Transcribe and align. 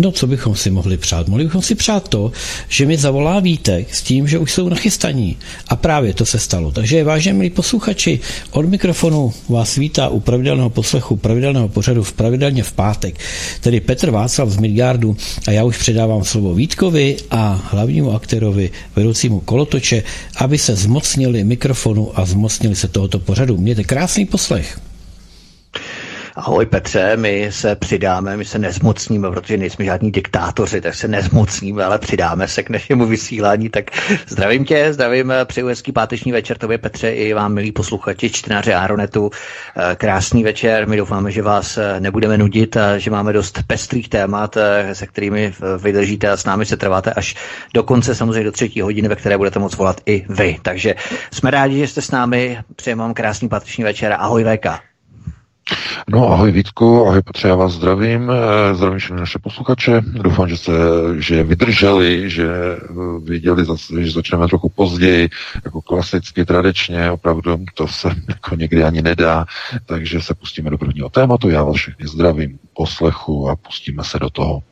No, 0.00 0.12
co 0.12 0.26
bychom 0.26 0.56
si 0.56 0.70
mohli 0.70 0.96
přát? 0.96 1.28
Mohli 1.28 1.44
bychom 1.44 1.62
si 1.62 1.74
přát 1.74 2.08
to, 2.08 2.32
že 2.68 2.86
mi 2.86 2.96
zavolá 2.96 3.40
Vítek 3.40 3.94
s 3.94 4.02
tím, 4.02 4.28
že 4.28 4.38
už 4.38 4.52
jsou 4.52 4.68
nachystaní. 4.68 5.36
A 5.68 5.76
právě 5.76 6.14
to 6.14 6.26
se 6.26 6.38
stalo. 6.38 6.72
Takže 6.72 7.04
vážně 7.04 7.32
milí 7.32 7.50
posluchači, 7.50 8.20
od 8.50 8.66
mikrofonu 8.66 9.32
vás 9.48 9.76
vítá 9.76 10.08
u 10.08 10.20
pravidelného 10.20 10.70
poslechu, 10.70 11.16
pravidelného 11.16 11.68
pořadu 11.68 12.02
v 12.02 12.12
pravidelně 12.12 12.62
v 12.62 12.72
pátek, 12.72 13.18
tedy 13.60 13.80
Petr 13.80 14.10
Václav 14.10 14.50
z 14.50 14.56
Midgardu 14.56 15.16
a 15.46 15.50
já 15.50 15.64
už 15.64 15.78
předávám 15.78 16.24
slovo 16.24 16.54
Vítkovi 16.54 17.16
a 17.30 17.68
hlavnímu 17.70 18.12
aktérovi, 18.12 18.70
vedoucímu 18.96 19.40
kolotoče, 19.40 20.02
aby 20.36 20.58
se 20.58 20.76
zmocnili 20.76 21.44
mikrofonu 21.44 22.18
a 22.18 22.24
zmocnili 22.24 22.76
se 22.76 22.88
tohoto 22.88 23.18
pořadu. 23.18 23.56
Mějte 23.56 23.84
krásný 23.84 24.26
poslech. 24.26 24.87
Ahoj 26.38 26.66
Petře, 26.66 27.16
my 27.16 27.48
se 27.50 27.76
přidáme, 27.76 28.36
my 28.36 28.44
se 28.44 28.58
nezmocníme, 28.58 29.30
protože 29.30 29.56
nejsme 29.56 29.84
žádní 29.84 30.10
diktátoři, 30.10 30.80
tak 30.80 30.94
se 30.94 31.08
nezmocníme, 31.08 31.84
ale 31.84 31.98
přidáme 31.98 32.48
se 32.48 32.62
k 32.62 32.70
našemu 32.70 33.06
vysílání. 33.06 33.68
Tak 33.68 33.90
zdravím 34.26 34.64
tě, 34.64 34.92
zdravím, 34.92 35.32
přeju 35.44 35.66
hezký 35.66 35.92
páteční 35.92 36.32
večer 36.32 36.58
tobě 36.58 36.78
Petře 36.78 37.10
i 37.10 37.34
vám 37.34 37.54
milí 37.54 37.72
posluchači, 37.72 38.30
čtenáři 38.30 38.74
Aronetu. 38.74 39.30
Krásný 39.96 40.44
večer, 40.44 40.88
my 40.88 40.96
doufáme, 40.96 41.30
že 41.30 41.42
vás 41.42 41.78
nebudeme 41.98 42.38
nudit 42.38 42.76
a 42.76 42.98
že 42.98 43.10
máme 43.10 43.32
dost 43.32 43.62
pestrých 43.66 44.08
témat, 44.08 44.56
se 44.92 45.06
kterými 45.06 45.52
vydržíte 45.78 46.30
a 46.30 46.36
s 46.36 46.44
námi 46.44 46.66
se 46.66 46.76
trváte 46.76 47.12
až 47.12 47.34
do 47.74 47.82
konce, 47.82 48.14
samozřejmě 48.14 48.44
do 48.44 48.52
třetí 48.52 48.80
hodiny, 48.80 49.08
ve 49.08 49.16
které 49.16 49.38
budete 49.38 49.58
moc 49.58 49.76
volat 49.76 50.00
i 50.06 50.24
vy. 50.28 50.56
Takže 50.62 50.94
jsme 51.32 51.50
rádi, 51.50 51.78
že 51.78 51.88
jste 51.88 52.02
s 52.02 52.10
námi, 52.10 52.58
přejeme 52.76 53.02
vám 53.02 53.14
krásný 53.14 53.48
páteční 53.48 53.84
večer, 53.84 54.16
ahoj 54.18 54.44
VK. 54.44 54.87
No 56.10 56.32
ahoj 56.32 56.52
Vítku, 56.52 57.06
ahoj 57.06 57.22
Petře, 57.22 57.48
já 57.48 57.54
vás 57.54 57.72
zdravím, 57.72 58.30
eh, 58.30 58.74
zdravím 58.74 58.98
všechny 58.98 59.20
naše 59.20 59.38
posluchače, 59.38 60.00
doufám, 60.00 60.48
že 60.48 60.56
se, 60.56 60.72
že 61.18 61.42
vydrželi, 61.42 62.30
že 62.30 62.48
eh, 62.48 62.78
věděli, 63.22 63.64
že 64.00 64.10
začneme 64.10 64.48
trochu 64.48 64.68
později, 64.68 65.28
jako 65.64 65.82
klasicky, 65.82 66.44
tradičně, 66.44 67.10
opravdu 67.10 67.64
to 67.74 67.88
se 67.88 68.08
jako 68.28 68.54
někdy 68.54 68.84
ani 68.84 69.02
nedá, 69.02 69.46
takže 69.86 70.20
se 70.20 70.34
pustíme 70.34 70.70
do 70.70 70.78
prvního 70.78 71.08
tématu, 71.08 71.50
já 71.50 71.64
vás 71.64 71.76
všechny 71.76 72.08
zdravím, 72.08 72.58
poslechu 72.76 73.48
a 73.48 73.56
pustíme 73.56 74.04
se 74.04 74.18
do 74.18 74.30
toho. 74.30 74.62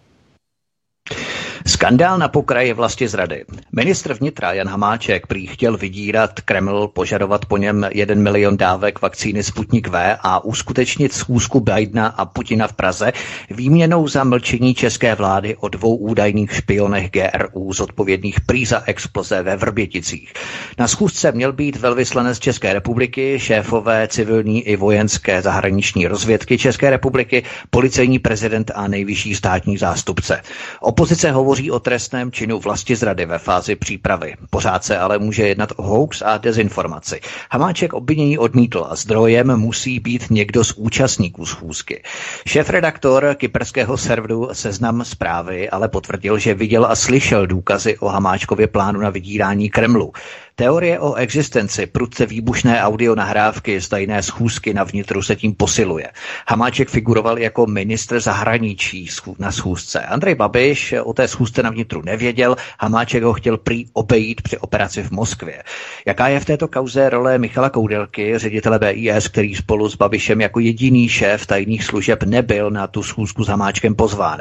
Skandál 1.67 2.19
na 2.19 2.29
pokraji 2.29 2.73
vlasti 2.73 3.09
zrady. 3.09 3.45
Ministr 3.73 4.15
vnitra 4.15 4.53
Jan 4.53 4.69
Hamáček 4.69 5.27
prý 5.27 5.47
chtěl 5.47 5.77
vydírat 5.77 6.41
Kreml, 6.41 6.89
požadovat 6.89 7.45
po 7.45 7.57
něm 7.57 7.87
1 7.93 8.15
milion 8.15 8.57
dávek 8.57 9.03
vakcíny 9.03 9.43
Sputnik 9.43 9.89
V 9.89 10.17
a 10.21 10.45
uskutečnit 10.45 11.13
schůzku 11.13 11.61
Bidena 11.61 12.07
a 12.07 12.25
Putina 12.25 12.69
v 12.69 12.73
Praze 12.73 13.13
výměnou 13.51 14.09
za 14.09 14.25
mlčení 14.25 14.75
české 14.75 15.15
vlády 15.15 15.57
o 15.57 15.69
dvou 15.69 15.97
údajných 15.97 16.53
špionech 16.55 17.11
GRU 17.11 17.73
zodpovědných 17.73 18.41
prý 18.41 18.67
za 18.67 18.83
exploze 18.87 19.43
ve 19.43 19.57
Vrběticích. 19.57 20.33
Na 20.79 20.89
schůzce 20.89 21.33
měl 21.33 21.53
být 21.53 21.77
velvyslanec 21.77 22.39
České 22.39 22.73
republiky, 22.73 23.39
šéfové 23.41 24.09
civilní 24.09 24.63
i 24.63 24.77
vojenské 24.77 25.43
zahraniční 25.43 26.07
rozvědky 26.07 26.59
České 26.59 26.91
republiky, 26.91 27.43
policejní 27.71 28.19
prezident 28.19 28.71
a 28.75 28.89
nejvyšší 28.89 29.35
státní 29.35 29.79
zástupce. 29.79 30.43
Opozice 30.81 31.31
hovoří 31.31 31.56
hovoří 31.57 31.71
o 31.71 31.81
trestném 31.81 32.33
činu 32.33 32.59
vlasti 32.59 32.97
zrady 32.97 33.27
ve 33.27 33.39
fázi 33.39 33.77
přípravy. 33.77 34.35
Pořád 34.51 34.85
se 34.85 34.99
ale 34.99 35.19
může 35.19 35.49
jednat 35.49 35.73
o 35.77 35.83
hoax 35.83 36.23
a 36.23 36.39
dezinformaci. 36.39 37.21
Hamáček 37.51 37.93
obvinění 37.93 38.39
odmítl 38.39 38.87
a 38.91 38.97
zdrojem 38.97 39.57
musí 39.57 40.01
být 40.01 40.31
někdo 40.31 40.65
z 40.65 40.73
účastníků 40.77 41.47
schůzky. 41.47 42.03
Šéf-redaktor 42.47 43.35
kyperského 43.35 43.97
serveru 43.97 44.49
Seznam 44.53 45.05
zprávy 45.05 45.71
ale 45.71 45.89
potvrdil, 45.89 46.39
že 46.39 46.55
viděl 46.55 46.87
a 46.87 46.97
slyšel 46.97 47.47
důkazy 47.47 47.99
o 47.99 48.09
Hamáčkově 48.09 48.67
plánu 48.67 49.01
na 49.01 49.11
vydírání 49.11 49.71
Kremlu. 49.71 50.13
Teorie 50.59 51.01
o 51.01 51.15
existenci 51.15 51.87
prudce 51.87 52.27
výbušné 52.27 52.83
audio 52.83 53.15
nahrávky 53.15 53.81
z 53.81 53.89
tajné 53.89 54.23
schůzky 54.23 54.75
na 54.75 54.85
vnitru 54.85 55.23
se 55.23 55.37
tím 55.37 55.55
posiluje. 55.55 56.09
Hamáček 56.49 56.89
figuroval 56.89 57.39
jako 57.39 57.67
ministr 57.67 58.21
zahraničí 58.21 59.09
na 59.39 59.53
schůzce. 59.53 60.01
Andrej 60.01 60.35
Babiš 60.35 60.95
o 61.03 61.13
té 61.13 61.29
schůzce 61.29 61.63
na 61.63 61.71
vnitru 61.71 62.03
nevěděl, 62.03 62.57
Hamáček 62.81 63.23
ho 63.23 63.33
chtěl 63.33 63.57
prý 63.57 63.85
obejít 63.93 64.43
při 64.43 64.59
operaci 64.59 65.03
v 65.03 65.11
Moskvě. 65.11 65.63
Jaká 66.07 66.29
je 66.29 66.41
v 66.41 66.45
této 66.45 66.69
kauze 66.69 67.11
role 67.11 67.39
Michala 67.39 67.71
Koudelky, 67.71 68.39
ředitele 68.39 68.79
BIS, 68.79 69.29
který 69.29 69.55
spolu 69.55 69.89
s 69.89 69.97
Babišem 69.97 70.41
jako 70.41 70.61
jediný 70.61 71.09
šéf 71.09 71.47
tajných 71.47 71.85
služeb 71.85 72.23
nebyl 72.23 72.71
na 72.71 72.87
tu 72.87 73.03
schůzku 73.03 73.45
s 73.45 73.49
Hamáčkem 73.49 73.95
pozván? 73.95 74.41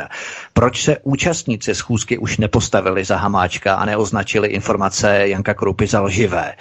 Proč 0.54 0.84
se 0.84 0.98
účastníci 1.04 1.76
schůzky 1.76 2.18
už 2.18 2.38
nepostavili 2.38 3.04
za 3.04 3.18
Hamáčka 3.18 3.76
a 3.76 3.86
neoznačili 3.86 4.48
informace 4.48 5.28
Janka 5.28 5.54
Krupy 5.54 5.88
za 5.88 6.05
lživé. 6.06 6.54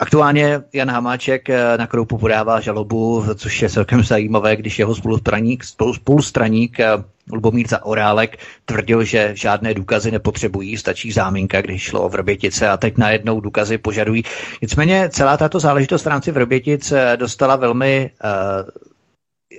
Aktuálně 0.00 0.60
Jan 0.72 0.90
Hamáček 0.90 1.50
eh, 1.50 1.78
na 1.78 1.86
Kroupu 1.86 2.18
podává 2.18 2.60
žalobu, 2.60 3.24
což 3.34 3.62
je 3.62 3.70
celkem 3.70 4.02
zajímavé, 4.02 4.56
když 4.56 4.78
jeho 4.78 4.94
spolustraník, 4.94 5.64
spolustraník 5.94 6.80
eh, 6.80 6.88
Lubomír 7.32 7.66
Orálek 7.82 8.38
tvrdil, 8.64 9.04
že 9.04 9.30
žádné 9.34 9.74
důkazy 9.74 10.10
nepotřebují, 10.10 10.76
stačí 10.76 11.12
záminka, 11.12 11.60
když 11.62 11.82
šlo 11.82 12.02
o 12.02 12.08
Vrbětice 12.08 12.68
a 12.68 12.76
teď 12.76 12.98
najednou 12.98 13.40
důkazy 13.40 13.78
požadují. 13.78 14.22
Nicméně 14.62 15.08
celá 15.12 15.36
tato 15.36 15.60
záležitost 15.60 16.04
v 16.04 16.08
rámci 16.08 16.30
Vrbětic 16.30 16.92
eh, 16.92 17.16
dostala 17.16 17.56
velmi 17.56 18.10
uh, 18.24 18.90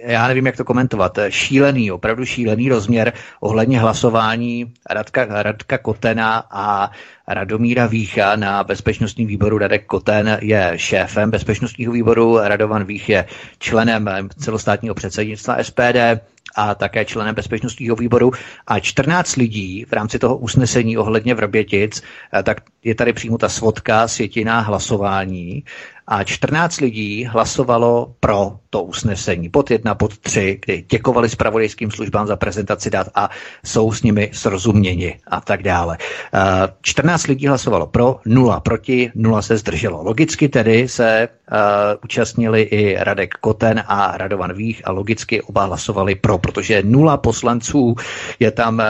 já 0.03 0.27
nevím, 0.27 0.45
jak 0.45 0.57
to 0.57 0.63
komentovat, 0.63 1.19
šílený, 1.29 1.91
opravdu 1.91 2.25
šílený 2.25 2.69
rozměr 2.69 3.13
ohledně 3.39 3.79
hlasování 3.79 4.73
Radka, 4.89 5.43
Radka 5.43 5.77
Kotena 5.77 6.43
a 6.51 6.91
Radomíra 7.27 7.85
Vícha 7.87 8.35
na 8.35 8.63
bezpečnostním 8.63 9.27
výboru. 9.27 9.57
Radek 9.57 9.85
Koten 9.85 10.37
je 10.41 10.73
šéfem 10.75 11.31
bezpečnostního 11.31 11.93
výboru, 11.93 12.37
Radovan 12.43 12.83
Vích 12.83 13.09
je 13.09 13.25
členem 13.59 14.09
celostátního 14.39 14.95
předsednictva 14.95 15.63
SPD 15.63 15.97
a 16.55 16.75
také 16.75 17.05
členem 17.05 17.35
bezpečnostního 17.35 17.95
výboru. 17.95 18.31
A 18.67 18.79
14 18.79 19.35
lidí 19.35 19.85
v 19.89 19.93
rámci 19.93 20.19
toho 20.19 20.37
usnesení 20.37 20.97
ohledně 20.97 21.35
Vrbětic, 21.35 22.03
tak 22.43 22.61
je 22.83 22.95
tady 22.95 23.13
přímo 23.13 23.37
ta 23.37 23.49
svodka, 23.49 24.07
světina 24.07 24.59
hlasování 24.59 25.63
a 26.07 26.23
14 26.23 26.81
lidí 26.81 27.25
hlasovalo 27.25 28.15
pro 28.19 28.59
to 28.69 28.83
usnesení. 28.83 29.49
Pod 29.49 29.71
jedna, 29.71 29.95
pod 29.95 30.17
tři, 30.17 30.59
kdy 30.65 30.85
děkovali 30.89 31.29
spravodajským 31.29 31.91
službám 31.91 32.27
za 32.27 32.35
prezentaci 32.35 32.89
dat 32.89 33.07
a 33.15 33.29
jsou 33.65 33.91
s 33.91 34.03
nimi 34.03 34.29
srozuměni 34.33 35.19
a 35.27 35.41
tak 35.41 35.63
dále. 35.63 35.97
14 36.81 37.27
lidí 37.27 37.47
hlasovalo 37.47 37.87
pro, 37.87 38.19
nula 38.25 38.59
proti, 38.59 39.11
nula 39.15 39.41
se 39.41 39.57
zdrželo. 39.57 40.03
Logicky 40.03 40.49
tedy 40.49 40.87
se 40.87 41.27
uh, 41.51 41.57
účastnili 42.03 42.61
i 42.61 42.95
Radek 42.99 43.33
Koten 43.33 43.83
a 43.87 44.17
Radovan 44.17 44.53
Vích 44.53 44.81
a 44.85 44.91
logicky 44.91 45.41
oba 45.41 45.65
hlasovali 45.65 46.15
pro, 46.15 46.37
protože 46.37 46.83
nula 46.83 47.17
poslanců 47.17 47.95
je 48.39 48.51
tam 48.51 48.75
uh, 48.77 48.83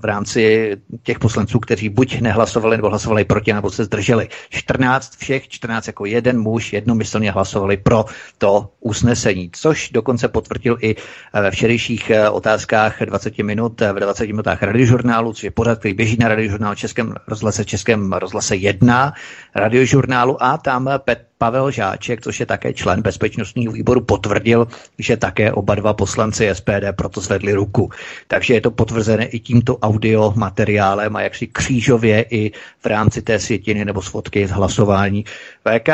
v 0.00 0.04
rámci 0.04 0.76
těch 1.02 1.18
poslanců, 1.18 1.58
kteří 1.58 1.88
buď 1.88 2.20
nehlasovali 2.20 2.76
nebo 2.76 2.88
hlasovali 2.88 3.24
proti, 3.24 3.52
nebo 3.52 3.70
se 3.70 3.84
zdrželi. 3.84 4.28
14, 4.50 5.16
všech 5.16 5.48
14 5.48 5.86
jako 5.86 6.06
jeden 6.20 6.40
muž 6.40 6.72
jednomyslně 6.72 7.30
hlasovali 7.32 7.76
pro 7.76 8.04
to 8.38 8.68
usnesení, 8.80 9.50
což 9.52 9.90
dokonce 9.90 10.28
potvrdil 10.28 10.76
i 10.80 10.96
eh, 10.96 11.40
ve 11.40 11.50
včerejších 11.50 12.10
eh, 12.10 12.28
otázkách 12.30 13.02
20 13.02 13.38
minut, 13.38 13.82
eh, 13.82 13.92
v 13.92 13.96
20 13.96 14.26
minutách 14.26 14.62
radiožurnálu, 14.62 15.32
což 15.32 15.44
je 15.44 15.50
pořád, 15.50 15.78
který 15.78 15.94
běží 15.94 16.16
na 16.20 16.28
radiožurnálu 16.28 16.74
Českém 16.74 17.14
rozhlase, 17.28 17.64
Českém 17.64 18.12
rozhlase 18.12 18.56
1 18.56 19.12
radiožurnálu 19.54 20.42
a 20.42 20.58
tam 20.58 20.90
Pet 21.04 21.29
Pavel 21.40 21.70
Žáček, 21.70 22.20
což 22.20 22.40
je 22.40 22.46
také 22.46 22.72
člen 22.72 23.02
bezpečnostního 23.02 23.72
výboru, 23.72 24.00
potvrdil, 24.00 24.68
že 24.98 25.16
také 25.16 25.52
oba 25.52 25.74
dva 25.74 25.94
poslanci 25.94 26.50
SPD 26.52 26.92
proto 26.96 27.20
zvedli 27.20 27.52
ruku. 27.52 27.90
Takže 28.28 28.54
je 28.54 28.60
to 28.60 28.70
potvrzené 28.70 29.24
i 29.26 29.40
tímto 29.40 29.76
audio 29.78 30.32
materiálem 30.36 31.16
a 31.16 31.20
jaksi 31.22 31.46
křížově 31.46 32.24
i 32.30 32.50
v 32.80 32.86
rámci 32.86 33.22
té 33.22 33.38
světiny 33.38 33.84
nebo 33.84 34.02
svodky 34.02 34.46
z 34.46 34.50
hlasování. 34.50 35.24
VK, 35.64 35.88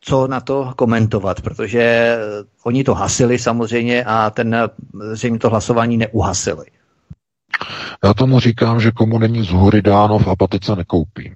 co 0.00 0.26
na 0.26 0.40
to 0.40 0.72
komentovat, 0.76 1.40
protože 1.40 2.16
oni 2.64 2.84
to 2.84 2.94
hasili 2.94 3.38
samozřejmě 3.38 4.04
a 4.04 4.30
ten 4.30 4.56
zřejmě 5.12 5.38
to 5.38 5.50
hlasování 5.50 5.96
neuhasili. 5.96 6.66
Já 8.04 8.14
tomu 8.14 8.40
říkám, 8.40 8.80
že 8.80 8.90
komu 8.90 9.18
není 9.18 9.42
z 9.44 9.50
hory 9.50 9.82
dáno 9.82 10.18
v 10.18 10.28
apatice 10.28 10.76
nekoupí. 10.76 11.32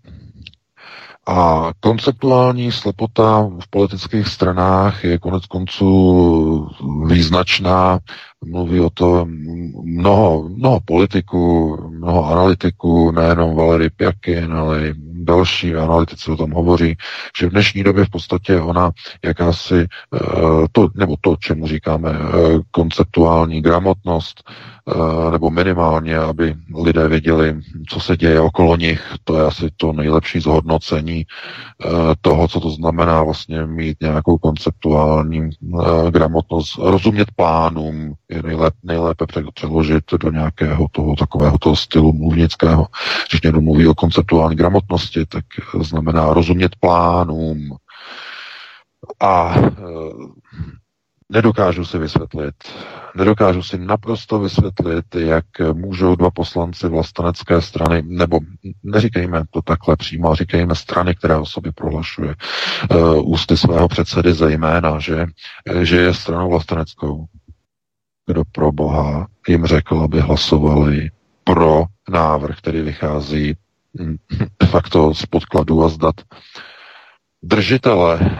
A 1.26 1.70
konceptuální 1.80 2.72
slepota 2.72 3.48
v 3.60 3.68
politických 3.70 4.28
stranách 4.28 5.04
je 5.04 5.18
konec 5.18 5.46
konců 5.46 6.68
význačná. 7.06 7.98
Mluví 8.44 8.80
o 8.80 8.90
to 8.90 9.26
mnoho, 9.84 10.48
mnoho 10.48 10.80
politiků, 10.84 11.76
mnoho 11.90 12.26
analytiků, 12.32 13.10
nejenom 13.10 13.56
Valery 13.56 13.90
Pjakin, 13.90 14.52
ale 14.52 14.88
i 14.88 14.94
další 15.24 15.74
analytici 15.74 16.30
o 16.30 16.36
tom 16.36 16.50
hovoří, 16.50 16.96
že 17.38 17.46
v 17.46 17.50
dnešní 17.50 17.82
době 17.82 18.04
v 18.04 18.10
podstatě 18.10 18.60
ona 18.60 18.90
jakási, 19.24 19.86
eh, 20.14 20.18
to, 20.72 20.88
nebo 20.94 21.16
to, 21.20 21.36
čemu 21.36 21.66
říkáme 21.66 22.10
eh, 22.10 22.58
konceptuální 22.70 23.62
gramotnost, 23.62 24.50
nebo 25.30 25.50
minimálně, 25.50 26.18
aby 26.18 26.54
lidé 26.82 27.08
věděli, 27.08 27.60
co 27.88 28.00
se 28.00 28.16
děje 28.16 28.40
okolo 28.40 28.76
nich, 28.76 29.14
to 29.24 29.38
je 29.38 29.44
asi 29.44 29.68
to 29.76 29.92
nejlepší 29.92 30.40
zhodnocení 30.40 31.26
toho, 32.20 32.48
co 32.48 32.60
to 32.60 32.70
znamená 32.70 33.22
vlastně 33.22 33.66
mít 33.66 33.96
nějakou 34.00 34.38
konceptuální 34.38 35.50
gramotnost, 36.10 36.78
rozumět 36.78 37.28
plánům, 37.36 38.14
je 38.30 38.42
nejlépe, 38.42 38.76
nejlépe 38.82 39.24
přeložit 39.54 40.04
do 40.20 40.30
nějakého 40.30 40.86
toho 40.92 41.16
takového 41.16 41.58
toho 41.58 41.76
stylu 41.76 42.12
mluvnického. 42.12 42.86
Když 43.30 43.42
někdo 43.42 43.60
mluví 43.60 43.86
o 43.86 43.94
konceptuální 43.94 44.56
gramotnosti, 44.56 45.26
tak 45.26 45.44
znamená 45.80 46.34
rozumět 46.34 46.76
plánům. 46.80 47.76
A 49.20 49.54
nedokážu 51.30 51.84
si 51.84 51.98
vysvětlit, 51.98 52.54
nedokážu 53.16 53.62
si 53.62 53.78
naprosto 53.78 54.38
vysvětlit, 54.38 55.04
jak 55.14 55.44
můžou 55.72 56.14
dva 56.16 56.30
poslanci 56.30 56.88
vlastenecké 56.88 57.60
strany, 57.62 58.02
nebo 58.06 58.38
neříkejme 58.82 59.42
to 59.50 59.62
takhle 59.62 59.96
přímo, 59.96 60.34
říkejme 60.34 60.74
strany, 60.74 61.14
která 61.14 61.40
o 61.40 61.46
sobě 61.46 61.72
prohlašuje 61.72 62.34
uh, 62.90 63.32
ústy 63.32 63.56
svého 63.56 63.88
předsedy 63.88 64.32
zejména, 64.32 64.98
že, 64.98 65.26
že 65.82 65.96
je 66.00 66.14
stranou 66.14 66.50
vlasteneckou 66.50 67.26
kdo 68.30 68.42
pro 68.52 68.72
Boha 68.72 69.26
jim 69.48 69.66
řekl, 69.66 70.00
aby 70.00 70.20
hlasovali 70.20 71.10
pro 71.44 71.84
návrh, 72.10 72.58
který 72.58 72.80
vychází 72.82 73.54
hm, 74.00 74.16
de 74.60 74.66
facto 74.66 75.14
z 75.14 75.26
podkladu 75.26 75.84
a 75.84 75.88
zdat. 75.88 76.14
Držitele 77.42 78.38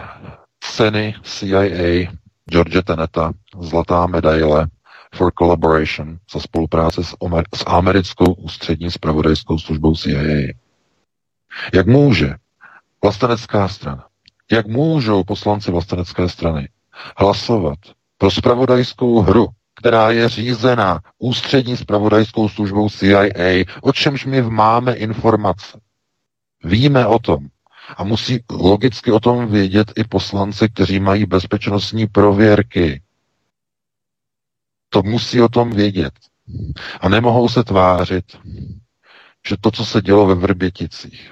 ceny 0.59 1.15
CIA 1.23 2.11
George 2.51 2.81
Teneta, 2.83 3.33
zlatá 3.59 4.07
medaile 4.07 4.67
for 5.15 5.31
collaboration 5.39 6.19
za 6.33 6.39
spolupráce 6.39 7.03
s, 7.03 7.13
Omer- 7.13 7.43
s 7.55 7.63
americkou 7.67 8.33
ústřední 8.33 8.91
spravodajskou 8.91 9.59
službou 9.59 9.95
CIA. 9.95 10.53
Jak 11.73 11.87
může 11.87 12.35
vlastenecká 13.03 13.67
strana, 13.67 14.07
jak 14.51 14.67
můžou 14.67 15.23
poslanci 15.23 15.71
vlastenecké 15.71 16.29
strany 16.29 16.69
hlasovat 17.17 17.79
pro 18.17 18.31
spravodajskou 18.31 19.19
hru, 19.21 19.47
která 19.79 20.11
je 20.11 20.29
řízena 20.29 20.99
ústřední 21.19 21.77
spravodajskou 21.77 22.49
službou 22.49 22.89
CIA, 22.89 23.63
o 23.81 23.93
čemž 23.93 24.25
my 24.25 24.41
máme 24.41 24.93
informace. 24.93 25.79
Víme 26.63 27.07
o 27.07 27.19
tom. 27.19 27.47
A 27.97 28.03
musí 28.03 28.43
logicky 28.51 29.11
o 29.11 29.19
tom 29.19 29.47
vědět 29.47 29.91
i 29.95 30.03
poslanci, 30.03 30.69
kteří 30.69 30.99
mají 30.99 31.25
bezpečnostní 31.25 32.07
prověrky. 32.07 33.01
To 34.89 35.03
musí 35.03 35.41
o 35.41 35.49
tom 35.49 35.69
vědět. 35.71 36.13
A 37.01 37.09
nemohou 37.09 37.49
se 37.49 37.63
tvářit, 37.63 38.25
že 39.47 39.55
to, 39.61 39.71
co 39.71 39.85
se 39.85 40.01
dělo 40.01 40.25
ve 40.25 40.35
Vrběticích 40.35 41.31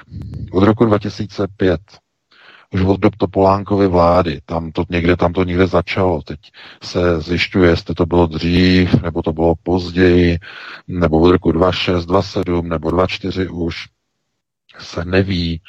od 0.51 0.63
roku 0.63 0.85
2005, 0.85 1.81
už 2.73 2.81
od 2.81 2.99
dob 2.99 3.15
Topolánkovy 3.15 3.87
vlády. 3.87 4.41
Tam 4.45 4.71
to 4.71 4.83
někde, 4.89 5.15
tam 5.17 5.33
to 5.33 5.43
někde 5.43 5.67
začalo. 5.67 6.21
Teď 6.21 6.39
se 6.83 7.21
zjišťuje, 7.21 7.69
jestli 7.69 7.95
to 7.95 8.05
bylo 8.05 8.27
dřív, 8.27 9.01
nebo 9.01 9.21
to 9.21 9.33
bylo 9.33 9.55
později, 9.63 10.39
nebo 10.87 11.19
od 11.19 11.31
roku 11.31 11.51
26, 11.51 12.05
27, 12.05 12.69
nebo 12.69 12.91
24 12.91 13.47
už 13.49 13.75
se 14.79 15.05
neví, 15.05 15.61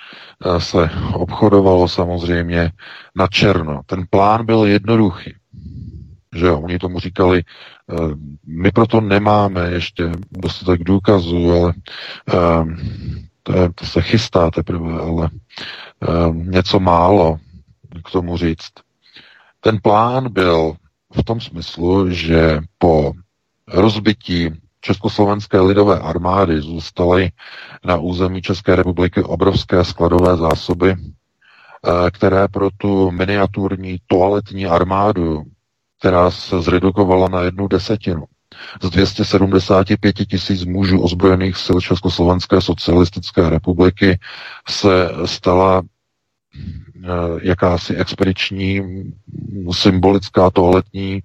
eh, 0.44 0.60
se 0.60 0.90
obchodovalo 1.12 1.88
samozřejmě 1.88 2.72
na 3.16 3.26
černo. 3.26 3.80
Ten 3.86 4.04
plán 4.10 4.46
byl 4.46 4.64
jednoduchý. 4.64 5.34
Že 6.34 6.46
jo, 6.46 6.60
oni 6.60 6.78
tomu 6.78 7.00
říkali, 7.00 7.44
eh, 7.44 7.94
my 8.46 8.70
proto 8.72 9.00
nemáme 9.00 9.70
ještě 9.70 10.12
dostatek 10.30 10.84
důkazů, 10.84 11.52
ale 11.52 11.72
eh, 12.28 12.64
to, 13.42 13.56
je, 13.56 13.72
to 13.74 13.86
se 13.86 14.02
chystá 14.02 14.50
teprve, 14.50 15.00
ale 15.00 15.30
něco 16.32 16.80
málo 16.80 17.38
k 18.04 18.10
tomu 18.10 18.36
říct. 18.36 18.72
Ten 19.60 19.78
plán 19.82 20.32
byl 20.32 20.74
v 21.14 21.24
tom 21.24 21.40
smyslu, 21.40 22.10
že 22.10 22.60
po 22.78 23.12
rozbití 23.68 24.50
Československé 24.80 25.60
lidové 25.60 25.98
armády 25.98 26.60
zůstaly 26.60 27.30
na 27.84 27.96
území 27.96 28.42
České 28.42 28.76
republiky 28.76 29.22
obrovské 29.22 29.84
skladové 29.84 30.36
zásoby, 30.36 30.96
eh, 30.96 32.10
které 32.10 32.48
pro 32.48 32.68
tu 32.76 33.10
miniaturní 33.10 33.98
toaletní 34.06 34.66
armádu, 34.66 35.42
která 35.98 36.30
se 36.30 36.62
zredukovala 36.62 37.28
na 37.28 37.40
jednu 37.40 37.68
desetinu, 37.68 38.24
z 38.82 38.90
275 38.90 40.12
tisíc 40.12 40.64
mužů 40.64 41.00
ozbrojených 41.00 41.56
sil 41.64 41.78
Československé 41.80 42.60
socialistické 42.60 43.50
republiky 43.50 44.18
se 44.68 45.10
stala 45.24 45.82
eh, 45.82 47.08
jakási 47.42 47.94
expediční 47.96 48.82
symbolická 49.72 50.50
toaletní 50.50 51.22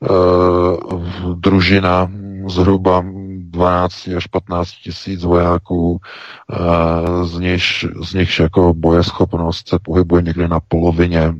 uh, 0.00 1.34
družina 1.34 2.10
zhruba 2.48 3.04
12 3.38 4.08
až 4.16 4.26
15 4.26 4.70
tisíc 4.70 5.24
vojáků, 5.24 5.90
uh, 5.92 7.24
z 7.24 7.38
nichž, 7.38 7.86
z 8.02 8.14
nichž 8.14 8.38
jako 8.38 8.74
bojeschopnost 8.74 9.68
se 9.68 9.78
pohybuje 9.78 10.22
někde 10.22 10.48
na 10.48 10.60
polovině 10.60 11.34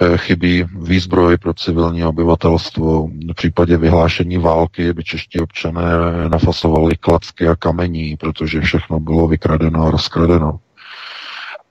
Eh, 0.00 0.18
chybí 0.18 0.64
výzbroj 0.78 1.38
pro 1.38 1.54
civilní 1.54 2.04
obyvatelstvo. 2.04 3.06
V 3.06 3.34
případě 3.34 3.76
vyhlášení 3.76 4.38
války 4.38 4.92
by 4.92 5.04
čeští 5.04 5.40
občané 5.40 5.82
nafasovali 6.28 6.96
klacky 6.96 7.48
a 7.48 7.56
kamení, 7.56 8.16
protože 8.16 8.60
všechno 8.60 9.00
bylo 9.00 9.28
vykradeno 9.28 9.86
a 9.86 9.90
rozkradeno. 9.90 10.60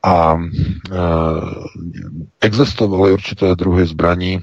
A 0.03 0.37
e, 0.37 0.97
existovaly 2.41 3.11
určité 3.13 3.55
druhy 3.55 3.85
zbraní, 3.85 4.39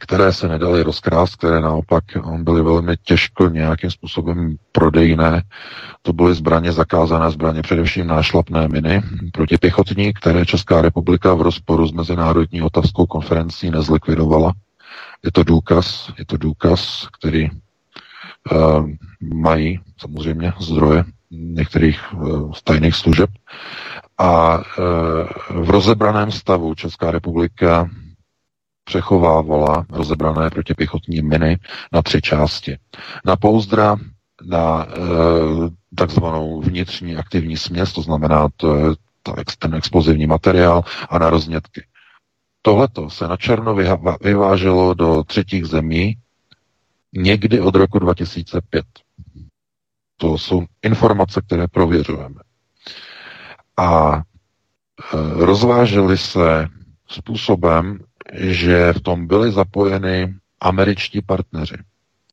které 0.00 0.32
se 0.32 0.48
nedaly 0.48 0.82
rozkrást, 0.82 1.36
které 1.36 1.60
naopak 1.60 2.04
byly 2.38 2.62
velmi 2.62 2.96
těžko 2.96 3.48
nějakým 3.48 3.90
způsobem 3.90 4.56
prodejné. 4.72 5.42
To 6.02 6.12
byly 6.12 6.34
zbraně, 6.34 6.72
zakázané 6.72 7.30
zbraně, 7.30 7.62
především 7.62 8.06
nášlapné 8.06 8.68
miny 8.68 9.02
protipěchotní, 9.32 10.12
které 10.12 10.46
Česká 10.46 10.82
republika 10.82 11.34
v 11.34 11.42
rozporu 11.42 11.86
s 11.86 11.92
Mezinárodní 11.92 12.62
otavskou 12.62 13.06
konferencí 13.06 13.70
nezlikvidovala. 13.70 14.52
Je 15.24 15.32
to 15.32 15.42
důkaz, 15.42 16.10
je 16.18 16.24
to 16.24 16.36
důkaz, 16.36 17.08
který 17.18 17.50
uh, 17.50 18.88
mají 19.34 19.80
samozřejmě 20.00 20.52
zdroje 20.60 21.04
některých 21.30 22.12
uh, 22.14 22.52
tajných 22.64 22.94
služeb. 22.94 23.30
A 24.18 24.58
uh, 24.58 25.64
v 25.64 25.70
rozebraném 25.70 26.32
stavu 26.32 26.74
Česká 26.74 27.10
republika 27.10 27.88
přechovávala 28.88 29.86
rozebrané 29.90 30.50
protipěchotní 30.50 31.22
miny 31.22 31.58
na 31.92 32.02
tři 32.02 32.20
části. 32.22 32.78
Na 33.24 33.36
pouzdra, 33.36 33.96
na 34.44 34.86
e, 34.86 34.96
takzvanou 35.96 36.60
vnitřní 36.60 37.16
aktivní 37.16 37.56
směs, 37.56 37.92
to 37.92 38.02
znamená 38.02 38.48
to, 38.56 38.94
to, 39.22 39.34
ten 39.58 39.74
explozivní 39.74 40.26
materiál 40.26 40.82
a 41.10 41.18
na 41.18 41.30
roznětky. 41.30 41.84
Tohleto 42.62 43.10
se 43.10 43.28
na 43.28 43.36
černo 43.36 43.76
vyváželo 44.20 44.94
do 44.94 45.24
třetích 45.24 45.66
zemí 45.66 46.16
někdy 47.12 47.60
od 47.60 47.74
roku 47.74 47.98
2005. 47.98 48.84
To 50.16 50.38
jsou 50.38 50.64
informace, 50.82 51.42
které 51.46 51.68
prověřujeme. 51.68 52.40
A 53.76 54.16
e, 54.16 54.22
rozvážely 55.44 56.18
se 56.18 56.68
způsobem, 57.08 57.98
že 58.32 58.92
v 58.92 59.00
tom 59.00 59.26
byly 59.26 59.52
zapojeny 59.52 60.34
američtí 60.60 61.22
partneři. 61.22 61.76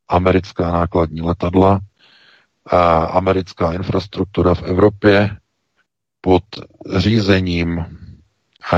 Americká 0.08 0.72
nákladní 0.72 1.22
letadla, 1.22 1.80
a 2.66 3.04
americká 3.06 3.74
infrastruktura 3.74 4.56
v 4.56 4.64
Evropě 4.64 5.38
pod 6.22 6.44
řízením 6.96 7.86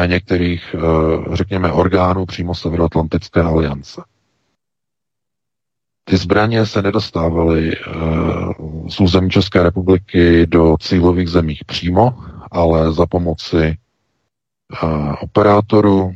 některých, 0.05 0.75
eh, 0.75 1.35
řekněme, 1.35 1.71
orgánů 1.71 2.25
přímo 2.25 2.55
Severoatlantické 2.55 3.41
aliance. 3.41 4.01
Ty 6.03 6.17
zbraně 6.17 6.65
se 6.65 6.81
nedostávaly 6.81 7.71
eh, 7.75 7.91
z 8.89 8.99
území 8.99 9.29
České 9.29 9.63
republiky 9.63 10.47
do 10.47 10.77
cílových 10.79 11.29
zemích 11.29 11.65
přímo, 11.65 12.23
ale 12.51 12.93
za 12.93 13.05
pomoci 13.05 13.77
operátorů 15.21 16.13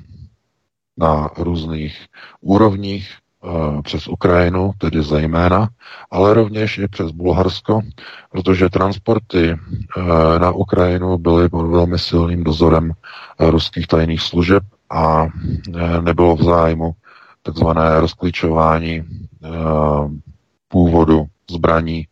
na 1.02 1.30
různých 1.38 2.06
úrovních 2.42 3.10
přes 3.84 4.08
Ukrajinu, 4.08 4.72
tedy 4.78 5.04
zejména, 5.04 5.70
ale 6.12 6.34
rovněž 6.34 6.78
i 6.78 6.88
přes 6.88 7.12
Bulharsko, 7.12 7.82
protože 8.32 8.70
transporty 8.70 9.58
na 10.38 10.52
Ukrajinu 10.52 11.18
byly 11.18 11.50
pod 11.50 11.68
velmi 11.68 12.00
silným 12.00 12.44
dozorem 12.44 12.92
ruských 13.40 13.88
tajných 13.88 14.22
služeb 14.22 14.64
a 14.90 15.28
nebylo 16.02 16.36
v 16.36 16.44
zájmu 16.44 16.92
takzvané 17.44 18.00
rozklíčování 18.00 19.04
původu 20.68 21.26
zbraní, 21.52 22.08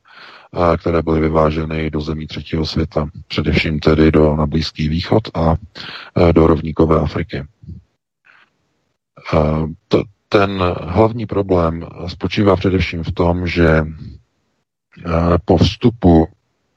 které 0.77 1.01
byly 1.01 1.19
vyváženy 1.19 1.89
do 1.89 2.01
zemí 2.01 2.27
třetího 2.27 2.65
světa, 2.65 3.09
především 3.27 3.79
tedy 3.79 4.11
do, 4.11 4.35
na 4.35 4.45
Blízký 4.45 4.89
východ 4.89 5.23
a 5.33 5.55
do 6.31 6.47
rovníkové 6.47 6.99
Afriky. 6.99 7.43
To, 9.87 10.03
ten 10.29 10.63
hlavní 10.81 11.25
problém 11.25 11.85
spočívá 12.07 12.55
především 12.55 13.03
v 13.03 13.11
tom, 13.11 13.47
že 13.47 13.83
po 15.45 15.57
vstupu 15.57 16.27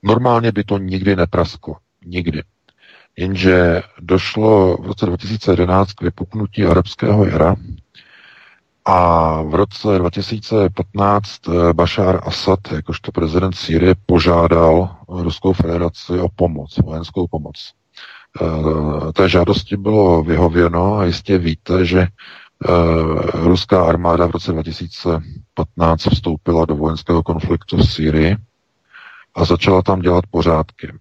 normálně 0.03 0.53
by 0.53 0.65
to 0.65 0.79
nikdy 0.79 1.17
neprasklo. 1.17 1.77
Nikdy. 2.07 2.43
Jenže 3.17 3.83
došlo 4.01 4.77
v 4.77 4.87
roce 4.87 5.07
2011 5.07 5.93
k 5.93 6.03
vypuknutí 6.03 6.65
arabského 6.65 7.27
jara 7.27 7.57
a 8.85 9.43
v 9.43 9.55
roce 9.55 9.99
2015 9.99 11.49
eh, 11.49 11.73
Bashar 11.73 12.21
Assad, 12.27 12.59
jakožto 12.73 13.13
prezident 13.13 13.53
Sýrie, 13.53 13.95
požádal 14.07 14.97
Ruskou 15.09 15.53
federaci 15.53 16.13
o 16.19 16.29
pomoc, 16.29 16.79
vojenskou 16.79 17.27
pomoc. 17.27 17.73
Eh, 18.43 19.13
té 19.13 19.29
žádosti 19.29 19.77
bylo 19.77 20.23
vyhověno 20.23 20.99
a 20.99 21.05
jistě 21.05 21.39
víte, 21.39 21.85
že 21.85 22.01
eh, 22.01 22.09
ruská 23.35 23.85
armáda 23.85 24.27
v 24.27 24.31
roce 24.31 24.53
2015 24.53 26.07
vstoupila 26.07 26.65
do 26.65 26.77
vojenského 26.77 27.23
konfliktu 27.23 27.77
v 27.77 27.91
Sýrii 27.91 28.37
a 29.35 29.45
začala 29.45 29.83
tam 29.83 30.01
dělat 30.01 30.25
pořádky. 30.31 30.93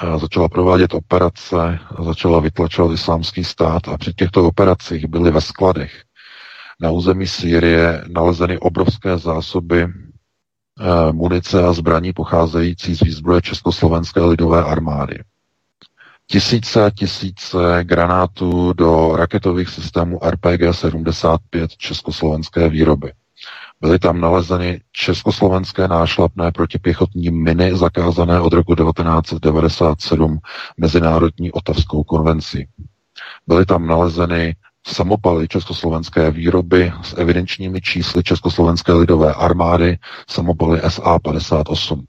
A 0.00 0.18
začala 0.18 0.48
provádět 0.48 0.94
operace, 0.94 1.78
začala 2.04 2.40
vytlačovat 2.40 2.92
islámský 2.94 3.44
stát 3.44 3.88
a 3.88 3.98
při 3.98 4.12
těchto 4.14 4.44
operacích 4.46 5.06
byly 5.06 5.30
ve 5.30 5.40
skladech 5.40 6.02
na 6.80 6.90
území 6.90 7.26
Sýrie 7.26 8.04
nalezeny 8.08 8.58
obrovské 8.58 9.18
zásoby 9.18 9.82
eh, 9.82 11.12
munice 11.12 11.64
a 11.64 11.72
zbraní 11.72 12.12
pocházející 12.12 12.94
z 12.94 13.00
výzbroje 13.02 13.42
Československé 13.42 14.20
lidové 14.20 14.64
armády. 14.64 15.18
Tisíce 16.32 16.84
a 16.84 16.90
tisíce 16.90 17.58
granátů 17.82 18.72
do 18.72 19.16
raketových 19.16 19.68
systémů 19.68 20.18
RPG-75 20.18 21.68
československé 21.78 22.68
výroby. 22.68 23.12
Byly 23.80 23.98
tam 23.98 24.20
nalezeny 24.20 24.80
československé 24.92 25.88
nášlapné 25.88 26.52
protipěchotní 26.52 27.30
miny 27.30 27.76
zakázané 27.76 28.40
od 28.40 28.52
roku 28.52 28.74
1997 28.74 30.38
Mezinárodní 30.76 31.52
otavskou 31.52 32.04
konvenci. 32.04 32.68
Byly 33.46 33.66
tam 33.66 33.86
nalezeny 33.86 34.56
samopaly 34.86 35.48
československé 35.48 36.30
výroby 36.30 36.92
s 37.02 37.14
evidenčními 37.18 37.80
čísly 37.80 38.22
Československé 38.22 38.92
lidové 38.92 39.34
armády, 39.34 39.98
samopaly 40.28 40.80
SA-58. 40.80 42.04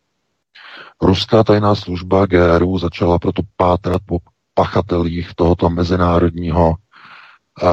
Ruská 1.04 1.44
tajná 1.44 1.76
služba 1.76 2.26
GRU 2.26 2.78
začala 2.78 3.20
proto 3.20 3.42
pátrat 3.58 4.02
po 4.06 4.20
pachatelích 4.54 5.36
tohoto 5.36 5.70
mezinárodního 5.70 6.70
uh, 6.70 7.68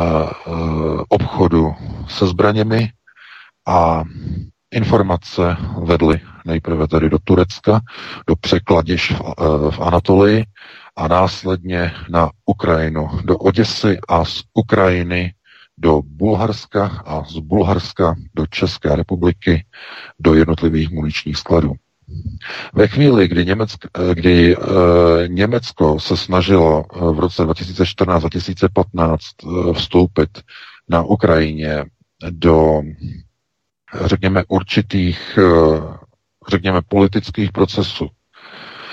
uh, 0.46 1.02
obchodu 1.08 1.74
se 2.08 2.26
zbraněmi 2.26 2.88
a 3.68 4.04
informace 4.70 5.56
vedly 5.84 6.20
nejprve 6.44 6.88
tedy 6.88 7.10
do 7.10 7.18
Turecka, 7.24 7.80
do 8.26 8.36
překladiš 8.36 9.10
v, 9.12 9.20
uh, 9.20 9.70
v 9.70 9.80
Anatolii 9.80 10.44
a 10.96 11.08
následně 11.08 11.92
na 12.08 12.30
Ukrajinu, 12.46 13.08
do 13.24 13.38
Oděsy 13.38 13.98
a 14.08 14.24
z 14.24 14.42
Ukrajiny 14.54 15.34
do 15.78 16.02
Bulharska 16.04 17.02
a 17.06 17.24
z 17.24 17.38
Bulharska 17.38 18.14
do 18.34 18.46
České 18.46 18.96
republiky 18.96 19.64
do 20.20 20.34
jednotlivých 20.34 20.90
muničních 20.90 21.36
skladů. 21.36 21.72
Ve 22.74 22.88
chvíli, 22.88 23.28
kdy, 23.28 23.46
Německ, 23.46 23.86
kdy 24.14 24.56
e, 24.56 24.58
Německo 25.28 26.00
se 26.00 26.16
snažilo 26.16 26.84
v 27.12 27.18
roce 27.18 27.44
2014-2015 27.44 29.16
e, 29.16 29.74
vstoupit 29.74 30.42
na 30.88 31.02
Ukrajině 31.02 31.84
do, 32.30 32.82
řekněme, 34.04 34.44
určitých, 34.48 35.38
řekněme, 36.48 36.80
politických 36.88 37.52
procesů, 37.52 38.08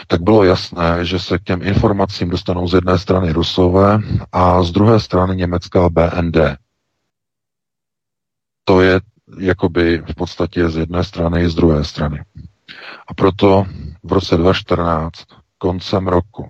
tak 0.08 0.22
bylo 0.22 0.44
jasné, 0.44 1.06
že 1.06 1.20
se 1.20 1.38
k 1.38 1.44
těm 1.44 1.62
informacím 1.62 2.30
dostanou 2.30 2.68
z 2.68 2.74
jedné 2.74 3.00
strany 3.00 3.32
Rusové 3.32 4.00
a 4.32 4.64
z 4.64 4.72
druhé 4.72 5.00
strany 5.00 5.36
německá 5.36 5.90
BND. 5.90 6.38
To 8.64 8.82
je 8.82 9.02
jakoby 9.40 10.04
v 10.12 10.16
podstatě 10.16 10.70
z 10.70 10.78
jedné 10.78 11.04
strany 11.04 11.44
i 11.44 11.50
z 11.50 11.56
druhé 11.56 11.84
strany. 11.84 12.24
A 13.08 13.14
proto 13.14 13.66
v 14.04 14.12
roce 14.12 14.38
2014, 14.38 15.14
koncem 15.58 16.08
roku, 16.08 16.50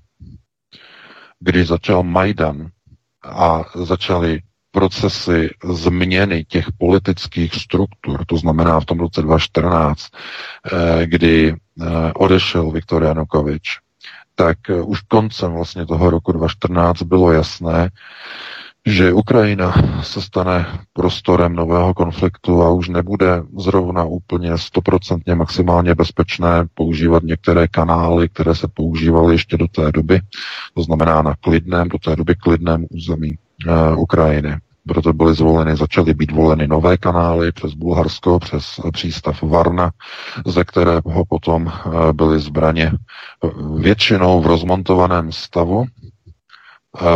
když 1.40 1.68
začal 1.68 2.04
Majdan 2.04 2.68
a 3.24 3.64
začaly 3.76 4.42
procesy 4.72 5.50
změny 5.74 6.46
těch 6.46 6.66
politických 6.78 7.54
struktur, 7.56 8.26
to 8.26 8.38
znamená 8.38 8.80
v 8.80 8.86
tom 8.86 9.00
roce 9.00 9.22
2014, 9.22 10.08
eh, 10.72 11.06
kdy 11.06 11.54
eh, 11.54 12.14
odešel 12.14 12.72
Viktor 12.72 13.04
Janukovič, 13.04 13.80
tak 14.36 14.58
eh, 14.70 14.82
už 14.82 15.02
koncem 15.02 15.54
vlastně 15.54 15.86
toho 15.86 16.10
roku 16.10 16.32
2014 16.32 17.02
bylo 17.02 17.32
jasné, 17.32 17.90
že 18.88 19.14
Ukrajina 19.14 19.74
se 20.02 20.22
stane 20.22 20.66
prostorem 20.94 21.56
nového 21.56 21.94
konfliktu 21.94 22.62
a 22.62 22.70
už 22.72 22.90
nebude 22.90 23.44
zrovna 23.58 24.04
úplně 24.04 24.58
stoprocentně 24.58 25.36
maximálně 25.36 25.96
bezpečné 25.96 26.68
používat 26.74 27.24
některé 27.24 27.68
kanály, 27.68 28.30
které 28.30 28.56
se 28.56 28.68
používaly 28.68 29.34
ještě 29.34 29.58
do 29.58 29.68
té 29.68 29.92
doby, 29.92 30.20
to 30.74 30.84
znamená 30.84 31.22
na 31.22 31.36
klidném, 31.42 31.90
do 31.90 31.98
té 31.98 32.16
doby 32.16 32.36
klidném 32.36 32.86
území 32.90 33.32
uh, 33.32 34.00
Ukrajiny. 34.00 34.58
Proto 34.88 35.14
byly 35.14 35.36
zvoleny, 35.36 35.76
začaly 35.76 36.14
být 36.14 36.32
voleny 36.32 36.68
nové 36.68 36.98
kanály 36.98 37.52
přes 37.52 37.74
Bulharsko, 37.74 38.40
přes 38.40 38.80
přístav 38.94 39.44
Varna, 39.44 39.92
ze 40.46 40.64
kterého 40.64 41.26
potom 41.30 41.68
eh, 41.68 42.14
byly 42.14 42.40
zbraně 42.40 42.92
eh, 42.92 43.50
většinou 43.80 44.42
v 44.42 44.48
rozmontovaném 44.48 45.32
stavu, 45.32 45.86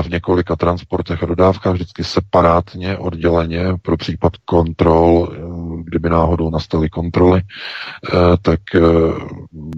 v 0.02 0.10
několika 0.10 0.56
transportech 0.56 1.24
a 1.24 1.26
dodávkách, 1.26 1.74
vždycky 1.74 2.04
separátně, 2.04 2.98
odděleně 2.98 3.66
pro 3.82 3.98
případ 3.98 4.34
kontrol, 4.46 5.32
eh, 5.32 5.42
kdyby 5.84 6.10
náhodou 6.10 6.50
nastaly 6.50 6.90
kontroly, 6.90 7.42
tak 8.42 8.60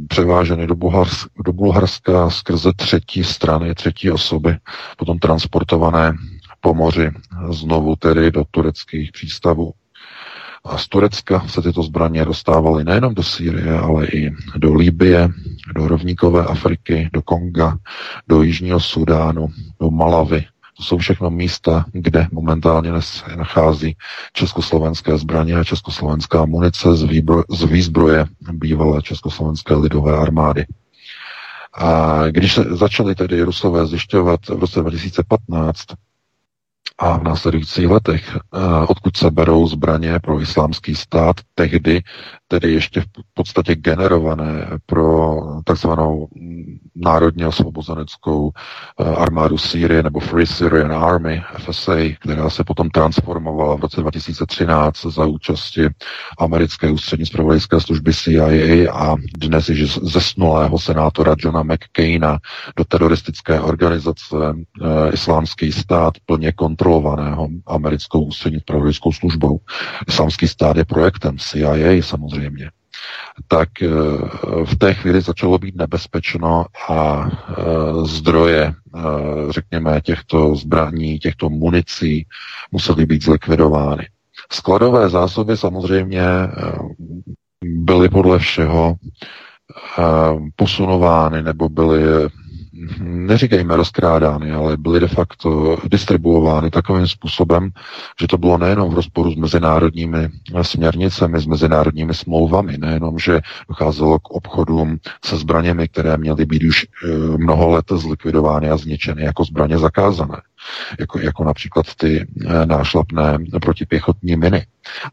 převáženy 0.07 0.67
do, 0.67 0.75
Bulharska, 0.75 1.29
do 1.45 1.53
Bulharska 1.53 2.29
skrze 2.29 2.71
třetí 2.75 3.23
strany, 3.23 3.75
třetí 3.75 4.11
osoby, 4.11 4.57
potom 4.97 5.19
transportované 5.19 6.13
po 6.61 6.73
moři, 6.73 7.11
znovu 7.49 7.95
tedy 7.95 8.31
do 8.31 8.43
tureckých 8.51 9.11
přístavů. 9.11 9.73
A 10.65 10.77
z 10.77 10.87
Turecka 10.87 11.47
se 11.47 11.61
tyto 11.61 11.83
zbraně 11.83 12.25
dostávaly 12.25 12.83
nejenom 12.83 13.13
do 13.13 13.23
Sýrie, 13.23 13.79
ale 13.79 14.05
i 14.07 14.31
do 14.57 14.73
Líbie, 14.73 15.29
do 15.75 15.87
rovníkové 15.87 16.45
Afriky, 16.45 17.09
do 17.13 17.21
Konga, 17.21 17.77
do 18.27 18.41
Jižního 18.43 18.79
Sudánu, 18.79 19.47
do 19.79 19.91
Malavy. 19.91 20.45
To 20.77 20.83
jsou 20.83 20.97
všechno 20.97 21.29
místa, 21.29 21.85
kde 21.91 22.27
momentálně 22.31 22.91
se 22.99 23.35
nachází 23.35 23.97
československé 24.33 25.17
zbraně 25.17 25.55
a 25.55 25.63
československá 25.63 26.45
munice 26.45 26.95
z, 26.95 27.03
výbro, 27.03 27.43
z 27.49 27.63
výzbroje 27.63 28.25
bývalé 28.51 29.01
československé 29.01 29.73
lidové 29.73 30.17
armády. 30.17 30.65
A 31.73 32.21
když 32.27 32.53
se 32.53 32.63
začali 32.63 33.15
tedy 33.15 33.41
Rusové 33.41 33.87
zjišťovat 33.87 34.39
v 34.47 34.59
roce 34.59 34.79
2015, 34.81 35.85
a 36.97 37.17
v 37.17 37.23
následujících 37.23 37.87
letech, 37.87 38.35
eh, 38.35 38.59
odkud 38.87 39.17
se 39.17 39.31
berou 39.31 39.67
zbraně 39.67 40.19
pro 40.19 40.41
islámský 40.41 40.95
stát, 40.95 41.35
tehdy 41.55 42.01
tedy 42.59 42.73
ještě 42.73 43.01
v 43.01 43.05
podstatě 43.33 43.75
generované 43.75 44.67
pro 44.85 45.37
takzvanou 45.63 46.27
národně 46.95 47.47
osvobozeneckou 47.47 48.51
eh, 48.99 49.03
armádu 49.03 49.57
Sýrie 49.57 50.03
nebo 50.03 50.19
Free 50.19 50.45
Syrian 50.47 50.93
Army, 50.93 51.41
FSA, 51.57 51.95
která 52.19 52.49
se 52.49 52.63
potom 52.63 52.89
transformovala 52.89 53.75
v 53.75 53.79
roce 53.79 54.01
2013 54.01 55.05
za 55.05 55.25
účasti 55.25 55.89
americké 56.39 56.91
ústřední 56.91 57.25
zpravodajské 57.25 57.79
služby 57.79 58.13
CIA 58.13 58.93
a 58.93 59.15
dnes 59.37 59.69
již 59.69 59.97
zesnulého 59.97 60.79
senátora 60.79 61.35
Johna 61.39 61.63
McCaina 61.63 62.39
do 62.77 62.83
teroristické 62.83 63.59
organizace 63.59 64.35
e, 64.37 65.11
Islámský 65.13 65.71
stát 65.71 66.13
plně 66.25 66.51
kontrolovaného 66.51 67.47
americkou 67.67 68.23
ústřední 68.23 68.59
zpravodajskou 68.59 69.11
službou. 69.11 69.59
Islámský 70.07 70.47
stát 70.47 70.77
je 70.77 70.85
projektem 70.85 71.37
CIA 71.37 72.01
samozřejmě 72.01 72.42
tak 73.47 73.69
eh, 73.81 73.87
v 74.65 74.75
té 74.77 74.93
chvíli 74.93 75.21
začalo 75.21 75.57
být 75.57 75.75
nebezpečno 75.75 76.65
a 76.89 77.29
eh, 77.29 77.53
zdroje, 78.05 78.73
eh, 78.95 79.01
řekněme, 79.49 80.01
těchto 80.01 80.55
zbraní, 80.55 81.19
těchto 81.19 81.49
municí 81.49 82.25
musely 82.71 83.05
být 83.05 83.23
zlikvidovány. 83.23 84.07
Skladové 84.51 85.09
zásoby 85.09 85.57
samozřejmě 85.57 86.23
byly 87.63 88.09
podle 88.09 88.39
všeho 88.39 88.95
posunovány 90.55 91.43
nebo 91.43 91.69
byly 91.69 92.29
neříkejme 92.99 93.75
rozkrádány, 93.75 94.51
ale 94.51 94.77
byly 94.77 94.99
de 94.99 95.07
facto 95.07 95.77
distribuovány 95.91 96.71
takovým 96.71 97.07
způsobem, 97.07 97.69
že 98.21 98.27
to 98.27 98.37
bylo 98.37 98.57
nejenom 98.57 98.89
v 98.89 98.93
rozporu 98.93 99.31
s 99.31 99.35
mezinárodními 99.35 100.29
směrnicemi, 100.61 101.39
s 101.39 101.45
mezinárodními 101.45 102.13
smlouvami, 102.13 102.77
nejenom, 102.77 103.19
že 103.19 103.41
docházelo 103.69 104.19
k 104.19 104.29
obchodům 104.29 104.97
se 105.25 105.37
zbraněmi, 105.37 105.87
které 105.87 106.17
měly 106.17 106.45
být 106.45 106.63
už 106.63 106.85
eh, 106.85 107.07
mnoho 107.37 107.69
let 107.69 107.85
zlikvidovány 107.91 108.69
a 108.69 108.77
zničeny 108.77 109.23
jako 109.23 109.43
zbraně 109.43 109.77
zakázané, 109.77 110.41
jako, 110.99 111.19
jako 111.19 111.43
například 111.43 111.85
ty 111.95 112.27
eh, 112.45 112.65
nášlapné 112.65 113.37
protipěchotní 113.61 114.35
miny. 114.35 114.65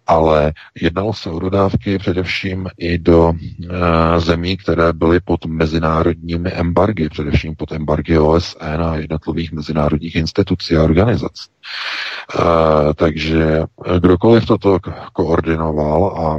Ale 0.06 0.52
jednalo 0.80 1.12
se 1.12 1.30
o 1.30 1.38
dodávky 1.38 1.98
především 1.98 2.68
i 2.78 2.98
do 2.98 3.32
e, 3.32 4.20
zemí, 4.20 4.56
které 4.56 4.92
byly 4.92 5.20
pod 5.20 5.46
mezinárodními 5.46 6.52
embargy, 6.52 7.08
především 7.08 7.56
pod 7.56 7.72
embargy 7.72 8.18
OSN 8.18 8.82
a 8.82 8.96
jednotlivých 8.96 9.52
mezinárodních 9.52 10.16
institucí 10.16 10.76
a 10.76 10.82
organizací. 10.82 11.50
E, 11.50 12.94
takže 12.94 13.62
kdokoliv 13.98 14.46
toto 14.46 14.78
koordinoval 15.12 16.06
a 16.06 16.38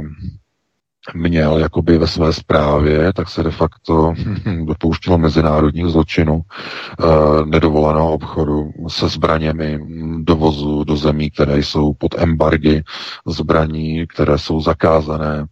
měl 1.14 1.58
jakoby 1.58 1.98
ve 1.98 2.06
své 2.06 2.32
zprávě, 2.32 3.12
tak 3.12 3.28
se 3.28 3.42
de 3.42 3.50
facto 3.50 4.14
dopouštělo 4.64 5.18
mezinárodních 5.18 5.86
zločinů, 5.86 6.40
e, 6.40 7.46
nedovoleného 7.46 8.12
obchodu 8.12 8.70
se 8.88 9.08
zbraněmi, 9.08 9.78
dovozu 10.22 10.84
do 10.84 10.96
zemí, 10.96 11.30
které 11.30 11.58
jsou 11.58 11.94
pod 11.94 12.14
embargy 12.18 12.82
zbraní, 13.26 14.06
které 14.06 14.38
jsou 14.38 14.60
zakázané 14.60 15.46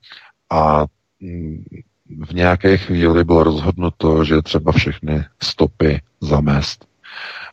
a 0.50 0.86
mm, 1.20 1.64
v 2.26 2.34
nějaké 2.34 2.76
chvíli 2.76 3.24
bylo 3.24 3.44
rozhodnuto, 3.44 4.24
že 4.24 4.42
třeba 4.42 4.72
všechny 4.72 5.24
stopy 5.42 6.00
zamést. 6.20 6.84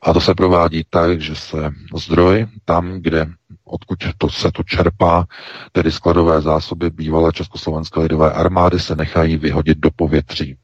A 0.02 0.14
to 0.14 0.22
se 0.22 0.36
provádí 0.36 0.84
tak, 0.90 1.22
že 1.22 1.36
se 1.36 1.72
zdroj 1.96 2.48
tam, 2.66 2.92
kde 3.02 3.28
odkud 3.68 4.00
to 4.18 4.30
se 4.30 4.52
to 4.52 4.64
čerpá, 4.64 5.26
tedy 5.72 5.92
skladové 5.92 6.42
zásoby 6.42 6.90
bývalé 6.90 7.32
Československé 7.32 8.00
lidové 8.00 8.32
armády 8.32 8.80
se 8.80 8.96
nechají 8.96 9.38
vyhodit 9.38 9.78
do 9.78 9.90
povětří. 9.96 10.58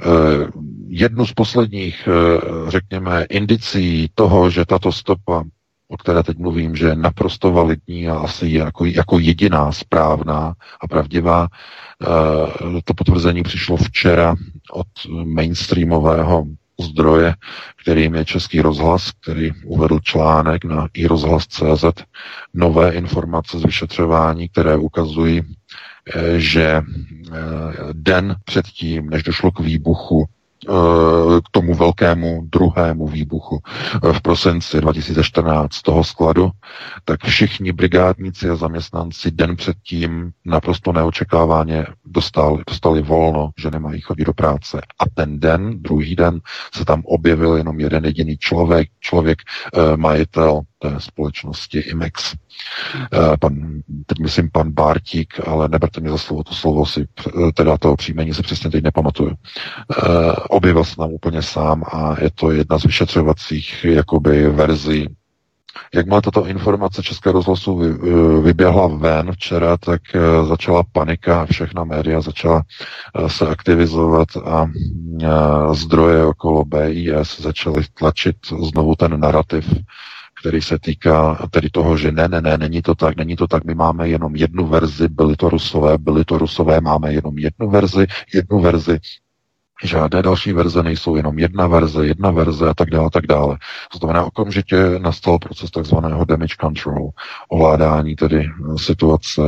Eh, 0.00 0.46
jednu 0.88 1.26
z 1.26 1.32
posledních, 1.32 2.08
eh, 2.08 2.70
řekněme, 2.70 3.24
indicí 3.30 4.10
toho, 4.14 4.50
že 4.50 4.64
tato 4.64 4.92
stopa, 4.92 5.44
o 5.88 5.96
které 5.96 6.22
teď 6.22 6.38
mluvím, 6.38 6.76
že 6.76 6.86
je 6.86 6.96
naprosto 6.96 7.52
validní 7.52 8.08
a 8.08 8.14
asi 8.18 8.48
jako, 8.50 8.84
jako 8.84 9.18
jediná 9.18 9.72
správná 9.72 10.54
a 10.80 10.88
pravdivá, 10.88 11.48
eh, 11.48 12.82
to 12.84 12.94
potvrzení 12.94 13.42
přišlo 13.42 13.76
včera 13.76 14.34
od 14.72 14.86
mainstreamového 15.24 16.46
zdroje, 16.80 17.34
kterým 17.82 18.14
je 18.14 18.24
Český 18.24 18.60
rozhlas, 18.60 19.10
který 19.10 19.50
uvedl 19.64 19.98
článek 20.00 20.64
na 20.64 20.88
i 20.94 21.06
rozhlas.cz, 21.06 21.84
nové 22.54 22.92
informace 22.92 23.58
z 23.58 23.64
vyšetřování, 23.64 24.48
které 24.48 24.76
ukazují, 24.76 25.42
eh, 25.42 26.40
že 26.40 26.62
eh, 26.62 26.82
den 27.92 28.36
předtím, 28.44 29.10
než 29.10 29.22
došlo 29.22 29.50
k 29.50 29.60
výbuchu 29.60 30.24
k 31.44 31.50
tomu 31.50 31.74
velkému 31.74 32.40
druhému 32.52 33.08
výbuchu 33.08 33.60
eh, 33.64 34.12
v 34.12 34.20
prosinci 34.20 34.80
2014 34.80 35.82
toho 35.82 36.04
skladu, 36.04 36.50
tak 37.04 37.24
všichni 37.24 37.72
brigádníci 37.72 38.50
a 38.50 38.56
zaměstnanci 38.56 39.30
den 39.30 39.56
předtím 39.56 40.30
naprosto 40.44 40.92
neočekávaně 40.92 41.86
dostali, 42.04 42.62
dostali 42.66 43.02
volno, 43.02 43.50
že 43.58 43.70
nemají 43.70 44.00
chodit 44.00 44.24
do 44.24 44.32
práce. 44.32 44.80
A 44.98 45.04
ten 45.14 45.40
den, 45.40 45.82
druhý 45.82 46.16
den, 46.16 46.40
se 46.74 46.84
tam 46.84 47.02
objevil 47.04 47.56
jenom 47.56 47.80
jeden 47.80 48.04
jediný 48.04 48.36
člověk, 48.38 48.88
člověk, 49.00 49.38
eh, 49.74 49.96
majitel 49.96 50.60
té 50.78 51.00
společnosti 51.00 51.78
IMEX. 51.78 52.34
Pan, 53.40 53.80
teď 54.06 54.18
myslím 54.18 54.50
pan 54.50 54.70
Bártík, 54.70 55.40
ale 55.46 55.68
neberte 55.68 56.00
mi 56.00 56.08
za 56.08 56.18
slovo, 56.18 56.44
to 56.44 56.54
slovo 56.54 56.86
si, 56.86 57.06
teda 57.54 57.78
to 57.78 57.96
příjmení 57.96 58.34
si 58.34 58.42
přesně 58.42 58.70
teď 58.70 58.84
nepamatuju. 58.84 59.32
Objevil 60.54 60.84
se 60.84 60.94
nám 61.00 61.12
úplně 61.12 61.42
sám 61.42 61.82
a 61.92 62.16
je 62.20 62.30
to 62.30 62.50
jedna 62.50 62.78
z 62.78 62.84
vyšetřovacích 62.84 63.84
jakoby 63.84 64.48
verzí. 64.50 65.08
Jakmile 65.94 66.22
tato 66.22 66.46
informace 66.46 67.02
České 67.02 67.32
rozhlasu 67.32 67.76
vy, 67.76 67.88
eh, 67.88 68.40
vyběhla 68.40 68.86
ven 68.86 69.32
včera, 69.32 69.76
tak 69.76 70.00
začala 70.48 70.82
panika, 70.92 71.46
všechna 71.46 71.84
média 71.84 72.20
začala 72.20 72.62
se 73.26 73.48
aktivizovat 73.48 74.28
a 74.44 74.70
zdroje 75.72 76.24
okolo 76.24 76.64
BIS 76.64 77.40
začaly 77.40 77.82
tlačit 77.94 78.36
znovu 78.70 78.94
ten 78.94 79.20
narrativ 79.20 79.66
který 80.40 80.62
se 80.62 80.78
týká 80.78 81.48
tedy 81.50 81.70
toho, 81.70 81.96
že 81.96 82.12
ne, 82.12 82.28
ne, 82.28 82.40
ne, 82.40 82.58
není 82.58 82.82
to 82.82 82.94
tak, 82.94 83.16
není 83.16 83.36
to 83.36 83.46
tak, 83.46 83.64
my 83.64 83.74
máme 83.74 84.08
jenom 84.08 84.36
jednu 84.36 84.66
verzi, 84.66 85.08
byli 85.08 85.36
to 85.36 85.48
rusové, 85.48 85.98
byli 85.98 86.24
to 86.24 86.38
rusové, 86.38 86.80
máme 86.80 87.12
jenom 87.12 87.38
jednu 87.38 87.70
verzi, 87.70 88.06
jednu 88.34 88.60
verzi, 88.60 88.98
žádné 89.84 90.22
další 90.22 90.52
verze 90.52 90.82
nejsou, 90.82 91.16
jenom 91.16 91.38
jedna 91.38 91.66
verze, 91.66 92.06
jedna 92.06 92.30
verze 92.30 92.68
a 92.68 92.74
tak 92.74 92.90
dále, 92.90 93.10
tak 93.10 93.26
dále. 93.26 93.58
To 93.92 93.98
znamená, 93.98 94.24
okamžitě 94.24 94.76
nastal 94.98 95.38
proces 95.38 95.70
takzvaného 95.70 96.24
damage 96.24 96.54
control, 96.60 97.10
ovládání 97.48 98.16
tedy 98.16 98.50
situace, 98.76 99.42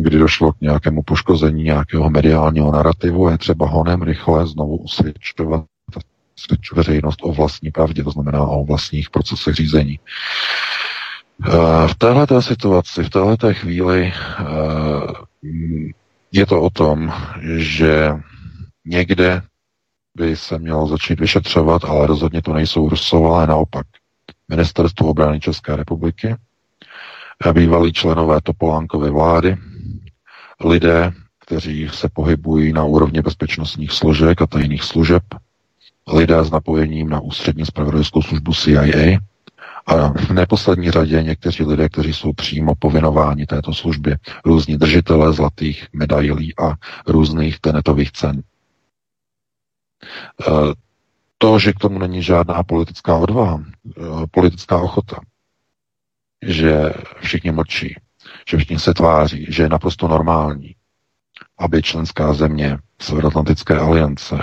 kdy 0.00 0.18
došlo 0.18 0.52
k 0.52 0.60
nějakému 0.60 1.02
poškození 1.02 1.62
nějakého 1.62 2.10
mediálního 2.10 2.72
narrativu 2.72 3.26
a 3.26 3.30
je 3.30 3.38
třeba 3.38 3.66
honem 3.66 4.02
rychle 4.02 4.46
znovu 4.46 4.76
usvědčovat 4.76 5.64
veřejnost 6.74 7.18
o 7.22 7.32
vlastní 7.32 7.70
pravdě, 7.70 8.04
to 8.04 8.10
znamená 8.10 8.40
o 8.42 8.64
vlastních 8.64 9.10
procesech 9.10 9.54
řízení. 9.54 9.98
Eh, 11.46 11.88
v 11.88 11.94
této 11.94 12.42
situaci, 12.42 13.04
v 13.04 13.10
této 13.10 13.54
chvíli 13.54 14.12
eh, 14.12 14.44
je 16.32 16.46
to 16.46 16.60
o 16.62 16.70
tom, 16.70 17.12
že 17.56 18.12
někde 18.84 19.42
by 20.16 20.36
se 20.36 20.58
mělo 20.58 20.86
začít 20.86 21.20
vyšetřovat, 21.20 21.84
ale 21.84 22.06
rozhodně 22.06 22.42
to 22.42 22.52
nejsou 22.52 22.88
Rusové, 22.88 23.28
ale 23.28 23.46
naopak. 23.46 23.86
Ministerstvo 24.48 25.08
obrany 25.08 25.40
České 25.40 25.76
republiky, 25.76 26.36
bývalí 27.52 27.92
členové 27.92 28.40
Topolánkovy 28.42 29.10
vlády, 29.10 29.56
lidé, 30.64 31.12
kteří 31.38 31.88
se 31.92 32.08
pohybují 32.08 32.72
na 32.72 32.84
úrovni 32.84 33.22
bezpečnostních 33.22 33.92
složek 33.92 34.42
a 34.42 34.46
tajných 34.46 34.82
služeb, 34.82 35.22
lidé 36.12 36.44
s 36.44 36.50
napojením 36.50 37.08
na 37.08 37.20
ústřední 37.20 37.66
spravodajskou 37.66 38.22
službu 38.22 38.54
CIA 38.54 39.18
a 39.86 40.08
v 40.08 40.30
neposlední 40.30 40.90
řadě 40.90 41.22
někteří 41.22 41.64
lidé, 41.64 41.88
kteří 41.88 42.12
jsou 42.12 42.32
přímo 42.32 42.74
povinováni 42.78 43.46
této 43.46 43.74
službě, 43.74 44.18
různí 44.44 44.76
držitelé 44.76 45.32
zlatých 45.32 45.86
medailí 45.92 46.54
a 46.58 46.74
různých 47.06 47.60
tenetových 47.60 48.12
cen. 48.12 48.42
E, 50.02 50.50
to, 51.38 51.58
že 51.58 51.72
k 51.72 51.78
tomu 51.78 51.98
není 51.98 52.22
žádná 52.22 52.62
politická 52.62 53.16
odvaha, 53.16 53.62
e, 53.62 54.26
politická 54.30 54.78
ochota, 54.78 55.16
že 56.42 56.92
všichni 57.20 57.50
mlčí, 57.50 57.96
že 58.48 58.56
všichni 58.56 58.78
se 58.78 58.94
tváří, 58.94 59.46
že 59.48 59.62
je 59.62 59.68
naprosto 59.68 60.08
normální, 60.08 60.74
aby 61.58 61.82
členská 61.82 62.32
země 62.32 62.78
Severoatlantické 63.00 63.78
aliance 63.78 64.38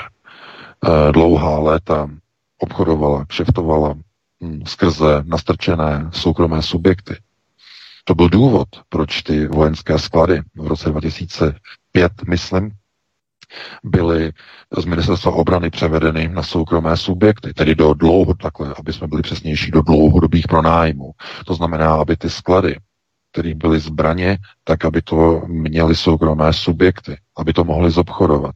Eh, 0.86 1.12
dlouhá 1.12 1.60
léta 1.60 2.10
obchodovala, 2.58 3.26
kšeftovala 3.26 3.95
hm, 4.43 4.62
skrze 4.65 5.24
nastrčené 5.26 6.10
soukromé 6.13 6.62
subjekty. 6.62 7.15
To 8.04 8.15
byl 8.15 8.30
důvod, 8.30 8.67
proč 8.89 9.22
ty 9.24 9.48
vojenské 9.48 10.00
sklady 10.00 10.41
v 10.56 10.67
roce 10.67 10.89
2005, 10.89 12.12
myslím, 12.28 12.72
byly 13.83 14.31
z 14.77 14.85
ministerstva 14.85 15.31
obrany 15.31 15.69
převedeny 15.69 16.27
na 16.27 16.43
soukromé 16.43 16.97
subjekty, 16.97 17.53
tedy 17.53 17.75
do 17.75 17.93
dlouho, 17.93 18.33
takhle, 18.33 18.73
aby 18.77 18.93
jsme 18.93 19.07
byli 19.07 19.21
přesnější, 19.21 19.71
do 19.71 19.81
dlouhodobých 19.81 20.47
pronájmů. 20.47 21.12
To 21.45 21.55
znamená, 21.55 21.93
aby 21.93 22.17
ty 22.17 22.29
sklady, 22.29 22.77
které 23.31 23.55
byly 23.55 23.79
zbraně, 23.79 24.38
tak 24.63 24.85
aby 24.85 25.01
to 25.01 25.41
měly 25.47 25.95
soukromé 25.95 26.53
subjekty, 26.53 27.17
aby 27.38 27.53
to 27.53 27.63
mohli 27.63 27.91
zobchodovat. 27.91 28.55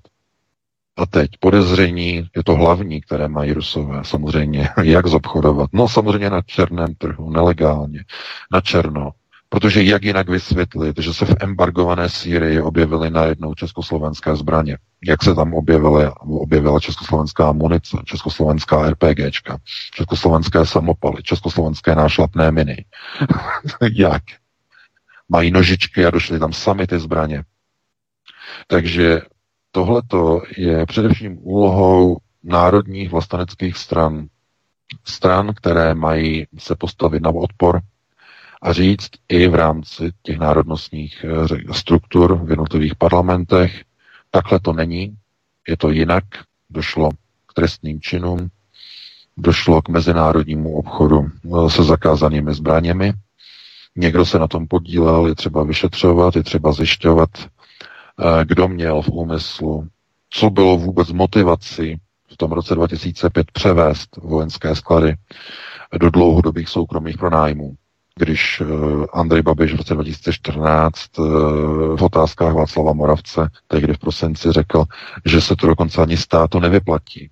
A 0.97 1.05
teď 1.05 1.29
podezření 1.39 2.27
je 2.35 2.43
to 2.43 2.55
hlavní, 2.55 3.01
které 3.01 3.27
mají 3.27 3.53
Rusové. 3.53 4.03
Samozřejmě, 4.03 4.69
jak 4.83 5.07
zobchodovat? 5.07 5.69
No 5.73 5.89
samozřejmě 5.89 6.29
na 6.29 6.41
černém 6.41 6.95
trhu, 6.95 7.29
nelegálně, 7.29 8.03
na 8.51 8.61
černo. 8.61 9.11
Protože 9.53 9.83
jak 9.83 10.03
jinak 10.03 10.29
vysvětlit, 10.29 10.99
že 10.99 11.13
se 11.13 11.25
v 11.25 11.35
embargované 11.39 12.09
Sýrii 12.09 12.61
objevily 12.61 13.09
najednou 13.09 13.53
československé 13.53 14.35
zbraně? 14.35 14.77
Jak 15.07 15.23
se 15.23 15.35
tam 15.35 15.53
objevily, 15.53 16.09
objevila 16.19 16.79
československá 16.79 17.51
munice, 17.51 17.97
československá 18.05 18.89
RPGčka, 18.89 19.57
československé 19.93 20.65
samopaly, 20.65 21.23
československé 21.23 21.95
nášlapné 21.95 22.51
miny? 22.51 22.85
jak? 23.91 24.23
Mají 25.29 25.51
nožičky 25.51 26.05
a 26.05 26.11
došly 26.11 26.39
tam 26.39 26.53
sami 26.53 26.87
ty 26.87 26.99
zbraně. 26.99 27.43
Takže 28.67 29.21
tohleto 29.71 30.41
je 30.57 30.85
především 30.85 31.37
úlohou 31.41 32.17
národních 32.43 33.11
vlasteneckých 33.11 33.77
stran, 33.77 34.27
stran, 35.05 35.53
které 35.53 35.95
mají 35.95 36.47
se 36.57 36.75
postavit 36.75 37.23
na 37.23 37.29
odpor 37.29 37.81
a 38.63 38.73
říct 38.73 39.09
i 39.29 39.47
v 39.47 39.55
rámci 39.55 40.11
těch 40.21 40.37
národnostních 40.37 41.25
eh, 41.69 41.73
struktur 41.73 42.45
v 42.45 42.49
jednotlivých 42.49 42.95
parlamentech, 42.95 43.83
takhle 44.31 44.59
to 44.59 44.73
není, 44.73 45.17
je 45.67 45.77
to 45.77 45.89
jinak, 45.89 46.23
došlo 46.69 47.09
k 47.47 47.53
trestným 47.53 48.01
činům, 48.01 48.49
došlo 49.37 49.81
k 49.81 49.89
mezinárodnímu 49.89 50.75
obchodu 50.75 51.25
eh, 51.25 51.69
se 51.69 51.83
zakázanými 51.83 52.53
zbraněmi, 52.53 53.13
někdo 53.95 54.25
se 54.25 54.39
na 54.39 54.47
tom 54.47 54.67
podílel, 54.67 55.27
je 55.27 55.35
třeba 55.35 55.63
vyšetřovat, 55.63 56.35
je 56.35 56.43
třeba 56.43 56.71
zjišťovat, 56.71 57.29
eh, 57.39 58.45
kdo 58.45 58.67
měl 58.67 59.01
v 59.01 59.09
úmyslu, 59.09 59.87
co 60.29 60.49
bylo 60.49 60.77
vůbec 60.77 61.11
motivací 61.11 61.97
v 62.33 62.37
tom 62.37 62.51
roce 62.51 62.75
2005 62.75 63.51
převést 63.51 64.15
vojenské 64.17 64.75
sklady 64.75 65.15
do 65.99 66.09
dlouhodobých 66.09 66.69
soukromých 66.69 67.17
pronájmů 67.17 67.75
když 68.19 68.61
eh, 68.61 68.65
Andrej 69.13 69.41
Babiš 69.41 69.73
v 69.73 69.77
roce 69.77 69.93
2014 69.93 70.93
eh, 71.19 71.21
v 71.95 72.01
otázkách 72.01 72.53
Václava 72.53 72.93
Moravce, 72.93 73.49
tehdy 73.67 73.93
v 73.93 73.97
prosinci, 73.97 74.51
řekl, 74.51 74.85
že 75.25 75.41
se 75.41 75.55
to 75.55 75.67
dokonce 75.67 76.01
ani 76.01 76.17
státu 76.17 76.59
nevyplatí, 76.59 77.29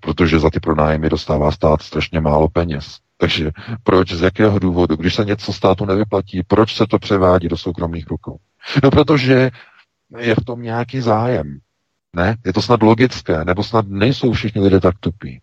protože 0.00 0.38
za 0.38 0.50
ty 0.50 0.60
pronájmy 0.60 1.08
dostává 1.08 1.52
stát 1.52 1.82
strašně 1.82 2.20
málo 2.20 2.48
peněz. 2.48 2.98
Takže 3.16 3.50
proč, 3.82 4.12
z 4.12 4.22
jakého 4.22 4.58
důvodu, 4.58 4.96
když 4.96 5.14
se 5.14 5.24
něco 5.24 5.52
státu 5.52 5.84
nevyplatí, 5.84 6.42
proč 6.46 6.76
se 6.76 6.86
to 6.86 6.98
převádí 6.98 7.48
do 7.48 7.56
soukromých 7.56 8.06
rukou? 8.06 8.36
No 8.82 8.90
protože 8.90 9.50
je 10.18 10.34
v 10.34 10.44
tom 10.44 10.62
nějaký 10.62 11.00
zájem. 11.00 11.58
Ne? 12.16 12.36
Je 12.44 12.52
to 12.52 12.62
snad 12.62 12.82
logické, 12.82 13.44
nebo 13.44 13.64
snad 13.64 13.88
nejsou 13.88 14.32
všichni 14.32 14.60
lidé 14.62 14.80
tak 14.80 14.98
tupí. 14.98 15.40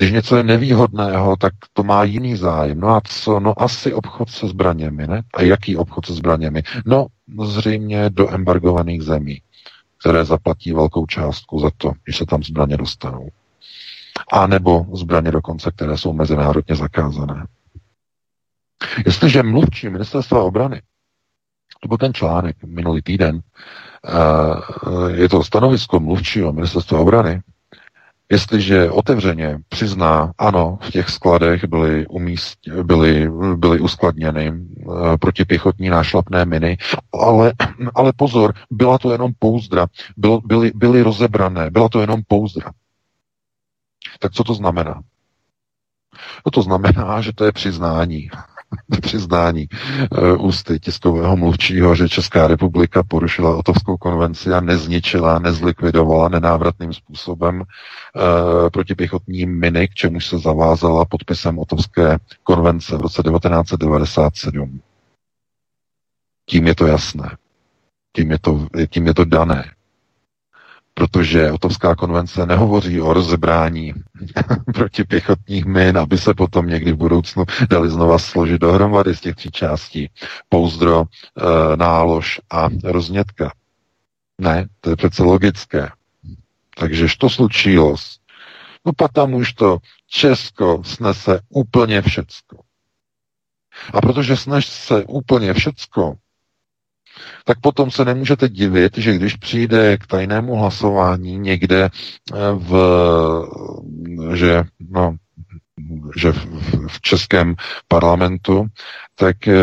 Když 0.00 0.12
něco 0.12 0.36
je 0.36 0.42
nevýhodného, 0.42 1.36
tak 1.36 1.52
to 1.72 1.82
má 1.82 2.04
jiný 2.04 2.36
zájem. 2.36 2.80
No 2.80 2.88
a 2.88 3.00
co? 3.04 3.40
No 3.40 3.62
asi 3.62 3.94
obchod 3.94 4.30
se 4.30 4.48
zbraněmi, 4.48 5.06
ne? 5.06 5.22
A 5.34 5.42
jaký 5.42 5.76
obchod 5.76 6.06
se 6.06 6.14
zbraněmi? 6.14 6.62
No 6.86 7.06
zřejmě 7.44 8.10
do 8.10 8.34
embargovaných 8.34 9.02
zemí, 9.02 9.42
které 10.00 10.24
zaplatí 10.24 10.72
velkou 10.72 11.06
částku 11.06 11.58
za 11.58 11.70
to, 11.76 11.92
když 12.04 12.16
se 12.16 12.26
tam 12.26 12.42
zbraně 12.42 12.76
dostanou. 12.76 13.28
A 14.32 14.46
nebo 14.46 14.86
zbraně 14.92 15.30
dokonce, 15.30 15.70
které 15.70 15.98
jsou 15.98 16.12
mezinárodně 16.12 16.76
zakázané. 16.76 17.46
Jestliže 19.06 19.42
mluvčí 19.42 19.88
ministerstva 19.88 20.42
obrany, 20.42 20.82
to 21.82 21.88
byl 21.88 21.96
ten 21.96 22.14
článek 22.14 22.56
minulý 22.64 23.02
týden, 23.02 23.40
eh, 24.06 25.20
je 25.20 25.28
to 25.28 25.44
stanovisko 25.44 26.00
mluvčího 26.00 26.52
ministerstva 26.52 27.00
obrany, 27.00 27.42
Jestliže 28.30 28.90
otevřeně 28.90 29.58
přizná, 29.68 30.32
ano, 30.38 30.78
v 30.82 30.90
těch 30.90 31.08
skladech 31.08 31.64
byly, 31.64 32.06
umíst, 32.06 32.58
byly, 32.82 33.30
byly 33.56 33.80
uskladněny 33.80 34.52
uh, 34.52 35.16
protipěchotní 35.16 35.88
nášlapné 35.88 36.44
miny, 36.44 36.78
ale, 37.12 37.52
ale 37.94 38.12
pozor, 38.16 38.54
byla 38.70 38.98
to 38.98 39.12
jenom 39.12 39.32
pouzdra, 39.38 39.86
bylo, 40.16 40.40
byly, 40.40 40.72
byly 40.74 41.02
rozebrané, 41.02 41.70
byla 41.70 41.88
to 41.88 42.00
jenom 42.00 42.22
pouzdra. 42.28 42.70
Tak 44.18 44.32
co 44.32 44.44
to 44.44 44.54
znamená? 44.54 45.02
No 46.46 46.50
to 46.52 46.62
znamená, 46.62 47.20
že 47.20 47.32
to 47.32 47.44
je 47.44 47.52
přiznání. 47.52 48.30
přiznání 49.00 49.68
uh, 50.10 50.46
ústy 50.46 50.80
tiskového 50.80 51.36
mluvčího, 51.36 51.94
že 51.94 52.08
Česká 52.08 52.46
republika 52.46 53.02
porušila 53.02 53.56
Otovskou 53.56 53.96
konvenci 53.96 54.52
a 54.52 54.60
nezničila, 54.60 55.38
nezlikvidovala 55.38 56.28
nenávratným 56.28 56.92
způsobem 56.92 57.60
uh, 57.60 58.70
protipěchotní 58.72 59.46
miny, 59.46 59.88
k 59.88 59.94
čemu 59.94 60.20
se 60.20 60.38
zavázala 60.38 61.04
podpisem 61.04 61.58
Otovské 61.58 62.18
konvence 62.42 62.96
v 62.96 63.00
roce 63.00 63.22
1997. 63.22 64.80
Tím 66.48 66.66
je 66.66 66.74
to 66.74 66.86
jasné. 66.86 67.36
Tím 68.16 68.30
je 68.30 68.38
to, 68.38 68.66
tím 68.90 69.06
je 69.06 69.14
to 69.14 69.24
dané 69.24 69.64
protože 70.94 71.52
Otovská 71.52 71.94
konvence 71.94 72.46
nehovoří 72.46 73.00
o 73.00 73.12
rozebrání 73.12 73.94
protipěchotních 74.74 75.64
min, 75.64 75.98
aby 75.98 76.18
se 76.18 76.34
potom 76.34 76.66
někdy 76.66 76.92
v 76.92 76.96
budoucnu 76.96 77.44
dali 77.70 77.90
znova 77.90 78.18
složit 78.18 78.60
dohromady 78.60 79.16
z 79.16 79.20
těch 79.20 79.34
tří 79.34 79.50
částí. 79.50 80.10
Pouzdro, 80.48 81.04
e, 81.04 81.76
nálož 81.76 82.40
a 82.50 82.68
roznětka. 82.84 83.52
Ne, 84.38 84.66
to 84.80 84.90
je 84.90 84.96
přece 84.96 85.22
logické. 85.22 85.88
Takže 86.76 87.06
to 87.18 87.30
slučilo. 87.30 87.96
No 88.86 88.92
potom 88.96 89.34
už 89.34 89.52
to 89.52 89.78
Česko 90.08 90.82
snese 90.84 91.40
úplně 91.48 92.02
všecko. 92.02 92.60
A 93.92 94.00
protože 94.00 94.36
snese 94.36 95.04
úplně 95.04 95.54
všecko, 95.54 96.14
tak 97.44 97.60
potom 97.60 97.90
se 97.90 98.04
nemůžete 98.04 98.48
divit, 98.48 98.98
že 98.98 99.14
když 99.14 99.36
přijde 99.36 99.96
k 99.96 100.06
tajnému 100.06 100.56
hlasování 100.56 101.38
někde 101.38 101.84
eh, 101.84 102.36
v, 102.54 102.72
že, 104.34 104.62
no, 104.90 105.16
že 106.16 106.32
v, 106.32 106.46
v 106.88 107.00
českém 107.00 107.54
parlamentu, 107.88 108.66
tak 109.14 109.48
eh, 109.48 109.54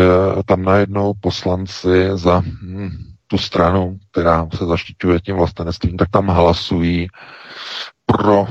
tam 0.46 0.62
najednou 0.62 1.14
poslanci 1.20 2.08
za 2.14 2.38
hm, 2.62 2.90
tu 3.26 3.38
stranu, 3.38 3.98
která 4.10 4.48
se 4.54 4.66
zaštiťuje 4.66 5.20
tím 5.20 5.36
vlastenectvím, 5.36 5.96
tak 5.96 6.08
tam 6.10 6.26
hlasují 6.26 7.08
pro 8.06 8.46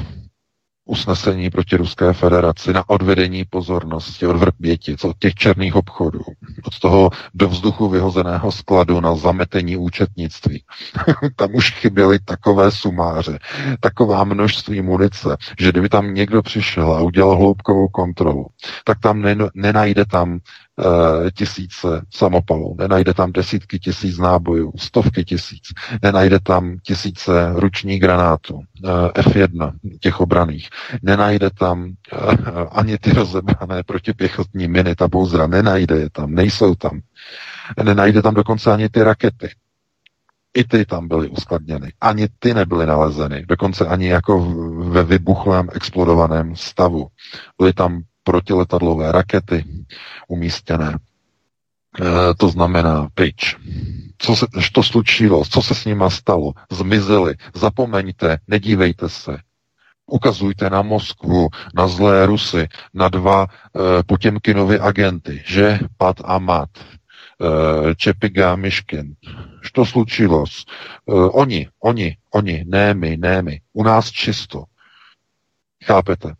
usnesení 0.87 1.49
proti 1.49 1.77
Ruské 1.77 2.13
federaci 2.13 2.73
na 2.73 2.89
odvedení 2.89 3.45
pozornosti 3.45 4.27
od 4.27 4.37
vrběti, 4.37 4.95
od 5.03 5.17
těch 5.19 5.35
černých 5.35 5.75
obchodů, 5.75 6.21
od 6.63 6.79
toho 6.79 7.09
do 7.33 7.49
vzduchu 7.49 7.89
vyhozeného 7.89 8.51
skladu 8.51 8.99
na 9.01 9.15
zametení 9.15 9.77
účetnictví. 9.77 10.63
tam 11.35 11.55
už 11.55 11.71
chyběly 11.71 12.19
takové 12.19 12.71
sumáře, 12.71 13.39
taková 13.79 14.23
množství 14.23 14.81
munice, 14.81 15.37
že 15.59 15.69
kdyby 15.69 15.89
tam 15.89 16.13
někdo 16.13 16.41
přišel 16.41 16.93
a 16.93 17.01
udělal 17.01 17.37
hloubkovou 17.37 17.87
kontrolu, 17.87 18.45
tak 18.83 18.99
tam 18.99 19.25
nenajde 19.55 20.05
tam 20.05 20.39
tisíce 21.35 22.01
samopalů, 22.09 22.75
nenajde 22.79 23.13
tam 23.13 23.31
desítky 23.31 23.79
tisíc 23.79 24.17
nábojů, 24.17 24.71
stovky 24.77 25.23
tisíc, 25.25 25.63
nenajde 26.01 26.39
tam 26.39 26.77
tisíce 26.83 27.53
ručních 27.55 28.01
granátů, 28.01 28.61
eh, 28.85 29.21
F1 29.21 29.71
těch 29.99 30.19
obraných, 30.19 30.69
nenajde 31.01 31.49
tam 31.49 31.93
eh, 32.13 32.17
ani 32.71 32.97
ty 32.97 33.13
rozebrané 33.13 33.83
protipěchotní 33.83 34.67
miny, 34.67 34.95
ta 34.95 35.07
bouzdra, 35.07 35.47
nenajde 35.47 35.95
je 35.95 36.09
tam, 36.09 36.33
nejsou 36.33 36.75
tam. 36.75 37.01
Nenajde 37.83 38.21
tam 38.21 38.33
dokonce 38.33 38.73
ani 38.73 38.89
ty 38.89 39.03
rakety. 39.03 39.49
I 40.53 40.63
ty 40.63 40.85
tam 40.85 41.07
byly 41.07 41.29
uskladněny. 41.29 41.93
Ani 42.01 42.27
ty 42.39 42.53
nebyly 42.53 42.85
nalezeny. 42.85 43.45
Dokonce 43.47 43.85
ani 43.85 44.07
jako 44.07 44.39
ve 44.89 45.03
vybuchlém, 45.03 45.69
explodovaném 45.73 46.55
stavu. 46.55 47.07
Byly 47.57 47.73
tam 47.73 48.01
protiletadlové 48.27 49.11
rakety 49.11 49.65
umístěné. 50.27 50.97
E, 50.97 52.33
to 52.33 52.49
znamená 52.49 53.07
pryč. 53.13 53.55
Co 54.17 54.35
se 54.35 54.45
to 54.71 54.83
slučilo? 54.83 55.45
Co 55.45 55.61
se 55.61 55.75
s 55.75 55.85
nima 55.85 56.09
stalo? 56.09 56.51
Zmizeli. 56.71 57.35
Zapomeňte, 57.55 58.37
nedívejte 58.47 59.09
se. 59.09 59.37
Ukazujte 60.07 60.69
na 60.69 60.81
Moskvu, 60.81 61.47
na 61.75 61.87
zlé 61.87 62.25
Rusy, 62.25 62.67
na 62.93 63.07
dva 63.09 63.47
e, 63.47 64.03
Potěmkinovy 64.03 64.79
agenty, 64.79 65.43
že? 65.45 65.79
Pat 65.97 66.21
a 66.25 66.39
Mat, 66.39 66.69
e, 66.79 67.95
Čepiga 67.95 68.51
a 68.51 68.55
Miškin. 68.55 69.15
Što 69.61 69.85
slučilo? 69.85 70.43
E, 70.43 70.51
oni, 71.13 71.67
oni, 71.79 72.17
oni, 72.31 72.65
ne 72.67 72.93
my, 72.93 73.17
ne 73.17 73.41
my. 73.41 73.61
U 73.73 73.83
nás 73.83 74.11
čisto. 74.11 74.63
Chápete? 75.83 76.35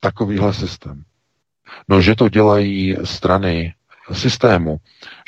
Takovýhle 0.00 0.54
systém. 0.54 1.04
No, 1.88 2.00
že 2.00 2.14
to 2.14 2.28
dělají 2.28 2.96
strany 3.04 3.74
systému, 4.12 4.76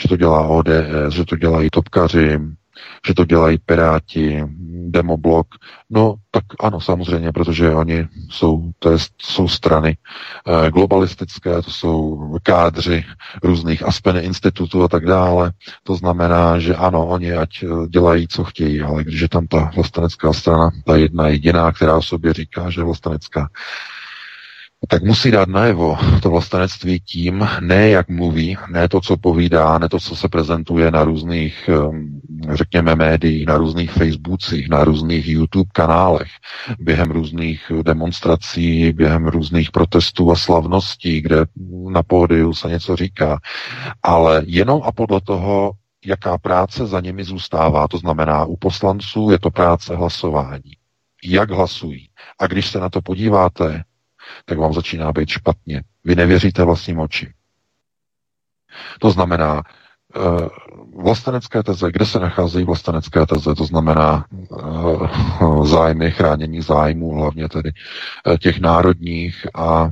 že 0.03 0.09
to 0.09 0.17
dělá 0.17 0.47
ODS, 0.47 1.15
že 1.15 1.25
to 1.25 1.37
dělají 1.37 1.71
topkaři, 1.71 2.39
že 3.07 3.15
to 3.15 3.25
dělají 3.25 3.59
Piráti, 3.59 4.45
Demoblok. 4.91 5.47
No, 5.91 6.15
tak 6.31 6.45
ano, 6.61 6.81
samozřejmě, 6.81 7.33
protože 7.33 7.75
oni 7.75 8.09
jsou, 8.31 8.73
to 8.79 8.91
je, 8.91 8.99
jsou 9.23 9.49
strany 9.49 9.97
eh, 9.97 10.71
globalistické, 10.71 11.63
to 11.63 11.71
jsou 11.71 12.19
kádři 12.43 13.05
různých 13.43 13.83
Aspen 13.83 14.17
institutů 14.17 14.83
a 14.83 14.89
tak 14.89 15.07
dále. 15.07 15.53
To 15.83 15.97
znamená, 15.97 16.59
že 16.59 16.77
ano, 16.77 17.07
oni 17.07 17.33
ať 17.33 17.51
eh, 17.63 17.89
dělají, 17.89 18.29
co 18.29 18.45
chtějí, 18.45 18.81
ale 18.81 19.05
když 19.05 19.21
je 19.21 19.29
tam 19.29 19.47
ta 19.47 19.71
vlastenecká 19.75 20.33
strana, 20.33 20.71
ta 20.85 20.97
jedna 20.97 21.29
jediná, 21.29 21.73
která 21.73 21.97
o 21.97 22.03
sobě 22.03 22.33
říká, 22.33 22.71
že 22.71 22.83
vlastenecká, 22.83 23.49
tak 24.89 25.03
musí 25.03 25.31
dát 25.31 25.49
najevo 25.49 25.97
to 26.23 26.31
vlastenectví 26.31 27.01
tím, 27.01 27.49
ne 27.61 27.89
jak 27.89 28.09
mluví, 28.09 28.57
ne 28.71 28.89
to, 28.89 29.01
co 29.01 29.17
povídá, 29.17 29.79
ne 29.79 29.89
to, 29.89 30.01
co 30.01 30.17
se 30.17 30.29
prezentuje 30.29 30.91
na 30.91 31.05
různých, 31.05 31.69
ehm, 31.69 32.21
řekněme, 32.53 32.95
médiích, 32.95 33.47
na 33.47 33.57
různých 33.57 33.91
Facebookích, 33.91 34.69
na 34.69 34.85
různých 34.85 35.29
YouTube 35.29 35.71
kanálech, 35.73 36.29
během 36.79 37.11
různých 37.11 37.73
demonstrací, 37.83 38.93
během 38.93 39.27
různých 39.27 39.71
protestů 39.71 40.31
a 40.31 40.37
slavností, 40.37 41.21
kde 41.21 41.45
na 41.91 42.03
pódiu 42.03 42.55
se 42.55 42.69
něco 42.69 42.97
říká, 42.97 43.39
ale 44.03 44.43
jenom 44.47 44.83
a 44.85 44.93
podle 44.93 45.21
toho, 45.21 45.73
jaká 46.07 46.39
práce 46.39 46.87
za 46.87 47.01
nimi 47.01 47.25
zůstává. 47.25 47.89
To 47.89 47.99
znamená, 47.99 48.45
u 48.45 48.57
poslanců 48.57 49.31
je 49.31 49.39
to 49.39 49.51
práce 49.51 49.97
hlasování. 49.97 50.73
Jak 51.25 51.51
hlasují. 51.51 52.09
A 52.41 52.47
když 52.47 52.71
se 52.71 52.81
na 52.81 52.89
to 52.89 53.03
podíváte, 53.03 53.85
tak 54.45 54.59
vám 54.59 54.73
začíná 54.73 55.13
být 55.13 55.29
špatně. 55.29 55.83
Vy 56.05 56.15
nevěříte 56.15 56.65
vlastním 56.65 56.99
očím. 56.99 57.29
To 59.01 59.11
znamená, 59.11 59.63
eh, 60.17 60.49
vlastenecké 61.03 61.63
teze, 61.63 61.93
kde 61.93 62.07
se 62.07 62.19
nacházejí 62.21 62.65
vlastenecké 62.65 63.27
teze, 63.27 63.55
to 63.55 63.65
znamená 63.65 64.27
eh, 64.33 65.65
zájmy, 65.65 66.11
chránění 66.11 66.61
zájmů, 66.63 67.15
hlavně 67.15 67.49
tedy 67.49 67.73
eh, 68.27 68.39
těch 68.39 68.61
národních 68.61 69.47
a 69.55 69.89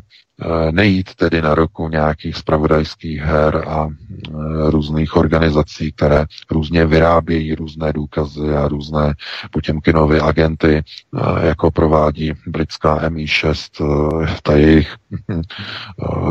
nejít 0.70 1.14
tedy 1.14 1.42
na 1.42 1.55
roku 1.55 1.88
nějakých 1.88 2.37
spravodajských 2.37 3.20
her 3.20 3.64
a 3.68 3.88
eh, 3.88 4.33
různých 4.70 5.16
organizací, 5.16 5.92
které 5.92 6.25
různě 6.51 6.87
vyrábějí 6.87 7.55
různé 7.55 7.92
důkazy 7.92 8.51
a 8.55 8.68
různé 8.68 9.14
Putěmkinovy 9.51 10.20
agenty, 10.20 10.77
eh, 10.77 11.46
jako 11.46 11.70
provádí 11.70 12.33
britská 12.46 13.09
MI6, 13.09 14.27
ta 14.42 14.53
jejich 14.57 14.94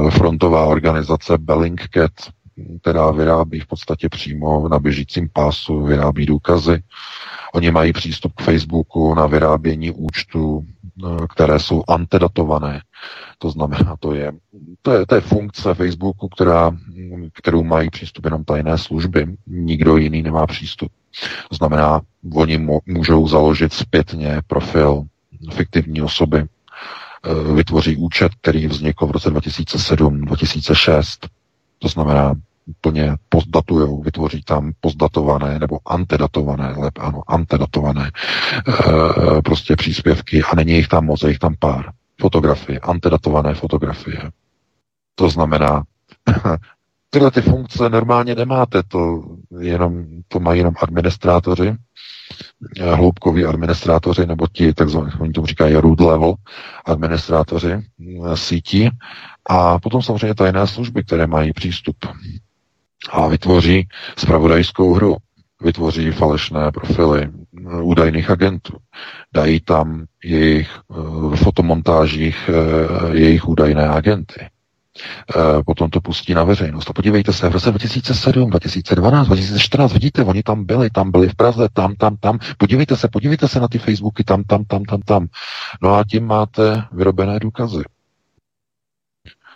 frontová 0.09 0.65
organizace 0.65 1.37
Bellingcat, 1.37 2.11
která 2.81 3.11
vyrábí 3.11 3.59
v 3.59 3.67
podstatě 3.67 4.09
přímo 4.09 4.69
na 4.69 4.79
běžícím 4.79 5.29
pásu, 5.33 5.83
vyrábí 5.83 6.25
důkazy. 6.25 6.83
Oni 7.53 7.71
mají 7.71 7.93
přístup 7.93 8.33
k 8.33 8.41
Facebooku 8.41 9.15
na 9.15 9.27
vyrábění 9.27 9.91
účtů, 9.91 10.65
které 11.29 11.59
jsou 11.59 11.83
antedatované. 11.87 12.81
To 13.37 13.49
znamená, 13.49 13.95
to 13.99 14.13
je, 14.13 14.31
to 14.81 14.91
je, 14.91 15.05
to 15.05 15.15
je 15.15 15.21
funkce 15.21 15.73
Facebooku, 15.73 16.29
která, 16.29 16.71
kterou 17.33 17.63
mají 17.63 17.89
přístup 17.89 18.25
jenom 18.25 18.43
tajné 18.43 18.77
služby. 18.77 19.27
Nikdo 19.47 19.97
jiný 19.97 20.21
nemá 20.21 20.47
přístup. 20.47 20.91
To 21.49 21.55
znamená, 21.55 22.01
oni 22.33 22.67
můžou 22.85 23.27
založit 23.27 23.73
zpětně 23.73 24.41
profil 24.47 25.03
fiktivní 25.51 26.01
osoby, 26.01 26.37
e, 26.39 26.47
vytvoří 27.55 27.97
účet, 27.97 28.31
který 28.41 28.67
vznikl 28.67 29.07
v 29.07 29.11
roce 29.11 29.29
2007-2006. 29.29 31.27
To 31.79 31.87
znamená, 31.87 32.33
plně 32.81 33.15
pozdatujou, 33.29 34.01
vytvoří 34.01 34.43
tam 34.43 34.71
pozdatované 34.81 35.59
nebo 35.59 35.79
antedatované, 35.85 36.73
lep, 36.77 36.93
ano, 36.99 37.21
antedatované 37.27 38.11
e, 38.11 39.41
prostě 39.41 39.75
příspěvky 39.75 40.43
a 40.43 40.55
není 40.55 40.73
jich 40.73 40.87
tam 40.87 41.05
moc, 41.05 41.23
je 41.23 41.29
jich 41.29 41.39
tam 41.39 41.55
pár 41.59 41.91
fotografie, 42.21 42.79
antedatované 42.79 43.53
fotografie. 43.53 44.31
To 45.15 45.29
znamená, 45.29 45.83
tyhle 47.09 47.31
ty 47.31 47.41
funkce 47.41 47.89
normálně 47.89 48.35
nemáte, 48.35 48.83
to, 48.83 49.23
jenom, 49.59 50.05
to 50.27 50.39
mají 50.39 50.59
jenom 50.59 50.73
administrátoři, 50.81 51.75
eh, 52.79 52.95
hloubkoví 52.95 53.45
administrátoři, 53.45 54.25
nebo 54.25 54.47
ti 54.47 54.73
takzvaní, 54.73 55.11
oni 55.19 55.33
tomu 55.33 55.47
říkají 55.47 55.75
root 55.75 55.99
level 55.99 56.33
administrátoři 56.85 57.71
eh, 57.71 58.37
sítí, 58.37 58.89
a 59.49 59.79
potom 59.79 60.01
samozřejmě 60.01 60.35
tajné 60.35 60.67
služby, 60.67 61.03
které 61.03 61.27
mají 61.27 61.53
přístup 61.53 61.95
a 63.11 63.27
vytvoří 63.27 63.87
spravodajskou 64.17 64.93
hru, 64.93 65.17
vytvoří 65.65 66.11
falešné 66.11 66.71
profily 66.71 67.29
údajných 67.81 68.29
agentů, 68.29 68.73
dají 69.33 69.59
tam 69.59 70.05
jejich 70.23 70.69
v 70.89 71.35
fotomontážích 71.35 72.49
eh, 72.49 73.17
jejich 73.17 73.47
údajné 73.47 73.87
agenty. 73.87 74.49
Eh, 75.35 75.63
potom 75.65 75.89
to 75.89 76.01
pustí 76.01 76.33
na 76.33 76.43
veřejnost. 76.43 76.89
A 76.89 76.93
podívejte 76.93 77.33
se, 77.33 77.49
v 77.49 77.51
roce 77.51 77.69
2007, 77.69 78.49
2012, 78.49 79.27
2014, 79.27 79.93
vidíte, 79.93 80.23
oni 80.23 80.43
tam 80.43 80.65
byli, 80.65 80.89
tam 80.89 81.11
byli 81.11 81.29
v 81.29 81.35
Praze, 81.35 81.67
tam, 81.73 81.95
tam, 81.95 82.17
tam. 82.17 82.39
Podívejte 82.57 82.95
se, 82.95 83.07
podívejte 83.07 83.47
se 83.47 83.59
na 83.59 83.67
ty 83.67 83.77
Facebooky, 83.79 84.23
tam, 84.23 84.43
tam, 84.43 84.65
tam, 84.65 84.83
tam, 84.83 85.01
tam. 85.01 85.27
No 85.81 85.95
a 85.95 86.03
tím 86.03 86.25
máte 86.25 86.83
vyrobené 86.91 87.39
důkazy. 87.39 87.83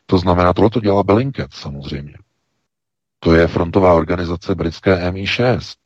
To 0.05 0.17
znamená, 0.17 0.53
tohle 0.53 0.69
to 0.69 0.79
dělá 0.79 1.03
Bellingcat 1.03 1.53
samozřejmě. 1.53 2.13
To 3.19 3.33
je 3.33 3.47
frontová 3.47 3.93
organizace 3.93 4.55
britské 4.55 5.11
MI6. 5.11 5.78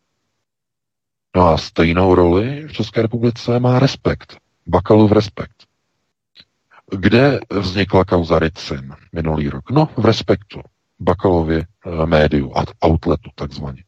No 1.35 1.47
a 1.47 1.57
stejnou 1.57 2.15
roli 2.15 2.67
v 2.67 2.73
České 2.73 3.01
republice 3.01 3.59
má 3.59 3.79
Respekt. 3.79 4.37
Bakalův 4.67 5.11
Respekt. 5.11 5.63
Kde 6.91 7.39
vznikla 7.49 8.05
kauza 8.05 8.39
Ricin 8.39 8.93
minulý 9.13 9.49
rok? 9.49 9.71
No, 9.71 9.89
v 9.97 10.05
Respektu. 10.05 10.61
Bakalově 10.99 11.59
e, 11.59 12.05
médiu, 12.05 12.53
outletu 12.85 13.29
takzvaně. 13.35 13.83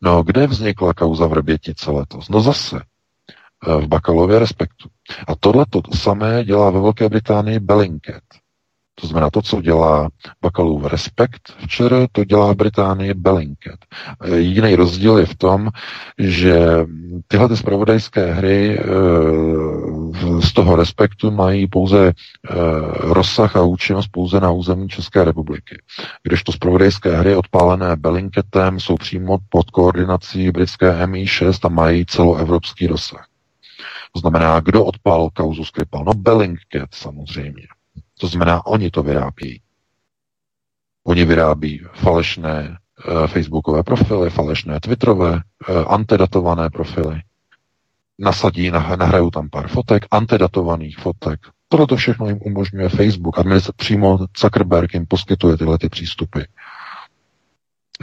No, 0.00 0.22
kde 0.22 0.46
vznikla 0.46 0.94
kauza 0.94 1.26
v 1.26 1.32
Rebětice 1.32 1.90
letos? 1.90 2.28
No 2.28 2.40
zase 2.40 2.76
e, 2.76 3.80
v 3.80 3.86
Bakalově 3.86 4.38
Respektu. 4.38 4.88
A 5.28 5.34
tohle 5.40 5.66
to 5.70 5.80
samé 5.94 6.44
dělá 6.44 6.70
ve 6.70 6.80
Velké 6.80 7.08
Británii 7.08 7.58
Bellingcat. 7.58 8.22
To 8.94 9.06
znamená, 9.06 9.30
to, 9.30 9.42
co 9.42 9.62
dělá 9.62 10.08
Bakalův 10.42 10.84
Respekt 10.84 11.52
včera, 11.58 12.06
to 12.12 12.24
dělá 12.24 12.52
v 12.52 12.56
Británii 12.56 13.14
Bellingcat. 13.14 13.78
Jediný 14.34 14.76
rozdíl 14.76 15.18
je 15.18 15.26
v 15.26 15.34
tom, 15.34 15.68
že 16.18 16.86
tyhle 17.28 17.48
ty 17.48 17.56
spravodajské 17.56 18.32
hry 18.32 18.78
e, 18.78 18.82
z 20.40 20.52
toho 20.52 20.76
Respektu 20.76 21.30
mají 21.30 21.68
pouze 21.68 22.08
e, 22.08 22.12
rozsah 23.00 23.56
a 23.56 23.62
účinnost 23.62 24.08
pouze 24.08 24.40
na 24.40 24.50
území 24.50 24.88
České 24.88 25.24
republiky. 25.24 25.82
Kdežto 26.22 26.52
spravodajské 26.52 27.16
hry 27.16 27.36
odpálené 27.36 27.96
Bellingcatem 27.96 28.80
jsou 28.80 28.96
přímo 28.96 29.38
pod 29.48 29.70
koordinací 29.70 30.50
britské 30.50 31.06
MI6 31.06 31.66
a 31.66 31.68
mají 31.68 32.06
celoevropský 32.06 32.86
rozsah. 32.86 33.26
To 34.12 34.20
znamená, 34.20 34.60
kdo 34.60 34.84
odpálil 34.84 35.30
kauzu 35.34 35.64
Skripal? 35.64 36.04
No 36.04 36.14
Bellingcat 36.14 36.94
samozřejmě. 36.94 37.66
To 38.18 38.28
znamená, 38.28 38.66
oni 38.66 38.90
to 38.90 39.02
vyrábí. 39.02 39.60
Oni 41.04 41.24
vyrábí 41.24 41.82
falešné 41.94 42.68
uh, 42.70 43.26
facebookové 43.26 43.82
profily, 43.82 44.30
falešné 44.30 44.80
twitterové, 44.80 45.32
uh, 45.32 45.40
antedatované 45.92 46.70
profily. 46.70 47.22
Nasadí, 48.18 48.70
nah, 48.70 48.96
nahrajou 48.96 49.30
tam 49.30 49.50
pár 49.50 49.68
fotek, 49.68 50.06
antedatovaných 50.10 50.98
fotek. 50.98 51.40
Tohle 51.68 51.86
to 51.86 51.96
všechno 51.96 52.28
jim 52.28 52.38
umožňuje 52.42 52.88
Facebook. 52.88 53.38
Administrace 53.38 53.76
přímo 53.76 54.18
Zuckerberg 54.38 54.94
jim 54.94 55.06
poskytuje 55.06 55.56
tyhle 55.56 55.78
ty 55.78 55.88
přístupy 55.88 56.40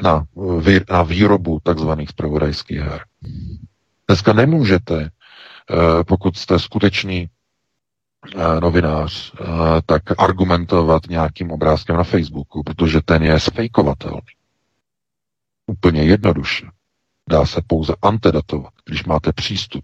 na, 0.03 0.25
vý, 0.59 0.79
na 0.89 1.03
výrobu 1.03 1.59
takzvaných 1.63 2.09
spravodajských 2.09 2.79
her. 2.79 3.05
Dneska 4.07 4.33
nemůžete, 4.33 4.95
uh, 4.99 6.03
pokud 6.03 6.37
jste 6.37 6.59
skutečný 6.59 7.29
Eh, 7.29 7.38
novinář, 8.61 9.33
eh, 9.41 9.45
tak 9.85 10.01
argumentovat 10.21 11.01
nějakým 11.09 11.51
obrázkem 11.51 11.95
na 11.97 12.03
Facebooku, 12.03 12.63
protože 12.63 13.01
ten 13.01 13.23
je 13.23 13.39
sfejkovatelný. 13.39 14.21
Úplně 15.67 16.03
jednoduše. 16.03 16.65
Dá 17.29 17.45
se 17.45 17.61
pouze 17.67 17.95
antedatovat, 18.01 18.73
když 18.85 19.03
máte 19.05 19.33
přístup 19.33 19.83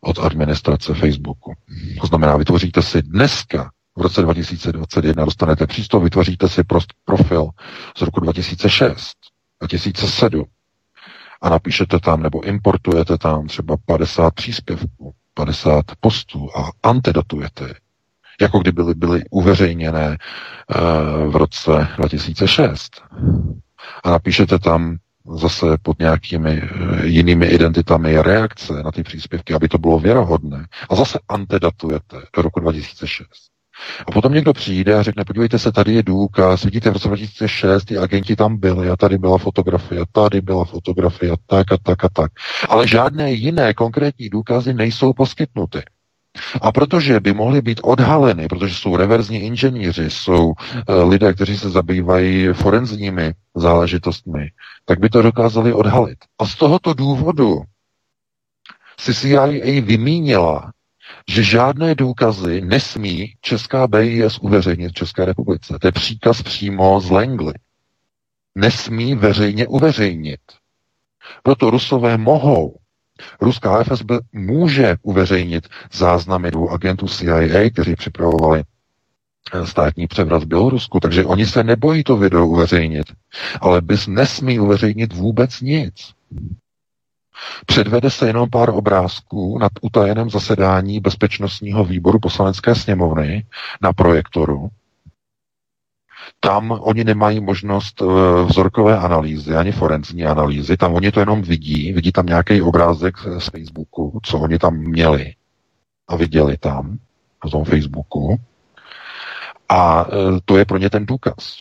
od 0.00 0.18
administrace 0.18 0.94
Facebooku. 0.94 1.54
To 2.00 2.06
znamená, 2.06 2.36
vytvoříte 2.36 2.82
si 2.82 3.02
dneska 3.02 3.70
v 3.96 4.00
roce 4.02 4.22
2021 4.22 5.24
dostanete 5.24 5.66
přístup, 5.66 6.02
vytvoříte 6.02 6.48
si 6.48 6.64
prost 6.64 6.94
profil 7.04 7.50
z 7.96 8.02
roku 8.02 8.20
2006, 8.20 9.16
2007 9.60 10.44
a 11.40 11.48
napíšete 11.48 11.98
tam 12.00 12.22
nebo 12.22 12.44
importujete 12.44 13.18
tam 13.18 13.46
třeba 13.46 13.76
50 13.86 14.34
příspěvků, 14.34 15.14
50 15.38 15.84
postů 16.00 16.48
a 16.56 16.70
antidatujete 16.82 17.74
jako 18.40 18.58
kdy 18.58 18.72
byly, 18.72 18.94
byly 18.94 19.24
uveřejněné 19.30 20.08
uh, 20.08 21.32
v 21.32 21.36
roce 21.36 21.88
2006. 21.96 23.02
A 24.04 24.10
napíšete 24.10 24.58
tam 24.58 24.96
zase 25.36 25.66
pod 25.82 25.98
nějakými 25.98 26.62
uh, 26.62 27.04
jinými 27.04 27.46
identitami 27.46 28.22
reakce 28.22 28.82
na 28.82 28.92
ty 28.92 29.02
příspěvky, 29.02 29.54
aby 29.54 29.68
to 29.68 29.78
bylo 29.78 29.98
věrohodné. 29.98 30.66
A 30.90 30.94
zase 30.94 31.18
antedatujete 31.28 32.16
do 32.36 32.42
roku 32.42 32.60
2006. 32.60 33.26
A 34.06 34.10
potom 34.10 34.34
někdo 34.34 34.52
přijde 34.52 34.94
a 34.94 35.02
řekne, 35.02 35.24
podívejte 35.24 35.58
se, 35.58 35.72
tady 35.72 35.94
je 35.94 36.02
důkaz, 36.02 36.64
vidíte, 36.64 36.90
v 36.90 36.92
roce 36.92 37.08
2006 37.08 37.84
ty 37.84 37.98
agenti 37.98 38.36
tam 38.36 38.56
byli 38.56 38.90
a 38.90 38.96
tady 38.96 39.18
byla 39.18 39.38
fotografie, 39.38 40.00
tady 40.12 40.40
byla 40.40 40.64
fotografie, 40.64 41.32
tak 41.46 41.72
a 41.72 41.76
tak 41.82 42.04
a 42.04 42.08
tak. 42.08 42.32
Ale 42.68 42.88
žádné 42.88 43.32
jiné 43.32 43.74
konkrétní 43.74 44.28
důkazy 44.28 44.74
nejsou 44.74 45.12
poskytnuty. 45.12 45.82
A 46.60 46.72
protože 46.72 47.20
by 47.20 47.32
mohly 47.32 47.62
být 47.62 47.80
odhaleny, 47.82 48.48
protože 48.48 48.74
jsou 48.74 48.96
reverzní 48.96 49.38
inženýři, 49.38 50.10
jsou 50.10 50.46
uh, 50.46 50.54
lidé, 51.08 51.34
kteří 51.34 51.58
se 51.58 51.70
zabývají 51.70 52.48
forenzními 52.48 53.34
záležitostmi, 53.54 54.50
tak 54.84 55.00
by 55.00 55.08
to 55.08 55.22
dokázali 55.22 55.72
odhalit. 55.72 56.18
A 56.38 56.46
z 56.46 56.54
tohoto 56.54 56.94
důvodu 56.94 57.62
si 59.00 59.14
CIA 59.14 59.46
vymínila 59.80 60.72
že 61.28 61.42
žádné 61.42 61.94
důkazy 61.94 62.60
nesmí 62.60 63.34
Česká 63.40 63.86
BIS 63.86 64.38
uveřejnit 64.38 64.88
v 64.88 64.92
České 64.92 65.24
republice. 65.24 65.78
To 65.80 65.88
je 65.88 65.92
příkaz 65.92 66.42
přímo 66.42 67.00
z 67.00 67.10
Langley. 67.10 67.54
Nesmí 68.54 69.14
veřejně 69.14 69.66
uveřejnit. 69.66 70.40
Proto 71.42 71.70
Rusové 71.70 72.18
mohou. 72.18 72.76
Ruská 73.40 73.84
FSB 73.84 74.10
může 74.32 74.96
uveřejnit 75.02 75.68
záznamy 75.92 76.50
dvou 76.50 76.70
agentů 76.70 77.08
CIA, 77.08 77.70
kteří 77.70 77.94
připravovali 77.94 78.62
eh, 79.52 79.66
státní 79.66 80.06
převrat 80.06 80.42
v 80.42 80.46
Bělorusku, 80.46 81.00
takže 81.00 81.24
oni 81.24 81.46
se 81.46 81.64
nebojí 81.64 82.04
to 82.04 82.16
video 82.16 82.46
uveřejnit. 82.46 83.06
Ale 83.60 83.80
bys 83.80 84.06
nesmí 84.06 84.60
uveřejnit 84.60 85.12
vůbec 85.12 85.60
nic. 85.60 86.14
Předvede 87.66 88.10
se 88.10 88.26
jenom 88.26 88.50
pár 88.50 88.70
obrázků 88.70 89.58
nad 89.58 89.72
utajeném 89.82 90.30
zasedání 90.30 91.00
bezpečnostního 91.00 91.84
výboru 91.84 92.18
poslanecké 92.18 92.74
sněmovny 92.74 93.44
na 93.82 93.92
projektoru. 93.92 94.68
Tam 96.40 96.70
oni 96.70 97.04
nemají 97.04 97.40
možnost 97.40 98.02
eh, 98.02 98.04
vzorkové 98.44 98.98
analýzy, 98.98 99.56
ani 99.56 99.72
forenzní 99.72 100.24
analýzy, 100.24 100.76
tam 100.76 100.94
oni 100.94 101.12
to 101.12 101.20
jenom 101.20 101.42
vidí, 101.42 101.92
vidí 101.92 102.12
tam 102.12 102.26
nějaký 102.26 102.62
obrázek 102.62 103.14
z 103.38 103.48
Facebooku, 103.48 104.20
co 104.22 104.38
oni 104.38 104.58
tam 104.58 104.76
měli 104.76 105.34
a 106.08 106.16
viděli 106.16 106.56
tam, 106.56 106.98
na 107.44 107.50
tom 107.50 107.64
Facebooku. 107.64 108.36
A 109.68 110.06
eh, 110.08 110.40
to 110.44 110.56
je 110.56 110.64
pro 110.64 110.78
ně 110.78 110.90
ten 110.90 111.06
důkaz. 111.06 111.58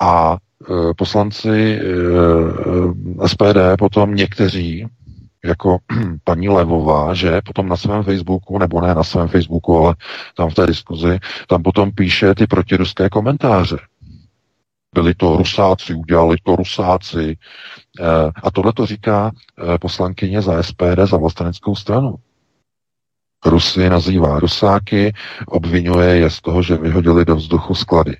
A 0.00 0.36
poslanci 0.96 1.80
eh, 1.80 3.28
SPD 3.28 3.58
potom 3.78 4.14
někteří, 4.14 4.86
jako 5.44 5.78
paní 6.24 6.48
Levová, 6.48 7.14
že 7.14 7.40
potom 7.44 7.68
na 7.68 7.76
svém 7.76 8.02
Facebooku, 8.02 8.58
nebo 8.58 8.80
ne 8.80 8.94
na 8.94 9.04
svém 9.04 9.28
Facebooku, 9.28 9.76
ale 9.76 9.94
tam 10.36 10.50
v 10.50 10.54
té 10.54 10.66
diskuzi, 10.66 11.18
tam 11.48 11.62
potom 11.62 11.92
píše 11.92 12.34
ty 12.34 12.46
protiruské 12.46 13.08
komentáře. 13.08 13.78
Byli 14.94 15.14
to 15.14 15.36
rusáci, 15.36 15.94
udělali 15.94 16.36
to 16.42 16.56
rusáci. 16.56 17.36
Eh, 18.00 18.30
a 18.42 18.50
tohle 18.50 18.72
to 18.72 18.86
říká 18.86 19.30
poslankyně 19.80 20.42
za 20.42 20.62
SPD, 20.62 20.98
za 21.04 21.16
vlasteneckou 21.16 21.74
stranu. 21.74 22.14
Rusy 23.46 23.90
nazývá 23.90 24.40
rusáky, 24.40 25.12
obvinuje 25.46 26.16
je 26.16 26.30
z 26.30 26.40
toho, 26.40 26.62
že 26.62 26.76
vyhodili 26.76 27.24
do 27.24 27.36
vzduchu 27.36 27.74
sklady. 27.74 28.16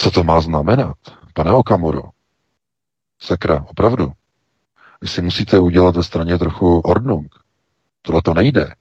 Co 0.00 0.10
to 0.10 0.24
má 0.24 0.40
znamenat? 0.40 0.96
Pane 1.34 1.52
Okamuro, 1.52 2.02
sakra, 3.18 3.64
opravdu. 3.68 4.12
Vy 5.00 5.08
si 5.08 5.22
musíte 5.22 5.58
udělat 5.58 5.96
ve 5.96 6.02
straně 6.02 6.38
trochu 6.38 6.78
ordnung. 6.80 7.34
Tohle 8.02 8.22
to 8.22 8.34
nejde. 8.34 8.74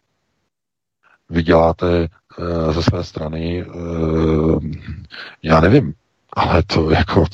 Vy 1.29 1.43
děláte 1.43 2.03
e, 2.03 2.73
ze 2.73 2.83
své 2.83 3.03
strany, 3.03 3.61
e, 3.61 3.65
já 5.43 5.61
nevím, 5.61 5.93
ale 6.33 6.63
to 6.63 6.91
jako 6.91 7.25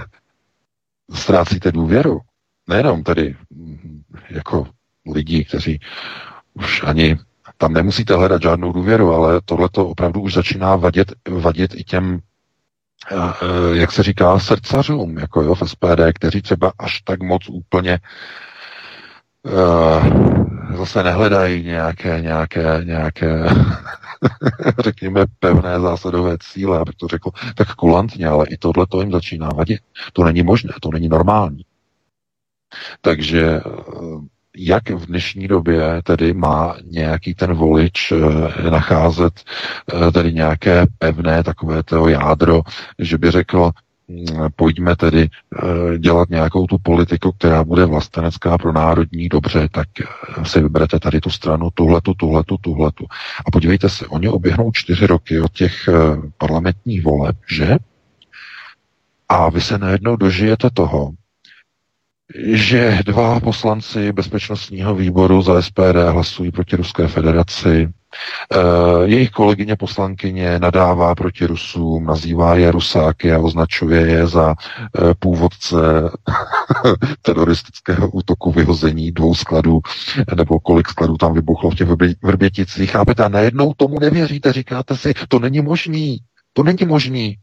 ztrácíte 1.14 1.72
důvěru. 1.72 2.20
Nejenom 2.66 3.02
tedy 3.02 3.36
jako 4.30 4.66
lidi, 5.14 5.44
kteří 5.44 5.80
už 6.54 6.82
ani 6.82 7.18
tam 7.56 7.72
nemusíte 7.72 8.16
hledat 8.16 8.42
žádnou 8.42 8.72
důvěru, 8.72 9.12
ale 9.14 9.40
tohle 9.44 9.68
to 9.68 9.88
opravdu 9.88 10.20
už 10.20 10.34
začíná 10.34 10.76
vadit, 10.76 11.12
vadit 11.28 11.74
i 11.74 11.84
těm 11.84 12.20
jak 13.72 13.92
se 13.92 14.02
říká, 14.02 14.38
srdcařům, 14.38 15.18
jako 15.18 15.42
jo, 15.42 15.54
v 15.54 15.62
SPD, 15.68 16.00
kteří 16.14 16.42
třeba 16.42 16.72
až 16.78 17.00
tak 17.00 17.22
moc 17.22 17.48
úplně 17.48 17.98
uh, 19.42 20.76
zase 20.76 21.02
nehledají 21.02 21.64
nějaké, 21.64 22.20
nějaké, 22.20 22.80
nějaké 22.84 23.48
řekněme, 24.78 25.24
pevné 25.38 25.80
zásadové 25.80 26.36
cíle, 26.40 26.78
abych 26.78 26.94
to 26.94 27.08
řekl 27.08 27.30
tak 27.54 27.74
kulantně, 27.74 28.26
ale 28.26 28.46
i 28.48 28.56
tohle 28.56 28.86
to 28.86 29.00
jim 29.00 29.12
začíná 29.12 29.48
vadit. 29.48 29.80
To 30.12 30.24
není 30.24 30.42
možné, 30.42 30.72
to 30.82 30.90
není 30.90 31.08
normální. 31.08 31.64
Takže 33.00 33.42
eh, 33.42 33.60
jak 34.56 34.90
v 34.90 35.06
dnešní 35.06 35.48
době 35.48 36.02
tedy 36.02 36.32
má 36.34 36.76
nějaký 36.84 37.34
ten 37.34 37.54
volič 37.54 38.12
eh, 38.12 38.70
nacházet 38.70 39.32
eh, 40.08 40.12
tedy 40.12 40.32
nějaké 40.32 40.86
pevné 40.98 41.42
takové 41.42 41.82
toho 41.82 42.08
jádro, 42.08 42.60
že 42.98 43.18
by 43.18 43.30
řekl, 43.30 43.70
mm, 44.08 44.26
pojďme 44.56 44.96
tedy 44.96 45.28
eh, 45.28 45.98
dělat 45.98 46.30
nějakou 46.30 46.66
tu 46.66 46.78
politiku, 46.78 47.32
která 47.32 47.64
bude 47.64 47.84
vlastenecká 47.84 48.58
pro 48.58 48.72
národní, 48.72 49.28
dobře, 49.28 49.68
tak 49.72 49.88
si 50.42 50.60
vyberete 50.60 50.98
tady 50.98 51.20
tu 51.20 51.30
stranu, 51.30 51.70
tuhletu, 51.74 52.14
tuhletu, 52.14 52.56
tuhletu. 52.60 53.04
A 53.46 53.50
podívejte 53.50 53.88
se, 53.88 54.06
oni 54.06 54.28
oběhnou 54.28 54.72
čtyři 54.72 55.06
roky 55.06 55.40
od 55.40 55.52
těch 55.52 55.88
parlamentních 56.38 57.02
voleb, 57.04 57.36
že? 57.50 57.76
A 59.28 59.50
vy 59.50 59.60
se 59.60 59.78
najednou 59.78 60.16
dožijete 60.16 60.70
toho, 60.70 61.10
že 62.34 62.98
dva 63.06 63.40
poslanci 63.40 64.12
bezpečnostního 64.12 64.94
výboru 64.94 65.42
za 65.42 65.62
SPD 65.62 65.96
hlasují 66.10 66.50
proti 66.50 66.76
Ruské 66.76 67.08
federaci. 67.08 67.88
Uh, 68.56 69.02
jejich 69.04 69.30
kolegyně 69.30 69.76
poslankyně 69.76 70.58
nadává 70.58 71.14
proti 71.14 71.46
Rusům, 71.46 72.04
nazývá 72.04 72.54
je 72.54 72.70
Rusáky 72.70 73.32
a 73.32 73.38
označuje 73.38 74.00
je 74.06 74.26
za 74.26 74.48
uh, 74.48 75.12
původce 75.18 75.76
teroristického 77.22 78.10
útoku 78.10 78.52
vyhození 78.52 79.12
dvou 79.12 79.34
skladů, 79.34 79.80
nebo 80.36 80.60
kolik 80.60 80.88
skladů 80.88 81.16
tam 81.16 81.34
vybuchlo 81.34 81.70
v 81.70 81.74
těch 81.74 81.88
Vrběticích. 82.22 82.90
Chápete? 82.90 83.24
A 83.24 83.28
najednou 83.28 83.74
tomu 83.76 83.98
nevěříte, 83.98 84.52
říkáte 84.52 84.96
si, 84.96 85.14
to 85.28 85.38
není 85.38 85.60
možný. 85.60 86.18
To 86.52 86.62
není 86.62 86.84
možný. 86.86 87.36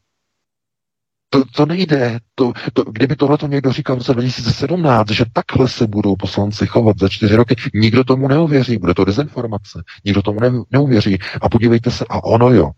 To, 1.34 1.44
to 1.56 1.66
nejde. 1.66 2.20
To, 2.36 2.54
to, 2.74 2.84
kdyby 2.84 3.16
tohle 3.16 3.38
to 3.38 3.48
někdo 3.48 3.72
říkal 3.72 3.96
v 3.96 4.00
roce 4.00 4.14
2017, 4.14 5.12
že 5.12 5.26
takhle 5.34 5.68
se 5.68 5.88
budou 5.88 6.16
poslanci 6.16 6.68
chovat 6.68 7.00
za 7.00 7.10
čtyři 7.10 7.36
roky, 7.36 7.56
nikdo 7.74 8.04
tomu 8.04 8.28
neuvěří, 8.28 8.78
bude 8.78 8.94
to 8.94 9.06
dezinformace. 9.06 9.84
Nikdo 10.06 10.22
tomu 10.22 10.40
ne, 10.40 10.52
neuvěří. 10.72 11.20
A 11.42 11.50
podívejte 11.50 11.92
se, 11.92 12.06
a 12.10 12.24
ono 12.24 12.50
jo. 12.50 12.72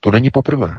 To 0.00 0.10
není 0.10 0.30
poprvé. 0.30 0.76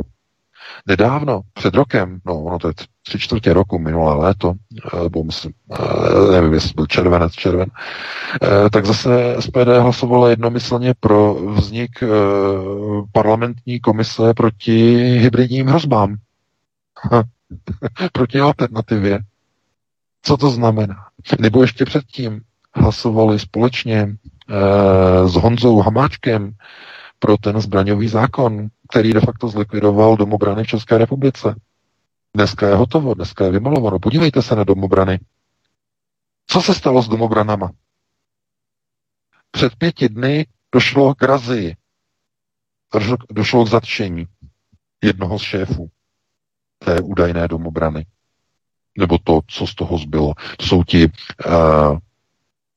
Nedávno, 0.88 1.42
před 1.54 1.76
rokem, 1.76 2.20
no 2.26 2.44
ono 2.44 2.60
to 2.60 2.68
je 2.68 2.74
tři 3.04 3.20
čtvrtě 3.20 3.54
roku, 3.54 3.80
minulé 3.80 4.16
léto, 4.16 4.54
eh, 4.94 5.04
nebo 5.04 5.24
myslím, 5.24 5.54
eh, 5.74 6.32
nevím, 6.32 6.54
jestli 6.54 6.74
byl 6.76 6.86
červenec, 6.86 7.34
červen, 7.34 7.70
eh, 8.44 8.70
tak 8.70 8.86
zase 8.86 9.36
SPD 9.40 9.80
hlasovala 9.80 10.30
jednomyslně 10.30 10.94
pro 11.00 11.34
vznik 11.34 11.92
parlamentní 13.12 13.80
komise 13.80 14.34
proti 14.34 14.98
hybridním 15.18 15.68
hrozbám. 15.68 16.16
proti 18.14 18.40
alternativě. 18.40 19.20
Co 20.22 20.38
to 20.38 20.50
znamená? 20.50 20.96
Nebo 21.40 21.62
ještě 21.62 21.86
předtím 21.86 22.42
hlasovali 22.74 23.40
společně 23.40 23.98
e, 23.98 25.28
s 25.28 25.34
Honzou 25.36 25.80
Hamáčkem 25.80 26.54
pro 27.20 27.38
ten 27.38 27.62
zbraňový 27.62 28.08
zákon, 28.08 28.68
který 28.90 29.14
de 29.14 29.20
facto 29.20 29.48
zlikvidoval 29.48 30.18
domobrany 30.18 30.64
v 30.64 30.68
České 30.68 30.98
republice. 30.98 31.56
Dneska 32.36 32.68
je 32.68 32.76
hotovo, 32.76 33.14
dneska 33.14 33.46
je 33.46 33.52
vymalováno. 33.52 34.00
Podívejte 34.00 34.42
se 34.42 34.56
na 34.56 34.64
domobrany. 34.64 35.20
Co 36.48 36.62
se 36.62 36.74
stalo 36.74 37.02
s 37.02 37.08
domobranama? 37.08 37.72
Před 39.52 39.76
pěti 39.76 40.10
dny 40.10 40.46
došlo 40.72 41.16
k 41.16 41.24
razii. 41.24 41.76
Došlo 43.32 43.66
k 43.66 43.70
zatčení 43.70 44.26
jednoho 45.04 45.40
z 45.40 45.42
šéfů 45.42 45.90
té 46.80 47.02
údajné 47.02 47.48
domobrany. 47.48 48.06
Nebo 48.98 49.18
to, 49.24 49.40
co 49.48 49.68
z 49.68 49.76
toho 49.76 49.98
zbylo. 49.98 50.34
To 50.58 50.66
jsou 50.66 50.84
ti 50.84 51.08
uh, 51.08 51.98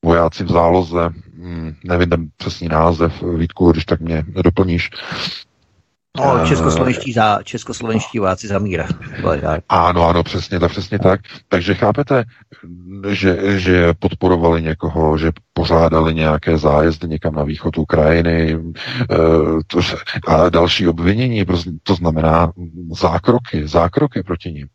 vojáci 0.03 0.43
v 0.43 0.51
záloze, 0.51 1.09
hmm, 1.37 1.75
nevím 1.83 2.09
ten 2.09 2.29
přesný 2.37 2.67
název, 2.67 3.23
Vítku, 3.37 3.71
když 3.71 3.85
tak 3.85 4.01
mě 4.01 4.25
doplníš, 4.43 4.89
No, 6.17 6.43
eh, 6.43 6.47
českoslovenští, 6.47 7.13
za, 7.13 7.43
českoslovenští 7.43 8.19
vojáci 8.19 8.47
za 8.47 8.59
míra. 8.59 8.87
Ano, 9.69 10.07
ano, 10.07 10.23
přesně 10.23 10.59
tak, 10.59 10.71
přesně 10.71 10.99
tak. 10.99 11.21
Takže 11.47 11.73
chápete, 11.73 12.23
že, 13.09 13.59
že 13.59 13.93
podporovali 13.93 14.61
někoho, 14.61 15.17
že 15.17 15.31
pořádali 15.53 16.13
nějaké 16.13 16.57
zájezdy 16.57 17.07
někam 17.07 17.35
na 17.35 17.43
východ 17.43 17.77
Ukrajiny 17.77 18.57
eh, 19.11 19.15
to, 19.67 19.79
a 20.27 20.49
další 20.49 20.87
obvinění, 20.87 21.45
to 21.83 21.95
znamená 21.95 22.51
zákroky, 22.99 23.67
zákroky 23.67 24.23
proti 24.23 24.51
ním. 24.51 24.67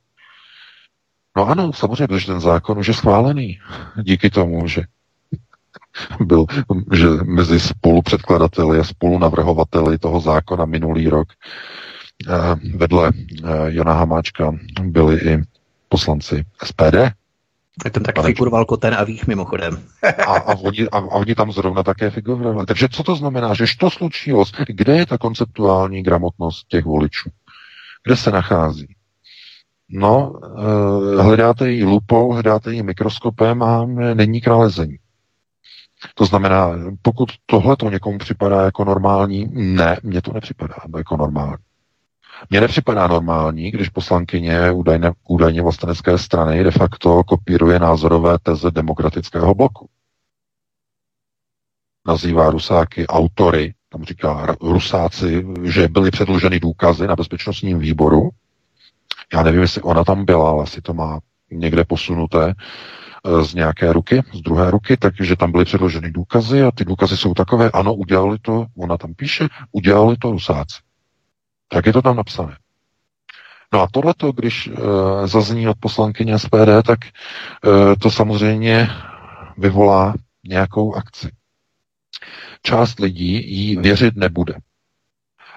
No 1.36 1.48
ano, 1.48 1.72
samozřejmě, 1.72 2.06
protože 2.06 2.26
ten 2.26 2.40
zákon 2.40 2.78
už 2.78 2.88
je 2.88 2.94
schválený 2.94 3.58
díky 4.02 4.30
tomu, 4.30 4.68
že 4.68 4.82
byl 6.20 6.46
že 6.92 7.06
mezi 7.24 7.60
spolupředkladateli 7.60 8.78
a 8.78 8.84
spolunavrhovateli 8.84 9.98
toho 9.98 10.20
zákona 10.20 10.64
minulý 10.64 11.08
rok 11.08 11.28
eh, 12.28 12.76
vedle 12.76 13.12
eh, 13.14 13.48
Jana 13.66 13.92
Hamáčka 13.92 14.54
byli 14.82 15.16
i 15.16 15.38
poslanci 15.88 16.44
SPD. 16.64 17.18
Tak 17.82 17.92
ten 17.92 18.02
taky 18.02 18.22
figuroval 18.22 18.64
Koten 18.64 18.94
a 18.94 19.04
Vích 19.04 19.26
mimochodem. 19.26 19.82
a, 20.26 20.34
a, 20.36 20.54
oni, 20.54 20.88
a, 20.88 20.98
a 20.98 21.14
oni 21.14 21.34
tam 21.34 21.52
zrovna 21.52 21.82
také 21.82 22.10
figurovali. 22.10 22.66
Takže 22.66 22.88
co 22.88 23.02
to 23.02 23.16
znamená? 23.16 23.54
Že 23.54 23.64
to 23.78 23.90
slučilo? 23.90 24.44
Kde 24.66 24.96
je 24.96 25.06
ta 25.06 25.18
konceptuální 25.18 26.02
gramotnost 26.02 26.68
těch 26.68 26.84
voličů? 26.84 27.30
Kde 28.04 28.16
se 28.16 28.30
nachází? 28.30 28.86
No, 29.88 30.40
eh, 31.18 31.22
hledáte 31.22 31.70
ji 31.70 31.84
lupou, 31.84 32.32
hledáte 32.32 32.74
ji 32.74 32.82
mikroskopem 32.82 33.62
a 33.62 33.86
není 34.14 34.40
k 34.40 34.46
nalezení. 34.46 34.96
To 36.14 36.24
znamená, 36.24 36.70
pokud 37.02 37.28
tohle 37.46 37.76
to 37.76 37.90
někomu 37.90 38.18
připadá 38.18 38.62
jako 38.62 38.84
normální, 38.84 39.48
ne, 39.52 39.96
mně 40.02 40.22
to 40.22 40.32
nepřipadá 40.32 40.74
jako 40.96 41.16
normální. 41.16 41.56
Mně 42.50 42.60
nepřipadá 42.60 43.06
normální, 43.06 43.70
když 43.70 43.88
poslankyně 43.88 44.70
údajně, 44.70 45.12
údajně 45.28 45.62
vlastenecké 45.62 46.18
strany 46.18 46.64
de 46.64 46.70
facto 46.70 47.24
kopíruje 47.24 47.78
názorové 47.78 48.38
teze 48.42 48.70
demokratického 48.70 49.54
bloku. 49.54 49.88
Nazývá 52.06 52.50
Rusáky 52.50 53.06
autory, 53.06 53.74
tam 53.88 54.04
říká 54.04 54.56
Rusáci, 54.60 55.46
že 55.64 55.88
byly 55.88 56.10
předloženy 56.10 56.60
důkazy 56.60 57.06
na 57.06 57.16
bezpečnostním 57.16 57.78
výboru. 57.78 58.30
Já 59.32 59.42
nevím, 59.42 59.60
jestli 59.60 59.82
ona 59.82 60.04
tam 60.04 60.24
byla, 60.24 60.50
ale 60.50 60.62
asi 60.62 60.82
to 60.82 60.94
má 60.94 61.20
někde 61.50 61.84
posunuté 61.84 62.54
Eh, 62.54 62.54
z 63.42 63.54
nějaké 63.54 63.92
ruky, 63.92 64.22
z 64.32 64.40
druhé 64.40 64.70
ruky, 64.70 64.96
takže 64.96 65.36
tam 65.36 65.52
byly 65.52 65.64
předloženy 65.64 66.10
důkazy 66.10 66.62
a 66.62 66.70
ty 66.70 66.84
důkazy 66.84 67.16
jsou 67.16 67.34
takové, 67.34 67.70
ano, 67.70 67.94
udělali 67.94 68.38
to, 68.42 68.66
ona 68.76 68.96
tam 68.96 69.14
píše, 69.14 69.48
udělali 69.72 70.16
to 70.16 70.30
Rusáci. 70.30 70.78
Tak 71.68 71.86
je 71.86 71.92
to 71.92 72.02
tam 72.02 72.16
napsané. 72.16 72.56
No 73.72 73.80
a 73.82 73.88
tohleto, 73.92 74.32
když 74.32 74.66
e, 74.66 74.72
zazní 75.26 75.68
od 75.68 75.76
poslankyně 75.80 76.38
SPD, 76.38 76.82
tak 76.86 76.98
e, 77.04 77.10
to 77.96 78.10
samozřejmě 78.10 78.88
vyvolá 79.58 80.14
nějakou 80.44 80.94
akci. 80.94 81.30
Část 82.62 83.00
lidí 83.00 83.56
jí 83.56 83.76
věřit 83.76 84.16
nebude. 84.16 84.54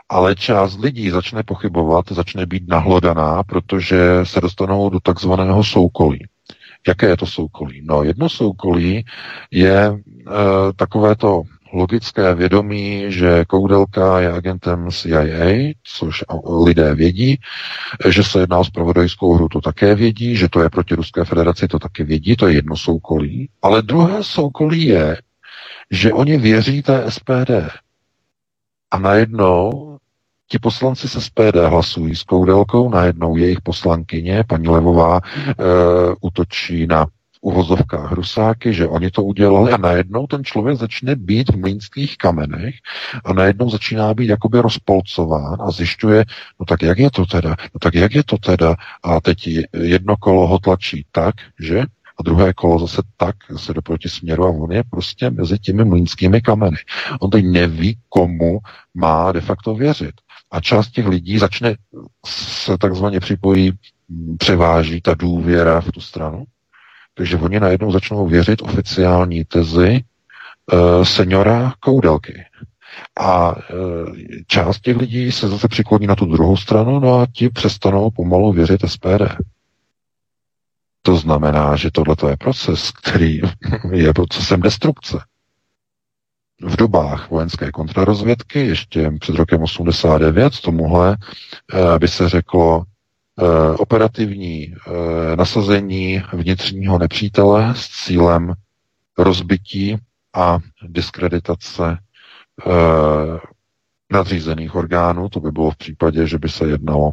Ale 0.09 0.35
část 0.35 0.79
lidí 0.79 1.09
začne 1.09 1.43
pochybovat, 1.43 2.05
začne 2.11 2.45
být 2.45 2.67
nahlodaná, 2.67 3.43
protože 3.43 3.99
se 4.23 4.41
dostanou 4.41 4.89
do 4.89 4.99
takzvaného 4.99 5.63
soukolí. 5.63 6.27
Jaké 6.87 7.07
je 7.07 7.17
to 7.17 7.25
soukolí? 7.25 7.81
No, 7.83 8.03
jedno 8.03 8.29
soukolí 8.29 9.05
je 9.51 9.77
e, 9.77 9.93
takové 10.75 11.15
to 11.15 11.43
logické 11.73 12.35
vědomí, 12.35 13.05
že 13.07 13.45
Koudelka 13.45 14.19
je 14.19 14.31
agentem 14.31 14.91
CIA, 14.91 15.73
což 15.83 16.23
lidé 16.65 16.95
vědí, 16.95 17.39
že 18.07 18.23
se 18.23 18.39
jedná 18.39 18.57
o 18.57 18.63
spravodajskou 18.63 19.33
hru, 19.33 19.47
to 19.47 19.61
také 19.61 19.95
vědí, 19.95 20.35
že 20.35 20.49
to 20.49 20.61
je 20.61 20.69
proti 20.69 20.95
Ruské 20.95 21.25
federaci, 21.25 21.67
to 21.67 21.79
také 21.79 22.03
vědí, 22.03 22.35
to 22.35 22.47
je 22.47 22.53
jedno 22.53 22.77
soukolí. 22.77 23.49
Ale 23.61 23.81
druhé 23.81 24.23
soukolí 24.23 24.85
je, 24.85 25.17
že 25.91 26.13
oni 26.13 26.37
věří 26.37 26.81
té 26.81 27.11
SPD. 27.11 27.51
A 28.91 28.99
najednou 28.99 29.90
Ti 30.51 30.59
poslanci 30.59 31.07
se 31.07 31.21
SPD 31.21 31.55
hlasují 31.69 32.15
s 32.15 32.23
Koudelkou, 32.23 32.89
najednou 32.89 33.37
jejich 33.37 33.61
poslankyně, 33.61 34.43
paní 34.47 34.67
Levová, 34.67 35.19
e, 35.19 35.53
útočí 36.21 36.87
na 36.87 37.07
uvozovkách 37.41 38.11
Rusáky, 38.11 38.73
že 38.73 38.87
oni 38.87 39.11
to 39.11 39.23
udělali 39.23 39.71
a 39.71 39.77
najednou 39.77 40.27
ten 40.27 40.43
člověk 40.43 40.77
začne 40.77 41.15
být 41.15 41.49
v 41.49 41.57
mlínských 41.57 42.17
kamenech 42.17 42.75
a 43.25 43.33
najednou 43.33 43.69
začíná 43.69 44.13
být 44.13 44.27
jakoby 44.27 44.59
rozpolcován 44.59 45.57
a 45.61 45.71
zjišťuje, 45.71 46.25
no 46.59 46.65
tak 46.65 46.81
jak 46.81 46.99
je 46.99 47.11
to 47.11 47.25
teda, 47.25 47.49
no 47.49 47.79
tak 47.81 47.95
jak 47.95 48.15
je 48.15 48.23
to 48.23 48.37
teda 48.37 48.75
a 49.03 49.21
teď 49.21 49.49
jedno 49.73 50.17
kolo 50.17 50.47
ho 50.47 50.59
tlačí 50.59 51.05
tak, 51.11 51.35
že 51.59 51.83
a 52.19 52.23
druhé 52.23 52.53
kolo 52.53 52.79
zase 52.79 53.01
tak, 53.17 53.35
zase 53.49 53.73
do 53.73 53.81
směru 54.07 54.45
a 54.45 54.49
on 54.49 54.71
je 54.71 54.83
prostě 54.89 55.29
mezi 55.29 55.59
těmi 55.59 55.85
mlínskými 55.85 56.41
kameny. 56.41 56.77
On 57.19 57.29
teď 57.29 57.45
neví, 57.45 57.97
komu 58.09 58.59
má 58.93 59.31
de 59.31 59.41
facto 59.41 59.75
věřit. 59.75 60.11
A 60.51 60.61
část 60.61 60.91
těch 60.91 61.07
lidí 61.07 61.37
začne 61.37 61.75
se 62.25 62.77
takzvaně 62.77 63.19
připojí, 63.19 63.71
převáží 64.37 65.01
ta 65.01 65.13
důvěra 65.13 65.81
v 65.81 65.91
tu 65.91 66.01
stranu. 66.01 66.43
Takže 67.13 67.37
oni 67.37 67.59
najednou 67.59 67.91
začnou 67.91 68.27
věřit 68.27 68.61
oficiální 68.61 69.45
tezi 69.45 69.87
e, 69.91 71.05
seniora 71.05 71.73
Koudelky. 71.79 72.45
A 73.19 73.55
e, 73.55 73.73
část 74.47 74.79
těch 74.79 74.97
lidí 74.97 75.31
se 75.31 75.47
zase 75.47 75.67
přikloní 75.67 76.07
na 76.07 76.15
tu 76.15 76.25
druhou 76.25 76.57
stranu, 76.57 76.99
no 76.99 77.19
a 77.19 77.27
ti 77.33 77.49
přestanou 77.49 78.11
pomalu 78.11 78.51
věřit 78.51 78.81
SPD. 78.85 79.35
To 81.01 81.15
znamená, 81.15 81.75
že 81.75 81.91
tohle 81.91 82.15
je 82.29 82.37
proces, 82.37 82.91
který 82.91 83.41
je 83.91 84.13
procesem 84.13 84.61
destrukce 84.61 85.19
v 86.63 86.75
dobách 86.75 87.29
vojenské 87.29 87.71
kontrarozvědky, 87.71 88.67
ještě 88.67 89.11
před 89.19 89.35
rokem 89.35 89.61
89, 89.63 90.59
tomuhle 90.59 91.17
eh, 91.73 91.99
by 91.99 92.07
se 92.07 92.29
řeklo 92.29 92.83
eh, 93.39 93.77
operativní 93.77 94.73
eh, 94.73 95.35
nasazení 95.35 96.23
vnitřního 96.33 96.99
nepřítele 96.99 97.73
s 97.75 97.87
cílem 98.05 98.53
rozbití 99.17 99.97
a 100.33 100.57
diskreditace 100.87 101.97
nadřízených 104.11 104.75
orgánů. 104.75 105.29
To 105.29 105.39
by 105.39 105.51
bylo 105.51 105.71
v 105.71 105.77
případě, 105.77 106.27
že 106.27 106.37
by 106.39 106.49
se 106.49 106.67
jednalo 106.67 107.11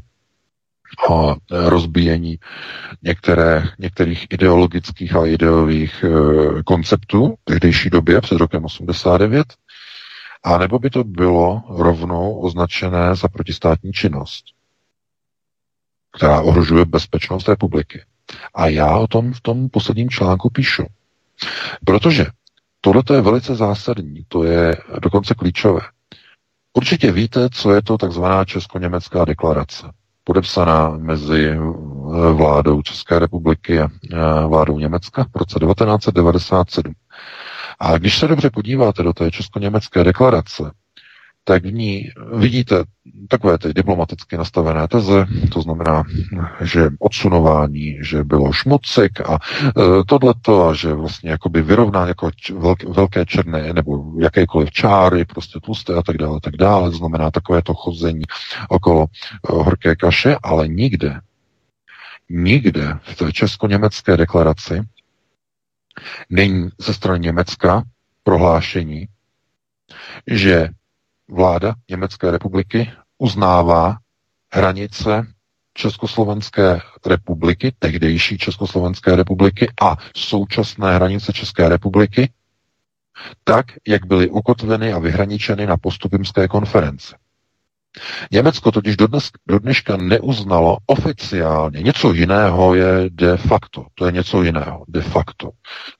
o 1.08 1.36
rozbíjení 1.50 2.38
některé, 3.02 3.64
některých 3.78 4.26
ideologických 4.30 5.16
a 5.16 5.26
ideových 5.26 6.04
e, 6.04 6.08
konceptů 6.62 7.34
v 7.40 7.44
tehdejší 7.44 7.90
době 7.90 8.20
před 8.20 8.36
rokem 8.38 8.64
89, 8.64 9.46
a 10.42 10.58
nebo 10.58 10.78
by 10.78 10.90
to 10.90 11.04
bylo 11.04 11.62
rovnou 11.68 12.38
označené 12.38 13.14
za 13.14 13.28
protistátní 13.28 13.92
činnost, 13.92 14.44
která 16.16 16.40
ohrožuje 16.40 16.84
bezpečnost 16.84 17.48
republiky. 17.48 18.04
A 18.54 18.66
já 18.66 18.96
o 18.96 19.06
tom 19.06 19.32
v 19.32 19.40
tom 19.40 19.68
posledním 19.68 20.10
článku 20.10 20.50
píšu. 20.50 20.86
Protože 21.84 22.26
tohle 22.80 23.02
je 23.12 23.20
velice 23.20 23.54
zásadní, 23.54 24.24
to 24.28 24.44
je 24.44 24.76
dokonce 25.02 25.34
klíčové. 25.34 25.80
Určitě 26.72 27.12
víte, 27.12 27.48
co 27.52 27.74
je 27.74 27.82
to 27.82 27.98
takzvaná 27.98 28.44
česko-německá 28.44 29.24
deklarace 29.24 29.86
podepsaná 30.28 30.90
mezi 30.98 31.48
eh, 31.48 31.58
vládou 32.32 32.82
České 32.82 33.18
republiky 33.18 33.80
a 33.80 33.88
eh, 33.88 34.16
vládou 34.46 34.78
Německa 34.78 35.26
v 35.34 35.36
roce 35.36 35.58
1997. 35.58 36.92
A 37.80 37.98
když 37.98 38.18
se 38.18 38.28
dobře 38.28 38.50
podíváte 38.50 39.02
do 39.02 39.12
té 39.12 39.30
česko-německé 39.30 40.04
deklarace, 40.04 40.70
tak 41.48 41.64
v 41.64 41.72
ní 41.72 42.10
vidíte 42.36 42.84
takové 43.28 43.58
ty 43.58 43.74
diplomaticky 43.74 44.36
nastavené 44.36 44.88
teze, 44.88 45.26
to 45.52 45.62
znamená, 45.62 46.04
že 46.60 46.88
odsunování, 46.98 47.98
že 48.02 48.24
bylo 48.24 48.52
šmocek 48.52 49.20
a 49.20 49.38
e, 49.38 50.04
tohleto 50.04 50.68
a 50.68 50.74
že 50.74 50.94
vlastně 50.94 51.30
jakoby 51.30 51.62
vyrovná 51.62 52.06
jako 52.06 52.30
velké, 52.88 53.26
černé 53.26 53.72
nebo 53.72 54.04
jakékoliv 54.20 54.70
čáry, 54.70 55.24
prostě 55.24 55.60
tlusté 55.60 55.94
a 55.94 56.02
tak 56.02 56.16
dále, 56.16 56.40
tak 56.40 56.56
dále, 56.56 56.92
znamená 56.92 57.30
takové 57.30 57.62
to 57.62 57.74
chození 57.74 58.24
okolo 58.68 59.06
e, 59.06 59.52
horké 59.52 59.96
kaše, 59.96 60.36
ale 60.42 60.68
nikde, 60.68 61.20
nikde 62.28 62.98
v 63.02 63.16
té 63.16 63.32
česko-německé 63.32 64.16
deklaraci 64.16 64.82
Není 66.30 66.68
ze 66.78 66.94
strany 66.94 67.20
Německa 67.20 67.82
prohlášení, 68.22 69.08
že 70.26 70.68
vláda 71.30 71.74
Německé 71.90 72.30
republiky 72.30 72.90
uznává 73.18 73.98
hranice 74.52 75.26
Československé 75.74 76.80
republiky, 77.06 77.72
tehdejší 77.78 78.38
Československé 78.38 79.16
republiky 79.16 79.72
a 79.82 79.96
současné 80.16 80.94
hranice 80.94 81.32
České 81.32 81.68
republiky, 81.68 82.30
tak, 83.44 83.66
jak 83.86 84.06
byly 84.06 84.30
ukotveny 84.30 84.92
a 84.92 84.98
vyhraničeny 84.98 85.66
na 85.66 85.76
postupimské 85.76 86.48
konferenci. 86.48 87.14
Německo 88.32 88.72
totiž 88.72 88.96
dodnes, 88.96 89.30
do 89.48 89.58
dneška 89.58 89.96
neuznalo 89.96 90.78
oficiálně. 90.86 91.82
Něco 91.82 92.12
jiného 92.12 92.74
je 92.74 93.10
de 93.10 93.36
facto. 93.36 93.86
To 93.94 94.06
je 94.06 94.12
něco 94.12 94.42
jiného. 94.42 94.84
De 94.88 95.02
facto. 95.02 95.46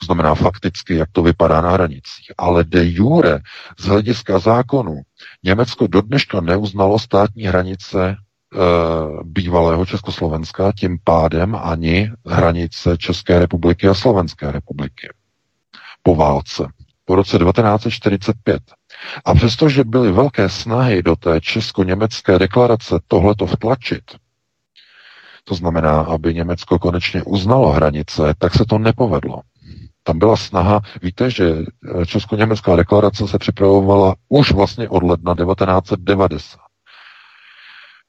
To 0.01 0.05
znamená 0.05 0.34
fakticky, 0.34 0.95
jak 0.95 1.09
to 1.12 1.22
vypadá 1.22 1.61
na 1.61 1.70
hranicích. 1.70 2.32
Ale 2.39 2.64
de 2.64 2.84
jure, 2.84 3.41
z 3.78 3.84
hlediska 3.84 4.39
zákonu, 4.39 5.01
Německo 5.45 5.86
do 5.86 6.01
dneška 6.01 6.41
neuznalo 6.41 6.99
státní 6.99 7.43
hranice 7.45 8.09
e, 8.09 8.16
bývalého 9.24 9.86
Československa, 9.86 10.72
tím 10.72 10.99
pádem 11.05 11.57
ani 11.62 12.12
hranice 12.26 12.97
České 12.99 13.39
republiky 13.39 13.89
a 13.89 13.95
Slovenské 13.95 14.53
republiky. 14.53 15.09
Po 16.03 16.14
válce. 16.14 16.66
Po 17.05 17.14
roce 17.14 17.39
1945 17.39 18.62
a 19.25 19.35
přestože 19.35 19.85
byly 19.85 20.13
velké 20.13 20.49
snahy 20.49 21.03
do 21.03 21.17
té 21.17 21.41
česko-německé 21.41 22.39
deklarace 22.39 22.99
tohleto 23.09 23.47
vtlačit, 23.47 24.03
to 25.45 25.55
znamená, 25.55 26.01
aby 26.01 26.35
Německo 26.35 26.79
konečně 26.79 27.23
uznalo 27.23 27.73
hranice, 27.73 28.35
tak 28.39 28.55
se 28.55 28.65
to 28.65 28.79
nepovedlo. 28.79 29.41
Tam 30.03 30.19
byla 30.19 30.37
snaha, 30.37 30.81
víte, 31.03 31.31
že 31.31 31.55
Česko-německá 32.07 32.77
deklarace 32.77 33.29
se 33.29 33.39
připravovala 33.39 34.15
už 34.29 34.53
vlastně 34.53 34.89
od 34.89 35.03
ledna 35.03 35.35
1990. 35.35 36.68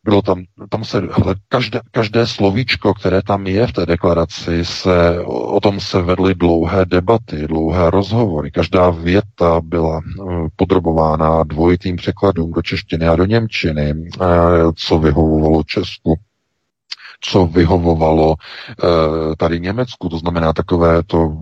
Bylo 0.04 0.22
tam, 0.22 0.43
tam 0.70 0.84
se, 0.84 1.00
hele, 1.00 1.36
každé, 1.47 1.82
každé 1.91 2.28
slovíčko, 2.28 2.93
které 2.93 3.22
tam 3.22 3.47
je 3.47 3.68
v 3.68 3.74
té 3.74 3.86
deklaraci, 3.86 4.66
se, 4.66 5.20
o 5.26 5.60
tom 5.60 5.80
se 5.80 6.02
vedly 6.02 6.36
dlouhé 6.36 6.86
debaty, 6.86 7.47
dlouhé 7.47 7.89
rozhovory. 7.89 8.52
Každá 8.52 8.89
věta 8.89 9.62
byla 9.64 10.02
eh, 10.02 10.24
podrobována 10.56 11.43
dvojitým 11.43 11.95
překladům 11.95 12.52
do 12.52 12.62
češtiny 12.62 13.08
a 13.08 13.16
do 13.16 13.26
němčiny, 13.26 13.93
eh, 14.22 14.26
co 14.76 15.00
vyhovovalo 15.00 15.64
Česku 15.64 16.16
co 17.22 17.45
vyhovovalo 17.45 18.36
eh, 18.70 19.36
tady 19.38 19.60
Německu, 19.60 20.10
to 20.10 20.18
znamená 20.18 20.54
takové 20.54 21.04
to 21.04 21.38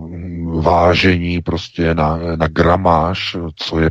vážení 0.60 1.42
prostě 1.42 1.94
na, 1.94 2.18
na 2.36 2.48
gramáž, 2.48 3.36
co 3.56 3.80
je 3.80 3.90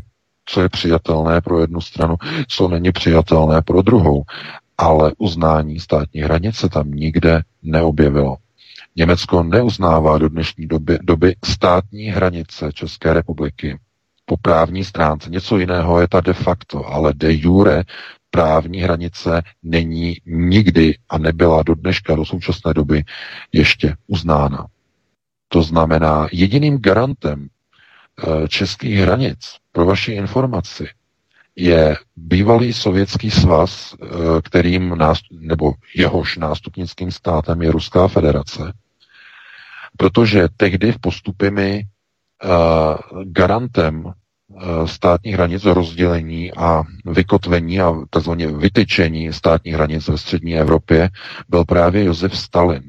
co 0.50 0.62
je 0.62 0.70
přijatelné 0.70 1.42
pro 1.42 1.62
jednu 1.62 1.82
stranu, 1.82 2.16
co 2.48 2.68
není 2.68 2.92
přijatelné 2.92 3.62
pro 3.62 3.82
druhou. 3.82 4.24
Ale 4.78 5.14
uznání 5.18 5.80
státní 5.80 6.22
hranice 6.22 6.70
tam 6.70 6.92
nikde 6.92 7.42
neobjevilo. 7.64 8.38
Německo 8.96 9.44
neuznává 9.44 10.18
do 10.18 10.30
dnešní 10.30 10.68
doby, 10.68 11.00
doby 11.02 11.36
státní 11.46 12.04
hranice 12.04 12.74
České 12.74 13.14
republiky 13.14 13.80
po 14.26 14.38
právní 14.38 14.84
stránce. 14.84 15.30
Něco 15.30 15.58
jiného 15.58 16.02
je 16.02 16.08
ta 16.08 16.22
de 16.22 16.34
facto, 16.34 16.86
ale 16.86 17.14
de 17.14 17.34
jure 17.34 17.84
právní 18.30 18.82
hranice 18.82 19.42
není 19.64 20.18
nikdy 20.26 20.98
a 21.10 21.18
nebyla 21.18 21.64
do 21.64 21.76
dneška, 21.76 22.16
do 22.16 22.26
současné 22.26 22.74
doby 22.74 23.04
ještě 23.52 23.96
uznána. 24.08 24.66
To 25.48 25.64
znamená, 25.64 26.28
jediným 26.32 26.78
garantem 26.78 27.48
českých 28.48 29.00
hranic, 29.00 29.40
pro 29.72 29.86
vaši 29.86 30.12
informaci, 30.12 30.88
je 31.56 31.98
bývalý 32.16 32.74
sovětský 32.74 33.32
svaz, 33.32 33.96
eh, 34.02 34.08
kterým 34.44 34.90
nástup, 34.98 35.38
nebo 35.42 35.74
jehož 35.96 36.38
nástupnickým 36.38 37.12
státem 37.12 37.62
je 37.62 37.72
Ruská 37.72 38.08
federace, 38.08 38.74
protože 39.98 40.48
tehdy 40.58 40.92
v 40.92 41.00
postupy 41.00 41.50
uh, 41.52 43.24
garantem 43.24 44.14
státních 44.86 45.34
hranic 45.36 45.66
rozdělení 45.66 46.54
a 46.54 46.84
vykotvení 47.06 47.80
a 47.82 47.94
tzv. 48.10 48.32
vytyčení 48.32 49.34
státních 49.34 49.74
hranic 49.74 50.08
ve 50.08 50.18
střední 50.18 50.58
Evropě 50.58 51.10
byl 51.50 51.66
právě 51.66 52.04
Josef 52.04 52.38
Stalin 52.38 52.84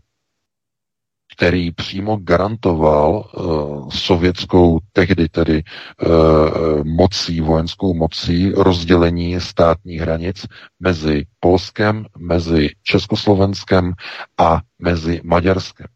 který 1.39 1.71
přímo 1.71 2.17
garantoval 2.17 3.31
uh, 3.37 3.89
sovětskou 3.91 4.79
tehdy 4.93 5.29
tedy 5.29 5.63
uh, 6.07 6.85
mocí, 6.85 7.41
vojenskou 7.41 7.95
mocí 7.95 8.53
rozdělení 8.57 9.41
státních 9.41 10.01
hranic 10.01 10.47
mezi 10.81 11.25
Polskem, 11.41 12.07
mezi 12.19 12.69
Československem 12.83 13.93
a 14.39 14.61
mezi 14.79 15.21
Maďarskem. 15.25 15.87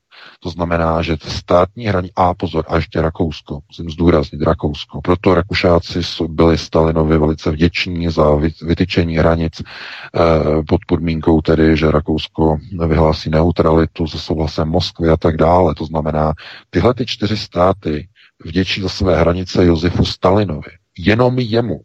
To 0.42 0.50
znamená, 0.50 1.02
že 1.02 1.16
státní 1.28 1.86
hraní, 1.86 2.10
a 2.16 2.34
pozor, 2.34 2.64
a 2.68 2.76
ještě 2.76 3.02
Rakousko, 3.02 3.60
musím 3.68 3.90
zdůraznit 3.90 4.42
Rakousko. 4.42 5.00
Proto 5.00 5.34
Rakušáci 5.34 6.00
byli 6.28 6.58
Stalinovi 6.58 7.18
velice 7.18 7.50
vděční 7.50 8.10
za 8.10 8.34
vytyčení 8.62 9.16
hranic 9.16 9.62
eh, 9.62 10.62
pod 10.68 10.80
podmínkou 10.86 11.40
tedy, 11.40 11.76
že 11.76 11.90
Rakousko 11.90 12.56
vyhlásí 12.86 13.30
neutralitu 13.30 14.06
se 14.06 14.18
souhlasem 14.18 14.68
Moskvy 14.68 15.08
a 15.08 15.16
tak 15.16 15.36
dále. 15.36 15.74
To 15.74 15.84
znamená, 15.86 16.32
tyhle 16.70 16.94
ty 16.94 17.06
čtyři 17.06 17.36
státy 17.36 18.08
vděčí 18.44 18.82
za 18.82 18.88
své 18.88 19.20
hranice 19.20 19.64
Josefu 19.64 20.04
Stalinovi. 20.04 20.70
Jenom 20.98 21.38
jemu. 21.38 21.80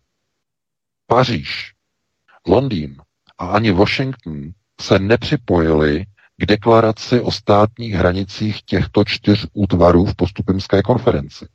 Paříž, 1.08 1.74
Londýn 2.48 2.96
a 3.38 3.48
ani 3.48 3.72
Washington 3.72 4.52
se 4.82 5.00
nepřipojili 5.00 6.06
k 6.42 6.46
deklaraci 6.46 7.22
o 7.22 7.32
státních 7.32 7.94
hranicích 7.94 8.62
těchto 8.62 9.04
čtyř 9.04 9.48
útvarů 9.54 10.06
v 10.06 10.16
postupimské 10.16 10.82
konferenci. 10.82 11.46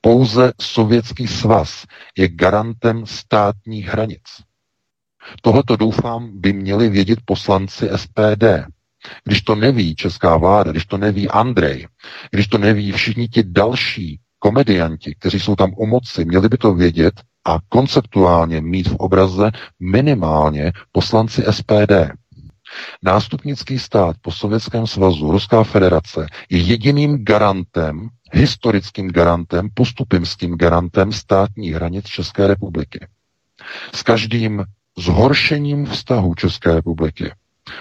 Pouze 0.00 0.52
Sovětský 0.60 1.26
svaz 1.26 1.84
je 2.18 2.28
garantem 2.28 3.06
státních 3.06 3.86
hranic. 3.86 4.22
Tohleto 5.42 5.76
doufám 5.76 6.40
by 6.40 6.52
měli 6.52 6.88
vědět 6.88 7.18
poslanci 7.24 7.88
SPD. 7.96 8.44
Když 9.24 9.42
to 9.42 9.54
neví 9.54 9.94
česká 9.94 10.36
vláda, 10.36 10.70
když 10.70 10.86
to 10.86 10.98
neví 10.98 11.28
Andrej, 11.28 11.88
když 12.30 12.48
to 12.48 12.58
neví 12.58 12.92
všichni 12.92 13.28
ti 13.28 13.42
další 13.42 14.20
komedianti, 14.38 15.14
kteří 15.14 15.40
jsou 15.40 15.56
tam 15.56 15.72
u 15.76 15.86
moci, 15.86 16.24
měli 16.24 16.48
by 16.48 16.58
to 16.58 16.74
vědět 16.74 17.14
a 17.46 17.58
konceptuálně 17.68 18.60
mít 18.60 18.88
v 18.88 18.94
obraze 18.94 19.50
minimálně 19.80 20.72
poslanci 20.92 21.44
SPD. 21.50 21.92
Nástupnický 23.02 23.78
stát 23.78 24.16
po 24.20 24.32
Sovětském 24.32 24.86
svazu, 24.86 25.30
Ruská 25.30 25.64
federace, 25.64 26.26
je 26.50 26.58
jediným 26.58 27.24
garantem, 27.24 28.08
historickým 28.32 29.10
garantem, 29.10 29.68
postupimským 29.74 30.56
garantem 30.56 31.12
státních 31.12 31.74
hranic 31.74 32.06
České 32.06 32.46
republiky. 32.46 33.06
S 33.94 34.02
každým 34.02 34.64
zhoršením 34.98 35.86
vztahu 35.86 36.34
České 36.34 36.74
republiky 36.74 37.32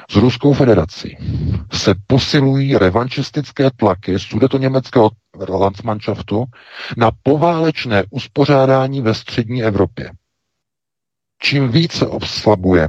s 0.10 0.16
Ruskou 0.16 0.54
federací 0.54 1.18
se 1.74 1.96
posilují 2.08 2.78
revanšistické 2.78 3.72
tlaky 3.72 4.16
německého 4.58 5.12
Landsmannschaftu 5.50 6.46
na 6.98 7.12
poválečné 7.24 8.04
uspořádání 8.10 9.02
ve 9.02 9.14
střední 9.14 9.64
Evropě. 9.64 10.12
Čím 11.42 11.70
více 11.72 12.08
obslabuje 12.08 12.88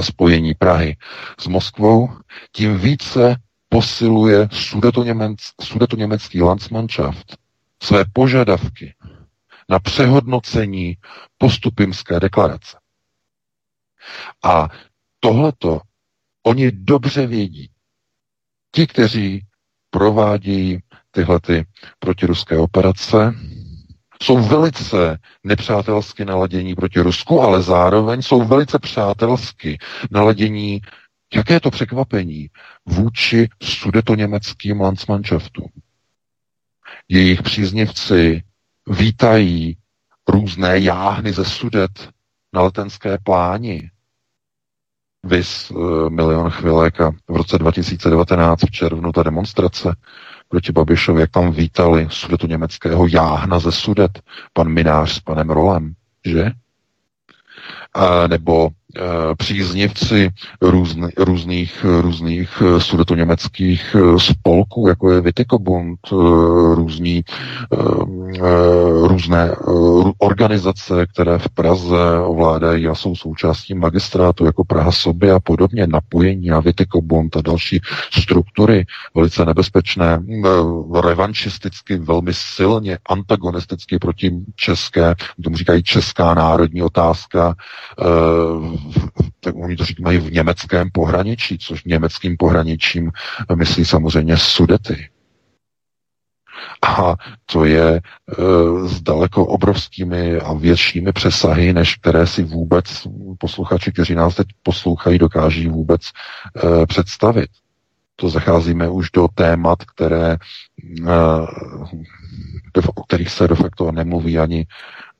spojení 0.00 0.54
Prahy 0.54 0.96
s 1.40 1.46
Moskvou, 1.46 2.08
tím 2.52 2.78
více 2.78 3.36
posiluje 3.68 4.48
sudetoněmecký 5.62 6.42
Landsmannschaft 6.42 7.36
své 7.82 8.04
požadavky 8.12 8.94
na 9.68 9.78
přehodnocení 9.78 10.96
postupimské 11.38 12.20
deklarace. 12.20 12.78
A 14.44 14.68
tohleto 15.20 15.80
oni 16.42 16.72
dobře 16.72 17.26
vědí. 17.26 17.70
Ti, 18.74 18.86
kteří 18.86 19.46
provádějí 19.90 20.78
tyhle 21.10 21.40
ty 21.40 21.66
protiruské 21.98 22.58
operace, 22.58 23.34
jsou 24.22 24.38
velice 24.42 25.18
nepřátelsky 25.44 26.24
naladění 26.24 26.74
proti 26.74 27.00
Rusku, 27.00 27.40
ale 27.40 27.62
zároveň 27.62 28.22
jsou 28.22 28.44
velice 28.44 28.78
přátelsky 28.78 29.78
naladění, 30.10 30.80
jaké 31.34 31.60
to 31.60 31.70
překvapení, 31.70 32.50
vůči 32.86 33.48
sudetoněmeckým 33.62 34.80
Landsmannschaftům. 34.80 35.68
Jejich 37.08 37.42
příznivci 37.42 38.42
vítají 38.86 39.76
různé 40.28 40.78
jáhny 40.78 41.32
ze 41.32 41.44
sudet 41.44 42.08
na 42.52 42.62
letenské 42.62 43.18
pláni. 43.24 43.90
Vys 45.24 45.72
milion 46.08 46.50
chvilek 46.50 47.00
a 47.00 47.10
v 47.10 47.36
roce 47.36 47.58
2019 47.58 48.60
v 48.60 48.70
červnu 48.70 49.12
ta 49.12 49.22
demonstrace 49.22 49.96
proti 50.48 50.72
Babišovi, 50.72 51.20
jak 51.20 51.30
tam 51.30 51.52
vítali 51.52 52.08
sudetu 52.10 52.46
německého 52.46 53.06
jáhna 53.06 53.58
ze 53.58 53.72
sudet, 53.72 54.22
pan 54.52 54.68
Minář 54.68 55.12
s 55.12 55.20
panem 55.20 55.50
Rolem, 55.50 55.94
že? 56.24 56.50
A 57.94 58.26
nebo 58.26 58.70
příznivci 59.38 60.30
různy, 60.60 61.08
různých, 61.18 61.84
různých 62.00 62.62
eh, 62.66 62.80
sudetoněmeckých 62.80 63.96
eh, 63.98 64.18
spolků, 64.18 64.88
jako 64.88 65.10
je 65.10 65.20
Vitekobund, 65.20 65.98
různí, 66.74 67.24
různé 69.02 69.56
organizace, 70.18 71.06
které 71.06 71.38
v 71.38 71.48
Praze 71.48 72.18
ovládají 72.24 72.88
a 72.88 72.94
jsou 72.94 73.16
součástí 73.16 73.74
magistrátu, 73.74 74.44
jako 74.44 74.64
Praha 74.64 74.92
sobě 74.92 75.32
a 75.32 75.40
podobně, 75.40 75.86
napojení 75.86 76.46
na 76.46 76.60
Vitekobund 76.60 77.36
a 77.36 77.42
další 77.42 77.80
struktury, 78.10 78.86
velice 79.14 79.44
nebezpečné, 79.44 80.20
revanšisticky, 81.00 81.96
velmi 81.96 82.34
silně 82.34 82.98
antagonisticky 83.08 83.98
proti 83.98 84.32
české, 84.56 85.14
tomu 85.44 85.56
říkají 85.56 85.82
česká 85.82 86.34
národní 86.34 86.82
otázka, 86.82 87.54
tak 89.40 89.54
oni 89.56 89.76
to 89.76 89.84
říkají 89.84 90.18
v 90.18 90.32
německém 90.32 90.90
pohraničí, 90.92 91.58
což 91.58 91.84
německým 91.84 92.36
pohraničím 92.36 93.10
myslí 93.54 93.84
samozřejmě 93.84 94.36
Sudety. 94.36 95.08
A 96.82 97.14
to 97.46 97.64
je 97.64 97.96
e, 97.96 98.00
s 98.88 99.00
daleko 99.00 99.46
obrovskými 99.46 100.36
a 100.40 100.52
většími 100.52 101.12
přesahy, 101.12 101.72
než 101.72 101.96
které 101.96 102.26
si 102.26 102.42
vůbec 102.42 103.06
posluchači, 103.38 103.92
kteří 103.92 104.14
nás 104.14 104.34
teď 104.34 104.46
poslouchají, 104.62 105.18
dokáží 105.18 105.68
vůbec 105.68 106.02
e, 106.02 106.86
představit. 106.86 107.50
To 108.16 108.28
zacházíme 108.28 108.88
už 108.88 109.10
do 109.10 109.28
témat, 109.34 109.84
které, 109.84 110.32
e, 110.32 111.12
o 112.94 113.02
kterých 113.02 113.30
se 113.30 113.48
de 113.48 113.54
facto 113.54 113.92
nemluví 113.92 114.38
ani 114.38 114.66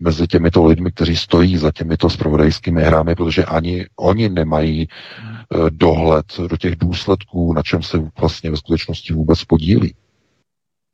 mezi 0.01 0.27
těmito 0.27 0.65
lidmi, 0.65 0.93
kteří 0.93 1.17
stojí 1.17 1.57
za 1.57 1.73
těmito 1.73 2.11
spravodajskými 2.11 2.83
hrami, 2.83 3.15
protože 3.15 3.45
ani 3.45 3.87
oni 3.97 4.29
nemají 4.29 4.89
eh, 4.89 5.57
dohled 5.71 6.27
do 6.51 6.57
těch 6.57 6.77
důsledků, 6.77 7.53
na 7.53 7.63
čem 7.63 7.83
se 7.83 7.99
vlastně 8.21 8.51
ve 8.51 8.57
skutečnosti 8.57 9.13
vůbec 9.13 9.45
podílí. 9.45 9.95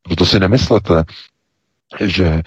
Proto 0.02 0.26
si 0.26 0.40
nemyslete, 0.40 1.04
že 2.00 2.26
eh, 2.26 2.42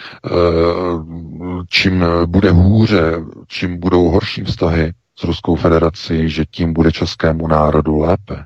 čím 1.70 2.06
bude 2.26 2.52
hůře, 2.52 3.14
čím 3.48 3.80
budou 3.80 4.10
horší 4.10 4.44
vztahy 4.44 4.94
s 5.16 5.24
Ruskou 5.24 5.56
federací, 5.56 6.30
že 6.30 6.46
tím 6.46 6.74
bude 6.74 6.92
českému 6.92 7.48
národu 7.48 8.00
lépe. 8.00 8.46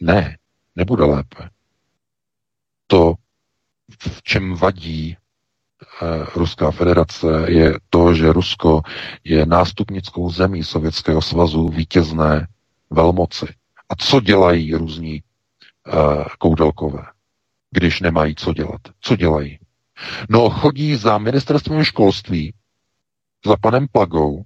Ne, 0.00 0.36
nebude 0.76 1.04
lépe. 1.04 1.50
To, 2.86 3.14
v 3.98 4.22
čem 4.22 4.54
vadí 4.54 5.16
Ruská 6.34 6.70
federace 6.70 7.26
je 7.46 7.74
to, 7.90 8.14
že 8.14 8.32
Rusko 8.32 8.82
je 9.24 9.46
nástupnickou 9.46 10.30
zemí 10.30 10.64
Sovětského 10.64 11.22
svazu 11.22 11.68
vítězné 11.68 12.46
velmoci. 12.90 13.46
A 13.88 13.94
co 13.96 14.20
dělají 14.20 14.74
různí 14.74 15.22
uh, 15.86 16.24
koudelkové, 16.38 17.02
když 17.70 18.00
nemají 18.00 18.34
co 18.34 18.52
dělat? 18.52 18.80
Co 19.00 19.16
dělají? 19.16 19.58
No, 20.28 20.50
chodí 20.50 20.96
za 20.96 21.18
ministerstvem 21.18 21.84
školství, 21.84 22.54
za 23.46 23.56
panem 23.56 23.86
Plagou 23.92 24.42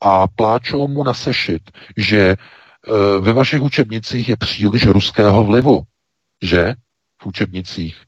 a 0.00 0.28
pláčou 0.28 0.88
mu 0.88 1.04
na 1.04 1.14
sešit, 1.14 1.70
že 1.96 2.36
uh, 2.36 3.24
ve 3.24 3.32
vašich 3.32 3.62
učebnicích 3.62 4.28
je 4.28 4.36
příliš 4.36 4.86
ruského 4.86 5.44
vlivu, 5.44 5.82
že 6.42 6.74
v 7.22 7.26
učebnicích 7.26 7.96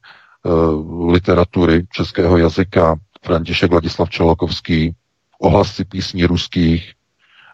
literatury 1.09 1.85
českého 1.91 2.37
jazyka 2.37 2.95
František 3.25 3.71
Vladislav 3.71 4.09
Čelokovský, 4.09 4.95
ohlasy 5.39 5.85
písní 5.85 6.25
ruských 6.25 6.93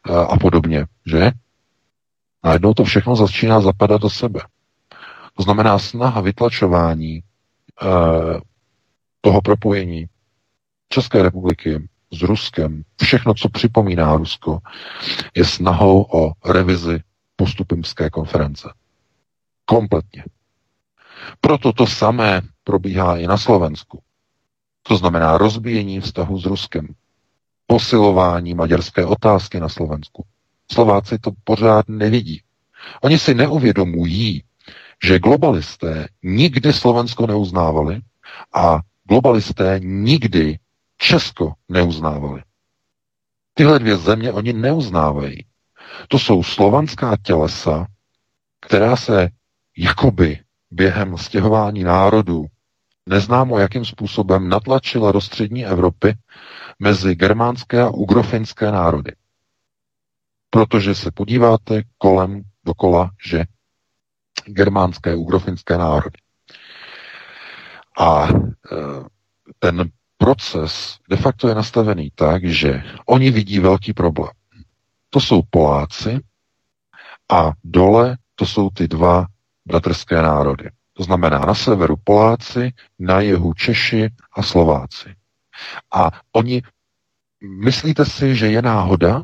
eh, 0.09 0.13
a 0.13 0.37
podobně, 0.37 0.85
že? 1.05 1.31
Najednou 2.43 2.73
to 2.73 2.83
všechno 2.83 3.15
začíná 3.15 3.61
zapadat 3.61 4.01
do 4.01 4.09
sebe. 4.09 4.39
To 5.33 5.43
znamená 5.43 5.79
snaha 5.79 6.21
vytlačování 6.21 7.19
eh, 7.81 8.39
toho 9.21 9.41
propojení 9.41 10.05
České 10.89 11.23
republiky 11.23 11.87
s 12.13 12.21
Ruskem, 12.21 12.83
všechno, 13.01 13.33
co 13.33 13.49
připomíná 13.49 14.15
Rusko, 14.15 14.59
je 15.35 15.45
snahou 15.45 16.05
o 16.13 16.31
revizi 16.45 16.99
postupimské 17.35 18.09
konference. 18.09 18.73
Kompletně. 19.65 20.25
Proto 21.41 21.73
to 21.73 21.87
samé 21.87 22.41
probíhá 22.67 23.17
i 23.17 23.27
na 23.27 23.37
Slovensku. 23.37 24.03
To 24.83 24.97
znamená 24.97 25.37
rozbíjení 25.37 25.99
vztahu 25.99 26.39
s 26.39 26.45
Ruskem, 26.45 26.87
posilování 27.67 28.53
maďarské 28.53 29.05
otázky 29.05 29.59
na 29.59 29.69
Slovensku. 29.69 30.25
Slováci 30.71 31.19
to 31.19 31.31
pořád 31.43 31.89
nevidí. 31.89 32.41
Oni 33.01 33.19
si 33.19 33.33
neuvědomují, 33.33 34.43
že 35.03 35.19
globalisté 35.19 36.07
nikdy 36.23 36.73
Slovensko 36.73 37.27
neuznávali 37.27 38.01
a 38.53 38.79
globalisté 39.03 39.79
nikdy 39.83 40.59
Česko 40.97 41.53
neuznávali. 41.69 42.43
Tyhle 43.53 43.79
dvě 43.79 43.97
země 43.97 44.31
oni 44.31 44.53
neuznávají. 44.53 45.45
To 46.07 46.19
jsou 46.19 46.43
slovanská 46.43 47.17
tělesa, 47.23 47.87
která 48.59 48.95
se 48.95 49.29
jakoby 49.77 50.39
během 50.71 51.17
stěhování 51.17 51.83
národů 51.83 52.45
neznámo 53.07 53.59
jakým 53.59 53.85
způsobem 53.85 54.49
natlačila 54.49 55.11
do 55.11 55.21
střední 55.21 55.65
Evropy 55.65 56.13
mezi 56.79 57.15
germánské 57.15 57.81
a 57.81 57.89
ugrofinské 57.89 58.71
národy. 58.71 59.11
Protože 60.49 60.95
se 60.95 61.11
podíváte 61.11 61.81
kolem 61.97 62.41
dokola, 62.65 63.11
že 63.27 63.45
germánské, 64.45 65.15
ugrofinské 65.15 65.77
národy. 65.77 66.17
A 67.99 68.27
e, 68.27 68.33
ten 69.59 69.89
proces 70.17 70.97
de 71.09 71.17
facto 71.17 71.47
je 71.47 71.55
nastavený 71.55 72.11
tak, 72.15 72.45
že 72.45 72.83
oni 73.05 73.31
vidí 73.31 73.59
velký 73.59 73.93
problém. 73.93 74.31
To 75.09 75.19
jsou 75.19 75.41
Poláci 75.49 76.19
a 77.31 77.51
dole 77.63 78.17
to 78.35 78.45
jsou 78.45 78.69
ty 78.69 78.87
dva 78.87 79.25
bratrské 79.65 80.21
národy. 80.21 80.69
To 80.97 81.03
znamená 81.03 81.39
na 81.39 81.53
severu 81.53 81.95
Poláci, 82.03 82.73
na 82.99 83.21
jihu 83.21 83.53
Češi 83.53 84.09
a 84.33 84.43
Slováci. 84.43 85.15
A 85.93 86.09
oni, 86.31 86.61
myslíte 87.41 88.05
si, 88.05 88.35
že 88.35 88.47
je 88.47 88.61
náhoda, 88.61 89.21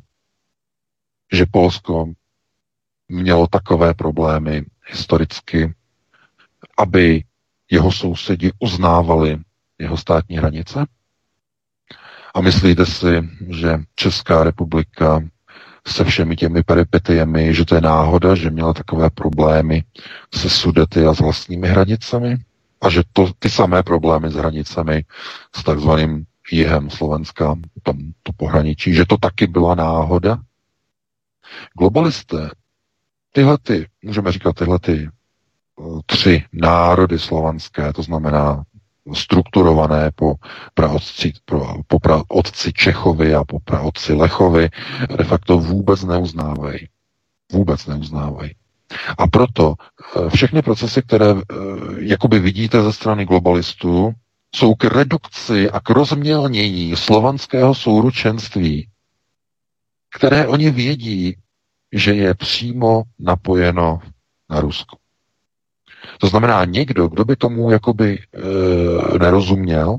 že 1.34 1.46
Polsko 1.46 2.14
mělo 3.10 3.48
takové 3.48 3.94
problémy 3.94 4.66
historicky, 4.86 5.74
aby 6.78 7.24
jeho 7.72 7.92
sousedi 7.92 8.52
uznávali 8.60 9.40
jeho 9.80 9.98
státní 9.98 10.38
hranice? 10.38 10.86
A 12.34 12.42
myslíte 12.42 12.86
si, 12.86 13.30
že 13.50 13.80
Česká 13.96 14.44
republika 14.44 15.24
se 15.88 16.04
všemi 16.04 16.36
těmi 16.36 16.64
peripetiemi, 16.64 17.54
že 17.54 17.66
to 17.66 17.76
je 17.76 17.82
náhoda, 17.82 18.36
že 18.36 18.50
měla 18.50 18.74
takové 18.74 19.10
problémy 19.10 19.84
se 20.36 20.50
sudety 20.50 21.06
a 21.06 21.14
s 21.14 21.20
vlastními 21.20 21.68
hranicemi 21.68 22.38
a 22.82 22.90
že 22.90 23.02
to, 23.14 23.32
ty 23.40 23.50
samé 23.50 23.84
problémy 23.84 24.30
s 24.30 24.36
hranicemi 24.36 25.06
s 25.56 25.64
takzvaným 25.64 26.26
jihem 26.52 26.90
Slovenska, 26.90 27.56
tam 27.84 27.98
to 28.24 28.32
pohraničí, 28.34 28.94
že 28.94 29.06
to 29.06 29.18
taky 29.18 29.48
byla 29.48 29.76
náhoda. 29.76 30.38
Globalisté, 31.78 32.50
tyhle 33.32 33.58
ty, 33.58 33.88
můžeme 34.02 34.32
říkat 34.32 34.56
tyhle 34.56 34.80
ty 34.80 35.10
eh, 35.10 35.84
tři 36.06 36.44
národy 36.54 37.20
slovanské, 37.20 37.94
to 37.94 38.04
znamená 38.04 38.64
strukturované 39.14 40.12
po 40.16 40.36
praotci, 40.74 41.34
po 41.88 42.00
praotci 42.00 42.74
Čechovi 42.74 43.36
a 43.36 43.44
po 43.44 43.60
praotci 43.60 44.14
Lechovi 44.14 44.70
de 45.18 45.24
facto 45.24 45.58
vůbec 45.58 46.04
neuznávají. 46.04 46.88
Vůbec 47.52 47.86
neuznávají. 47.86 48.52
A 49.18 49.28
proto 49.28 49.76
eh, 49.76 50.30
všechny 50.30 50.62
procesy, 50.62 51.02
které 51.02 51.30
eh, 51.32 51.36
jakoby 51.98 52.40
vidíte 52.40 52.84
ze 52.84 52.94
strany 52.94 53.26
globalistů, 53.26 54.14
jsou 54.56 54.76
k 54.76 54.84
redukci 54.84 55.70
a 55.70 55.80
k 55.80 55.90
rozmělnění 55.90 56.96
slovanského 56.96 57.76
souručenství, 57.76 58.88
které 60.16 60.48
oni 60.48 60.72
vědí, 60.72 61.36
že 61.94 62.14
je 62.16 62.34
přímo 62.34 63.04
napojeno 63.20 64.00
na 64.50 64.60
Rusko. 64.60 64.98
To 66.20 66.28
znamená, 66.28 66.66
někdo, 66.66 67.08
kdo 67.08 67.26
by 67.26 67.36
tomu 67.36 67.72
jakoby 67.72 68.20
e, 68.20 69.20
nerozuměl, 69.20 69.98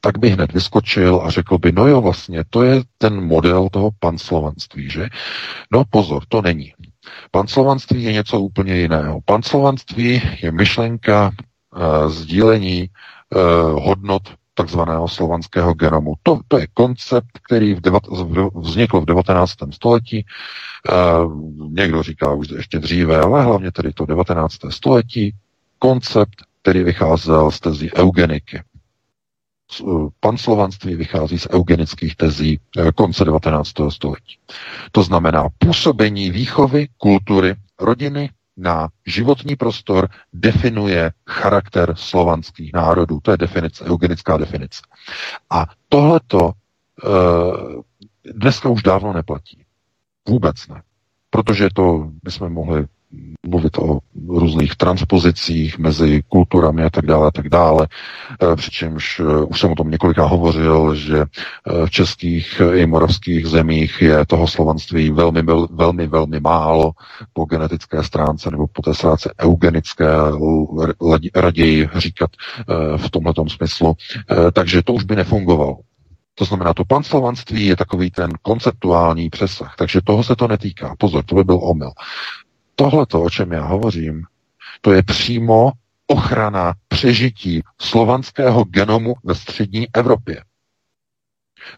tak 0.00 0.18
by 0.18 0.30
hned 0.30 0.52
vyskočil 0.52 1.20
a 1.24 1.30
řekl 1.30 1.58
by, 1.58 1.72
no 1.72 1.86
jo, 1.86 2.00
vlastně, 2.00 2.44
to 2.50 2.62
je 2.62 2.82
ten 2.98 3.20
model 3.24 3.68
toho 3.72 3.90
panslovanství, 3.98 4.90
že? 4.90 5.08
No 5.72 5.84
pozor, 5.90 6.22
to 6.28 6.42
není. 6.42 6.72
Panslovanství 7.30 8.02
je 8.02 8.12
něco 8.12 8.40
úplně 8.40 8.76
jiného. 8.76 9.20
Panslovanství 9.24 10.22
je 10.42 10.52
myšlenka 10.52 11.30
uh, 11.30 12.10
sdílení 12.10 12.88
uh, 12.88 13.84
hodnot 13.84 14.22
takzvaného 14.60 15.08
slovanského 15.08 15.74
genomu. 15.74 16.14
To, 16.22 16.40
to 16.48 16.58
je 16.58 16.66
koncept, 16.74 17.40
který 17.46 17.74
v 17.74 17.80
devat, 17.80 18.02
vznikl 18.54 19.00
v 19.00 19.04
19. 19.04 19.52
století. 19.70 20.24
Uh, 20.24 21.72
někdo 21.72 22.02
říká 22.02 22.32
už 22.32 22.48
ještě 22.48 22.78
dříve, 22.78 23.20
ale 23.20 23.42
hlavně 23.42 23.72
tedy 23.72 23.92
to 23.92 24.06
19. 24.06 24.54
století. 24.68 25.34
Koncept, 25.78 26.44
který 26.62 26.82
vycházel 26.82 27.50
z 27.50 27.60
tezí 27.60 27.90
eugeniky. 27.94 28.62
Panslovanství 30.20 30.94
vychází 30.94 31.38
z 31.38 31.48
eugenických 31.54 32.16
tezí 32.16 32.60
konce 32.94 33.24
19. 33.24 33.72
století. 33.88 34.38
To 34.92 35.02
znamená 35.02 35.48
působení 35.58 36.30
výchovy, 36.30 36.88
kultury, 36.98 37.54
rodiny 37.80 38.30
na 38.60 38.88
životní 39.06 39.56
prostor 39.56 40.08
definuje 40.32 41.12
charakter 41.26 41.94
slovanských 41.96 42.72
národů. 42.72 43.20
To 43.22 43.30
je 43.30 43.36
definice, 43.36 43.84
eugenická 43.84 44.36
definice. 44.36 44.82
A 45.50 45.66
tohleto 45.88 46.50
e, 46.50 48.32
dneska 48.32 48.68
už 48.68 48.82
dávno 48.82 49.12
neplatí. 49.12 49.64
Vůbec 50.28 50.68
ne. 50.68 50.82
Protože 51.30 51.68
to 51.74 52.10
bychom 52.22 52.52
mohli 52.52 52.86
mluvit 53.46 53.78
o 53.78 53.98
různých 54.28 54.76
transpozicích 54.76 55.78
mezi 55.78 56.22
kulturami 56.28 56.84
a 56.84 56.90
tak 56.90 57.06
dále 57.06 57.28
a 57.28 57.30
tak 57.30 57.48
dále. 57.48 57.88
E, 58.52 58.56
přičemž 58.56 59.20
e, 59.20 59.44
už 59.44 59.60
jsem 59.60 59.72
o 59.72 59.74
tom 59.74 59.90
několikrát 59.90 60.26
hovořil, 60.26 60.94
že 60.94 61.18
e, 61.18 61.26
v 61.86 61.90
českých 61.90 62.60
i 62.74 62.86
moravských 62.86 63.46
zemích 63.46 64.02
je 64.02 64.26
toho 64.26 64.46
slovanství 64.46 65.10
velmi, 65.10 65.42
velmi, 65.70 66.06
velmi 66.06 66.40
málo 66.40 66.92
po 67.32 67.44
genetické 67.44 68.02
stránce 68.02 68.50
nebo 68.50 68.66
po 68.66 68.82
té 68.82 68.94
stránce 68.94 69.34
eugenické, 69.40 70.06
raději 71.34 71.88
říkat 71.96 72.30
v 72.96 73.10
tomto 73.10 73.48
smyslu. 73.48 73.94
Takže 74.52 74.82
to 74.82 74.92
už 74.92 75.04
by 75.04 75.16
nefungovalo. 75.16 75.76
To 76.34 76.44
znamená, 76.44 76.74
to 76.74 76.84
panslovanství 76.84 77.66
je 77.66 77.76
takový 77.76 78.10
ten 78.10 78.30
konceptuální 78.42 79.30
přesah, 79.30 79.74
takže 79.78 80.00
toho 80.04 80.24
se 80.24 80.36
to 80.36 80.48
netýká. 80.48 80.94
Pozor, 80.98 81.24
to 81.24 81.34
by 81.34 81.44
byl 81.44 81.60
omyl 81.62 81.92
tohleto, 82.74 83.22
o 83.22 83.30
čem 83.30 83.52
já 83.52 83.62
hovořím, 83.64 84.22
to 84.80 84.92
je 84.92 85.02
přímo 85.02 85.72
ochrana 86.06 86.74
přežití 86.88 87.62
slovanského 87.80 88.64
genomu 88.64 89.14
ve 89.24 89.34
střední 89.34 89.86
Evropě. 89.94 90.44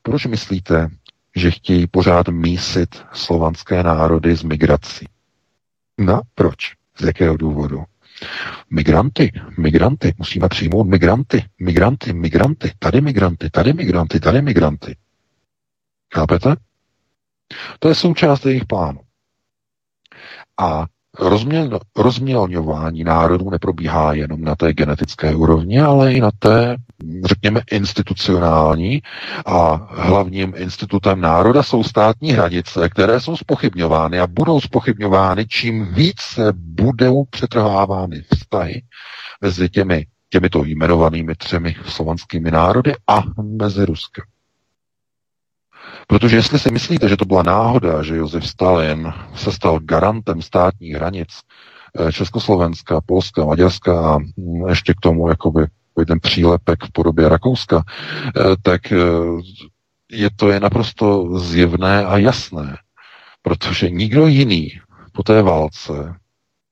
Proč 0.02 0.26
myslíte, 0.26 0.88
že 1.36 1.50
chtějí 1.50 1.86
pořád 1.86 2.28
mísit 2.28 3.04
slovanské 3.12 3.82
národy 3.82 4.36
z 4.36 4.42
migrací? 4.42 5.06
No, 5.98 6.20
proč? 6.34 6.56
Z 6.98 7.04
jakého 7.04 7.36
důvodu? 7.36 7.84
Migranty, 8.70 9.32
migranty, 9.58 10.14
musíme 10.18 10.48
přijmout 10.48 10.84
migranty, 10.84 11.44
migranty, 11.60 12.12
migranty, 12.12 12.72
tady 12.78 13.00
migranty, 13.00 13.50
tady 13.50 13.72
migranty, 13.72 14.20
tady 14.20 14.42
migranty. 14.42 14.96
Chápete? 16.14 16.56
To 17.78 17.88
je 17.88 17.94
součást 17.94 18.46
jejich 18.46 18.64
plánu. 18.64 19.00
A 20.60 20.86
rozměl, 21.18 21.80
rozmělňování 21.96 23.04
národů 23.04 23.50
neprobíhá 23.50 24.12
jenom 24.12 24.40
na 24.44 24.56
té 24.56 24.72
genetické 24.72 25.34
úrovni, 25.34 25.80
ale 25.80 26.12
i 26.12 26.20
na 26.20 26.30
té, 26.38 26.76
řekněme, 27.24 27.60
institucionální 27.70 29.02
a 29.46 29.88
hlavním 29.90 30.52
institutem 30.56 31.20
národa 31.20 31.62
jsou 31.62 31.84
státní 31.84 32.32
hranice, 32.32 32.88
které 32.88 33.20
jsou 33.20 33.36
spochybňovány 33.36 34.20
a 34.20 34.26
budou 34.26 34.60
spochybňovány, 34.60 35.46
čím 35.46 35.94
více 35.94 36.52
budou 36.56 37.24
přetrhávány 37.24 38.22
vztahy 38.34 38.82
mezi 39.40 39.68
těmi 39.68 40.06
těmito 40.32 40.64
jmenovanými 40.64 41.34
třemi 41.34 41.76
slovanskými 41.84 42.50
národy 42.50 42.92
a 43.06 43.22
mezi 43.42 43.84
Ruskem. 43.84 44.24
Protože 46.06 46.36
jestli 46.36 46.58
si 46.58 46.70
myslíte, 46.70 47.08
že 47.08 47.16
to 47.16 47.24
byla 47.24 47.42
náhoda, 47.42 48.02
že 48.02 48.16
Josef 48.16 48.48
Stalin 48.48 49.12
se 49.34 49.52
stal 49.52 49.78
garantem 49.80 50.42
státních 50.42 50.94
hranic 50.94 51.28
eh, 52.08 52.12
Československa, 52.12 53.00
Polska, 53.00 53.44
Maďarska 53.44 54.14
a 54.14 54.18
mm, 54.18 54.68
ještě 54.68 54.94
k 54.94 55.00
tomu 55.00 55.28
jakoby 55.28 55.66
ten 56.06 56.20
přílepek 56.20 56.84
v 56.84 56.92
podobě 56.92 57.28
Rakouska, 57.28 57.84
eh, 58.36 58.42
tak 58.62 58.92
eh, 58.92 58.96
je 60.10 60.30
to 60.36 60.50
je 60.50 60.60
naprosto 60.60 61.38
zjevné 61.38 62.06
a 62.06 62.18
jasné, 62.18 62.76
protože 63.42 63.90
nikdo 63.90 64.26
jiný 64.26 64.80
po 65.12 65.22
té 65.22 65.42
válce 65.42 66.14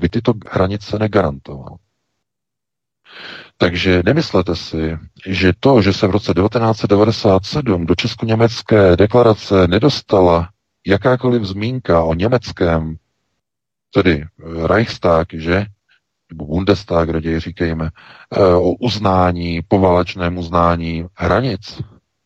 by 0.01 0.09
tyto 0.09 0.33
hranice 0.51 0.99
negarantoval. 0.99 1.77
Takže 3.63 4.03
nemyslete 4.05 4.57
si, 4.57 4.99
že 5.27 5.53
to, 5.61 5.83
že 5.83 5.93
se 5.93 6.07
v 6.07 6.11
roce 6.11 6.35
1997 6.35 7.87
do 7.87 7.95
Česko-německé 7.95 8.97
deklarace 8.97 9.69
nedostala 9.69 10.49
jakákoliv 10.87 11.43
zmínka 11.43 12.03
o 12.05 12.15
německém, 12.15 12.97
tedy 13.95 14.25
Reichstag, 14.67 15.29
že, 15.33 15.67
nebo 16.31 16.47
Bundestag, 16.47 17.09
raději 17.09 17.41
říkejme, 17.41 17.91
eh, 18.37 18.45
o 18.55 18.71
uznání, 18.73 19.61
poválečném 19.69 20.39
uznání 20.39 21.07
hranic, 21.15 21.83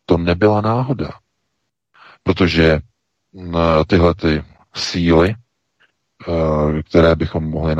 to 0.07 0.19
nebyla 0.19 0.61
náhoda. 0.61 1.11
Protože 2.23 2.81
mm, 3.33 3.55
tyhle 3.87 4.15
ty 4.15 4.45
síly, 4.75 5.31
eh, 5.31 5.44
které 6.89 7.15
bychom 7.15 7.45
mohli 7.51 7.77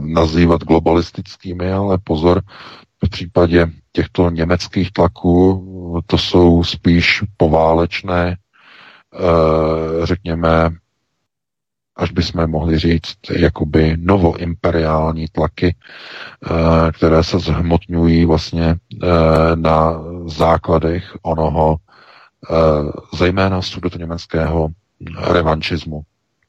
nazývat 0.00 0.64
globalistickými, 0.64 1.72
ale 1.72 1.98
pozor, 2.04 2.42
v 3.04 3.08
případě 3.08 3.66
těchto 3.92 4.30
německých 4.30 4.92
tlaků 4.92 5.68
to 6.06 6.18
jsou 6.18 6.64
spíš 6.64 7.22
poválečné, 7.36 8.36
eh, 8.36 10.06
řekněme, 10.06 10.70
až 11.96 12.10
bychom 12.10 12.46
mohli 12.46 12.78
říct, 12.78 13.16
jakoby 13.30 13.96
novoimperiální 14.00 15.26
tlaky, 15.32 15.76
eh, 15.76 16.92
které 16.92 17.24
se 17.24 17.38
zhmotňují 17.38 18.24
vlastně 18.24 18.64
eh, 19.02 19.06
na 19.54 20.02
základech 20.26 21.16
onoho 21.22 21.76
zejména 23.14 23.62
německého 23.98 24.68
revanšismu, 25.26 26.02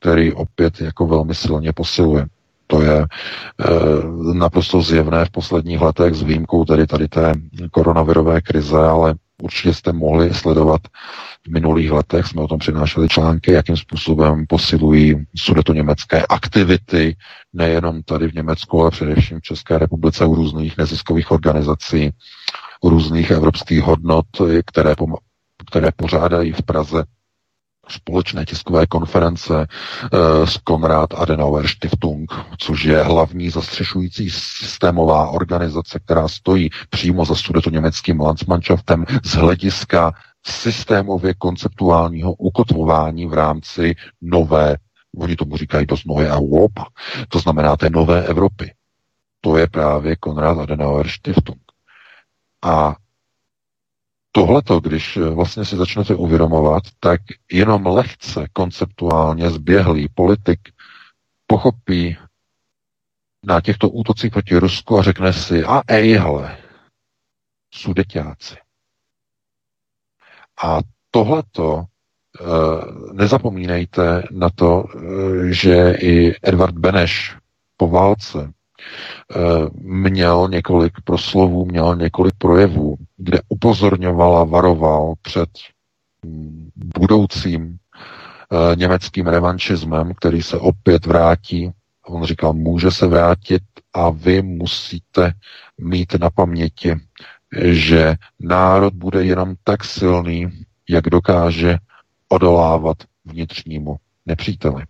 který 0.03 0.33
opět 0.33 0.81
jako 0.81 1.07
velmi 1.07 1.35
silně 1.35 1.73
posiluje. 1.73 2.25
To 2.67 2.81
je 2.81 2.97
e, 3.01 3.05
naprosto 4.33 4.81
zjevné 4.81 5.25
v 5.25 5.29
posledních 5.29 5.81
letech 5.81 6.13
s 6.13 6.21
výjimkou 6.23 6.65
tedy 6.65 6.87
tady 6.87 7.07
té 7.07 7.33
koronavirové 7.71 8.41
krize, 8.41 8.77
ale 8.77 9.15
určitě 9.41 9.73
jste 9.73 9.93
mohli 9.93 10.33
sledovat 10.33 10.81
v 11.47 11.51
minulých 11.51 11.91
letech, 11.91 12.27
jsme 12.27 12.41
o 12.41 12.47
tom 12.47 12.59
přinášeli 12.59 13.07
články, 13.07 13.51
jakým 13.51 13.77
způsobem 13.77 14.45
posilují 14.49 15.25
německé 15.73 16.25
aktivity, 16.25 17.15
nejenom 17.53 18.03
tady 18.03 18.27
v 18.27 18.33
Německu, 18.33 18.81
ale 18.81 18.91
především 18.91 19.39
v 19.39 19.43
České 19.43 19.77
republice 19.77 20.25
u 20.25 20.35
různých 20.35 20.77
neziskových 20.77 21.31
organizací, 21.31 22.11
u 22.81 22.89
různých 22.89 23.31
evropských 23.31 23.81
hodnot, 23.81 24.25
které, 24.65 24.95
které 25.69 25.89
pořádají 25.95 26.51
v 26.51 26.61
Praze 26.61 27.03
společné 27.89 28.45
tiskové 28.45 28.87
konference 28.87 29.53
uh, 30.13 30.45
s 30.45 30.57
Konrad 30.57 31.13
Adenauer 31.13 31.67
Stiftung, 31.67 32.31
což 32.57 32.83
je 32.83 33.03
hlavní 33.03 33.49
zastřešující 33.49 34.29
systémová 34.29 35.29
organizace, 35.29 35.99
která 35.99 36.27
stojí 36.27 36.69
přímo 36.89 37.25
za 37.25 37.35
německým 37.71 38.19
Landsmannschaftem 38.19 39.05
z 39.23 39.33
hlediska 39.35 40.11
systémově 40.45 41.33
konceptuálního 41.33 42.33
ukotvování 42.33 43.25
v 43.27 43.33
rámci 43.33 43.95
nové, 44.21 44.77
oni 45.17 45.35
tomu 45.35 45.57
říkají 45.57 45.85
dost 45.85 46.05
nové 46.05 46.31
Europa, 46.31 46.85
to 47.29 47.39
znamená 47.39 47.77
té 47.77 47.89
nové 47.89 48.25
Evropy. 48.25 48.73
To 49.41 49.57
je 49.57 49.67
právě 49.67 50.15
Konrad 50.15 50.57
Adenauer 50.59 51.07
Stiftung. 51.07 51.61
A 52.63 52.95
tohleto, 54.35 54.79
když 54.79 55.17
eh, 55.17 55.29
vlastně 55.29 55.65
si 55.65 55.75
začnete 55.77 56.15
uvědomovat, 56.15 56.83
tak 56.99 57.21
jenom 57.51 57.85
lehce 57.85 58.45
konceptuálně 58.53 59.49
zběhlý 59.49 60.09
politik 60.15 60.59
pochopí 61.47 62.17
na 63.45 63.61
těchto 63.61 63.89
útocích 63.89 64.31
proti 64.31 64.57
Rusku 64.57 64.99
a 64.99 65.03
řekne 65.03 65.33
si, 65.33 65.63
a 65.63 65.81
ejhle, 65.87 66.57
sudeťáci. 67.73 68.55
A 70.63 70.79
tohleto 71.11 71.83
e, 71.83 71.85
nezapomínejte 73.13 74.23
na 74.31 74.49
to, 74.49 74.85
e, 74.85 75.53
že 75.53 75.91
i 76.01 76.35
Edvard 76.43 76.77
Beneš 76.77 77.37
po 77.77 77.87
válce 77.87 78.53
měl 79.81 80.47
několik 80.51 80.93
proslovů, 81.03 81.65
měl 81.65 81.95
několik 81.95 82.33
projevů, 82.37 82.95
kde 83.17 83.39
upozorňoval 83.49 84.37
a 84.37 84.43
varoval 84.43 85.13
před 85.21 85.49
mm, 86.25 86.69
budoucím 86.75 87.77
německým 88.75 89.27
revanšismem, 89.27 90.13
který 90.13 90.41
se 90.41 90.57
opět 90.57 91.05
vrátí. 91.05 91.71
On 92.07 92.23
říkal, 92.23 92.53
může 92.53 92.91
se 92.91 93.07
vrátit 93.07 93.63
a 93.93 94.09
vy 94.09 94.41
musíte 94.41 95.33
mít 95.77 96.13
na 96.19 96.29
paměti, 96.29 96.95
že 97.61 98.15
národ 98.39 98.93
bude 98.93 99.23
jenom 99.23 99.55
tak 99.63 99.83
silný, 99.83 100.65
jak 100.89 101.03
dokáže 101.03 101.77
odolávat 102.29 102.97
vnitřnímu 103.25 103.95
nepříteli. 104.25 104.83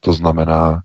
To 0.00 0.12
znamená, 0.12 0.82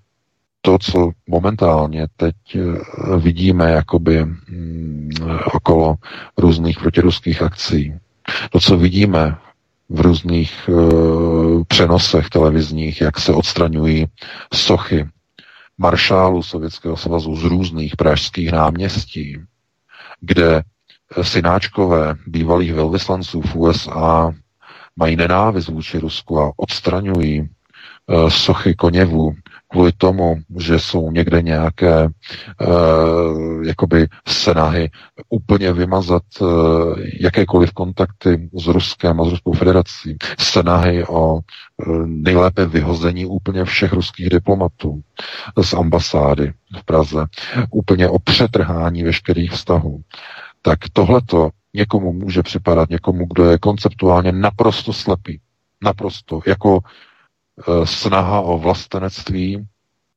to, 0.61 0.77
co 0.79 1.11
momentálně 1.27 2.07
teď 2.15 2.35
eh, 2.55 3.17
vidíme 3.17 3.71
jakoby 3.71 4.25
mm, 4.25 5.09
okolo 5.53 5.95
různých 6.37 6.79
protiruských 6.79 7.41
akcí, 7.41 7.93
to, 8.49 8.59
co 8.59 8.77
vidíme 8.77 9.35
v 9.89 10.01
různých 10.01 10.69
uh, 10.69 11.63
přenosech 11.67 12.29
televizních, 12.29 13.01
jak 13.01 13.19
se 13.19 13.33
odstraňují 13.33 14.05
sochy 14.53 15.07
maršálů 15.77 16.43
Sovětského 16.43 16.97
svazu 16.97 17.35
z 17.35 17.43
různých 17.43 17.95
pražských 17.95 18.51
náměstí, 18.51 19.37
kde 20.21 20.63
synáčkové 21.21 22.15
bývalých 22.27 22.73
velvyslanců 22.73 23.41
v 23.41 23.55
USA 23.55 24.33
mají 24.95 25.15
nenávist 25.15 25.67
vůči 25.67 25.99
Rusku 25.99 26.39
a 26.39 26.51
odstraňují 26.57 27.49
sochy 28.29 28.75
koněvů 28.75 29.33
kvůli 29.71 29.91
tomu, 29.91 30.37
že 30.59 30.79
jsou 30.79 31.11
někde 31.11 31.41
nějaké 31.41 32.05
uh, 32.05 33.63
jakoby 33.65 34.07
snahy 34.27 34.89
úplně 35.29 35.73
vymazat 35.73 36.23
uh, 36.41 36.49
jakékoliv 37.21 37.71
kontakty 37.71 38.49
s 38.53 38.67
Ruskem 38.67 39.21
a 39.21 39.25
s 39.25 39.29
Ruskou 39.29 39.53
federací, 39.53 40.17
snahy 40.39 41.05
o 41.05 41.33
uh, 41.33 41.41
nejlépe 42.05 42.65
vyhození 42.65 43.25
úplně 43.25 43.65
všech 43.65 43.93
ruských 43.93 44.29
diplomatů 44.29 45.01
z 45.61 45.73
ambasády 45.73 46.53
v 46.79 46.85
Praze, 46.85 47.25
úplně 47.71 48.09
o 48.09 48.19
přetrhání 48.19 49.03
veškerých 49.03 49.51
vztahů. 49.51 50.01
Tak 50.61 50.79
tohleto 50.93 51.49
někomu 51.73 52.13
může 52.13 52.43
připadat, 52.43 52.89
někomu, 52.89 53.25
kdo 53.25 53.45
je 53.45 53.57
konceptuálně 53.57 54.31
naprosto 54.31 54.93
slepý. 54.93 55.39
Naprosto. 55.83 56.39
Jako 56.47 56.79
snaha 57.83 58.39
o 58.41 58.57
vlastenectví, 58.57 59.67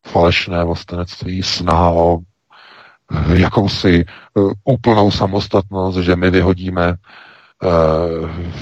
falešné 0.06 0.64
vlastenectví, 0.64 1.42
snaha 1.42 1.90
o 1.90 2.18
e, 2.18 3.40
jakousi 3.40 3.94
e, 4.00 4.04
úplnou 4.64 5.10
samostatnost, 5.10 5.98
že 5.98 6.16
my 6.16 6.30
vyhodíme 6.30 6.94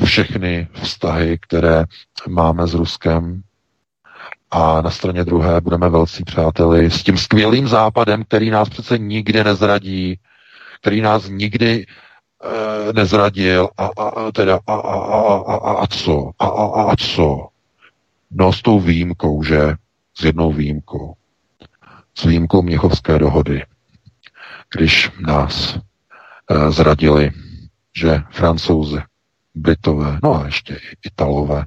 všechny 0.05 0.69
vztahy, 0.73 1.39
které 1.39 1.85
máme 2.29 2.67
s 2.67 2.75
Ruskem 2.75 3.43
a 4.51 4.81
na 4.83 4.91
straně 4.91 5.25
druhé 5.25 5.61
budeme 5.61 5.89
velcí 5.89 6.25
přáteli 6.25 6.91
s 6.91 7.03
tím 7.03 7.19
skvělým 7.19 7.69
západem, 7.69 8.25
který 8.25 8.51
nás 8.51 8.69
přece 8.69 8.99
nikdy 8.99 9.45
nezradí, 9.45 10.19
který 10.81 11.01
nás 11.01 11.29
nikdy 11.29 11.87
nezradil 12.93 13.69
a, 13.79 13.91
a, 13.97 14.09
a 14.09 14.33
teda 14.33 14.59
a, 14.67 14.75
a, 14.75 14.97
a, 14.97 15.55
a, 15.55 15.73
a 15.73 15.87
co? 15.87 16.31
A, 16.39 16.47
a, 16.47 16.83
a 16.93 16.97
co? 16.97 17.49
No 18.33 18.53
s 18.53 18.63
tou 18.63 18.81
výjimkou, 18.81 19.43
že? 19.43 19.75
S 20.19 20.25
jednou 20.25 20.53
výjimkou. 20.53 21.15
S 22.15 22.25
výjimkou 22.25 22.63
Měchovské 22.63 23.19
dohody. 23.19 23.63
Když 24.75 25.11
nás 25.21 25.77
e, 25.77 26.71
zradili, 26.71 27.31
že 27.97 28.23
francouzi, 28.31 28.99
Britové, 29.55 30.19
no 30.23 30.41
a 30.43 30.47
ještě 30.47 30.75
i 30.75 30.97
Italové, 31.07 31.65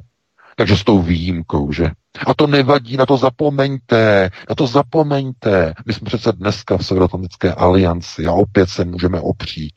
takže 0.56 0.78
s 0.78 0.84
tou 0.84 1.02
výjimkou, 1.02 1.72
že? 1.72 1.92
A 2.28 2.34
to 2.34 2.48
nevadí, 2.48 2.98
na 2.98 3.06
to 3.06 3.18
zapomeňte, 3.18 4.30
na 4.50 4.56
to 4.56 4.68
zapomeňte. 4.68 5.74
My 5.86 5.94
jsme 5.94 6.06
přece 6.06 6.32
dneska 6.32 6.78
v 6.78 6.86
Severoatlantické 6.86 7.54
alianci 7.54 8.26
a 8.26 8.32
opět 8.32 8.70
se 8.70 8.86
můžeme 8.86 9.22
opřít 9.22 9.74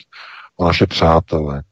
o 0.56 0.66
naše 0.66 0.86
přátele 0.86 1.62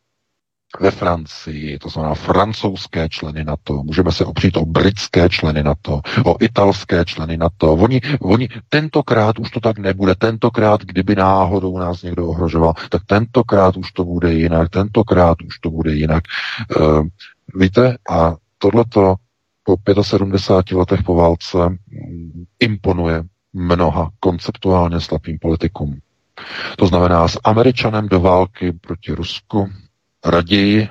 ve 0.81 0.91
Francii, 0.91 1.79
to 1.79 1.89
znamená 1.89 2.15
francouzské 2.15 3.09
členy 3.09 3.45
NATO, 3.45 3.83
můžeme 3.83 4.13
se 4.13 4.25
opřít 4.25 4.57
o 4.57 4.65
britské 4.65 5.29
členy 5.29 5.63
NATO, 5.63 6.01
o 6.25 6.37
italské 6.41 7.05
členy 7.05 7.37
NATO. 7.37 7.73
Oni, 7.73 8.01
oni 8.21 8.49
tentokrát 8.69 9.39
už 9.39 9.51
to 9.51 9.61
tak 9.61 9.79
nebude, 9.79 10.15
tentokrát, 10.15 10.81
kdyby 10.83 11.15
náhodou 11.15 11.79
nás 11.79 12.03
někdo 12.03 12.27
ohrožoval, 12.27 12.75
tak 12.89 13.03
tentokrát 13.07 13.77
už 13.77 13.93
to 13.93 14.05
bude 14.05 14.33
jinak, 14.33 14.69
tentokrát 14.69 15.43
už 15.43 15.59
to 15.59 15.71
bude 15.71 15.95
jinak. 15.95 16.25
Uh, 16.81 17.07
víte, 17.55 17.97
a 18.11 18.35
tohleto 18.59 19.15
po 19.65 19.77
75 20.03 20.79
letech 20.79 21.03
po 21.03 21.15
válce 21.15 21.59
mm, 21.69 22.45
imponuje 22.61 23.25
mnoha 23.53 24.11
konceptuálně 24.21 25.01
slabým 25.01 25.39
politikům. 25.39 25.99
To 26.79 26.87
znamená 26.87 27.29
s 27.29 27.41
Američanem 27.45 28.09
do 28.09 28.21
války 28.21 28.73
proti 28.73 29.13
Rusku 29.13 29.71
raději 30.31 30.89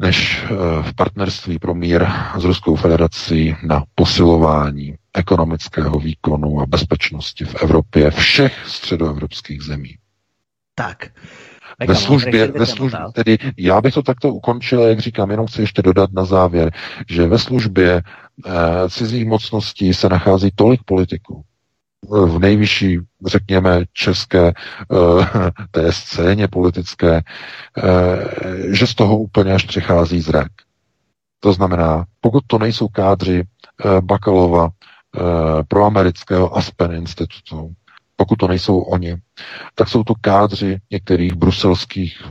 než 0.00 0.44
eh, 0.44 0.48
v 0.82 0.94
partnerství 0.94 1.58
pro 1.58 1.74
mír 1.74 2.06
s 2.38 2.44
Ruskou 2.44 2.76
federací 2.76 3.56
na 3.62 3.84
posilování 3.94 4.94
ekonomického 5.14 5.98
výkonu 5.98 6.60
a 6.60 6.66
bezpečnosti 6.66 7.44
v 7.44 7.54
Evropě 7.54 8.10
všech 8.10 8.66
středoevropských 8.66 9.62
zemí. 9.62 9.94
Tak. 10.74 11.10
Ve 11.86 11.94
službě, 11.94 12.46
ve 12.46 12.66
službě, 12.66 13.00
tedy 13.12 13.38
já 13.56 13.80
bych 13.80 13.94
to 13.94 14.02
takto 14.02 14.28
ukončil, 14.28 14.82
jak 14.82 14.98
říkám, 14.98 15.30
jenom 15.30 15.46
chci 15.46 15.60
ještě 15.60 15.82
dodat 15.82 16.12
na 16.12 16.24
závěr, 16.24 16.72
že 17.08 17.26
ve 17.26 17.38
službě 17.38 17.92
e, 17.92 18.02
cizích 18.90 19.26
mocností 19.26 19.94
se 19.94 20.08
nachází 20.08 20.50
tolik 20.54 20.80
politiků, 20.84 21.44
v 22.08 22.38
nejvyšší, 22.38 22.98
řekněme, 23.26 23.84
české 23.92 24.48
e, 24.48 24.52
té 25.70 25.92
scéně 25.92 26.48
politické, 26.48 27.16
e, 27.16 27.22
že 28.74 28.86
z 28.86 28.94
toho 28.94 29.18
úplně 29.18 29.52
až 29.52 29.64
přichází 29.64 30.20
zrak. 30.20 30.48
To 31.40 31.52
znamená, 31.52 32.04
pokud 32.20 32.44
to 32.46 32.58
nejsou 32.58 32.88
kádři 32.88 33.40
e, 33.40 34.00
Bakalova 34.00 34.68
e, 34.68 35.20
proamerického 35.68 36.56
Aspen 36.56 36.92
institutu, 36.92 37.72
pokud 38.16 38.36
to 38.36 38.48
nejsou 38.48 38.78
oni, 38.78 39.16
tak 39.74 39.88
jsou 39.88 40.04
to 40.04 40.14
kádři 40.20 40.78
některých 40.90 41.32
bruselských 41.34 42.22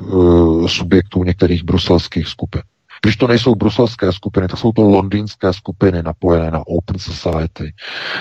subjektů, 0.67 1.23
některých 1.23 1.63
bruselských 1.63 2.27
skupin. 2.27 2.61
Když 3.01 3.15
to 3.15 3.27
nejsou 3.27 3.55
bruselské 3.55 4.11
skupiny, 4.13 4.47
tak 4.47 4.59
jsou 4.59 4.71
to 4.71 4.81
londýnské 4.81 5.53
skupiny 5.53 6.03
napojené 6.03 6.51
na 6.51 6.67
Open 6.67 6.99
Society, 6.99 7.73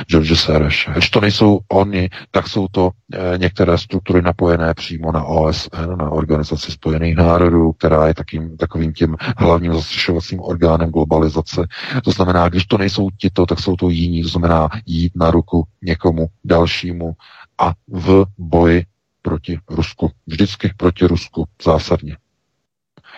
George 0.07 0.39
Soros. 0.39 0.75
Když 0.93 1.11
to 1.11 1.21
nejsou 1.21 1.61
oni, 1.73 2.11
tak 2.31 2.49
jsou 2.49 2.69
to 2.69 2.91
e, 3.13 3.39
některé 3.39 3.79
struktury 3.79 4.23
napojené 4.23 4.75
přímo 4.75 5.13
na 5.13 5.25
OSN, 5.25 5.97
na 5.99 6.11
Organizaci 6.11 6.73
spojených 6.73 7.17
národů, 7.17 7.73
která 7.73 8.07
je 8.07 8.15
takým, 8.15 8.57
takovým 8.57 8.93
tím 8.93 9.17
hlavním 9.37 9.75
zastřešovacím 9.75 10.41
orgánem 10.41 10.91
globalizace. 10.91 11.67
To 12.05 12.11
znamená, 12.11 12.49
když 12.49 12.67
to 12.67 12.79
nejsou 12.79 13.09
tito, 13.11 13.47
tak 13.47 13.61
jsou 13.61 13.77
to 13.77 13.89
jiní, 13.89 14.23
to 14.23 14.29
znamená 14.29 14.69
jít 14.87 15.13
na 15.17 15.31
ruku 15.31 15.65
někomu 15.83 16.27
dalšímu 16.45 17.13
a 17.59 17.73
v 17.89 18.25
boji 18.39 18.85
proti 19.23 19.59
Rusku. 19.71 20.11
Vždycky 20.27 20.73
proti 20.77 21.07
Rusku 21.07 21.45
zásadně. 21.65 22.17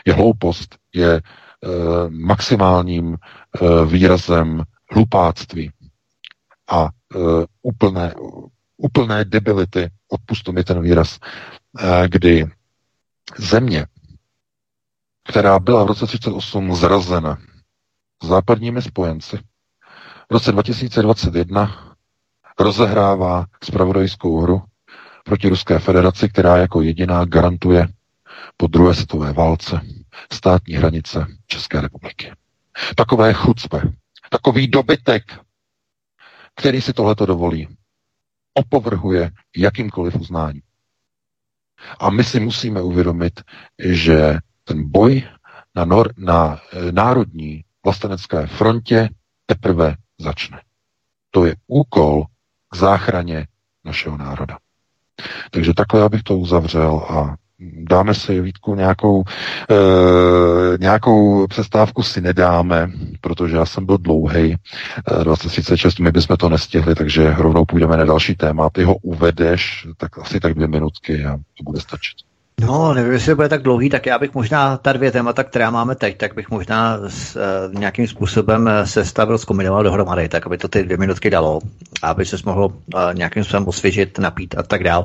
Je 0.07 0.13
hloupost, 0.13 0.77
je 0.95 1.21
maximálním 2.09 3.15
e, 3.15 3.19
výrazem 3.87 4.63
hlupáctví 4.95 5.71
a 6.71 6.85
e, 6.85 6.89
úplné, 7.63 8.15
úplné 8.77 9.25
debility, 9.25 9.91
odpustu 10.09 10.53
mi 10.53 10.65
ten 10.65 10.83
výraz, 10.83 11.19
kdy 12.07 12.47
země, 13.39 13.87
která 15.29 15.59
byla 15.59 15.85
v 15.85 15.87
roce 15.87 16.07
1938 16.07 16.75
zrazena 16.75 17.39
západními 18.23 18.83
spojenci, 18.83 19.37
v 20.31 20.33
roce 20.33 20.53
2021 20.53 21.95
rozehrává 22.61 23.47
spravodajskou 23.65 24.41
hru 24.41 24.63
proti 25.25 25.49
Ruské 25.49 25.79
federaci, 25.79 26.29
která 26.29 26.57
jako 26.57 26.83
jediná 26.83 27.25
garantuje 27.25 27.89
po 28.57 28.67
druhé 28.67 28.95
světové 28.95 29.33
válce 29.33 29.81
státní 30.33 30.75
hranice 30.75 31.27
České 31.47 31.81
republiky. 31.81 32.33
Takové 32.97 33.33
chucpe, 33.33 33.83
takový 34.31 34.69
dobytek, 34.69 35.41
který 36.55 36.81
si 36.81 36.93
tohleto 36.93 37.27
dovolí, 37.27 37.69
opovrhuje 38.55 39.31
jakýmkoliv 39.57 40.17
uznáním. 40.17 40.63
A 41.99 42.11
my 42.11 42.25
si 42.25 42.41
musíme 42.41 42.83
uvědomit, 42.83 43.41
že 43.79 44.39
ten 44.65 44.91
boj 44.91 45.23
na, 45.75 45.87
nor- 45.87 46.13
na 46.17 46.61
e, 46.73 46.93
národní 46.93 47.65
vlastenecké 47.85 48.47
frontě 48.47 49.09
teprve 49.47 49.97
začne. 50.19 50.63
To 51.31 51.45
je 51.45 51.57
úkol 51.67 52.25
k 52.69 52.77
záchraně 52.77 53.47
našeho 53.85 54.17
národa. 54.17 54.59
Takže 55.51 55.75
takhle 55.75 56.01
já 56.01 56.09
bych 56.09 56.23
to 56.23 56.39
uzavřel 56.39 56.99
a 56.99 57.37
dáme 57.61 58.15
si 58.15 58.41
Vítku 58.41 58.75
nějakou, 58.75 59.23
e, 59.71 60.79
nějakou 60.79 61.47
přestávku 61.47 62.03
si 62.03 62.21
nedáme, 62.21 62.91
protože 63.21 63.57
já 63.57 63.67
jsem 63.67 63.87
byl 63.87 63.99
dlouhý, 63.99 64.57
e, 65.21 65.25
2036, 65.25 65.99
my 65.99 66.13
bychom 66.13 66.37
to 66.37 66.49
nestihli, 66.49 66.95
takže 66.95 67.35
rovnou 67.39 67.65
půjdeme 67.65 67.97
na 67.97 68.05
další 68.05 68.35
téma. 68.35 68.71
Ty 68.71 68.85
ho 68.85 68.95
uvedeš, 68.95 69.87
tak 69.97 70.19
asi 70.19 70.41
tak 70.41 70.55
dvě 70.55 70.67
minutky 70.67 71.25
a 71.25 71.37
to 71.37 71.65
bude 71.65 71.81
stačit. 71.81 72.17
No, 72.61 72.95
nevím, 72.95 73.13
jestli 73.13 73.35
bude 73.35 73.49
tak 73.49 73.63
dlouhý, 73.63 73.91
tak 73.91 74.07
já 74.07 74.19
bych 74.19 74.35
možná 74.35 74.77
ta 74.77 74.93
dvě 74.93 75.13
témata, 75.13 75.45
která 75.45 75.71
máme 75.71 75.95
teď, 75.95 76.17
tak 76.17 76.35
bych 76.35 76.51
možná 76.51 76.99
s, 77.09 77.37
uh, 77.37 77.75
nějakým 77.75 78.07
způsobem 78.07 78.69
eh, 78.69 78.87
sestavil, 78.87 79.39
zkombinoval 79.39 79.83
dohromady, 79.83 80.29
tak 80.29 80.47
aby 80.47 80.59
to 80.59 80.69
ty 80.69 80.83
dvě 80.83 80.97
minutky 80.97 81.31
dalo, 81.31 81.61
aby 82.03 82.25
se 82.25 82.37
mohl 82.45 82.65
uh, 82.65 83.01
nějakým 83.15 83.45
způsobem 83.45 83.69
osvěžit, 83.69 84.19
napít 84.19 84.59
a 84.59 84.63
tak 84.63 84.85
dál. 84.85 85.05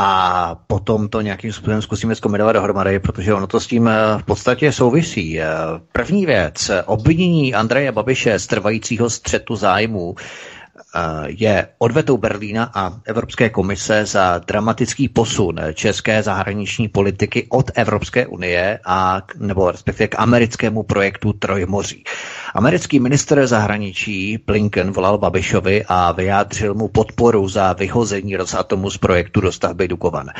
A 0.00 0.54
potom 0.66 1.08
to 1.08 1.20
nějakým 1.20 1.52
způsobem 1.52 1.82
zkusíme 1.82 2.14
zkombinovat 2.14 2.52
dohromady, 2.52 2.98
protože 2.98 3.34
ono 3.34 3.46
to 3.46 3.60
s 3.60 3.66
tím 3.66 3.90
v 4.18 4.22
podstatě 4.24 4.72
souvisí. 4.72 5.40
První 5.92 6.26
věc, 6.26 6.70
obvinění 6.86 7.54
Andreje 7.54 7.92
Babiše 7.92 8.38
z 8.38 8.46
trvajícího 8.46 9.10
střetu 9.10 9.56
zájmu 9.56 10.14
je 11.26 11.68
odvetou 11.78 12.16
Berlína 12.16 12.70
a 12.74 12.92
Evropské 13.04 13.50
komise 13.50 14.06
za 14.06 14.38
dramatický 14.38 15.08
posun 15.08 15.56
české 15.74 16.22
zahraniční 16.22 16.88
politiky 16.88 17.46
od 17.48 17.70
Evropské 17.74 18.26
unie 18.26 18.78
a 18.86 19.22
nebo 19.38 19.70
respektive 19.70 20.08
k 20.08 20.18
americkému 20.18 20.82
projektu 20.82 21.32
Trojmoří. 21.32 22.04
Americký 22.54 23.00
minister 23.00 23.46
zahraničí 23.46 24.38
Blinken 24.46 24.90
volal 24.90 25.18
Babišovi 25.18 25.84
a 25.88 26.12
vyjádřil 26.12 26.74
mu 26.74 26.88
podporu 26.88 27.48
za 27.48 27.72
vyhození 27.72 28.36
Rosatomu 28.36 28.90
z 28.90 28.98
projektu 28.98 29.40
dostavby 29.40 29.88
Dukovan. 29.88 30.30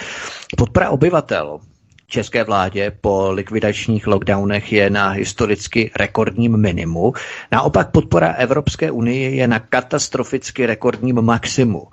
Podpora 0.57 0.91
obyvatel 0.91 1.61
české 2.09 2.45
vládě 2.45 2.93
po 3.01 3.31
likvidačních 3.31 4.07
lockdownech 4.07 4.73
je 4.73 4.91
na 4.91 5.09
historicky 5.09 5.91
rekordním 5.97 6.57
minimu. 6.57 7.13
Naopak 7.53 7.91
podpora 7.91 8.29
Evropské 8.33 8.91
unie 8.91 9.31
je 9.31 9.49
na 9.49 9.59
katastroficky 9.59 10.67
rekordním 10.67 11.23
maximu. 11.23 11.89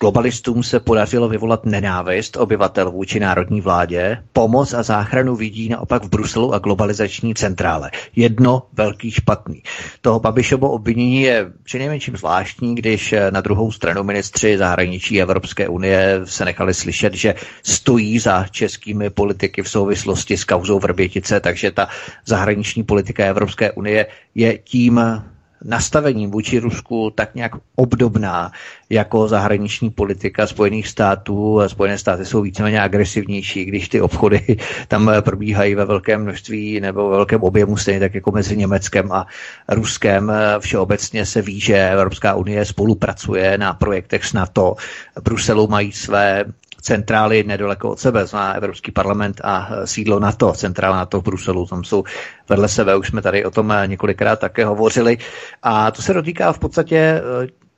Globalistům 0.00 0.62
se 0.62 0.80
podařilo 0.80 1.28
vyvolat 1.28 1.66
nenávist 1.66 2.36
obyvatel 2.36 2.90
vůči 2.90 3.20
národní 3.20 3.60
vládě. 3.60 4.22
Pomoc 4.32 4.74
a 4.74 4.82
záchranu 4.82 5.36
vidí 5.36 5.68
naopak 5.68 6.04
v 6.04 6.08
Bruselu 6.08 6.54
a 6.54 6.58
globalizační 6.58 7.34
centrále. 7.34 7.90
Jedno 8.16 8.62
velký 8.72 9.10
špatný. 9.10 9.62
Toho 10.00 10.20
Babišovo 10.20 10.70
obvinění 10.70 11.22
je 11.22 11.52
přinejmenším 11.62 12.16
zvláštní, 12.16 12.74
když 12.74 13.14
na 13.30 13.40
druhou 13.40 13.72
stranu 13.72 14.04
ministři 14.04 14.58
zahraničí 14.58 15.22
Evropské 15.22 15.68
unie 15.68 16.20
se 16.24 16.44
nechali 16.44 16.74
slyšet, 16.74 17.14
že 17.14 17.34
stojí 17.62 18.18
za 18.18 18.46
českými 18.50 19.10
politiky 19.10 19.62
v 19.62 19.68
souvislosti 19.68 20.36
s 20.36 20.44
kauzou 20.44 20.78
Vrbětice, 20.78 21.40
takže 21.40 21.70
ta 21.70 21.88
zahraniční 22.26 22.82
politika 22.82 23.24
Evropské 23.24 23.72
unie 23.72 24.06
je 24.34 24.58
tím 24.58 25.00
nastavením 25.64 26.30
vůči 26.30 26.58
Rusku 26.58 27.12
tak 27.14 27.34
nějak 27.34 27.52
obdobná 27.76 28.52
jako 28.90 29.28
zahraniční 29.28 29.90
politika 29.90 30.46
Spojených 30.46 30.88
států. 30.88 31.60
Spojené 31.66 31.98
státy 31.98 32.24
jsou 32.24 32.42
víceméně 32.42 32.80
agresivnější, 32.80 33.64
když 33.64 33.88
ty 33.88 34.00
obchody 34.00 34.56
tam 34.88 35.10
probíhají 35.20 35.74
ve 35.74 35.84
velkém 35.84 36.22
množství 36.22 36.80
nebo 36.80 37.08
ve 37.08 37.16
velkém 37.16 37.42
objemu, 37.42 37.76
stejně 37.76 38.00
tak 38.00 38.14
jako 38.14 38.32
mezi 38.32 38.56
Německem 38.56 39.12
a 39.12 39.26
Ruskem. 39.68 40.32
Všeobecně 40.58 41.26
se 41.26 41.42
ví, 41.42 41.60
že 41.60 41.90
Evropská 41.90 42.34
unie 42.34 42.64
spolupracuje 42.64 43.58
na 43.58 43.74
projektech 43.74 44.24
s 44.24 44.32
NATO. 44.32 44.74
Bruselu 45.22 45.68
mají 45.68 45.92
své 45.92 46.44
centrály 46.80 47.42
nedaleko 47.44 47.90
od 47.90 47.98
sebe, 48.00 48.26
zná 48.26 48.52
Evropský 48.54 48.92
parlament 48.92 49.40
a 49.44 49.68
e, 49.70 49.86
sídlo 49.86 50.20
NATO, 50.20 50.52
centrála 50.52 50.96
NATO 50.96 51.20
v 51.20 51.24
Bruselu, 51.24 51.66
tam 51.66 51.84
jsou 51.84 52.04
vedle 52.48 52.68
sebe, 52.68 52.96
už 52.96 53.08
jsme 53.08 53.22
tady 53.22 53.44
o 53.44 53.50
tom 53.50 53.72
e, 53.72 53.86
několikrát 53.86 54.38
také 54.40 54.64
hovořili. 54.64 55.18
A 55.62 55.90
to 55.90 56.02
se 56.02 56.14
dotýká 56.14 56.52
v 56.52 56.58
podstatě 56.58 56.96
e, 56.96 57.22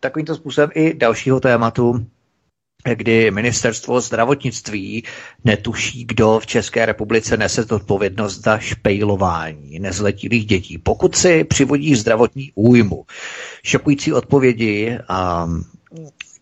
takovýmto 0.01 0.35
způsobem 0.35 0.71
i 0.75 0.95
dalšího 0.95 1.41
tématu, 1.41 2.07
kdy 2.95 3.31
ministerstvo 3.31 4.01
zdravotnictví 4.01 5.05
netuší, 5.45 6.05
kdo 6.05 6.39
v 6.39 6.47
České 6.47 6.87
republice 6.87 7.37
nese 7.37 7.65
odpovědnost 7.65 8.43
za 8.43 8.59
špejlování 8.59 9.79
nezletilých 9.79 10.47
dětí. 10.47 10.79
Pokud 10.79 11.15
si 11.17 11.45
přivodí 11.45 11.95
zdravotní 11.97 12.53
újmu, 12.55 13.05
šokující 13.65 14.13
odpovědi 14.13 14.99
um, 15.45 15.65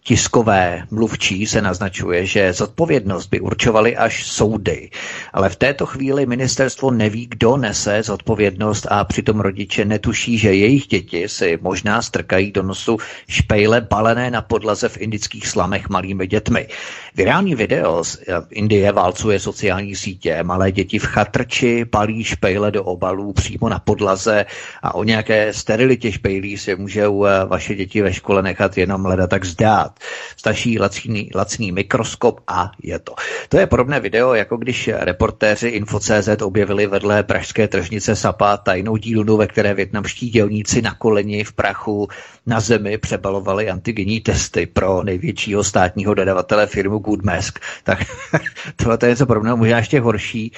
tiskové 0.08 0.86
mluvčí 0.90 1.46
se 1.46 1.62
naznačuje, 1.62 2.26
že 2.26 2.52
zodpovědnost 2.52 3.26
by 3.26 3.40
určovaly 3.40 3.96
až 3.96 4.26
soudy. 4.26 4.90
Ale 5.32 5.48
v 5.48 5.56
této 5.56 5.86
chvíli 5.86 6.26
ministerstvo 6.26 6.90
neví, 6.90 7.26
kdo 7.26 7.56
nese 7.56 8.02
zodpovědnost 8.02 8.86
a 8.90 9.04
přitom 9.04 9.40
rodiče 9.40 9.84
netuší, 9.84 10.38
že 10.38 10.54
jejich 10.54 10.86
děti 10.86 11.28
si 11.28 11.58
možná 11.60 12.02
strkají 12.02 12.52
do 12.52 12.62
nosu 12.62 12.96
špejle 13.28 13.80
balené 13.80 14.30
na 14.30 14.42
podlaze 14.42 14.88
v 14.88 14.96
indických 14.96 15.46
slamech 15.46 15.88
malými 15.88 16.26
dětmi. 16.26 16.68
Virální 17.14 17.54
video 17.54 18.04
z 18.04 18.16
eh, 18.16 18.32
Indie 18.50 18.92
válcuje 18.92 19.40
sociální 19.40 19.96
sítě. 19.96 20.42
Malé 20.42 20.72
děti 20.72 20.98
v 20.98 21.06
chatrči 21.06 21.84
palí 21.84 22.24
špejle 22.24 22.70
do 22.70 22.84
obalů 22.84 23.32
přímo 23.32 23.68
na 23.68 23.78
podlaze 23.78 24.46
a 24.82 24.94
o 24.94 25.04
nějaké 25.04 25.52
sterilitě 25.52 26.12
špejlí 26.12 26.58
si 26.58 26.76
můžou 26.76 27.24
eh, 27.24 27.44
vaše 27.44 27.74
děti 27.74 28.02
ve 28.02 28.12
škole 28.12 28.42
nechat 28.42 28.78
jenom 28.78 29.06
leda 29.06 29.26
tak 29.26 29.44
zdát 29.44 29.97
stačí 30.36 30.78
lacný, 30.78 31.30
lacný 31.34 31.72
mikroskop 31.72 32.40
a 32.46 32.70
je 32.82 32.98
to. 32.98 33.14
To 33.48 33.58
je 33.58 33.66
podobné 33.66 34.00
video, 34.00 34.34
jako 34.34 34.56
když 34.56 34.90
reportéři 34.92 35.68
Info.cz 35.68 36.28
objevili 36.42 36.86
vedle 36.86 37.22
pražské 37.22 37.68
tržnice 37.68 38.16
Sapa 38.16 38.56
tajnou 38.56 38.96
dílnu, 38.96 39.36
ve 39.36 39.46
které 39.46 39.74
větnamští 39.74 40.30
dělníci 40.30 40.82
na 40.82 40.94
koleni 40.94 41.44
v 41.44 41.52
prachu 41.52 42.08
na 42.46 42.60
zemi 42.60 42.98
přebalovali 42.98 43.70
antigenní 43.70 44.20
testy 44.20 44.66
pro 44.66 45.02
největšího 45.02 45.64
státního 45.64 46.14
dodavatele 46.14 46.66
firmu 46.66 46.98
Goodmask. 46.98 47.58
Tak 47.84 47.98
tohle 48.76 48.98
je 49.02 49.08
něco 49.08 49.26
podobného, 49.26 49.56
možná 49.56 49.78
ještě 49.78 50.00
horší, 50.00 50.52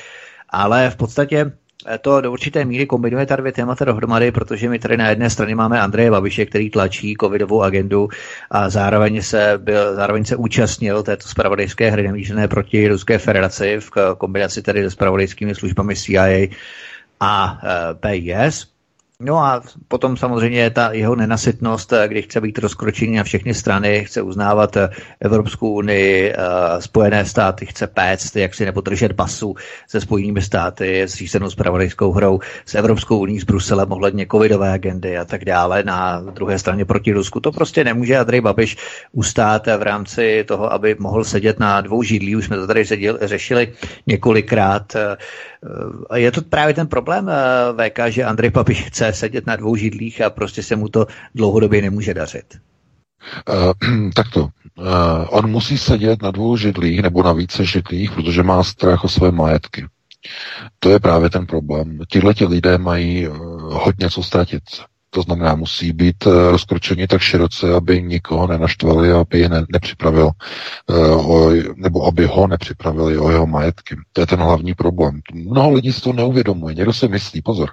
ale 0.48 0.90
v 0.90 0.96
podstatě 0.96 1.52
to 2.00 2.20
do 2.20 2.32
určité 2.32 2.64
míry 2.64 2.86
kombinuje 2.86 3.26
ta 3.26 3.36
dvě 3.36 3.52
témata 3.52 3.84
dohromady, 3.84 4.32
protože 4.32 4.68
my 4.68 4.78
tady 4.78 4.96
na 4.96 5.08
jedné 5.08 5.30
straně 5.30 5.54
máme 5.54 5.80
Andreje 5.80 6.10
Babiše, 6.10 6.46
který 6.46 6.70
tlačí 6.70 7.16
covidovou 7.20 7.62
agendu 7.62 8.08
a 8.50 8.70
zároveň 8.70 9.22
se, 9.22 9.52
byl, 9.56 9.94
zároveň 9.94 10.24
se 10.24 10.36
účastnil 10.36 11.02
této 11.02 11.28
spravodajské 11.28 11.90
hry 11.90 12.06
namířené 12.06 12.48
proti 12.48 12.88
Ruské 12.88 13.18
federaci 13.18 13.76
v 13.80 13.90
kombinaci 14.18 14.62
tedy 14.62 14.82
se 14.82 14.90
spravodajskými 14.90 15.54
službami 15.54 15.96
CIA 15.96 16.48
a 17.20 17.60
BIS. 18.02 18.69
No 19.22 19.38
a 19.38 19.62
potom 19.88 20.16
samozřejmě 20.16 20.70
ta 20.70 20.92
jeho 20.92 21.16
nenasytnost, 21.16 21.92
eh, 21.92 22.08
když 22.08 22.24
chce 22.24 22.40
být 22.40 22.58
rozkročený 22.58 23.16
na 23.16 23.24
všechny 23.24 23.54
strany, 23.54 24.04
chce 24.04 24.22
uznávat 24.22 24.76
eh, 24.76 24.88
Evropskou 25.20 25.70
unii, 25.70 26.32
eh, 26.32 26.36
Spojené 26.82 27.24
státy, 27.24 27.66
chce 27.66 27.86
péct, 27.86 28.36
jak 28.36 28.54
si 28.54 28.64
nepodržet 28.64 29.12
basu 29.12 29.54
se 29.88 30.00
Spojenými 30.00 30.42
státy, 30.42 31.02
s 31.02 31.14
řízenou 31.14 31.50
spravodajskou 31.50 32.12
hrou, 32.12 32.40
s 32.66 32.74
Evropskou 32.74 33.18
unii, 33.18 33.40
s 33.40 33.44
Bruselem 33.44 33.92
ohledně 33.92 34.26
covidové 34.30 34.72
agendy 34.72 35.18
a 35.18 35.24
tak 35.24 35.44
dále. 35.44 35.82
Na 35.82 36.20
druhé 36.20 36.58
straně 36.58 36.84
proti 36.84 37.12
Rusku 37.12 37.40
to 37.40 37.52
prostě 37.52 37.84
nemůže 37.84 38.18
Andrej 38.18 38.40
Babiš 38.40 38.76
ustát 39.12 39.66
v 39.66 39.82
rámci 39.82 40.44
toho, 40.48 40.72
aby 40.72 40.96
mohl 40.98 41.24
sedět 41.24 41.60
na 41.60 41.80
dvou 41.80 42.02
židlí. 42.02 42.36
Už 42.36 42.44
jsme 42.44 42.56
to 42.56 42.66
tady 42.66 42.84
řešili 43.20 43.72
několikrát. 44.06 44.96
Je 46.14 46.32
to 46.32 46.42
právě 46.42 46.74
ten 46.74 46.86
problém 46.86 47.30
VK, 47.76 47.98
že 48.08 48.24
Andrej 48.24 48.50
Babiš 48.50 48.82
chce 48.84 49.12
sedět 49.12 49.46
na 49.46 49.56
dvou 49.56 49.76
židlích 49.76 50.20
a 50.20 50.30
prostě 50.30 50.62
se 50.62 50.76
mu 50.76 50.88
to 50.88 51.06
dlouhodobě 51.34 51.82
nemůže 51.82 52.14
dařit. 52.14 52.58
Uh, 53.48 54.10
takto. 54.14 54.40
Uh, 54.40 54.46
on 55.28 55.50
musí 55.50 55.78
sedět 55.78 56.22
na 56.22 56.30
dvou 56.30 56.56
židlích 56.56 57.02
nebo 57.02 57.22
na 57.22 57.32
více 57.32 57.64
židlích, 57.64 58.12
protože 58.12 58.42
má 58.42 58.64
strach 58.64 59.04
o 59.04 59.08
své 59.08 59.30
majetky. 59.30 59.86
To 60.78 60.90
je 60.90 61.00
právě 61.00 61.30
ten 61.30 61.46
problém. 61.46 61.98
Tihle 62.08 62.34
lidé 62.48 62.78
mají 62.78 63.28
uh, 63.28 63.36
hodně 63.72 64.10
co 64.10 64.22
ztratit. 64.22 64.62
To 65.10 65.22
znamená, 65.22 65.54
musí 65.54 65.92
být 65.92 66.26
uh, 66.26 66.32
rozkročeni 66.32 67.06
tak 67.06 67.20
široce, 67.20 67.74
aby 67.74 68.02
nikoho 68.02 68.46
nenaštvali, 68.46 69.12
aby 69.12 69.38
je 69.38 69.48
ne, 69.48 69.64
nepřipravil, 69.72 70.30
o, 71.16 71.50
nebo 71.76 72.06
aby 72.06 72.26
ho 72.26 72.46
nepřipravili 72.46 73.18
o 73.18 73.30
jeho 73.30 73.46
majetky. 73.46 73.96
To 74.12 74.20
je 74.20 74.26
ten 74.26 74.38
hlavní 74.38 74.74
problém. 74.74 75.20
Mnoho 75.34 75.70
lidí 75.70 75.92
si 75.92 76.00
to 76.00 76.12
neuvědomuje. 76.12 76.74
Někdo 76.74 76.92
si 76.92 77.08
myslí, 77.08 77.42
pozor, 77.42 77.70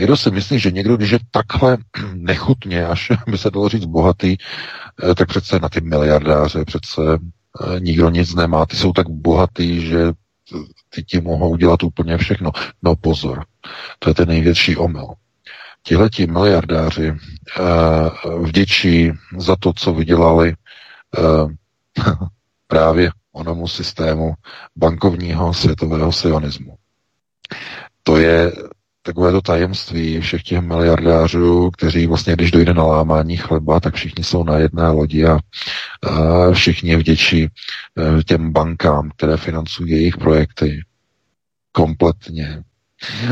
někdo 0.00 0.16
si 0.16 0.30
myslí, 0.30 0.58
že 0.58 0.70
někdo, 0.70 0.96
když 0.96 1.10
je 1.10 1.18
takhle 1.30 1.78
nechutně, 2.14 2.86
až 2.86 3.12
by 3.30 3.38
se 3.38 3.50
dalo 3.50 3.68
říct 3.68 3.84
bohatý, 3.84 4.36
uh, 5.02 5.14
tak 5.14 5.28
přece 5.28 5.58
na 5.58 5.68
ty 5.68 5.80
miliardáře 5.80 6.64
přece 6.64 7.00
nikdo 7.78 8.10
nic 8.10 8.34
nemá. 8.34 8.66
Ty 8.66 8.76
jsou 8.76 8.92
tak 8.92 9.08
bohatý, 9.08 9.86
že 9.86 10.12
ty 10.94 11.02
ti 11.04 11.20
mohou 11.20 11.56
dělat 11.56 11.82
úplně 11.82 12.18
všechno. 12.18 12.50
No 12.82 12.96
pozor, 12.96 13.44
to 13.98 14.10
je 14.10 14.14
ten 14.14 14.28
největší 14.28 14.76
omyl 14.76 15.06
tihleti 15.88 16.26
miliardáři 16.26 17.10
uh, 17.10 18.44
vděčí 18.46 19.12
za 19.38 19.56
to, 19.56 19.72
co 19.72 19.94
vydělali 19.94 20.54
právě 22.66 23.10
onomu 23.32 23.68
systému 23.68 24.34
bankovního 24.76 25.54
světového 25.54 26.12
sionismu. 26.12 26.74
To 28.02 28.16
je 28.16 28.52
takové 29.02 29.32
to 29.32 29.40
tajemství 29.40 30.20
všech 30.20 30.42
těch 30.42 30.60
miliardářů, 30.60 31.70
kteří 31.70 32.06
vlastně, 32.06 32.32
když 32.32 32.50
dojde 32.50 32.74
na 32.74 32.84
lámání 32.84 33.36
chleba, 33.36 33.80
tak 33.80 33.94
všichni 33.94 34.24
jsou 34.24 34.44
na 34.44 34.58
jedné 34.58 34.88
lodi 34.88 35.24
a, 35.26 35.38
a 36.02 36.50
všichni 36.52 36.96
vděčí 36.96 37.44
e, 37.44 37.48
těm 38.24 38.52
bankám, 38.52 39.10
které 39.16 39.36
financují 39.36 39.92
jejich 39.92 40.16
projekty 40.16 40.80
kompletně. 41.72 42.62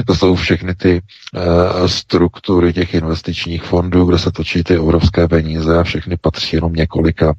To 0.07 0.15
jsou 0.15 0.35
všechny 0.35 0.75
ty 0.75 1.01
uh, 1.35 1.87
struktury 1.87 2.73
těch 2.73 2.95
investičních 2.95 3.63
fondů, 3.63 4.05
kde 4.05 4.19
se 4.19 4.33
točí 4.33 4.65
ty 4.65 4.79
obrovské 4.79 5.29
peníze 5.29 5.79
a 5.79 5.83
všechny 5.83 6.17
patří 6.17 6.57
jenom 6.57 6.73
několika 6.73 7.35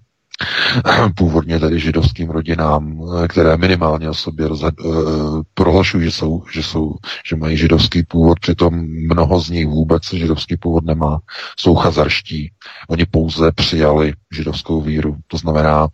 původně 1.15 1.59
tedy 1.59 1.79
židovským 1.79 2.29
rodinám, 2.29 3.01
které 3.27 3.57
minimálně 3.57 4.09
o 4.09 4.13
sobě 4.13 4.47
uh, 4.47 5.41
prohlašují, 5.53 6.05
že, 6.05 6.11
jsou, 6.11 6.43
že, 6.51 6.63
jsou, 6.63 6.95
že 7.25 7.35
mají 7.35 7.57
židovský 7.57 8.03
původ, 8.03 8.39
přitom 8.39 8.73
mnoho 9.13 9.39
z 9.39 9.49
nich 9.49 9.67
vůbec 9.67 10.13
židovský 10.13 10.57
původ 10.57 10.85
nemá, 10.85 11.19
jsou 11.59 11.75
chazarští. 11.75 12.51
Oni 12.89 13.05
pouze 13.05 13.51
přijali 13.51 14.13
židovskou 14.33 14.81
víru, 14.81 15.15
to 15.27 15.37
znamená 15.37 15.83
uh, 15.83 15.89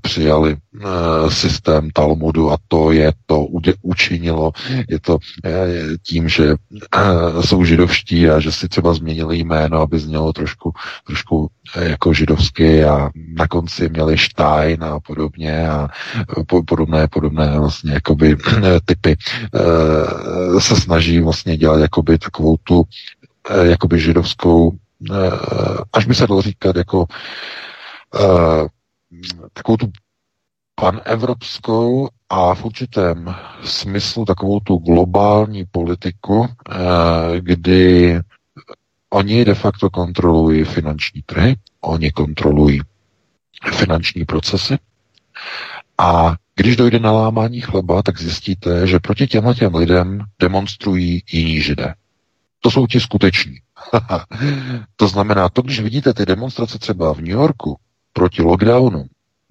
přijali 0.00 0.56
systém 1.28 1.90
Talmudu 1.90 2.50
a 2.52 2.56
to 2.68 2.92
je 2.92 3.12
to 3.26 3.46
učinilo, 3.82 4.52
je 4.88 5.00
to 5.00 5.18
tím, 6.02 6.28
že 6.28 6.54
jsou 7.40 7.64
židovští 7.64 8.28
a 8.28 8.40
že 8.40 8.52
si 8.52 8.68
třeba 8.68 8.94
změnili 8.94 9.38
jméno, 9.38 9.80
aby 9.80 9.98
znělo 9.98 10.32
trošku, 10.32 10.72
trošku 11.06 11.50
jako 11.80 12.12
židovsky 12.12 12.84
a 12.84 13.10
na 13.44 13.48
konci 13.48 13.88
měli 13.88 14.18
Stein 14.18 14.84
a 14.84 15.00
podobně 15.00 15.68
a 15.68 15.88
podobné, 16.66 17.08
podobné 17.08 17.58
vlastně 17.58 17.92
jakoby 17.92 18.36
typy 18.84 19.16
eh, 19.54 20.60
se 20.60 20.76
snaží 20.76 21.20
vlastně 21.20 21.56
dělat 21.56 21.78
jakoby 21.78 22.18
takovou 22.18 22.56
tu 22.64 22.84
eh, 23.50 23.66
jakoby 23.66 24.00
židovskou, 24.00 24.72
eh, 24.72 25.14
až 25.92 26.06
by 26.06 26.14
se 26.14 26.26
dalo 26.26 26.42
říkat 26.42 26.76
jako 26.76 27.06
takovou 29.52 29.76
tu 29.76 29.86
panevropskou 30.74 32.08
a 32.28 32.54
v 32.54 32.64
určitém 32.64 33.34
smyslu 33.64 34.24
takovou 34.24 34.60
tu 34.60 34.76
globální 34.76 35.64
politiku, 35.70 36.48
kdy 37.38 38.20
oni 39.10 39.44
de 39.44 39.54
facto 39.54 39.90
kontrolují 39.90 40.64
finanční 40.64 41.22
trhy, 41.22 41.56
oni 41.80 42.10
kontrolují 42.10 42.80
finanční 43.72 44.24
procesy. 44.24 44.78
A 45.98 46.34
když 46.56 46.76
dojde 46.76 46.98
na 46.98 47.12
lámání 47.12 47.60
chleba, 47.60 48.02
tak 48.02 48.20
zjistíte, 48.20 48.86
že 48.86 48.98
proti 48.98 49.26
těmhle 49.26 49.54
těm 49.54 49.74
lidem 49.74 50.20
demonstrují 50.38 51.22
jiní 51.32 51.60
židé. 51.60 51.94
To 52.60 52.70
jsou 52.70 52.86
ti 52.86 53.00
skuteční. 53.00 53.56
to 54.96 55.08
znamená, 55.08 55.48
to, 55.48 55.62
když 55.62 55.80
vidíte 55.80 56.14
ty 56.14 56.26
demonstrace 56.26 56.78
třeba 56.78 57.14
v 57.14 57.18
New 57.18 57.28
Yorku 57.28 57.78
proti 58.12 58.42
lockdownu, 58.42 59.04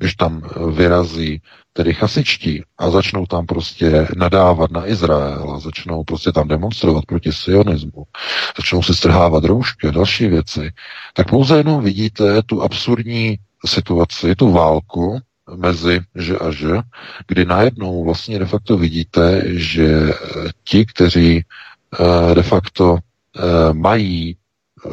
když 0.04 0.16
tam 0.16 0.42
vyrazí 0.72 1.42
tedy 1.74 1.94
chasičtí 1.94 2.64
a 2.78 2.90
začnou 2.90 3.26
tam 3.26 3.46
prostě 3.46 4.08
nadávat 4.18 4.72
na 4.72 4.88
Izrael 4.88 5.52
a 5.56 5.60
začnou 5.60 6.04
prostě 6.04 6.32
tam 6.32 6.48
demonstrovat 6.48 7.06
proti 7.06 7.32
sionismu, 7.32 8.04
začnou 8.58 8.84
si 8.84 8.94
strhávat 8.94 9.44
roušky 9.44 9.88
a 9.88 9.92
další 9.92 10.28
věci, 10.28 10.72
tak 11.14 11.30
pouze 11.30 11.58
jenom 11.58 11.84
vidíte 11.84 12.44
tu 12.44 12.62
absurdní 12.62 13.40
situaci, 13.66 14.36
tu 14.36 14.52
válku 14.52 15.20
mezi 15.56 16.00
že 16.16 16.38
a 16.38 16.52
že, 16.52 16.76
kdy 17.28 17.46
najednou 17.46 18.04
vlastně 18.04 18.40
de 18.40 18.46
facto 18.46 18.78
vidíte, 18.78 19.42
že 19.46 20.14
ti, 20.64 20.86
kteří 20.86 21.44
eh, 21.44 22.36
de 22.36 22.44
facto 22.44 22.98
eh, 22.98 23.74
mají 23.74 24.36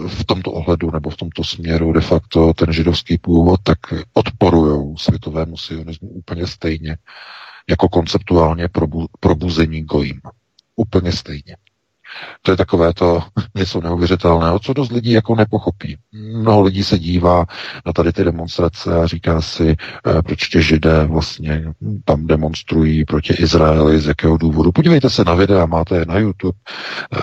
v 0.09 0.25
tomto 0.25 0.53
ohledu 0.53 0.91
nebo 0.91 1.11
v 1.11 1.17
tomto 1.17 1.45
směru 1.45 1.93
de 1.93 2.01
facto 2.01 2.53
ten 2.55 2.73
židovský 2.73 3.19
původ, 3.19 3.61
tak 3.63 3.79
odporují 4.13 4.95
světovému 4.99 5.57
sionismu 5.57 6.09
úplně 6.09 6.47
stejně 6.47 6.97
jako 7.71 7.89
konceptuálně 7.89 8.69
probu, 8.69 9.07
probuzení 9.21 9.83
gojím. 9.83 10.21
Úplně 10.77 11.13
stejně. 11.13 11.57
To 12.43 12.51
je 12.51 12.57
takové 12.57 12.95
to 12.95 13.23
něco 13.55 13.81
neuvěřitelného, 13.81 14.59
co 14.59 14.73
dost 14.73 14.93
lidí 14.93 15.11
jako 15.11 15.35
nepochopí. 15.35 15.97
Mnoho 16.13 16.63
lidí 16.63 16.85
se 16.85 16.99
dívá 16.99 17.47
na 17.87 17.93
tady 17.93 18.13
ty 18.13 18.25
demonstrace 18.25 19.01
a 19.01 19.07
říká 19.07 19.41
si, 19.41 19.77
eh, 20.07 20.23
proč 20.23 20.49
tě 20.49 20.63
židé 20.63 21.07
vlastně 21.07 21.65
tam 22.05 22.27
demonstrují 22.27 23.05
proti 23.05 23.35
Izraeli, 23.35 24.01
z 24.01 24.07
jakého 24.07 24.37
důvodu. 24.37 24.73
Podívejte 24.73 25.11
se 25.11 25.25
na 25.25 25.35
videa, 25.35 25.67
máte 25.67 25.97
je 25.97 26.05
na 26.07 26.19
YouTube, 26.19 26.59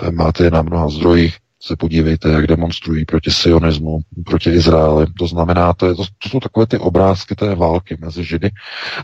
eh, 0.06 0.10
máte 0.10 0.44
je 0.44 0.50
na 0.50 0.62
mnoha 0.62 0.88
zdrojích, 0.88 1.36
se 1.62 1.76
podívejte, 1.76 2.28
jak 2.28 2.46
demonstrují 2.46 3.04
proti 3.04 3.30
sionismu, 3.30 4.00
proti 4.26 4.50
Izraeli. 4.50 5.06
To 5.18 5.26
znamená, 5.26 5.72
to, 5.72 5.86
je, 5.86 5.94
to, 5.94 6.04
to 6.04 6.28
jsou 6.28 6.40
takové 6.40 6.66
ty 6.66 6.78
obrázky 6.78 7.34
té 7.34 7.54
války 7.54 7.96
mezi 8.00 8.24
Židy 8.24 8.50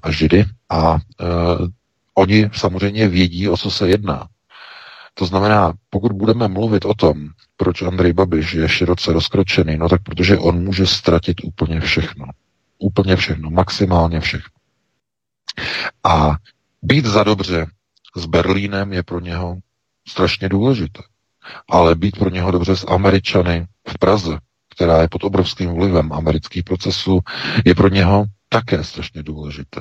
a 0.03 0.11
Židy 0.11 0.45
a 0.69 0.93
uh, 0.93 0.99
oni 2.15 2.51
samozřejmě 2.53 3.09
vědí, 3.09 3.49
o 3.49 3.57
co 3.57 3.71
se 3.71 3.89
jedná. 3.89 4.27
To 5.15 5.27
znamená, 5.27 5.73
pokud 5.91 6.13
budeme 6.13 6.49
mluvit 6.49 6.85
o 6.85 6.95
tom, 6.95 7.29
proč 7.57 7.83
Andrej 7.83 8.13
Babiš 8.13 8.53
je 8.53 8.69
široce 8.69 9.13
rozkročený, 9.13 9.77
no 9.77 9.89
tak 9.89 10.03
protože 10.03 10.39
on 10.39 10.65
může 10.65 10.87
ztratit 10.87 11.37
úplně 11.45 11.81
všechno. 11.81 12.27
Úplně 12.79 13.17
všechno, 13.17 13.51
maximálně 13.51 14.21
všechno. 14.21 14.51
A 16.05 16.37
být 16.83 17.05
za 17.05 17.25
dobře 17.25 17.67
s 18.17 18.27
Berlínem 18.27 18.93
je 18.93 19.03
pro 19.03 19.21
něho 19.21 19.59
strašně 20.09 20.49
důležité. 20.49 21.03
Ale 21.71 21.95
být 21.95 22.19
pro 22.19 22.31
něho 22.31 22.51
dobře 22.51 22.77
s 22.77 22.87
Američany 22.89 23.67
v 23.89 23.99
Praze, 23.99 24.39
která 24.77 25.03
je 25.03 25.09
pod 25.09 25.25
obrovským 25.25 25.75
vlivem 25.75 26.13
amerických 26.13 26.65
procesů, 26.65 27.21
je 27.65 27.75
pro 27.75 27.89
něho 27.89 28.25
také 28.49 28.85
strašně 28.85 29.23
důležité. 29.23 29.81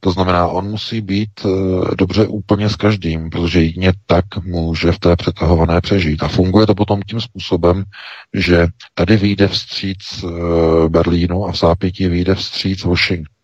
To 0.00 0.10
znamená, 0.10 0.46
on 0.48 0.70
musí 0.70 1.00
být 1.00 1.30
e, 1.44 1.48
dobře 1.94 2.26
úplně 2.26 2.68
s 2.68 2.76
každým, 2.76 3.30
protože 3.30 3.62
jedině 3.62 3.92
tak 4.06 4.24
může 4.44 4.92
v 4.92 4.98
té 4.98 5.16
přetahované 5.16 5.80
přežít. 5.80 6.22
A 6.22 6.28
funguje 6.28 6.66
to 6.66 6.74
potom 6.74 7.00
tím 7.02 7.20
způsobem, 7.20 7.84
že 8.34 8.66
tady 8.94 9.16
vyjde 9.16 9.48
vstříc 9.48 10.24
e, 10.24 10.28
Berlínu 10.88 11.46
a 11.46 11.52
v 11.52 11.56
zápětí 11.58 12.08
vyjde 12.08 12.34
vstříc 12.34 12.84
Washington. 12.84 13.34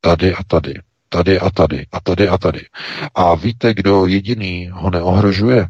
Tady 0.00 0.34
a 0.34 0.44
tady. 0.44 0.74
Tady 1.08 1.40
a 1.40 1.50
tady. 1.50 1.86
A 1.92 2.00
tady 2.00 2.28
a 2.28 2.38
tady. 2.38 2.60
A 3.14 3.34
víte, 3.34 3.74
kdo 3.74 4.06
jediný 4.06 4.70
ho 4.72 4.90
neohrožuje? 4.90 5.66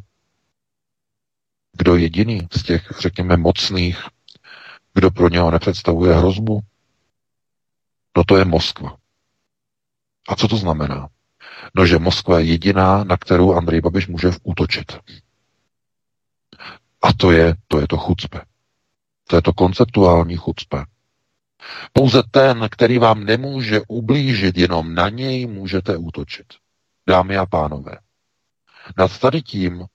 Kdo 1.78 1.96
jediný 1.96 2.48
z 2.52 2.62
těch, 2.62 2.92
řekněme, 2.98 3.36
mocných, 3.36 4.04
kdo 4.94 5.10
pro 5.10 5.28
něho 5.28 5.50
nepředstavuje 5.50 6.14
hrozbu? 6.14 6.60
No 8.16 8.24
to 8.24 8.36
je 8.36 8.44
Moskva. 8.44 8.96
A 10.28 10.36
co 10.36 10.48
to 10.48 10.56
znamená? 10.56 11.08
No, 11.74 11.86
že 11.86 11.98
Moskva 11.98 12.38
je 12.38 12.44
jediná, 12.44 13.04
na 13.04 13.16
kterou 13.16 13.54
Andrej 13.54 13.80
Babiš 13.80 14.08
může 14.08 14.30
útočit. 14.42 14.98
A 17.02 17.12
to 17.12 17.30
je, 17.30 17.54
to 17.68 17.80
je 17.80 17.88
to 17.88 17.96
chucpe. 17.96 18.40
To 19.28 19.36
je 19.36 19.42
to 19.42 19.52
konceptuální 19.52 20.36
chucpe. 20.36 20.84
Pouze 21.92 22.22
ten, 22.30 22.68
který 22.70 22.98
vám 22.98 23.24
nemůže 23.24 23.80
ublížit, 23.88 24.58
jenom 24.58 24.94
na 24.94 25.08
něj 25.08 25.46
můžete 25.46 25.96
útočit. 25.96 26.46
Dámy 27.08 27.36
a 27.36 27.46
pánové. 27.46 27.98
Nad 28.98 29.18
tady 29.18 29.42
tím 29.42 29.86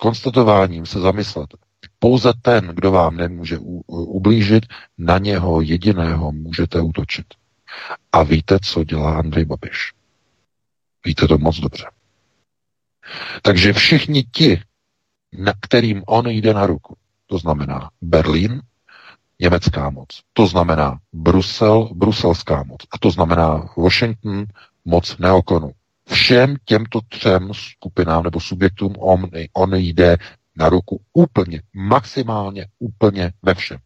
konstatováním 0.00 0.86
se 0.86 1.00
zamyslete. 1.00 1.56
Pouze 1.98 2.32
ten, 2.42 2.66
kdo 2.66 2.92
vám 2.92 3.16
nemůže 3.16 3.58
ublížit, 3.86 4.66
na 4.98 5.18
něho 5.18 5.60
jediného 5.60 6.32
můžete 6.32 6.80
útočit. 6.80 7.26
A 8.12 8.22
víte, 8.22 8.58
co 8.62 8.84
dělá 8.84 9.18
Andrej 9.18 9.44
Babiš? 9.44 9.92
Víte 11.04 11.28
to 11.28 11.38
moc 11.38 11.60
dobře. 11.60 11.86
Takže 13.42 13.72
všichni 13.72 14.22
ti, 14.22 14.62
na 15.38 15.52
kterým 15.60 16.02
on 16.06 16.26
jde 16.26 16.54
na 16.54 16.66
ruku, 16.66 16.96
to 17.26 17.38
znamená 17.38 17.90
Berlín, 18.00 18.62
německá 19.40 19.90
moc, 19.90 20.08
to 20.32 20.46
znamená 20.46 20.98
Brusel, 21.12 21.88
bruselská 21.94 22.62
moc, 22.62 22.80
a 22.90 22.98
to 22.98 23.10
znamená 23.10 23.68
Washington, 23.76 24.44
moc 24.84 25.18
neokonu. 25.18 25.72
Všem 26.10 26.56
těmto 26.64 27.00
třem 27.08 27.54
skupinám 27.54 28.22
nebo 28.22 28.40
subjektům 28.40 28.94
on, 28.98 29.30
on 29.52 29.74
jde 29.74 30.16
na 30.56 30.68
ruku 30.68 31.00
úplně, 31.12 31.62
maximálně 31.74 32.66
úplně 32.78 33.32
ve 33.42 33.54
všem. 33.54 33.78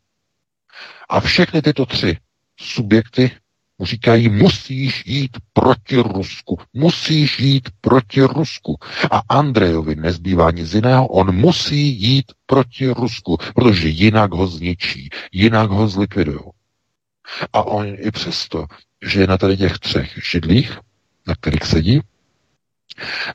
A 1.09 1.21
všechny 1.21 1.63
tyto 1.63 1.87
tři 1.87 2.17
subjekty 2.61 3.31
mu 3.79 3.87
říkají, 3.87 4.29
musíš 4.29 5.07
jít 5.07 5.37
proti 5.53 5.97
Rusku, 5.97 6.59
musíš 6.73 7.41
jít 7.41 7.69
proti 7.81 8.23
Rusku. 8.23 8.79
A 9.11 9.23
Andrejovi 9.29 9.97
nezbývá 9.97 10.51
nic 10.51 10.75
jiného, 10.75 11.09
on 11.09 11.35
musí 11.35 12.03
jít 12.03 12.33
proti 12.47 12.89
Rusku, 12.89 13.39
protože 13.55 13.89
jinak 13.89 14.33
ho 14.33 14.47
zničí, 14.47 15.09
jinak 15.33 15.71
ho 15.71 15.89
zlikvidují. 15.89 16.41
A 17.53 17.63
on 17.63 17.87
i 17.87 18.11
přesto, 18.11 18.67
že 19.03 19.21
je 19.21 19.27
na 19.27 19.39
tady 19.39 19.57
těch 19.57 19.79
třech 19.79 20.19
židlích, 20.31 20.79
na 21.27 21.35
kterých 21.35 21.65
sedí, 21.65 22.01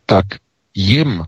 tak 0.06 0.26
jim 0.76 1.24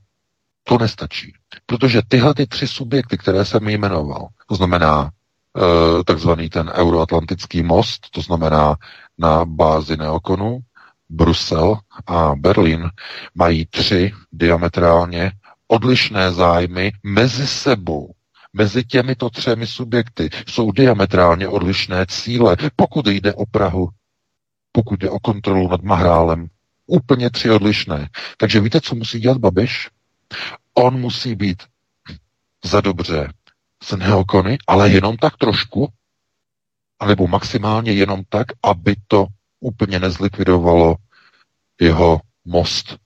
to 0.63 0.77
nestačí. 0.77 1.33
Protože 1.65 2.01
tyhle 2.07 2.33
ty 2.33 2.47
tři 2.47 2.67
subjekty, 2.67 3.17
které 3.17 3.45
jsem 3.45 3.67
jmenoval, 3.67 4.27
to 4.47 4.55
znamená 4.55 5.11
e, 5.11 6.03
takzvaný 6.03 6.49
ten 6.49 6.69
euroatlantický 6.75 7.63
most, 7.63 8.09
to 8.11 8.21
znamená 8.21 8.75
na 9.17 9.45
bázi 9.45 9.97
neokonu, 9.97 10.59
Brusel 11.09 11.77
a 12.07 12.35
Berlín 12.35 12.89
mají 13.35 13.65
tři 13.65 14.11
diametrálně 14.31 15.31
odlišné 15.67 16.31
zájmy 16.31 16.91
mezi 17.03 17.47
sebou. 17.47 18.11
Mezi 18.53 18.83
těmito 18.83 19.29
třemi 19.29 19.67
subjekty 19.67 20.29
jsou 20.47 20.71
diametrálně 20.71 21.47
odlišné 21.47 22.05
cíle, 22.05 22.57
pokud 22.75 23.07
jde 23.07 23.33
o 23.33 23.45
Prahu, 23.45 23.89
pokud 24.71 24.99
jde 24.99 25.09
o 25.09 25.19
kontrolu 25.19 25.67
nad 25.69 25.81
Mahrálem. 25.83 26.47
Úplně 26.91 27.29
tři 27.29 27.49
odlišné. 27.51 28.09
Takže 28.37 28.59
víte, 28.59 28.81
co 28.81 28.95
musí 28.95 29.19
dělat 29.19 29.37
Babiš? 29.37 29.89
On 30.73 30.99
musí 30.99 31.35
být 31.35 31.63
za 32.65 32.81
dobře 32.81 33.33
s 33.83 33.95
neokony, 33.95 34.57
ale 34.67 34.89
jenom 34.89 35.17
tak 35.17 35.37
trošku, 35.37 35.87
alebo 36.99 37.27
maximálně 37.27 37.91
jenom 37.91 38.23
tak, 38.29 38.47
aby 38.63 38.95
to 39.07 39.27
úplně 39.59 39.99
nezlikvidovalo 39.99 40.95
jeho 41.81 42.21
most 42.45 42.97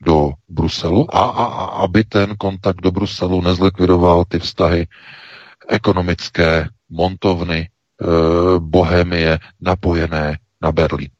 do 0.00 0.32
Bruselu 0.48 1.16
a, 1.16 1.20
a, 1.20 1.44
a 1.44 1.64
aby 1.64 2.04
ten 2.04 2.36
kontakt 2.36 2.80
do 2.80 2.90
Bruselu 2.90 3.42
nezlikvidoval 3.42 4.24
ty 4.24 4.38
vztahy 4.38 4.86
ekonomické, 5.68 6.68
montovny, 6.88 7.60
e, 7.60 7.68
bohemie 8.58 9.38
napojené 9.60 10.38
na 10.62 10.72
Berlín. 10.72 11.10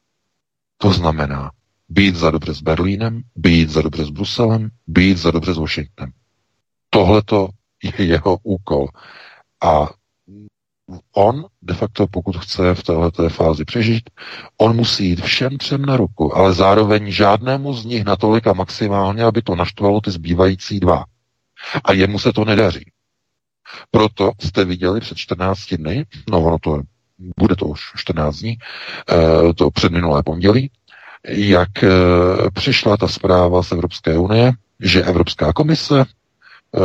To 0.79 0.93
znamená 0.93 1.51
být 1.95 2.17
za 2.17 2.31
dobře 2.31 2.55
s 2.55 2.63
Berlínem, 2.63 3.23
být 3.37 3.71
za 3.71 3.83
dobře 3.83 4.05
s 4.05 4.11
Bruselem, 4.11 4.71
být 4.87 5.19
za 5.19 5.31
dobře 5.31 5.55
s 5.55 5.59
Washingtonem. 5.59 6.13
Tohle 6.91 7.23
to 7.23 7.49
je 7.83 8.07
jeho 8.07 8.39
úkol. 8.43 8.89
A 9.63 9.89
on 11.13 11.45
de 11.63 11.75
facto, 11.75 12.07
pokud 12.07 12.37
chce 12.37 12.75
v 12.75 12.83
této 12.83 13.29
fázi 13.29 13.65
přežít, 13.65 14.11
on 14.59 14.77
musí 14.77 15.09
jít 15.09 15.21
všem 15.23 15.59
třem 15.59 15.87
na 15.87 15.97
ruku, 15.97 16.37
ale 16.37 16.53
zároveň 16.53 17.11
žádnému 17.11 17.75
z 17.75 17.85
nich 17.85 18.05
natolika 18.05 18.53
maximálně, 18.53 19.25
aby 19.25 19.43
to 19.43 19.55
naštvalo 19.55 20.01
ty 20.01 20.11
zbývající 20.11 20.81
dva. 20.81 21.05
A 21.85 21.93
jemu 21.93 22.19
se 22.19 22.33
to 22.33 22.45
nedaří. 22.45 22.91
Proto 23.91 24.33
jste 24.41 24.65
viděli 24.65 25.01
před 25.01 25.19
14 25.19 25.75
dny, 25.75 26.07
no 26.31 26.45
ono 26.45 26.59
to 26.59 26.77
je, 26.77 26.83
bude 27.39 27.57
to 27.57 27.67
už 27.67 27.81
14 27.97 28.37
dní, 28.37 28.59
eh, 29.11 29.55
to 29.55 29.71
před 29.71 29.93
minulé 29.93 30.23
pondělí, 30.23 30.71
jak 31.29 31.83
eh, 31.85 31.89
přišla 32.55 32.97
ta 32.97 33.09
zpráva 33.09 33.63
z 33.63 33.73
Evropské 33.73 34.19
unie, 34.19 34.53
že 34.81 35.03
Evropská 35.03 35.53
komise 35.53 36.05
Eh, 36.77 36.81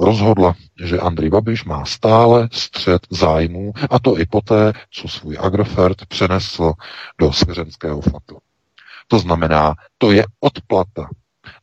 rozhodla, 0.00 0.54
že 0.84 0.98
Andrej 1.00 1.30
Babiš 1.30 1.64
má 1.64 1.84
stále 1.84 2.48
střed 2.52 3.06
zájmů, 3.10 3.72
a 3.90 3.98
to 3.98 4.18
i 4.20 4.26
poté, 4.26 4.72
co 4.90 5.08
svůj 5.08 5.36
Agrofert 5.40 6.06
přenesl 6.06 6.72
do 7.20 7.32
svěřenského 7.32 8.00
fondu. 8.00 8.38
To 9.08 9.18
znamená, 9.18 9.74
to 9.98 10.12
je 10.12 10.24
odplata, 10.40 11.08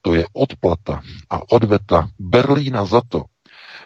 to 0.01 0.13
je 0.13 0.25
odplata 0.33 1.01
a 1.29 1.51
odveta 1.51 2.09
Berlína 2.19 2.85
za 2.85 3.01
to, 3.09 3.23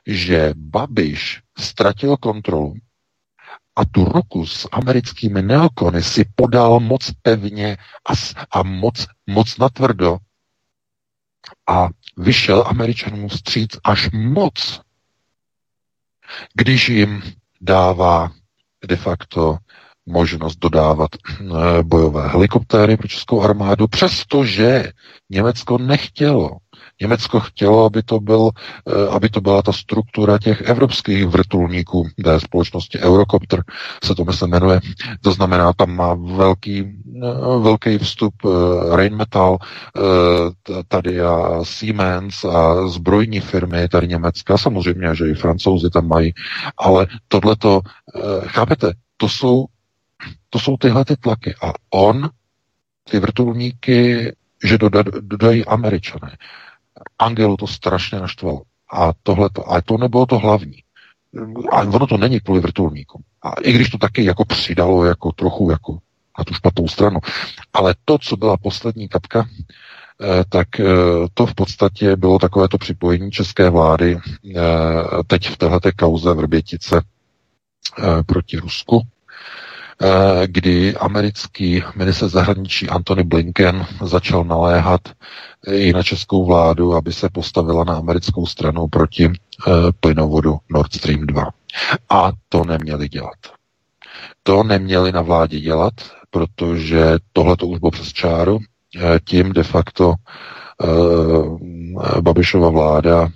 že 0.07 0.53
Babiš 0.55 1.41
ztratil 1.59 2.17
kontrolu 2.17 2.73
a 3.79 3.85
tu 3.85 4.05
ruku 4.05 4.45
s 4.45 4.67
americkými 4.71 5.41
neokony 5.41 6.03
si 6.03 6.25
podal 6.35 6.79
moc 6.79 7.11
pevně 7.21 7.77
a, 8.09 8.13
a 8.51 8.63
moc, 8.63 9.07
moc 9.27 9.57
natvrdo 9.57 10.17
a 11.67 11.89
vyšel 12.17 12.63
američanům 12.67 13.29
stříc 13.29 13.77
až 13.83 14.09
moc, 14.11 14.81
když 16.53 16.89
jim 16.89 17.21
dává 17.61 18.31
de 18.87 18.95
facto 18.95 19.57
možnost 20.05 20.55
dodávat 20.55 21.09
eh, 21.15 21.83
bojové 21.83 22.27
helikoptéry 22.27 22.97
pro 22.97 23.07
českou 23.07 23.41
armádu, 23.41 23.87
přestože 23.87 24.91
Německo 25.29 25.77
nechtělo. 25.77 26.57
Německo 27.01 27.39
chtělo, 27.39 27.85
aby 27.85 28.03
to, 28.03 28.19
byl, 28.19 28.49
eh, 28.87 29.07
aby 29.09 29.29
to 29.29 29.41
byla 29.41 29.61
ta 29.61 29.71
struktura 29.71 30.37
těch 30.37 30.61
evropských 30.61 31.25
vrtulníků 31.25 32.07
té 32.23 32.39
společnosti 32.39 32.99
Eurocopter, 32.99 33.63
se 34.03 34.15
to 34.15 34.25
myslím 34.25 34.49
jmenuje. 34.49 34.79
To 35.21 35.31
znamená, 35.31 35.73
tam 35.73 35.95
má 35.95 36.13
velký, 36.13 36.79
eh, 36.79 37.59
velký 37.59 37.97
vstup 37.97 38.33
Rheinmetall, 38.95 39.57
tady 40.87 41.21
a 41.21 41.59
Siemens 41.63 42.45
a 42.45 42.87
zbrojní 42.87 43.39
firmy 43.39 43.87
tady 43.89 44.07
Německa, 44.07 44.57
samozřejmě, 44.57 45.15
že 45.15 45.29
i 45.29 45.33
francouzi 45.33 45.89
tam 45.89 46.07
mají, 46.07 46.33
ale 46.77 47.07
tohleto, 47.27 47.81
chápete, 48.47 48.91
to 49.17 49.29
jsou 49.29 49.65
to 50.49 50.59
jsou 50.59 50.77
tyhle 50.77 51.05
ty 51.05 51.15
tlaky. 51.15 51.55
A 51.63 51.73
on 51.89 52.29
ty 53.09 53.19
vrtulníky, 53.19 54.31
že 54.63 54.77
dodají 55.21 55.65
američané. 55.65 56.37
Angelu 57.19 57.57
to 57.57 57.67
strašně 57.67 58.19
naštvalo. 58.19 58.61
A 58.91 59.11
tohle 59.23 59.49
to, 59.49 59.71
a 59.71 59.81
to 59.81 59.97
nebylo 59.97 60.25
to 60.25 60.39
hlavní. 60.39 60.83
A 61.71 61.81
ono 61.81 62.07
to 62.07 62.17
není 62.17 62.39
kvůli 62.39 62.59
vrtulníkům. 62.59 63.21
A 63.41 63.53
i 63.61 63.71
když 63.71 63.89
to 63.89 63.97
taky 63.97 64.25
jako 64.25 64.45
přidalo 64.45 65.05
jako 65.05 65.31
trochu 65.31 65.71
jako 65.71 65.97
na 66.39 66.43
tu 66.43 66.53
špatnou 66.53 66.87
stranu. 66.87 67.19
Ale 67.73 67.95
to, 68.05 68.17
co 68.17 68.37
byla 68.37 68.57
poslední 68.57 69.07
kapka, 69.07 69.45
eh, 70.21 70.43
tak 70.49 70.79
eh, 70.79 70.83
to 71.33 71.45
v 71.45 71.55
podstatě 71.55 72.15
bylo 72.15 72.39
takové 72.39 72.67
to 72.67 72.77
připojení 72.77 73.31
české 73.31 73.69
vlády 73.69 74.17
eh, 74.17 74.59
teď 75.27 75.49
v 75.49 75.57
této 75.57 75.89
kauze 75.95 76.33
Vrbětice 76.33 77.01
proti 78.25 78.57
Rusku, 78.57 79.01
kdy 80.45 80.95
americký 80.95 81.83
minister 81.95 82.29
zahraničí 82.29 82.89
Antony 82.89 83.23
Blinken 83.23 83.85
začal 84.01 84.43
naléhat 84.43 85.01
i 85.67 85.93
na 85.93 86.03
českou 86.03 86.45
vládu, 86.45 86.93
aby 86.93 87.13
se 87.13 87.29
postavila 87.29 87.83
na 87.83 87.97
americkou 87.97 88.45
stranu 88.45 88.87
proti 88.87 89.25
eh, 89.25 89.71
plynovodu 89.99 90.57
Nord 90.69 90.93
Stream 90.93 91.25
2. 91.25 91.49
A 92.09 92.31
to 92.49 92.65
neměli 92.65 93.09
dělat. 93.09 93.37
To 94.43 94.63
neměli 94.63 95.11
na 95.11 95.21
vládě 95.21 95.59
dělat, 95.59 95.93
protože 96.29 97.17
tohle 97.33 97.57
to 97.57 97.67
už 97.67 97.79
bylo 97.79 97.91
přes 97.91 98.13
čáru. 98.13 98.59
Eh, 98.97 99.19
tím 99.23 99.53
de 99.53 99.63
facto 99.63 100.13
Babišova 102.21 102.69
vláda 102.69 103.29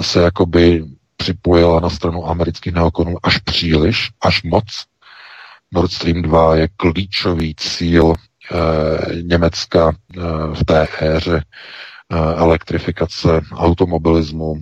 se 0.00 0.22
jakoby 0.22 0.84
připojila 1.16 1.80
na 1.80 1.90
stranu 1.90 2.28
amerických 2.28 2.72
neokonů 2.72 3.16
až 3.22 3.38
příliš, 3.38 4.10
až 4.20 4.42
moc, 4.42 4.64
Nord 5.72 5.92
Stream 5.92 6.22
2 6.22 6.56
je 6.56 6.68
klíčový 6.76 7.54
cíl 7.54 8.12
e, 8.12 8.16
Německa 9.22 9.92
e, 9.92 10.20
v 10.54 10.64
té 10.64 10.86
éře 11.00 11.36
e, 11.36 11.42
elektrifikace 12.36 13.40
automobilismu 13.52 14.54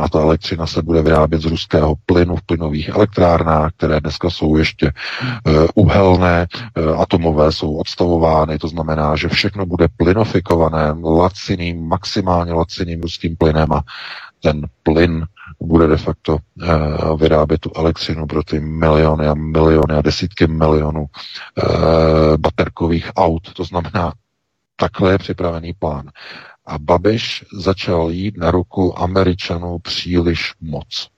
a 0.00 0.08
ta 0.08 0.20
elektřina 0.20 0.66
se 0.66 0.82
bude 0.82 1.02
vyrábět 1.02 1.42
z 1.42 1.44
ruského 1.44 1.94
plynu 2.06 2.36
v 2.36 2.42
plynových 2.42 2.88
elektrárnách, 2.88 3.72
které 3.76 4.00
dneska 4.00 4.30
jsou 4.30 4.56
ještě 4.56 4.92
uhelné, 5.74 6.46
atomové 6.98 7.52
jsou 7.52 7.76
odstavovány, 7.76 8.58
to 8.58 8.68
znamená, 8.68 9.16
že 9.16 9.28
všechno 9.28 9.66
bude 9.66 9.88
plynofikované 9.96 10.94
laciným, 11.04 11.88
maximálně 11.88 12.52
laciným 12.52 13.00
ruským 13.00 13.36
plynem 13.36 13.72
a 13.72 13.82
ten 14.40 14.62
plyn 14.82 15.26
bude 15.60 15.86
de 15.86 15.96
facto 15.96 16.36
uh, 16.36 17.20
vyrábět 17.20 17.60
tu 17.60 17.70
elektřinu 17.76 18.26
pro 18.26 18.42
ty 18.42 18.60
miliony 18.60 19.26
a 19.26 19.34
miliony 19.34 19.94
a 19.94 20.02
desítky 20.02 20.46
milionů 20.46 21.00
uh, 21.00 22.36
baterkových 22.36 23.10
aut. 23.16 23.52
To 23.52 23.64
znamená, 23.64 24.12
takhle 24.76 25.12
je 25.12 25.18
připravený 25.18 25.72
plán. 25.72 26.10
A 26.66 26.78
Babiš 26.78 27.44
začal 27.52 28.10
jít 28.10 28.36
na 28.36 28.50
ruku 28.50 28.98
Američanů 28.98 29.78
příliš 29.78 30.54
moc. 30.60 31.08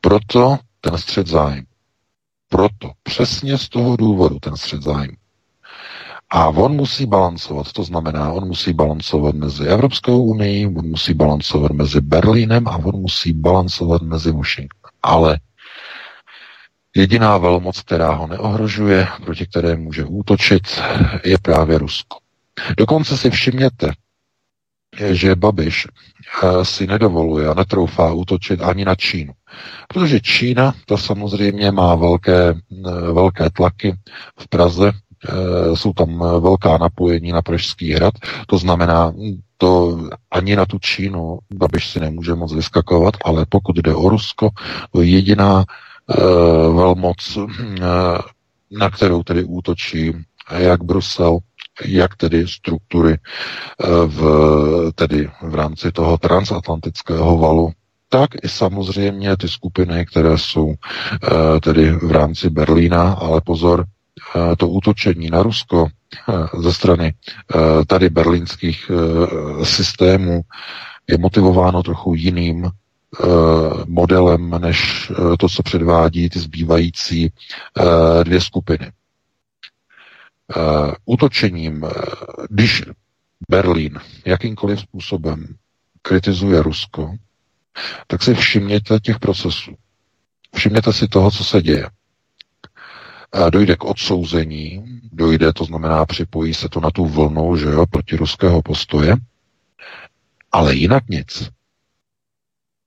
Proto 0.00 0.58
ten 0.80 0.98
střed 0.98 1.26
zájem. 1.26 1.64
Proto, 2.48 2.90
přesně 3.02 3.58
z 3.58 3.68
toho 3.68 3.96
důvodu 3.96 4.38
ten 4.38 4.56
střed 4.56 4.82
zájem. 4.82 5.16
A 6.34 6.48
on 6.48 6.72
musí 6.76 7.06
balancovat, 7.06 7.72
to 7.72 7.84
znamená, 7.84 8.32
on 8.32 8.46
musí 8.46 8.72
balancovat 8.72 9.34
mezi 9.34 9.66
Evropskou 9.66 10.24
unii, 10.24 10.66
on 10.66 10.86
musí 10.86 11.14
balancovat 11.14 11.70
mezi 11.70 12.00
Berlínem 12.00 12.68
a 12.68 12.76
on 12.76 13.00
musí 13.00 13.32
balancovat 13.32 14.02
mezi 14.02 14.32
Washingtonem. 14.32 14.92
Ale 15.02 15.40
jediná 16.96 17.38
velmoc, 17.38 17.80
která 17.80 18.12
ho 18.12 18.26
neohrožuje, 18.26 19.08
proti 19.24 19.46
které 19.46 19.76
může 19.76 20.04
útočit, 20.04 20.80
je 21.24 21.38
právě 21.42 21.78
Rusko. 21.78 22.18
Dokonce 22.76 23.16
si 23.16 23.30
všimněte, 23.30 23.92
že 25.10 25.34
Babiš 25.34 25.86
eh, 25.86 26.64
si 26.64 26.86
nedovoluje 26.86 27.48
a 27.48 27.54
netroufá 27.54 28.12
útočit 28.12 28.62
ani 28.62 28.84
na 28.84 28.94
Čínu. 28.94 29.32
Protože 29.88 30.20
Čína, 30.20 30.74
ta 30.86 30.96
samozřejmě 30.96 31.70
má 31.70 31.94
velké, 31.94 32.48
eh, 32.50 33.12
velké 33.12 33.50
tlaky 33.50 33.94
v 34.38 34.48
Praze, 34.48 34.92
jsou 35.74 35.92
tam 35.92 36.18
velká 36.18 36.78
napojení 36.78 37.32
na 37.32 37.42
Pražský 37.42 37.92
hrad, 37.92 38.14
to 38.46 38.58
znamená, 38.58 39.12
to 39.56 39.98
ani 40.30 40.56
na 40.56 40.66
tu 40.66 40.78
Čínu 40.78 41.38
Babiš 41.54 41.90
si 41.90 42.00
nemůže 42.00 42.34
moc 42.34 42.52
vyskakovat, 42.54 43.14
ale 43.24 43.46
pokud 43.48 43.76
jde 43.76 43.94
o 43.94 44.08
Rusko, 44.08 44.48
to 44.92 45.00
je 45.00 45.08
jediná 45.08 45.64
velmoc, 46.74 47.38
na 48.70 48.90
kterou 48.90 49.22
tedy 49.22 49.44
útočí 49.44 50.12
jak 50.50 50.84
Brusel, 50.84 51.38
jak 51.84 52.16
tedy 52.16 52.48
struktury 52.48 53.12
eh, 53.14 53.86
v, 54.06 54.22
tedy 54.94 55.30
v 55.42 55.54
rámci 55.54 55.92
toho 55.92 56.18
transatlantického 56.18 57.38
valu, 57.38 57.72
tak 58.08 58.30
i 58.42 58.48
samozřejmě 58.48 59.36
ty 59.36 59.48
skupiny, 59.48 60.06
které 60.06 60.38
jsou 60.38 60.74
eh, 60.74 61.60
tedy 61.60 61.90
v 61.92 62.10
rámci 62.10 62.50
Berlína, 62.50 63.12
ale 63.12 63.40
pozor, 63.40 63.84
eh, 63.88 63.93
to 64.58 64.68
útočení 64.68 65.30
na 65.30 65.42
Rusko 65.42 65.86
ze 66.58 66.72
strany 66.72 67.14
tady 67.86 68.10
berlínských 68.10 68.90
systémů 69.62 70.40
je 71.08 71.18
motivováno 71.18 71.82
trochu 71.82 72.14
jiným 72.14 72.70
modelem, 73.86 74.50
než 74.50 75.12
to, 75.38 75.48
co 75.48 75.62
předvádí 75.62 76.30
ty 76.30 76.38
zbývající 76.38 77.32
dvě 78.22 78.40
skupiny. 78.40 78.92
Útočením, 81.04 81.84
když 82.50 82.82
Berlín 83.48 84.00
jakýmkoliv 84.24 84.80
způsobem 84.80 85.46
kritizuje 86.02 86.62
Rusko, 86.62 87.14
tak 88.06 88.22
si 88.22 88.34
všimněte 88.34 89.00
těch 89.00 89.18
procesů. 89.18 89.74
Všimněte 90.54 90.92
si 90.92 91.08
toho, 91.08 91.30
co 91.30 91.44
se 91.44 91.62
děje. 91.62 91.86
Dojde 93.50 93.76
k 93.76 93.84
odsouzení, 93.84 95.00
dojde, 95.12 95.52
to 95.52 95.64
znamená, 95.64 96.06
připojí 96.06 96.54
se 96.54 96.68
to 96.68 96.80
na 96.80 96.90
tu 96.90 97.06
vlnu, 97.06 97.56
že 97.56 97.66
jo, 97.66 97.86
proti 97.86 98.16
ruského 98.16 98.62
postoje, 98.62 99.16
ale 100.52 100.74
jinak 100.74 101.08
nic. 101.08 101.50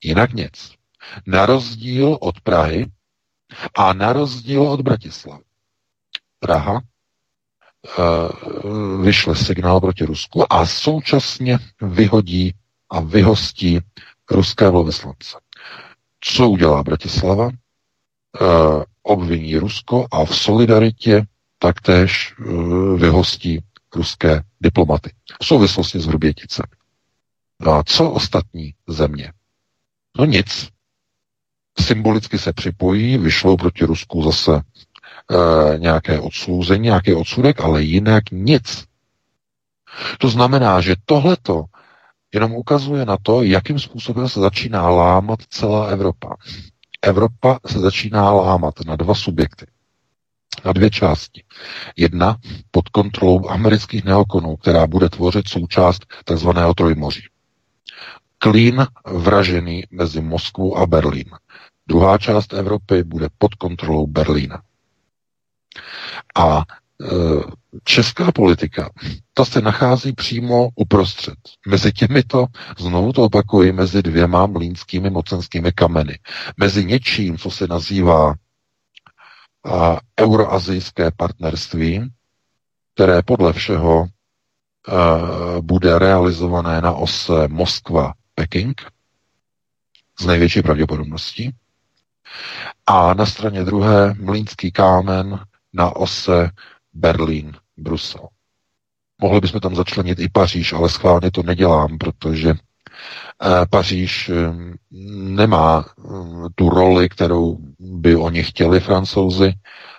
Jinak 0.03 0.33
nic. 0.33 0.71
Na 1.25 1.45
rozdíl 1.45 2.17
od 2.21 2.41
Prahy 2.41 2.85
a 3.75 3.93
na 3.93 4.13
rozdíl 4.13 4.61
od 4.61 4.81
Bratislavy. 4.81 5.43
Praha 6.39 6.81
Eh, 7.87 9.01
vyšle 9.01 9.35
signál 9.35 9.79
proti 9.79 10.05
Rusku 10.05 10.53
a 10.53 10.65
současně 10.65 11.59
vyhodí 11.81 12.53
a 12.89 12.99
vyhostí 12.99 13.79
ruské 14.31 14.71
velvyslance. 14.71 15.37
Co 16.19 16.49
udělá 16.49 16.83
Bratislava? 16.83 17.49
Eh, 17.49 18.83
obviní 19.07 19.57
Rusko 19.57 20.07
a 20.11 20.25
v 20.25 20.35
solidaritě 20.37 21.23
taktéž 21.59 22.33
eh, 22.39 22.43
vyhostí 22.97 23.59
ruské 23.95 24.41
diplomaty 24.61 25.11
v 25.41 25.45
souvislosti 25.45 25.99
s 25.99 26.05
Vrběticem. 26.05 26.65
No 27.59 27.71
a 27.73 27.83
co 27.83 28.11
ostatní 28.11 28.73
země? 28.87 29.33
No 30.17 30.25
nic. 30.25 30.69
Symbolicky 31.79 32.39
se 32.39 32.53
připojí, 32.53 33.17
vyšlou 33.17 33.57
proti 33.57 33.85
Rusku 33.85 34.23
zase 34.23 34.55
e, 34.55 35.79
nějaké 35.79 36.19
odsouzení, 36.19 36.83
nějaký 36.83 37.13
odsudek, 37.13 37.61
ale 37.61 37.83
jinak 37.83 38.23
nic. 38.31 38.85
To 40.17 40.29
znamená, 40.29 40.81
že 40.81 40.95
tohleto 41.05 41.65
jenom 42.33 42.53
ukazuje 42.53 43.05
na 43.05 43.17
to, 43.21 43.43
jakým 43.43 43.79
způsobem 43.79 44.29
se 44.29 44.39
začíná 44.39 44.89
lámat 44.89 45.39
celá 45.49 45.85
Evropa. 45.87 46.35
Evropa 47.01 47.59
se 47.65 47.79
začíná 47.79 48.31
lámat 48.31 48.73
na 48.85 48.95
dva 48.95 49.15
subjekty, 49.15 49.65
na 50.65 50.73
dvě 50.73 50.89
části. 50.89 51.43
Jedna 51.95 52.37
pod 52.71 52.89
kontrolou 52.89 53.49
amerických 53.49 54.03
neokonů, 54.03 54.55
která 54.55 54.87
bude 54.87 55.09
tvořit 55.09 55.47
součást 55.47 56.05
tzv. 56.25 56.49
trojmoří. 56.77 57.23
Klín 58.37 58.87
vražený 59.05 59.83
mezi 59.91 60.21
Moskvou 60.21 60.77
a 60.77 60.85
Berlín. 60.85 61.29
Druhá 61.87 62.17
část 62.17 62.53
Evropy 62.53 63.03
bude 63.03 63.27
pod 63.37 63.55
kontrolou 63.55 64.07
Berlína. 64.07 64.61
A 66.35 66.63
česká 67.83 68.31
politika, 68.31 68.89
ta 69.33 69.45
se 69.45 69.61
nachází 69.61 70.13
přímo 70.13 70.69
uprostřed. 70.75 71.35
Mezi 71.67 71.91
těmito, 71.91 72.45
znovu 72.79 73.13
to 73.13 73.23
opakuji, 73.23 73.71
mezi 73.71 74.01
dvěma 74.03 74.45
mlínskými 74.45 75.09
mocenskými 75.09 75.71
kameny. 75.71 76.19
Mezi 76.57 76.85
něčím, 76.85 77.37
co 77.37 77.51
se 77.51 77.67
nazývá 77.67 78.33
euroazijské 80.19 81.11
partnerství, 81.17 82.09
které 82.93 83.21
podle 83.21 83.53
všeho 83.53 84.05
a, 84.05 84.07
e, 84.87 85.61
bude 85.61 85.99
realizované 85.99 86.81
na 86.81 86.91
ose 86.91 87.47
Moskva-Peking 87.47 88.73
z 90.19 90.25
největší 90.25 90.61
pravděpodobností. 90.61 91.51
A 92.87 93.13
na 93.13 93.25
straně 93.25 93.63
druhé 93.63 94.13
mlínský 94.13 94.71
kámen 94.71 95.39
na 95.73 95.95
ose 95.95 96.49
Berlín-Brusel. 96.97 98.27
Mohli 99.21 99.39
bychom 99.39 99.61
tam 99.61 99.75
začlenit 99.75 100.19
i 100.19 100.29
Paříž, 100.29 100.73
ale 100.73 100.89
schválně 100.89 101.31
to 101.31 101.43
nedělám, 101.43 101.97
protože 101.97 102.49
eh, 102.49 103.65
Paříž 103.69 104.29
eh, 104.29 104.33
nemá 105.11 105.85
eh, 105.87 106.03
tu 106.55 106.69
roli, 106.69 107.09
kterou 107.09 107.57
by 107.79 108.15
oni 108.15 108.43
chtěli 108.43 108.79
francouzi, 108.79 109.53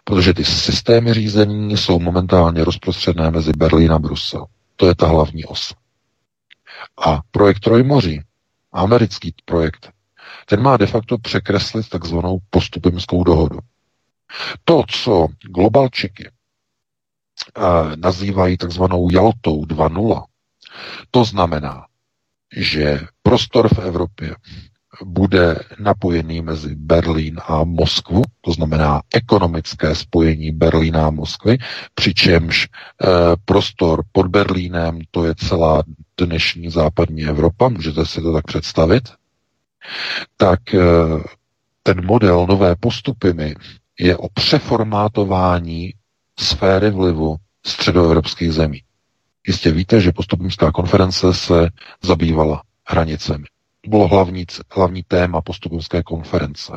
protože 0.05 0.35
ty 0.35 0.45
systémy 0.45 1.15
řízení 1.15 1.77
jsou 1.77 1.99
momentálně 2.01 2.65
rozprostřené 2.65 3.31
mezi 3.31 3.53
Berlín 3.57 3.93
a 3.93 3.99
Brusel. 3.99 4.47
To 4.77 4.87
je 4.87 4.95
ta 4.95 5.07
hlavní 5.07 5.45
os. 5.45 5.75
A 7.07 7.21
projekt 7.31 7.61
Trojmoří, 7.61 8.21
americký 8.73 9.35
projekt, 9.45 9.91
ten 10.47 10.63
má 10.63 10.77
de 10.77 10.87
facto 10.87 11.19
překreslit 11.19 11.89
takzvanou 11.89 12.39
postupimskou 12.51 13.25
dohodu. 13.25 13.59
To, 14.65 14.83
co 14.89 15.27
globalčiky 15.43 16.31
nazývají 17.97 18.57
takzvanou 18.57 19.11
Jaltou 19.13 19.65
2.0, 19.65 20.25
to 21.11 21.25
znamená, 21.25 21.87
že 22.57 23.01
prostor 23.23 23.69
v 23.75 23.79
Evropě 23.79 24.35
bude 25.05 25.57
napojený 25.79 26.41
mezi 26.43 26.75
Berlín 26.75 27.41
a 27.47 27.65
Moskvu, 27.65 28.23
to 28.41 28.53
znamená 28.53 29.03
ekonomické 29.15 29.95
spojení 29.95 30.53
Berlína 30.53 31.07
a 31.07 31.11
Moskvy, 31.11 31.59
přičemž 31.95 32.65
e, 32.65 32.69
prostor 33.45 34.03
pod 34.13 34.27
Berlínem 34.27 34.99
to 35.11 35.25
je 35.25 35.35
celá 35.35 35.83
dnešní 36.21 36.71
západní 36.71 37.23
Evropa, 37.25 37.69
můžete 37.69 38.07
si 38.07 38.23
to 38.23 38.33
tak 38.33 38.45
představit, 38.47 39.09
tak 40.37 40.75
e, 40.75 40.79
ten 41.83 42.07
model 42.07 42.47
nové 42.49 42.77
postupy 42.77 43.55
je 44.01 44.17
o 44.17 44.29
přeformátování 44.29 45.95
sféry 46.39 46.91
vlivu 46.91 47.37
středoevropských 47.67 48.53
zemí. 48.53 48.83
Jistě 49.47 49.71
víte, 49.71 50.01
že 50.01 50.13
postupimská 50.13 50.73
konference 50.73 51.35
se 51.35 51.69
zabývala 52.03 52.63
hranicemi. 52.87 53.45
To 53.81 53.91
bylo 53.91 54.09
hlavní, 54.09 54.45
hlavní 54.75 55.03
téma 55.09 55.41
postupimské 55.41 56.03
konference. 56.03 56.73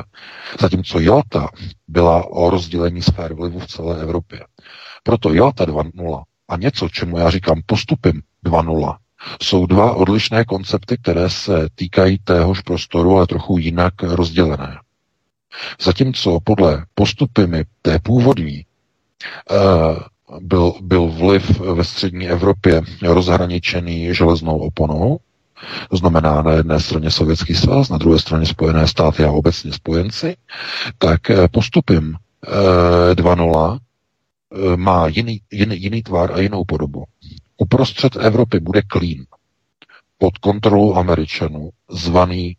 Zatímco 0.60 1.00
Jalta 1.00 1.48
byla 1.88 2.24
o 2.30 2.50
rozdělení 2.50 3.02
sfér 3.02 3.34
vlivu 3.34 3.58
v 3.58 3.66
celé 3.66 4.02
Evropě. 4.02 4.40
Proto 5.02 5.32
Jalta 5.32 5.64
2.0 5.64 6.22
a 6.48 6.56
něco, 6.56 6.88
čemu 6.88 7.18
já 7.18 7.30
říkám 7.30 7.60
postupem 7.66 8.20
2.0, 8.46 8.96
jsou 9.42 9.66
dva 9.66 9.94
odlišné 9.94 10.44
koncepty, 10.44 10.96
které 11.02 11.30
se 11.30 11.68
týkají 11.74 12.18
téhož 12.18 12.60
prostoru, 12.60 13.16
ale 13.16 13.26
trochu 13.26 13.58
jinak 13.58 14.02
rozdělené. 14.02 14.78
Zatímco 15.80 16.38
podle 16.44 16.86
postupy 16.94 17.64
té 17.82 17.98
původní 17.98 18.64
byl, 20.40 20.74
byl 20.80 21.06
vliv 21.06 21.60
ve 21.60 21.84
střední 21.84 22.28
Evropě 22.28 22.82
rozhraničený 23.02 24.14
železnou 24.14 24.58
oponou, 24.58 25.18
to 25.90 25.96
znamená 25.96 26.42
na 26.42 26.52
jedné 26.52 26.80
straně 26.80 27.10
Sovětský 27.10 27.54
svaz, 27.54 27.88
na 27.88 27.98
druhé 27.98 28.18
straně 28.18 28.46
Spojené 28.46 28.88
státy 28.88 29.24
a 29.24 29.30
obecně 29.30 29.72
spojenci, 29.72 30.36
tak 30.98 31.30
eh, 31.30 31.48
postupem 31.48 32.16
2.0 33.14 33.78
eh, 34.72 34.76
má 34.76 35.06
jiný, 35.06 35.40
jiný, 35.50 35.82
jiný 35.82 36.02
tvar 36.02 36.32
a 36.32 36.40
jinou 36.40 36.64
podobu. 36.64 37.04
Uprostřed 37.56 38.16
Evropy 38.16 38.60
bude 38.60 38.82
klín 38.82 39.24
pod 40.18 40.38
kontrolou 40.38 40.94
Američanů, 40.94 41.70
zvaný 41.90 42.56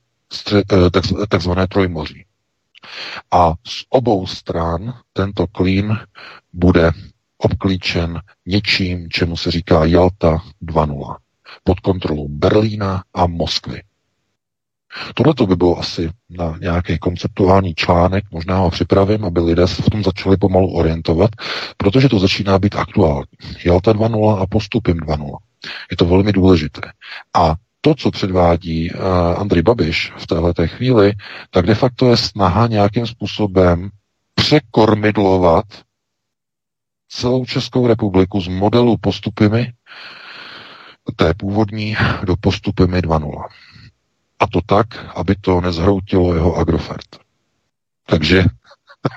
takzvané 1.30 1.68
trojmoří. 1.68 2.26
A 3.32 3.54
z 3.68 3.86
obou 3.90 4.28
stran 4.28 4.94
tento 5.14 5.48
klín 5.48 5.98
bude 6.54 6.92
obklíčen 7.38 8.22
něčím, 8.46 9.10
čemu 9.10 9.38
se 9.38 9.52
říká 9.52 9.86
Jalta 9.86 10.38
2.0. 10.66 11.16
pod 11.64 11.80
kontrolou 11.80 12.28
Berlína 12.28 13.04
a 13.14 13.28
Moskvy. 13.28 13.82
Tohle 15.14 15.34
to 15.34 15.48
by 15.48 15.56
bylo 15.56 15.80
asi 15.80 16.10
na 16.30 16.58
nějaký 16.62 16.98
konceptuální 17.00 17.76
článek, 17.76 18.24
možná 18.32 18.58
ho 18.58 18.70
připravím, 18.70 19.26
aby 19.26 19.40
lidé 19.40 19.68
se 19.68 19.82
v 19.82 19.90
tom 19.90 20.04
začali 20.04 20.38
pomalu 20.38 20.74
orientovat, 20.74 21.30
protože 21.78 22.10
to 22.10 22.20
začíná 22.20 22.60
být 22.60 22.76
aktuální. 22.76 23.26
Jalta 23.66 23.94
2.0 23.94 24.42
a 24.42 24.46
postupím 24.48 24.98
2.0. 24.98 25.38
Je 25.92 25.98
to 25.98 26.06
velmi 26.06 26.32
důležité. 26.32 26.82
A 27.34 27.56
to, 27.82 27.96
co 27.96 28.12
předvádí 28.12 28.92
uh, 28.92 29.02
Andrej 29.38 29.62
Babiš 29.62 30.14
v 30.18 30.28
této 30.28 30.68
chvíli, 30.68 31.14
tak 31.50 31.66
de 31.66 31.76
facto 31.76 32.10
je 32.10 32.18
snaha 32.18 32.68
nějakým 32.68 33.08
způsobem 33.08 33.90
překormidlovat 34.36 35.66
celou 37.14 37.46
Českou 37.46 37.88
republiku 37.88 38.42
z 38.42 38.48
modelu 38.48 38.98
postupy 38.98 39.74
té 41.16 41.34
původní 41.34 41.96
do 42.24 42.36
postupy 42.36 42.84
2.0. 42.84 43.48
A 44.40 44.48
to 44.48 44.60
tak, 44.66 44.88
aby 45.16 45.36
to 45.36 45.62
nezhroutilo 45.62 46.34
jeho 46.34 46.56
agrofert. 46.56 47.20
Takže, 48.06 48.44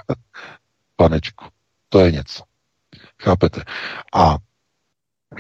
panečku, 0.97 1.45
to 1.89 2.01
je 2.01 2.13
něco. 2.13 2.43
Chápete? 3.23 3.63
A 4.15 4.37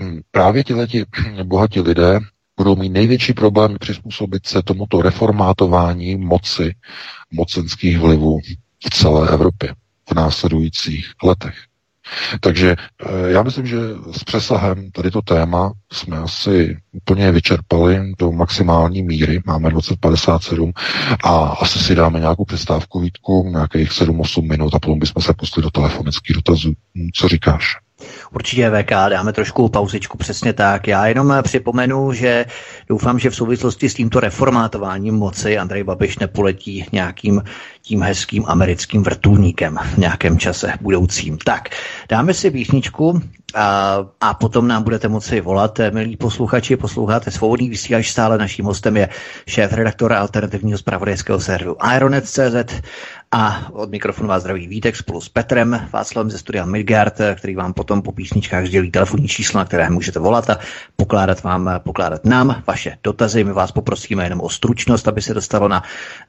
hm, 0.00 0.20
právě 0.30 0.64
ti 0.64 0.74
bohatí 1.42 1.80
lidé 1.80 2.18
budou 2.56 2.76
mít 2.76 2.88
největší 2.88 3.32
problém 3.32 3.76
přizpůsobit 3.80 4.46
se 4.46 4.62
tomuto 4.62 5.02
reformátování 5.02 6.16
moci 6.16 6.74
mocenských 7.30 7.98
vlivů 7.98 8.38
v 8.86 8.90
celé 8.90 9.28
Evropě 9.28 9.74
v 10.08 10.14
následujících 10.14 11.12
letech. 11.22 11.56
Takže 12.40 12.76
eh, 12.76 13.30
já 13.30 13.42
myslím, 13.42 13.66
že 13.66 13.78
s 14.12 14.24
přesahem 14.24 14.90
tady 14.90 15.10
to 15.10 15.22
téma 15.22 15.72
jsme 15.92 16.18
asi 16.18 16.78
úplně 16.92 17.32
vyčerpali 17.32 18.12
do 18.18 18.32
maximální 18.32 19.02
míry. 19.02 19.40
Máme 19.46 19.70
2057 19.70 20.72
a 21.24 21.38
asi 21.38 21.78
si 21.78 21.94
dáme 21.94 22.20
nějakou 22.20 22.44
přestávku 22.44 23.00
výtku, 23.00 23.48
nějakých 23.50 23.90
7-8 23.90 24.48
minut 24.48 24.74
a 24.74 24.78
potom 24.78 24.98
bychom 24.98 25.22
se 25.22 25.34
pustili 25.34 25.64
do 25.64 25.70
telefonických 25.70 26.36
dotazů. 26.36 26.72
Co 27.14 27.28
říkáš? 27.28 27.85
Určitě 28.36 28.70
VK, 28.70 28.90
dáme 28.90 29.32
trošku 29.32 29.68
pauzičku, 29.68 30.18
přesně 30.18 30.52
tak. 30.52 30.88
Já 30.88 31.06
jenom 31.06 31.34
připomenu, 31.42 32.12
že 32.12 32.44
doufám, 32.88 33.18
že 33.18 33.30
v 33.30 33.36
souvislosti 33.36 33.88
s 33.88 33.94
tímto 33.94 34.20
reformátováním 34.20 35.14
moci 35.14 35.58
Andrej 35.58 35.84
Babiš 35.84 36.18
nepoletí 36.18 36.86
nějakým 36.92 37.42
tím 37.82 38.02
hezkým 38.02 38.44
americkým 38.46 39.02
vrtulníkem 39.02 39.78
v 39.94 39.98
nějakém 39.98 40.38
čase 40.38 40.72
budoucím. 40.80 41.38
Tak, 41.38 41.68
dáme 42.08 42.34
si 42.34 42.50
písničku 42.50 43.20
a, 43.54 43.98
a 44.20 44.34
potom 44.34 44.68
nám 44.68 44.82
budete 44.82 45.08
moci 45.08 45.40
volat, 45.40 45.80
milí 45.90 46.16
posluchači, 46.16 46.76
posloucháte 46.76 47.30
svobodný 47.30 47.70
vysílač, 47.70 48.10
stále 48.10 48.38
naším 48.38 48.64
hostem 48.64 48.96
je 48.96 49.08
šéf 49.46 49.72
redaktora 49.72 50.18
alternativního 50.18 50.78
zpravodajského 50.78 51.40
serveru 51.40 51.76
Ironet.cz 51.96 52.82
a 53.32 53.68
od 53.72 53.90
mikrofonu 53.90 54.28
vás 54.28 54.42
zdraví 54.42 54.66
Vítek 54.66 54.96
spolu 54.96 55.20
s 55.20 55.28
Petrem 55.28 55.88
Václavem 55.92 56.30
ze 56.30 56.38
studia 56.38 56.64
Midgard, 56.64 57.20
který 57.34 57.54
vám 57.54 57.72
potom 57.72 58.02
po 58.02 58.12
písničkách 58.12 58.66
sdělí 58.66 58.90
telefonní 58.90 59.28
číslo, 59.28 59.58
na 59.58 59.64
které 59.64 59.90
můžete 59.90 60.18
volat 60.18 60.50
a 60.50 60.58
pokládat 60.96 61.42
vám, 61.42 61.70
pokládat 61.78 62.24
nám 62.24 62.62
vaše 62.66 62.98
dotazy. 63.04 63.44
My 63.44 63.52
vás 63.52 63.72
poprosíme 63.72 64.24
jenom 64.24 64.40
o 64.40 64.48
stručnost, 64.48 65.08
aby 65.08 65.22
se 65.22 65.34
dostalo 65.34 65.68
na 65.68 65.82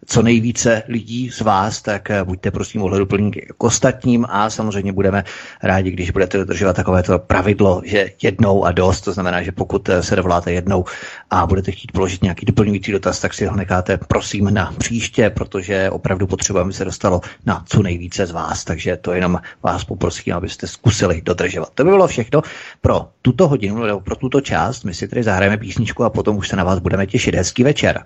co 0.06 0.22
nejvíce 0.22 0.84
lidí 0.88 1.30
z 1.30 1.42
vás, 1.42 1.82
tak 1.82 2.12
buďte 2.24 2.52
prosím 2.52 2.82
ohleduplní 2.82 3.32
k 3.32 3.64
ostatním 3.64 4.26
a 4.30 4.50
samozřejmě 4.50 4.94
budeme 4.94 5.24
rádi, 5.64 5.92
když 5.92 6.12
budete 6.12 6.38
dodržovat 6.38 6.76
takovéto 6.76 7.20
pravidlo, 7.20 7.82
že 7.86 8.10
jednou 8.22 8.66
a 8.66 8.72
dost, 8.72 9.02
to 9.02 9.14
znamená, 9.14 9.44
že 9.44 9.52
pokud 9.52 9.90
se 10.02 10.16
dovoláte 10.16 10.52
jednou 10.52 10.86
a 11.30 11.46
budete 11.46 11.72
chtít 11.72 11.92
položit 11.92 12.24
nějaký 12.24 12.46
doplňující 12.46 12.92
dotaz, 12.92 13.20
tak 13.20 13.34
si 13.34 13.46
ho 13.46 13.56
necháte 13.56 13.98
prosím 13.98 14.54
na 14.54 14.74
příště, 14.78 15.30
protože 15.30 15.90
opravdu 15.90 16.28
potřebujeme 16.28 16.74
se 16.74 16.87
dostalo 16.88 17.22
na 17.46 17.64
co 17.68 17.84
nejvíce 17.84 18.26
z 18.26 18.32
vás, 18.32 18.64
takže 18.64 18.98
to 18.98 19.14
jenom 19.14 19.40
vás 19.64 19.84
poprosím, 19.84 20.34
abyste 20.34 20.68
zkusili 20.68 21.22
dodržovat. 21.22 21.70
To 21.76 21.84
by 21.84 21.90
bylo 21.90 22.08
všechno 22.08 22.42
pro 22.82 23.10
tuto 23.22 23.48
hodinu 23.48 23.84
nebo 23.84 24.00
pro 24.00 24.16
tuto 24.16 24.42
část. 24.42 24.84
My 24.84 24.94
si 24.94 25.08
tedy 25.08 25.24
zahrajeme 25.24 25.58
písničku 25.58 26.04
a 26.04 26.10
potom 26.10 26.38
už 26.38 26.48
se 26.48 26.56
na 26.56 26.64
vás 26.64 26.80
budeme 26.80 27.08
těšit. 27.08 27.36
Hezký 27.36 27.64
večer. 27.64 28.06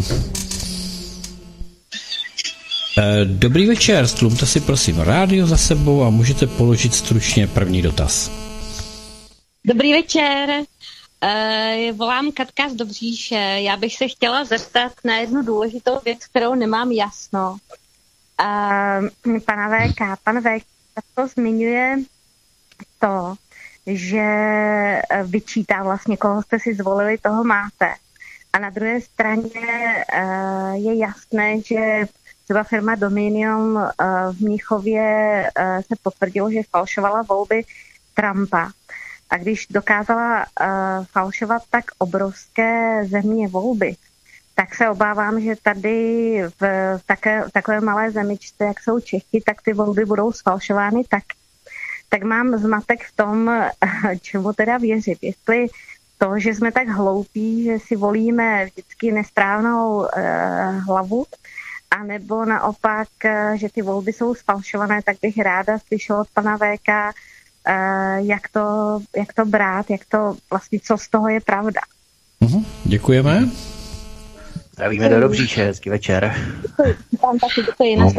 Eh, 2.97 3.25
dobrý 3.25 3.67
večer, 3.67 4.07
stlumte 4.07 4.45
si 4.45 4.61
prosím 4.61 4.99
rádio 4.99 5.47
za 5.47 5.57
sebou 5.57 6.03
a 6.03 6.09
můžete 6.09 6.47
položit 6.47 6.93
stručně 6.93 7.47
první 7.47 7.81
dotaz. 7.81 8.31
Dobrý 9.65 9.93
večer, 9.93 10.49
uh, 10.49 11.97
volám 11.97 12.31
Katka 12.31 12.69
z 12.69 12.73
Dobříše. 12.73 13.35
Já 13.35 13.77
bych 13.77 13.95
se 13.95 14.07
chtěla 14.07 14.45
zeptat 14.45 14.91
na 15.03 15.17
jednu 15.17 15.43
důležitou 15.43 15.99
věc, 16.05 16.25
kterou 16.25 16.55
nemám 16.55 16.91
jasno. 16.91 17.57
Uh, 18.41 19.39
pana 19.39 19.69
VK, 19.69 19.99
pan 20.23 20.41
VK 20.41 20.65
to 21.15 21.27
zmiňuje 21.27 21.97
to, 22.99 23.35
že 23.87 24.25
vyčítá 25.23 25.83
vlastně, 25.83 26.17
koho 26.17 26.43
jste 26.43 26.59
si 26.59 26.73
zvolili, 26.73 27.17
toho 27.17 27.43
máte. 27.43 27.93
A 28.53 28.59
na 28.59 28.69
druhé 28.69 29.01
straně 29.01 29.51
uh, 30.13 30.73
je 30.73 30.97
jasné, 30.97 31.61
že 31.61 32.05
třeba 32.45 32.63
firma 32.63 32.95
Dominion 32.95 33.75
uh, 33.75 33.89
v 34.35 34.39
Mnichově 34.41 35.43
uh, 35.59 35.81
se 35.81 35.95
potvrdilo, 36.03 36.51
že 36.51 36.69
falšovala 36.69 37.21
volby 37.21 37.63
Trumpa. 38.13 38.71
A 39.29 39.37
když 39.37 39.67
dokázala 39.69 40.39
uh, 40.39 41.05
falšovat 41.05 41.61
tak 41.69 41.85
obrovské 41.97 43.01
země 43.05 43.47
volby, 43.47 43.95
tak 44.55 44.75
se 44.75 44.89
obávám, 44.89 45.41
že 45.41 45.55
tady 45.63 46.41
v, 46.61 46.63
také, 47.05 47.43
takové 47.53 47.81
malé 47.81 48.11
zemičce, 48.11 48.63
jak 48.63 48.79
jsou 48.79 48.99
Čechy, 48.99 49.41
tak 49.45 49.61
ty 49.61 49.73
volby 49.73 50.05
budou 50.05 50.31
sfalšovány 50.31 51.03
tak. 51.09 51.23
Tak 52.09 52.23
mám 52.23 52.57
zmatek 52.57 53.03
v 53.03 53.15
tom, 53.15 53.51
čemu 54.21 54.53
teda 54.53 54.77
věřit. 54.77 55.17
Jestli 55.21 55.67
to, 56.17 56.39
že 56.39 56.49
jsme 56.49 56.71
tak 56.71 56.87
hloupí, 56.87 57.63
že 57.63 57.79
si 57.79 57.95
volíme 57.95 58.65
vždycky 58.65 59.11
nesprávnou 59.11 59.97
uh, 59.97 60.07
hlavu, 60.87 61.25
a 61.91 62.03
nebo 62.03 62.45
naopak, 62.45 63.07
eh, 63.25 63.57
že 63.57 63.69
ty 63.69 63.81
volby 63.81 64.13
jsou 64.13 64.35
sfalšované, 64.35 65.01
tak 65.01 65.17
bych 65.21 65.37
ráda 65.37 65.79
slyšela 65.79 66.21
od 66.21 66.27
pana 66.33 66.57
VK, 66.57 66.89
eh, 66.89 68.17
jak 68.17 68.49
to, 68.49 68.99
jak 69.17 69.33
to 69.33 69.45
brát, 69.45 69.89
jak 69.89 70.05
to 70.05 70.35
vlastně, 70.49 70.79
co 70.83 70.97
z 70.97 71.07
toho 71.07 71.29
je 71.29 71.41
pravda. 71.41 71.81
Uhum, 72.39 72.65
děkujeme. 72.83 73.49
Zdravíme 74.73 75.09
do 75.09 75.19
Dobříše, 75.19 75.65
hezký 75.65 75.89
večer. 75.89 76.35
Děkuji, 76.61 76.95
tam 77.21 77.39
taky 77.39 77.63
děkuji, 77.65 77.95
no. 77.95 78.11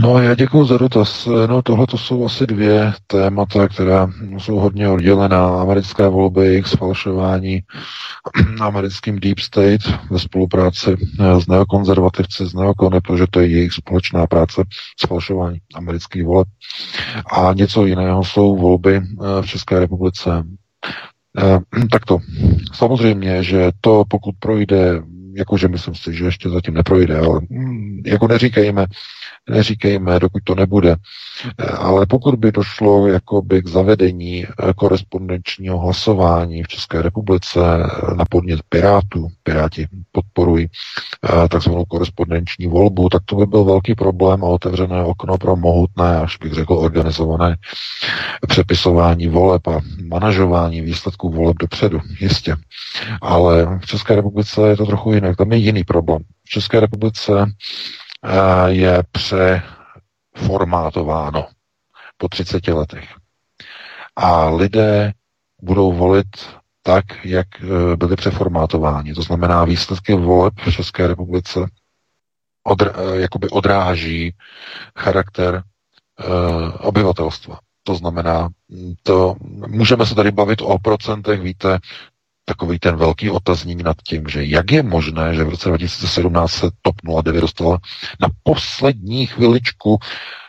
No 0.00 0.22
já 0.22 0.34
děkuji 0.34 0.64
za 0.64 0.78
dotaz. 0.78 1.28
No 1.46 1.62
tohle 1.62 1.86
to 1.86 1.98
jsou 1.98 2.24
asi 2.26 2.46
dvě 2.46 2.92
témata, 3.06 3.68
která 3.68 4.10
jsou 4.38 4.56
hodně 4.56 4.88
oddělená. 4.88 5.60
Americké 5.60 6.08
volby, 6.08 6.46
jejich 6.46 6.66
sfalšování 6.66 7.60
americkým 8.60 9.20
Deep 9.20 9.38
State 9.38 9.80
ve 10.10 10.18
spolupráci 10.18 10.96
s 11.38 11.46
neokonzervativci, 11.46 12.46
s 12.46 12.54
neokony, 12.54 13.00
protože 13.00 13.24
to 13.30 13.40
je 13.40 13.46
jejich 13.46 13.72
společná 13.72 14.26
práce 14.26 14.62
sfalšování 15.00 15.58
amerických 15.74 16.24
voleb. 16.24 16.48
A 17.32 17.52
něco 17.52 17.86
jiného 17.86 18.24
jsou 18.24 18.56
volby 18.56 18.96
eh, 18.96 19.42
v 19.42 19.46
České 19.46 19.80
republice. 19.80 20.44
Eh, 21.38 21.58
tak 21.90 22.04
to. 22.04 22.18
Samozřejmě, 22.72 23.42
že 23.42 23.70
to, 23.80 24.04
pokud 24.08 24.34
projde 24.38 25.02
jakože 25.36 25.68
myslím 25.68 25.94
si, 25.94 26.14
že 26.14 26.24
ještě 26.24 26.48
zatím 26.48 26.74
neprojde, 26.74 27.18
ale 27.18 27.40
mm, 27.50 28.02
jako 28.06 28.28
neříkejme, 28.28 28.86
neříkejme, 29.50 30.18
dokud 30.18 30.42
to 30.44 30.54
nebude. 30.54 30.96
Eh, 31.58 31.64
ale 31.64 32.06
pokud 32.06 32.34
by 32.34 32.52
došlo 32.52 33.06
jakoby 33.06 33.62
k 33.62 33.68
zavedení 33.68 34.44
eh, 34.46 34.72
korespondenčního 34.76 35.78
hlasování 35.78 36.62
v 36.62 36.68
České 36.68 37.02
republice 37.02 37.60
eh, 37.60 38.14
na 38.14 38.24
podnět 38.30 38.60
Pirátů, 38.68 39.28
Piráti 39.42 39.88
podporují 40.12 40.68
takzvanou 41.50 41.84
korespondenční 41.84 42.66
volbu, 42.66 43.08
tak 43.08 43.22
to 43.24 43.36
by 43.36 43.46
byl 43.46 43.64
velký 43.64 43.94
problém 43.94 44.44
a 44.44 44.46
otevřené 44.46 45.04
okno 45.04 45.38
pro 45.38 45.56
mohutné, 45.56 46.16
až 46.18 46.36
bych 46.38 46.52
řekl, 46.52 46.74
organizované 46.74 47.56
přepisování 48.48 49.28
voleb 49.28 49.66
a 49.66 49.80
manažování 50.08 50.80
výsledků 50.80 51.30
voleb 51.30 51.56
dopředu, 51.56 52.00
jistě. 52.20 52.56
Ale 53.22 53.78
v 53.78 53.86
České 53.86 54.16
republice 54.16 54.68
je 54.68 54.76
to 54.76 54.86
trochu 54.86 55.12
jinak, 55.12 55.36
tam 55.36 55.52
je 55.52 55.58
jiný 55.58 55.84
problém. 55.84 56.22
V 56.44 56.48
České 56.48 56.80
republice 56.80 57.32
je 58.66 59.02
přeformátováno 59.12 61.46
po 62.16 62.28
30 62.28 62.68
letech. 62.68 63.14
A 64.16 64.48
lidé 64.48 65.12
budou 65.62 65.92
volit 65.92 66.26
tak, 66.82 67.04
jak 67.24 67.46
e, 67.62 67.96
byly 67.96 68.16
přeformátováni. 68.16 69.14
To 69.14 69.22
znamená, 69.22 69.64
výsledky 69.64 70.14
voleb 70.14 70.54
v 70.66 70.72
České 70.72 71.06
republice 71.06 71.60
odr- 72.68 73.16
e, 73.16 73.20
jakoby 73.20 73.48
odráží 73.48 74.34
charakter 74.98 75.62
uh, 76.28 76.70
obyvatelstva. 76.80 77.58
To 77.82 77.94
znamená, 77.94 78.48
to 79.02 79.34
můžeme 79.68 80.06
se 80.06 80.14
tady 80.14 80.30
bavit 80.30 80.62
o 80.62 80.78
procentech, 80.78 81.40
víte, 81.40 81.78
takový 82.44 82.78
ten 82.78 82.96
velký 82.96 83.30
otazník 83.30 83.82
nad 83.82 83.96
tím, 84.06 84.28
že 84.28 84.44
jak 84.44 84.70
je 84.70 84.82
možné, 84.82 85.34
že 85.34 85.44
v 85.44 85.48
roce 85.48 85.68
2017 85.68 86.52
se 86.52 86.70
TOP 86.82 87.22
09 87.22 87.40
dostala 87.40 87.78
na 88.20 88.28
poslední 88.42 89.26
chviličku 89.26 89.98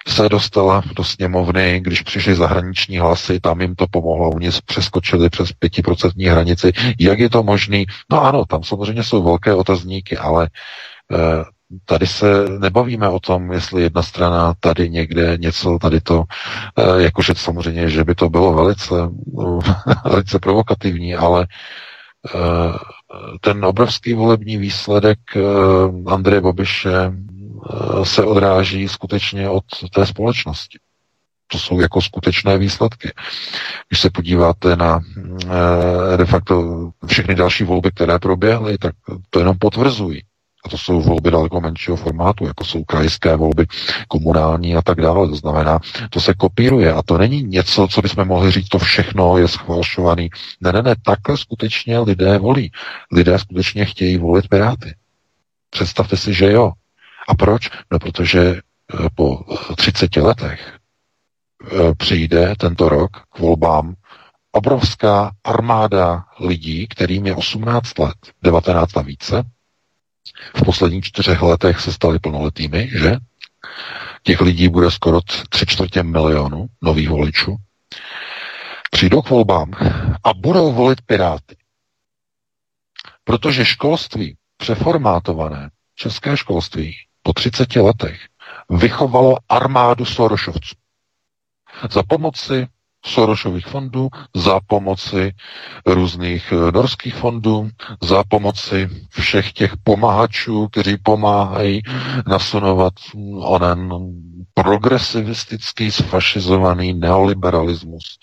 se 0.07 0.29
dostala 0.29 0.83
do 0.95 1.03
sněmovny, 1.03 1.79
když 1.79 2.01
přišly 2.01 2.35
zahraniční 2.35 2.97
hlasy, 2.97 3.39
tam 3.39 3.61
jim 3.61 3.75
to 3.75 3.87
pomohlo, 3.87 4.29
oni 4.29 4.49
přeskočili 4.65 5.29
přes 5.29 5.51
pětiprocentní 5.51 6.25
hranici. 6.25 6.71
Jak 6.99 7.19
je 7.19 7.29
to 7.29 7.43
možné? 7.43 7.83
No 8.11 8.21
ano, 8.21 8.45
tam 8.45 8.63
samozřejmě 8.63 9.03
jsou 9.03 9.23
velké 9.23 9.53
otazníky, 9.53 10.17
ale 10.17 10.49
eh, 11.13 11.17
tady 11.85 12.07
se 12.07 12.25
nebavíme 12.59 13.09
o 13.09 13.19
tom, 13.19 13.51
jestli 13.51 13.81
jedna 13.81 14.03
strana 14.03 14.53
tady 14.59 14.89
někde 14.89 15.37
něco, 15.37 15.77
tady 15.81 16.01
to, 16.01 16.23
eh, 16.77 17.03
jakože 17.03 17.33
samozřejmě, 17.35 17.89
že 17.89 18.03
by 18.03 18.15
to 18.15 18.29
bylo 18.29 18.53
velice, 18.53 18.93
velice 20.05 20.39
provokativní, 20.39 21.15
ale 21.15 21.47
eh, 22.35 22.37
ten 23.41 23.65
obrovský 23.65 24.13
volební 24.13 24.57
výsledek 24.57 25.19
eh, 25.35 25.41
Andreje 26.07 26.41
Babiše 26.41 27.11
se 28.03 28.23
odráží 28.23 28.87
skutečně 28.87 29.49
od 29.49 29.63
té 29.93 30.05
společnosti. 30.05 30.79
To 31.47 31.59
jsou 31.59 31.79
jako 31.79 32.01
skutečné 32.01 32.57
výsledky. 32.57 33.11
Když 33.89 33.99
se 34.01 34.09
podíváte 34.09 34.75
na 34.75 34.99
de 36.17 36.25
facto 36.25 36.89
všechny 37.05 37.35
další 37.35 37.63
volby, 37.63 37.91
které 37.91 38.19
proběhly, 38.19 38.77
tak 38.77 38.95
to 39.29 39.39
jenom 39.39 39.57
potvrzují. 39.57 40.21
A 40.65 40.69
to 40.69 40.77
jsou 40.77 41.01
volby 41.01 41.31
daleko 41.31 41.61
menšího 41.61 41.97
formátu, 41.97 42.45
jako 42.45 42.63
jsou 42.63 42.83
krajské 42.83 43.35
volby, 43.35 43.65
komunální 44.07 44.75
a 44.75 44.81
tak 44.81 45.01
dále. 45.01 45.27
To 45.27 45.35
znamená, 45.35 45.79
to 46.09 46.21
se 46.21 46.33
kopíruje 46.33 46.93
a 46.93 47.01
to 47.01 47.17
není 47.17 47.43
něco, 47.43 47.87
co 47.87 48.01
bychom 48.01 48.27
mohli 48.27 48.51
říct, 48.51 48.69
to 48.69 48.79
všechno 48.79 49.37
je 49.37 49.47
schvalšovaný. 49.47 50.29
Ne, 50.61 50.71
ne, 50.71 50.81
ne, 50.81 50.95
takhle 51.05 51.37
skutečně 51.37 51.99
lidé 51.99 52.37
volí. 52.37 52.71
Lidé 53.11 53.39
skutečně 53.39 53.85
chtějí 53.85 54.17
volit 54.17 54.47
Piráty. 54.47 54.95
Představte 55.69 56.17
si, 56.17 56.33
že 56.33 56.51
jo. 56.51 56.71
A 57.27 57.35
proč? 57.35 57.69
No, 57.91 57.99
protože 57.99 58.39
eh, 58.39 59.09
po 59.15 59.39
30 59.75 60.15
letech 60.15 60.73
eh, 61.71 61.95
přijde 61.97 62.55
tento 62.57 62.89
rok 62.89 63.11
k 63.29 63.39
volbám 63.39 63.95
obrovská 64.51 65.31
armáda 65.43 66.25
lidí, 66.39 66.87
kterým 66.87 67.25
je 67.25 67.35
18 67.35 67.99
let, 67.99 68.15
19 68.43 68.97
a 68.97 69.01
více, 69.01 69.43
v 70.55 70.63
posledních 70.65 71.03
čtyřech 71.03 71.41
letech 71.41 71.79
se 71.79 71.93
stali 71.93 72.19
plnoletými, 72.19 72.89
že? 72.93 73.15
Těch 74.23 74.41
lidí 74.41 74.69
bude 74.69 74.91
skoro 74.91 75.19
tři 75.49 75.65
čtvrtě 75.65 76.03
milionu 76.03 76.65
nových 76.81 77.09
voličů. 77.09 77.55
Přijdou 78.91 79.21
k 79.21 79.29
volbám 79.29 79.71
a 80.23 80.33
budou 80.33 80.71
volit 80.71 81.01
Piráty. 81.01 81.55
Protože 83.23 83.65
školství, 83.65 84.37
přeformátované, 84.57 85.69
české 85.95 86.37
školství 86.37 86.95
po 87.23 87.33
30 87.33 87.75
letech 87.75 88.19
vychovalo 88.69 89.37
armádu 89.49 90.05
Sorošovců. 90.05 90.75
Za 91.91 92.03
pomoci 92.03 92.67
Sorosových 93.05 93.67
fondů, 93.67 94.09
za 94.35 94.59
pomoci 94.67 95.31
různých 95.85 96.51
eh, 96.51 96.71
norských 96.71 97.15
fondů, 97.15 97.69
za 98.01 98.23
pomoci 98.27 98.89
všech 99.09 99.53
těch 99.53 99.71
pomáhačů, 99.83 100.67
kteří 100.67 100.97
pomáhají 100.97 101.81
nasunovat 102.27 102.93
onen 103.37 103.89
progresivistický, 104.53 105.91
sfašizovaný 105.91 106.93
neoliberalismus 106.93 108.19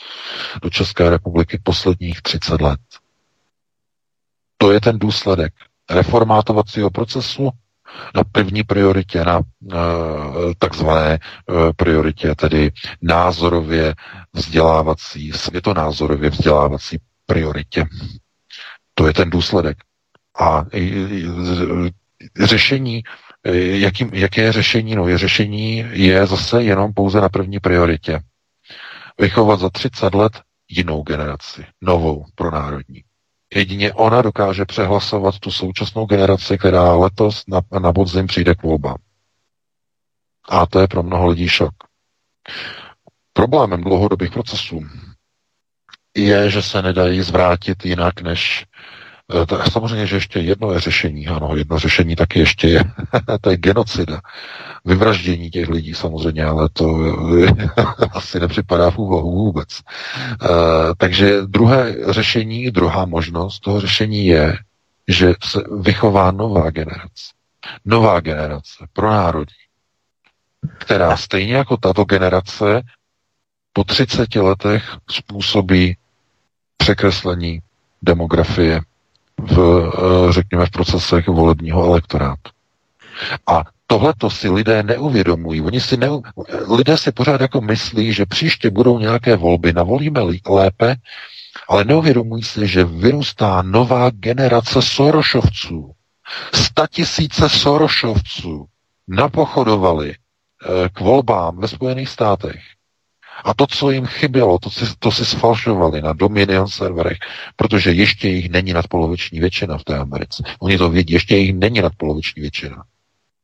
do 0.63 0.71
České 0.71 1.11
republiky 1.11 1.59
posledních 1.63 2.23
30 2.23 2.61
let. 2.61 2.81
To 4.59 4.73
je 4.73 4.81
ten 4.81 4.99
důsledek 4.99 5.53
reformátovacího 5.91 6.91
procesu 6.91 7.51
na 8.15 8.25
první 8.33 8.63
prioritě, 8.63 9.25
na 9.25 9.39
uh, 9.39 9.45
takzvané 10.59 11.19
uh, 11.49 11.57
prioritě, 11.77 12.35
tedy 12.35 12.73
názorově 13.03 13.95
vzdělávací, 14.33 15.33
světonázorově 15.33 16.31
vzdělávací 16.31 16.99
prioritě. 17.27 17.85
To 18.95 19.07
je 19.07 19.13
ten 19.13 19.31
důsledek. 19.31 19.77
A 20.41 20.65
řešení, 22.45 23.03
jakým, 23.45 24.11
jaké 24.15 24.43
je 24.43 24.53
řešení? 24.53 24.95
No, 24.95 25.09
je 25.09 25.19
řešení 25.19 25.85
je 25.93 26.27
zase 26.27 26.63
jenom 26.63 26.93
pouze 26.95 27.21
na 27.21 27.29
první 27.29 27.61
prioritě. 27.61 28.21
Vychovat 29.21 29.61
za 29.61 29.71
30 29.71 30.15
let 30.15 30.33
jinou 30.69 31.03
generaci, 31.03 31.67
novou 31.81 32.25
pro 32.35 32.51
národní. 32.51 33.03
Jedině 33.55 33.93
ona 33.93 34.23
dokáže 34.23 34.65
přehlasovat 34.65 35.39
tu 35.39 35.51
současnou 35.51 36.07
generaci, 36.07 36.59
která 36.59 36.93
letos 36.93 37.45
na, 37.49 37.61
na 37.81 37.93
podzim 37.93 38.27
přijde 38.27 38.55
k 38.55 38.63
volbám. 38.63 38.97
A 40.49 40.67
to 40.67 40.81
je 40.81 40.89
pro 40.89 41.03
mnoho 41.03 41.27
lidí 41.27 41.49
šok. 41.49 41.75
Problémem 43.33 43.81
dlouhodobých 43.81 44.31
procesů 44.31 44.81
je, 46.17 46.51
že 46.51 46.63
se 46.63 46.83
nedají 46.83 47.23
zvrátit 47.23 47.85
jinak 47.85 48.21
než 48.21 48.67
samozřejmě, 49.73 50.07
že 50.07 50.17
ještě 50.17 50.39
jedno 50.39 50.73
je 50.73 50.81
řešení, 50.81 51.29
ano, 51.29 51.57
jedno 51.57 51.79
řešení 51.79 52.17
taky 52.17 52.39
ještě 52.39 52.69
je, 52.69 52.85
to 53.41 53.51
je 53.51 53.57
genocida, 53.57 54.21
vyvraždění 54.85 55.51
těch 55.51 55.69
lidí 55.69 55.95
samozřejmě, 55.95 56.45
ale 56.45 56.69
to 56.73 56.99
asi 58.13 58.41
nepřipadá 58.41 58.91
v 58.91 58.99
úvahu 58.99 59.31
vůbec. 59.31 59.69
Uh, 60.43 60.49
takže 60.97 61.43
druhé 61.43 61.95
řešení, 62.13 62.71
druhá 62.71 63.05
možnost 63.05 63.61
toho 63.61 63.81
řešení 63.81 64.27
je, 64.27 64.59
že 65.09 65.35
se 65.43 65.63
vychová 65.81 66.31
nová 66.31 66.71
generace. 66.71 67.25
Nová 67.85 68.21
generace 68.21 68.87
pro 68.93 69.11
národí, 69.11 69.55
která 70.79 71.17
stejně 71.17 71.55
jako 71.55 71.77
tato 71.77 72.05
generace 72.05 72.83
po 73.73 73.85
30 73.85 74.35
letech 74.35 74.97
způsobí 75.11 75.97
překreslení 76.77 77.61
demografie, 78.03 78.81
v, 79.41 79.59
eh, 79.59 80.33
řekněme, 80.33 80.67
v 80.67 80.71
procesech 80.71 81.29
volebního 81.29 81.85
elektorátu. 81.85 82.51
A 83.47 83.63
tohle 83.87 84.15
to 84.19 84.31
si 84.31 84.49
lidé 84.49 84.83
neuvědomují. 84.83 85.61
Oni 85.61 85.81
si 85.81 85.97
neu... 85.97 86.23
Lidé 86.77 86.97
si 86.97 87.13
pořád 87.13 87.41
jako 87.41 87.61
myslí, 87.61 88.13
že 88.13 88.27
příště 88.27 88.71
budou 88.71 88.99
nějaké 88.99 89.37
volby, 89.37 89.73
navolíme 89.73 90.21
lépe, 90.49 90.97
ale 91.69 91.85
neuvědomují 91.85 92.43
si, 92.43 92.67
že 92.67 92.85
vyrůstá 92.85 93.63
nová 93.63 94.11
generace 94.11 94.83
Sorošovců. 94.83 95.93
Sta 96.55 96.87
tisíce 96.91 97.49
Sorošovců 97.49 98.67
napochodovali 99.09 100.15
eh, 100.15 100.89
k 100.89 101.01
volbám 101.01 101.59
ve 101.59 101.69
Spojených 101.69 102.09
státech 102.09 102.61
a 103.45 103.55
to, 103.55 103.67
co 103.67 103.91
jim 103.91 104.07
chybělo, 104.07 104.59
to 104.59 104.71
si, 104.71 104.85
to 104.99 105.13
si 105.13 105.25
sfalšovali 105.25 106.03
na 106.03 106.13
Dominion 106.13 106.69
serverech, 106.69 107.19
protože 107.57 107.93
ještě 107.93 108.29
jich 108.29 108.51
není 108.51 108.73
nadpoloviční 108.73 109.41
většina 109.41 109.79
v 109.79 109.85
té 109.85 109.99
Americe. 109.99 110.43
Oni 110.61 110.79
to 110.79 110.91
vědí, 110.91 111.15
ještě 111.15 111.37
jich 111.37 111.55
není 111.55 111.81
nadpoloviční 111.81 112.41
většina. 112.41 112.85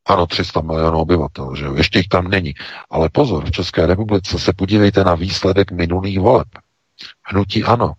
Ano, 0.07 0.27
300 0.27 0.61
milionů 0.61 0.99
obyvatel, 0.99 1.55
že 1.57 1.65
jo? 1.65 1.75
ještě 1.75 1.99
jich 1.99 2.09
tam 2.09 2.29
není. 2.29 2.55
Ale 2.91 3.09
pozor, 3.09 3.45
v 3.45 3.51
České 3.51 3.87
republice 3.87 4.39
se 4.39 4.53
podívejte 4.53 5.05
na 5.05 5.15
výsledek 5.15 5.73
minulých 5.73 6.21
voleb. 6.21 6.49
Hnutí 7.23 7.65
ano. 7.65 7.93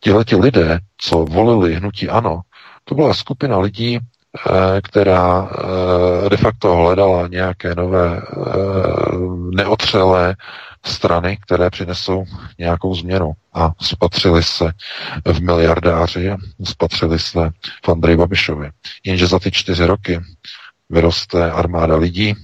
Tihleti 0.00 0.36
lidé, 0.36 0.78
co 0.96 1.24
volili 1.24 1.74
hnutí 1.74 2.08
ano, 2.08 2.40
to 2.84 2.94
byla 2.94 3.14
skupina 3.14 3.58
lidí, 3.58 3.98
která 4.82 5.50
de 6.28 6.36
facto 6.36 6.76
hledala 6.76 7.28
nějaké 7.28 7.74
nové 7.74 8.22
neotřelé 9.54 10.36
strany, 10.84 11.36
které 11.36 11.70
přinesou 11.70 12.24
nějakou 12.58 12.94
změnu 12.94 13.32
a 13.54 13.72
spatřili 13.80 14.42
se 14.42 14.72
v 15.32 15.40
miliardáři 15.40 16.30
spatřili 16.64 17.18
se 17.18 17.50
v 17.84 17.88
Andrej 17.88 18.16
Babišovi. 18.16 18.70
Jenže 19.04 19.26
za 19.26 19.38
ty 19.38 19.50
čtyři 19.50 19.86
roky 19.86 20.20
vyroste 20.90 21.50
armáda 21.50 21.96
lidí, 21.96 22.34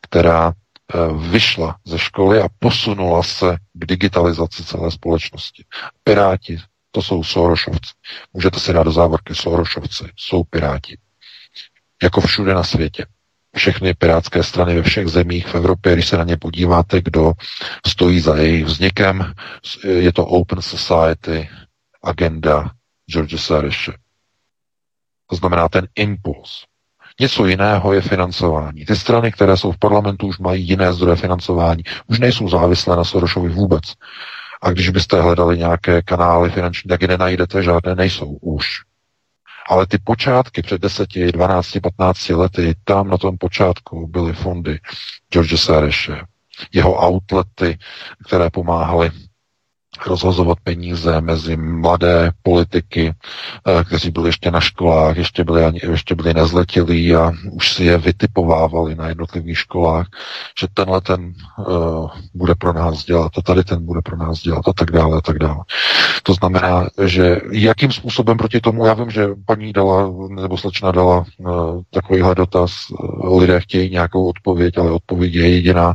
která 0.00 0.52
eh, 0.52 0.98
vyšla 1.30 1.76
ze 1.84 1.98
školy 1.98 2.40
a 2.40 2.48
posunula 2.58 3.22
se 3.22 3.56
k 3.72 3.86
digitalizaci 3.86 4.64
celé 4.64 4.90
společnosti. 4.90 5.64
Piráti, 6.04 6.58
to 6.90 7.02
jsou 7.02 7.24
Sorošovci. 7.24 7.92
Můžete 8.32 8.60
si 8.60 8.72
dát 8.72 8.82
do 8.82 8.92
závorky 8.92 9.34
Sorošovci, 9.34 10.04
jsou 10.16 10.44
Piráti. 10.44 10.98
Jako 12.02 12.20
všude 12.20 12.54
na 12.54 12.62
světě 12.62 13.06
všechny 13.56 13.94
pirátské 13.94 14.42
strany 14.42 14.74
ve 14.74 14.82
všech 14.82 15.08
zemích 15.08 15.46
v 15.46 15.54
Evropě, 15.54 15.92
když 15.92 16.08
se 16.08 16.16
na 16.16 16.24
ně 16.24 16.36
podíváte, 16.36 17.00
kdo 17.02 17.32
stojí 17.86 18.20
za 18.20 18.36
jejich 18.36 18.64
vznikem, 18.64 19.32
je 19.84 20.12
to 20.12 20.26
Open 20.26 20.62
Society 20.62 21.48
agenda 22.02 22.70
George 23.10 23.40
Soreše. 23.40 23.92
To 25.30 25.36
znamená 25.36 25.68
ten 25.68 25.86
impuls. 25.94 26.64
Něco 27.20 27.46
jiného 27.46 27.92
je 27.92 28.00
financování. 28.00 28.84
Ty 28.84 28.96
strany, 28.96 29.32
které 29.32 29.56
jsou 29.56 29.72
v 29.72 29.78
parlamentu, 29.78 30.26
už 30.26 30.38
mají 30.38 30.68
jiné 30.68 30.92
zdroje 30.92 31.16
financování. 31.16 31.82
Už 32.06 32.18
nejsou 32.18 32.48
závislé 32.48 32.96
na 32.96 33.04
Sorošovi 33.04 33.48
vůbec. 33.48 33.82
A 34.62 34.70
když 34.70 34.88
byste 34.88 35.22
hledali 35.22 35.58
nějaké 35.58 36.02
kanály 36.02 36.50
finanční, 36.50 36.88
tak 36.88 37.02
je 37.02 37.08
nenajdete, 37.08 37.62
žádné 37.62 37.94
nejsou 37.94 38.26
už. 38.26 38.66
Ale 39.68 39.86
ty 39.86 39.98
počátky 39.98 40.62
před 40.62 40.80
10, 40.80 41.08
12, 41.32 41.78
15 41.82 42.28
lety, 42.28 42.74
tam 42.84 43.08
na 43.08 43.18
tom 43.18 43.38
počátku 43.38 44.06
byly 44.06 44.32
fondy 44.32 44.78
George 45.32 45.60
Soreše, 45.60 46.20
jeho 46.72 47.06
outlety, 47.06 47.78
které 48.26 48.50
pomáhaly 48.50 49.10
rozhazovat 50.06 50.58
peníze 50.64 51.20
mezi 51.20 51.56
mladé 51.56 52.30
politiky, 52.42 53.14
eh, 53.14 53.84
kteří 53.84 54.10
byli 54.10 54.28
ještě 54.28 54.50
na 54.50 54.60
školách, 54.60 55.16
ještě 55.16 55.44
byli, 55.44 55.80
ještě 55.90 56.14
byli 56.14 56.34
nezletilí 56.34 57.14
a 57.14 57.32
už 57.52 57.72
si 57.72 57.84
je 57.84 57.98
vytipovávali 57.98 58.94
na 58.94 59.08
jednotlivých 59.08 59.58
školách, 59.58 60.06
že 60.60 60.66
tenhle 60.74 61.00
ten 61.00 61.32
uh, 61.58 62.10
bude 62.34 62.54
pro 62.54 62.72
nás 62.72 63.04
dělat 63.04 63.32
a 63.38 63.42
tady 63.42 63.64
ten 63.64 63.86
bude 63.86 64.00
pro 64.02 64.16
nás 64.16 64.40
dělat 64.40 64.68
a 64.68 64.72
tak 64.72 64.90
dále 64.90 65.18
a 65.18 65.20
tak 65.20 65.38
dále. 65.38 65.64
To 66.22 66.34
znamená, 66.34 66.88
že 67.04 67.40
jakým 67.50 67.92
způsobem 67.92 68.36
proti 68.36 68.60
tomu, 68.60 68.86
já 68.86 68.94
vím, 68.94 69.10
že 69.10 69.28
paní 69.46 69.72
dala, 69.72 70.10
nebo 70.28 70.56
slečna 70.56 70.92
dala 70.92 71.24
uh, 71.36 71.82
takovýhle 71.90 72.34
dotaz, 72.34 72.72
lidé 73.38 73.60
chtějí 73.60 73.90
nějakou 73.90 74.28
odpověď, 74.28 74.78
ale 74.78 74.90
odpověď 74.90 75.34
je 75.34 75.48
jediná, 75.48 75.94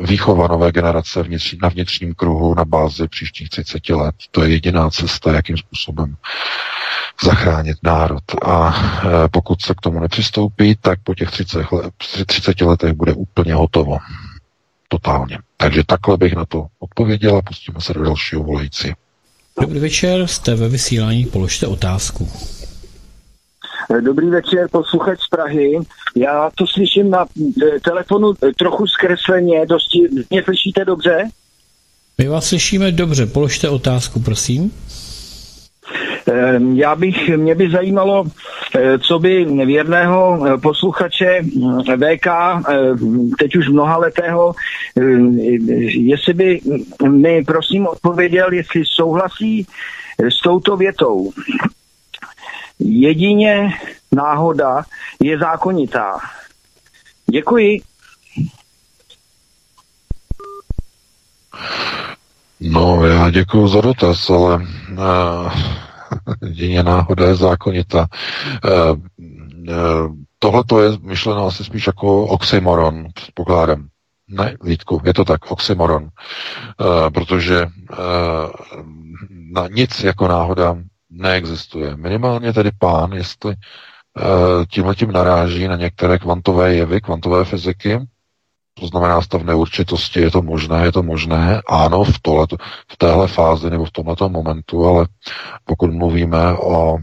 výchova 0.00 0.48
nové 0.48 0.72
generace 0.72 1.22
vnitř, 1.22 1.54
na 1.62 1.68
vnitřním 1.68 2.14
kruhu 2.14 2.54
na 2.54 2.64
bázi 2.64 3.08
příštích 3.08 3.48
30 3.48 3.88
let. 3.88 4.14
To 4.30 4.44
je 4.44 4.50
jediná 4.50 4.90
cesta, 4.90 5.32
jakým 5.32 5.56
způsobem 5.56 6.16
zachránit 7.22 7.76
národ. 7.82 8.22
A 8.44 8.74
eh, 8.76 9.28
pokud 9.28 9.62
se 9.62 9.74
k 9.74 9.80
tomu 9.80 10.00
nepřistoupí, 10.00 10.76
tak 10.80 10.98
po 11.04 11.14
těch 11.14 11.30
30, 11.30 11.72
let, 11.72 11.94
30 12.26 12.60
letech 12.60 12.92
bude 12.92 13.12
úplně 13.12 13.54
hotovo. 13.54 13.98
Totálně. 14.88 15.38
Takže 15.56 15.82
takhle 15.86 16.16
bych 16.16 16.34
na 16.34 16.44
to 16.44 16.66
odpověděl 16.78 17.36
a 17.36 17.42
pustíme 17.42 17.80
se 17.80 17.94
do 17.94 18.02
dalšího 18.02 18.42
volající. 18.42 18.92
Dobrý 19.60 19.78
večer, 19.78 20.26
jste 20.26 20.54
ve 20.54 20.68
vysílání, 20.68 21.26
položte 21.26 21.66
otázku. 21.66 22.30
Dobrý 24.00 24.30
večer, 24.30 24.68
posluchač 24.72 25.18
z 25.20 25.28
Prahy. 25.28 25.78
Já 26.16 26.50
to 26.54 26.66
slyším 26.66 27.10
na 27.10 27.26
eh, 27.62 27.80
telefonu 27.80 28.32
eh, 28.42 28.52
trochu 28.58 28.86
zkresleně, 28.86 29.66
dosti, 29.66 30.08
mě 30.30 30.42
slyšíte 30.42 30.84
dobře? 30.84 31.28
My 32.18 32.28
vás 32.28 32.46
slyšíme 32.46 32.92
dobře, 32.92 33.26
položte 33.26 33.68
otázku, 33.68 34.20
prosím. 34.20 34.72
Ehm, 36.26 36.76
já 36.76 36.94
bych, 36.94 37.36
mě 37.36 37.54
by 37.54 37.70
zajímalo, 37.70 38.24
eh, 38.74 38.98
co 38.98 39.18
by 39.18 39.44
věrného 39.44 40.46
posluchače 40.62 41.40
VK, 41.96 42.26
teď 43.38 43.56
už 43.56 43.68
mnoha 43.68 43.96
letého, 43.96 44.54
jestli 45.88 46.34
by 46.34 46.60
mi 47.08 47.44
prosím 47.44 47.86
odpověděl, 47.86 48.52
jestli 48.52 48.82
souhlasí 48.86 49.66
s 50.18 50.42
touto 50.42 50.76
větou. 50.76 51.30
Jedině 52.78 53.70
náhoda 54.12 54.82
je 55.22 55.38
zákonitá. 55.38 56.18
Děkuji. 57.30 57.82
No, 62.60 63.06
já 63.06 63.30
děkuji 63.30 63.68
za 63.68 63.80
dotaz, 63.80 64.30
ale 64.30 64.54
uh, 64.56 65.52
jedině 66.42 66.82
náhoda 66.82 67.26
je 67.26 67.34
zákonitá. 67.34 68.06
Uh, 68.64 68.98
uh, 69.68 70.16
Tohle 70.38 70.64
to 70.64 70.82
je 70.82 70.90
myšleno 71.00 71.46
asi 71.46 71.64
spíš 71.64 71.86
jako 71.86 72.26
oxymoron, 72.26 73.06
předpokládám. 73.14 73.88
Ne, 74.28 74.56
Vítku, 74.62 75.02
je 75.04 75.14
to 75.14 75.24
tak, 75.24 75.50
oxymoron. 75.50 76.02
Uh, 76.02 77.10
protože 77.14 77.66
uh, 77.66 77.98
na 79.52 79.68
nic 79.68 80.04
jako 80.04 80.28
náhoda 80.28 80.76
neexistuje. 81.16 81.96
Minimálně 81.96 82.52
tedy 82.52 82.70
pán, 82.78 83.12
jestli 83.12 83.54
uh, 84.84 84.94
tím 84.94 85.12
naráží 85.12 85.68
na 85.68 85.76
některé 85.76 86.18
kvantové 86.18 86.74
jevy, 86.74 87.00
kvantové 87.00 87.44
fyziky, 87.44 88.00
to 88.80 88.86
znamená 88.86 89.22
stav 89.22 89.42
neurčitosti, 89.42 90.20
je 90.20 90.30
to 90.30 90.42
možné, 90.42 90.84
je 90.84 90.92
to 90.92 91.02
možné, 91.02 91.60
ano, 91.68 92.04
v, 92.04 92.18
tohleto, 92.22 92.56
v 92.92 92.96
téhle 92.96 93.28
fázi 93.28 93.70
nebo 93.70 93.84
v 93.84 93.90
tomto 93.90 94.28
momentu, 94.28 94.86
ale 94.86 95.06
pokud 95.64 95.90
mluvíme 95.90 96.52
o 96.52 96.98
e, 96.98 97.00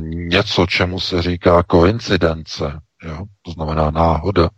něco, 0.00 0.66
čemu 0.66 1.00
se 1.00 1.22
říká 1.22 1.62
koincidence, 1.62 2.80
jo, 3.04 3.24
to 3.42 3.50
znamená 3.50 3.90
náhoda, 3.90 4.48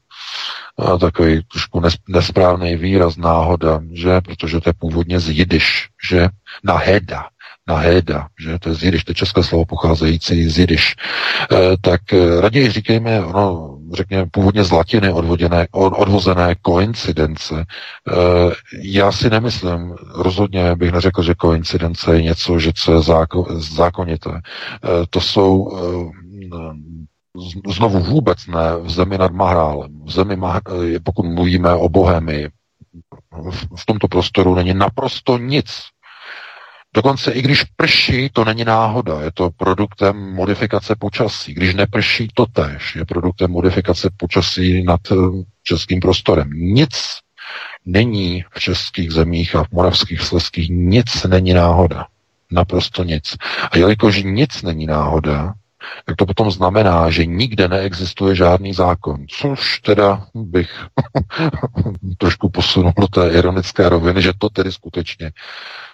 a 0.79 0.99
takový 0.99 1.43
trošku 1.53 1.83
nesprávný 2.09 2.77
výraz 2.77 3.17
náhoda, 3.17 3.81
že, 3.93 4.21
protože 4.21 4.61
to 4.61 4.69
je 4.69 4.73
původně 4.73 5.21
z 5.21 5.29
jidiš, 5.29 5.89
že, 6.09 6.29
naheda, 6.65 7.29
na 7.73 7.79
héda, 7.81 8.29
že 8.37 8.59
to 8.59 8.69
je 8.69 8.75
z 8.75 9.05
to 9.05 9.11
je 9.11 9.15
české 9.15 9.43
slovo 9.43 9.65
pocházející 9.65 10.49
z 10.49 10.59
jidiš, 10.59 10.95
e, 10.95 11.57
tak 11.81 12.13
e, 12.13 12.41
raději 12.41 12.71
říkejme, 12.71 13.25
ono, 13.25 13.79
řekněme, 13.93 14.27
původně 14.31 14.65
z 14.65 14.71
latiny 14.71 15.13
odvoděné, 15.13 15.69
od, 15.71 15.93
odvozené 15.97 16.55
koincidence. 16.63 17.55
E, 17.61 17.65
já 18.83 19.13
si 19.13 19.31
nemyslím, 19.31 19.95
rozhodně 20.15 20.77
bych 20.77 20.93
neřekl, 20.93 21.23
že 21.23 21.35
koincidence 21.35 22.17
je 22.17 22.23
něco, 22.23 22.59
že 22.59 22.73
co 22.75 22.93
je 22.93 23.03
záko, 23.03 23.47
zákonité. 23.51 24.31
E, 24.31 24.41
to 25.11 25.21
jsou 25.21 25.53
e, 25.73 25.83
znovu 27.73 28.01
vůbec 28.01 28.47
ne 28.47 28.77
v 28.83 28.91
zemi 28.91 29.19
nad 29.19 29.33
Mahrálem. 29.33 30.05
V 30.05 30.13
zemi, 30.13 30.37
pokud 31.05 31.27
mluvíme 31.27 31.75
o 31.75 31.89
Bohemii, 31.89 32.49
v 33.77 33.87
tomto 33.87 34.09
prostoru 34.09 34.55
není 34.55 34.75
naprosto 34.75 35.39
nic, 35.39 35.73
Dokonce 36.95 37.33
i 37.33 37.43
když 37.43 37.65
prší, 37.65 38.31
to 38.33 38.45
není 38.45 38.65
náhoda, 38.65 39.21
je 39.23 39.33
to 39.33 39.51
produktem 39.51 40.35
modifikace 40.35 40.97
počasí. 40.97 41.55
Když 41.55 41.75
neprší, 41.75 42.29
to 42.35 42.47
tež 42.47 42.97
je 42.97 43.05
produktem 43.05 43.51
modifikace 43.51 44.11
počasí 44.17 44.83
nad 44.83 45.01
eh, 45.13 45.17
českým 45.63 46.01
prostorem. 46.01 46.51
Nic 46.53 46.91
není 47.87 48.45
v 48.51 48.61
českých 48.61 49.11
zemích 49.11 49.55
a 49.55 49.65
v 49.65 49.73
moravských 49.73 50.21
sleských, 50.21 50.69
nic 50.71 51.25
není 51.25 51.53
náhoda. 51.53 52.07
Naprosto 52.51 53.05
nic. 53.05 53.37
A 53.71 53.79
jelikož 53.79 54.23
nic 54.23 54.63
není 54.63 54.87
náhoda, 54.87 55.55
tak 56.05 56.17
to 56.17 56.27
potom 56.27 56.51
znamená, 56.51 57.11
že 57.11 57.27
nikde 57.27 57.69
neexistuje 57.69 58.37
žádný 58.37 58.75
zákon, 58.75 59.27
což 59.29 59.81
teda 59.81 60.27
bych 60.35 60.71
trošku 62.19 62.51
posunul 62.51 62.93
do 63.01 63.07
té 63.07 63.29
ironické 63.31 63.89
roviny, 63.89 64.23
že 64.23 64.33
to 64.39 64.49
tedy 64.49 64.73
skutečně, 64.73 65.33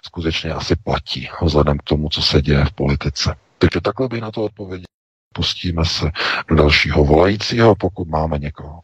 skutečně 0.05 0.51
asi 0.51 0.75
platí, 0.75 1.29
vzhledem 1.41 1.77
k 1.77 1.83
tomu, 1.83 2.09
co 2.09 2.21
se 2.21 2.41
děje 2.41 2.65
v 2.65 2.71
politice. 2.71 3.35
Takže 3.57 3.81
takhle 3.81 4.07
bych 4.07 4.21
na 4.21 4.31
to 4.31 4.43
odpověděl. 4.43 4.85
Pustíme 5.33 5.85
se 5.85 6.11
do 6.49 6.55
dalšího 6.55 7.03
volajícího, 7.05 7.75
pokud 7.75 8.07
máme 8.07 8.39
někoho. 8.39 8.79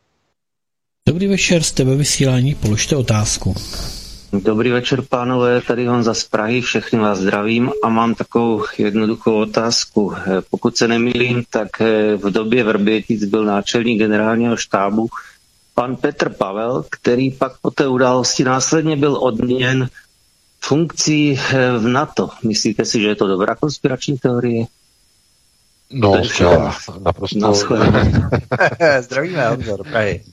Dobrý 1.07 1.27
večer, 1.27 1.63
jste 1.63 1.83
ve 1.83 1.95
vysílání, 1.95 2.55
položte 2.55 2.95
otázku. 2.95 3.55
Dobrý 4.43 4.71
večer, 4.71 5.01
pánové, 5.01 5.61
tady 5.61 5.85
Honza 5.85 6.13
z 6.13 6.23
Prahy, 6.23 6.61
všechny 6.61 6.99
vás 6.99 7.19
zdravím 7.19 7.71
a 7.83 7.89
mám 7.89 8.15
takovou 8.15 8.63
jednoduchou 8.77 9.35
otázku. 9.35 10.13
Pokud 10.49 10.77
se 10.77 10.87
nemýlím, 10.87 11.43
tak 11.49 11.67
v 12.15 12.31
době 12.31 12.63
Vrbětic 12.63 13.25
byl 13.25 13.45
náčelník 13.45 13.99
generálního 13.99 14.57
štábu 14.57 15.09
pan 15.73 15.95
Petr 15.95 16.29
Pavel, 16.29 16.85
který 16.89 17.31
pak 17.31 17.51
po 17.61 17.71
té 17.71 17.87
události 17.87 18.43
následně 18.43 18.95
byl 18.95 19.17
odměněn 19.17 19.89
funkcí 20.59 21.39
v 21.79 21.87
NATO. 21.87 22.29
Myslíte 22.43 22.85
si, 22.85 23.01
že 23.01 23.07
je 23.07 23.15
to 23.15 23.27
dobrá 23.27 23.55
konspirační 23.55 24.17
teorie? 24.17 24.65
No, 25.91 26.25
skvělá. 26.25 26.75
Naprosto... 26.99 27.53
Zdravíme, 28.99 29.49
Honzo, 29.49 29.77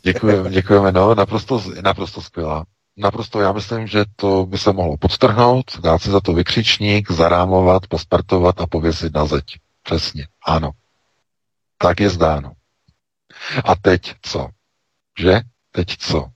Děkujeme, 0.03 0.51
děkujeme, 0.51 0.93
no, 0.93 1.15
naprosto, 1.15 1.63
naprosto 1.83 2.23
skvělá. 2.23 2.65
Naprosto, 2.97 3.41
já 3.41 3.53
myslím, 3.53 3.87
že 3.87 4.05
to 4.17 4.47
by 4.47 4.59
se 4.59 4.73
mohlo 4.73 4.97
podstrhnout, 4.97 5.81
dát 5.81 5.99
si 6.03 6.11
za 6.11 6.21
to 6.21 6.33
vykřičník, 6.33 7.11
zarámovat, 7.11 7.87
pospartovat 7.87 8.61
a 8.61 8.67
pověsit 8.67 9.15
na 9.15 9.25
zeď. 9.27 9.45
Přesně, 9.83 10.27
ano. 10.47 10.71
Tak 11.79 12.01
je 12.01 12.11
zdáno. 12.11 12.53
A 13.65 13.75
teď 13.77 14.15
co? 14.23 14.49
Že? 15.19 15.41
Teď 15.71 15.97
co? 15.97 16.29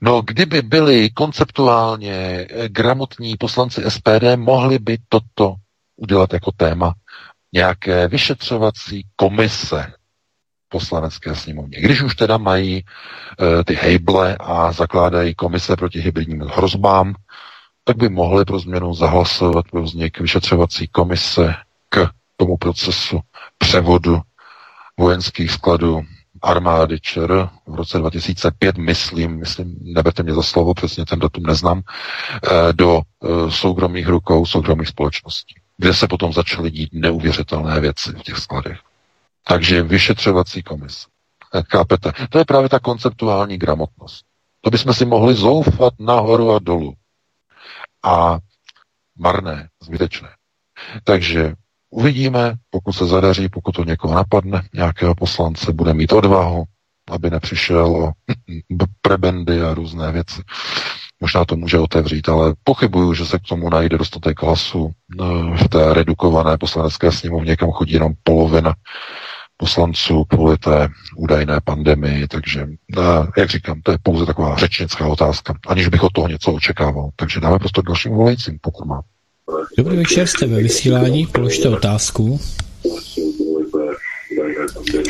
No, 0.00 0.22
kdyby 0.22 0.62
byli 0.62 1.10
konceptuálně 1.10 2.46
gramotní 2.68 3.36
poslanci 3.36 3.82
SPD, 3.90 4.36
mohli 4.36 4.78
by 4.78 4.98
toto 5.08 5.54
udělat 5.96 6.32
jako 6.32 6.52
téma 6.56 6.94
nějaké 7.52 8.08
vyšetřovací 8.08 9.06
komise 9.16 9.92
poslanecké 10.72 11.34
sněmovně. 11.34 11.80
Když 11.80 12.02
už 12.02 12.14
teda 12.16 12.38
mají 12.38 12.76
e, 12.76 13.64
ty 13.64 13.74
hejble 13.74 14.36
a 14.40 14.72
zakládají 14.72 15.34
komise 15.34 15.76
proti 15.76 16.00
hybridním 16.00 16.40
hrozbám, 16.40 17.14
tak 17.84 17.96
by 17.96 18.08
mohli 18.08 18.44
pro 18.44 18.58
změnu 18.58 18.94
zahlasovat 18.94 19.64
pro 19.70 19.82
vznik 19.82 20.20
vyšetřovací 20.20 20.88
komise 20.88 21.54
k 21.88 22.08
tomu 22.36 22.56
procesu 22.56 23.20
převodu 23.58 24.20
vojenských 24.98 25.50
skladů 25.50 26.02
armády 26.42 27.00
ČR 27.00 27.48
v 27.66 27.74
roce 27.74 27.98
2005, 27.98 28.78
myslím, 28.78 29.38
myslím, 29.38 29.76
neberte 29.80 30.22
mě 30.22 30.34
za 30.34 30.42
slovo, 30.42 30.74
přesně 30.74 31.04
ten 31.04 31.18
datum 31.18 31.42
neznám, 31.46 31.78
e, 31.80 32.72
do 32.72 33.00
e, 33.00 33.50
soukromých 33.50 34.08
rukou 34.08 34.46
soukromých 34.46 34.88
společností, 34.88 35.54
kde 35.76 35.94
se 35.94 36.08
potom 36.08 36.32
začaly 36.32 36.70
dít 36.70 36.90
neuvěřitelné 36.92 37.80
věci 37.80 38.10
v 38.12 38.22
těch 38.22 38.36
skladech. 38.36 38.78
Takže 39.48 39.82
vyšetřovací 39.82 40.62
komise. 40.62 41.06
Chápete? 41.70 42.12
To 42.30 42.38
je 42.38 42.44
právě 42.44 42.68
ta 42.68 42.78
konceptuální 42.78 43.58
gramotnost. 43.58 44.24
To 44.60 44.70
bychom 44.70 44.94
si 44.94 45.04
mohli 45.04 45.34
zoufat 45.34 45.94
nahoru 45.98 46.52
a 46.52 46.58
dolů. 46.58 46.94
A 48.04 48.38
marné, 49.18 49.68
zbytečné. 49.82 50.28
Takže 51.04 51.54
uvidíme, 51.90 52.54
pokud 52.70 52.92
se 52.92 53.06
zadaří, 53.06 53.48
pokud 53.48 53.72
to 53.72 53.84
někoho 53.84 54.14
napadne, 54.14 54.62
nějakého 54.74 55.14
poslance, 55.14 55.72
bude 55.72 55.94
mít 55.94 56.12
odvahu, 56.12 56.64
aby 57.10 57.30
nepřišel 57.30 57.86
o 57.86 58.12
prebendy 59.02 59.62
a 59.62 59.74
různé 59.74 60.12
věci. 60.12 60.42
Možná 61.20 61.44
to 61.44 61.56
může 61.56 61.78
otevřít, 61.78 62.28
ale 62.28 62.54
pochybuju, 62.64 63.14
že 63.14 63.26
se 63.26 63.38
k 63.38 63.42
tomu 63.48 63.70
najde 63.70 63.98
dostatek 63.98 64.42
hlasu 64.42 64.90
eh, 65.20 65.24
v 65.56 65.68
té 65.68 65.94
redukované 65.94 66.58
poslanecké 66.58 67.12
sněmovně, 67.12 67.56
kam 67.56 67.70
chodí 67.70 67.92
jenom 67.92 68.12
polovina 68.22 68.74
poslanců 69.62 70.24
kvůli 70.24 70.58
té 70.58 70.88
údajné 71.16 71.60
pandemii, 71.64 72.28
takže, 72.28 72.66
jak 73.36 73.50
říkám, 73.50 73.80
to 73.82 73.92
je 73.92 73.98
pouze 74.02 74.26
taková 74.26 74.56
řečnická 74.56 75.06
otázka, 75.06 75.54
aniž 75.66 75.88
bych 75.88 76.02
od 76.02 76.12
toho 76.12 76.28
něco 76.28 76.52
očekával. 76.52 77.10
Takže 77.16 77.40
dáme 77.40 77.58
prostě 77.58 77.82
dalším 77.86 78.12
volajícím, 78.12 78.58
pokud 78.60 78.84
má. 78.84 79.02
Dobrý 79.78 79.96
večer, 79.96 80.26
jste 80.26 80.46
ve 80.46 80.62
vysílání, 80.62 81.26
položte 81.26 81.68
otázku. 81.68 82.40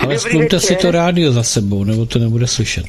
Ale 0.01 0.19
sklumte 0.19 0.61
si 0.61 0.77
to 0.77 0.91
rádio 0.91 1.33
za 1.33 1.43
sebou, 1.43 1.85
nebo 1.85 2.07
to 2.07 2.19
nebude 2.19 2.47
slyšet. 2.47 2.87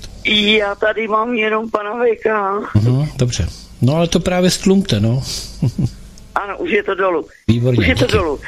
Já 0.59 0.75
tady 0.75 1.07
mám 1.07 1.33
jenom 1.33 1.69
pana 1.69 1.95
Vejka. 1.95 2.59
Uh-huh, 2.59 3.07
dobře. 3.17 3.47
No 3.81 3.95
ale 3.95 4.07
to 4.07 4.19
právě 4.19 4.49
sklumte, 4.49 4.99
no. 4.99 5.23
Ano, 6.35 6.57
už 6.57 6.71
je 6.71 6.83
to 6.83 6.95
dolů. 6.95 7.27
Výborně, 7.47 7.79
už 7.79 7.87
je 7.87 7.95
to 7.95 8.05
díky. 8.05 8.17
dolů. 8.17 8.39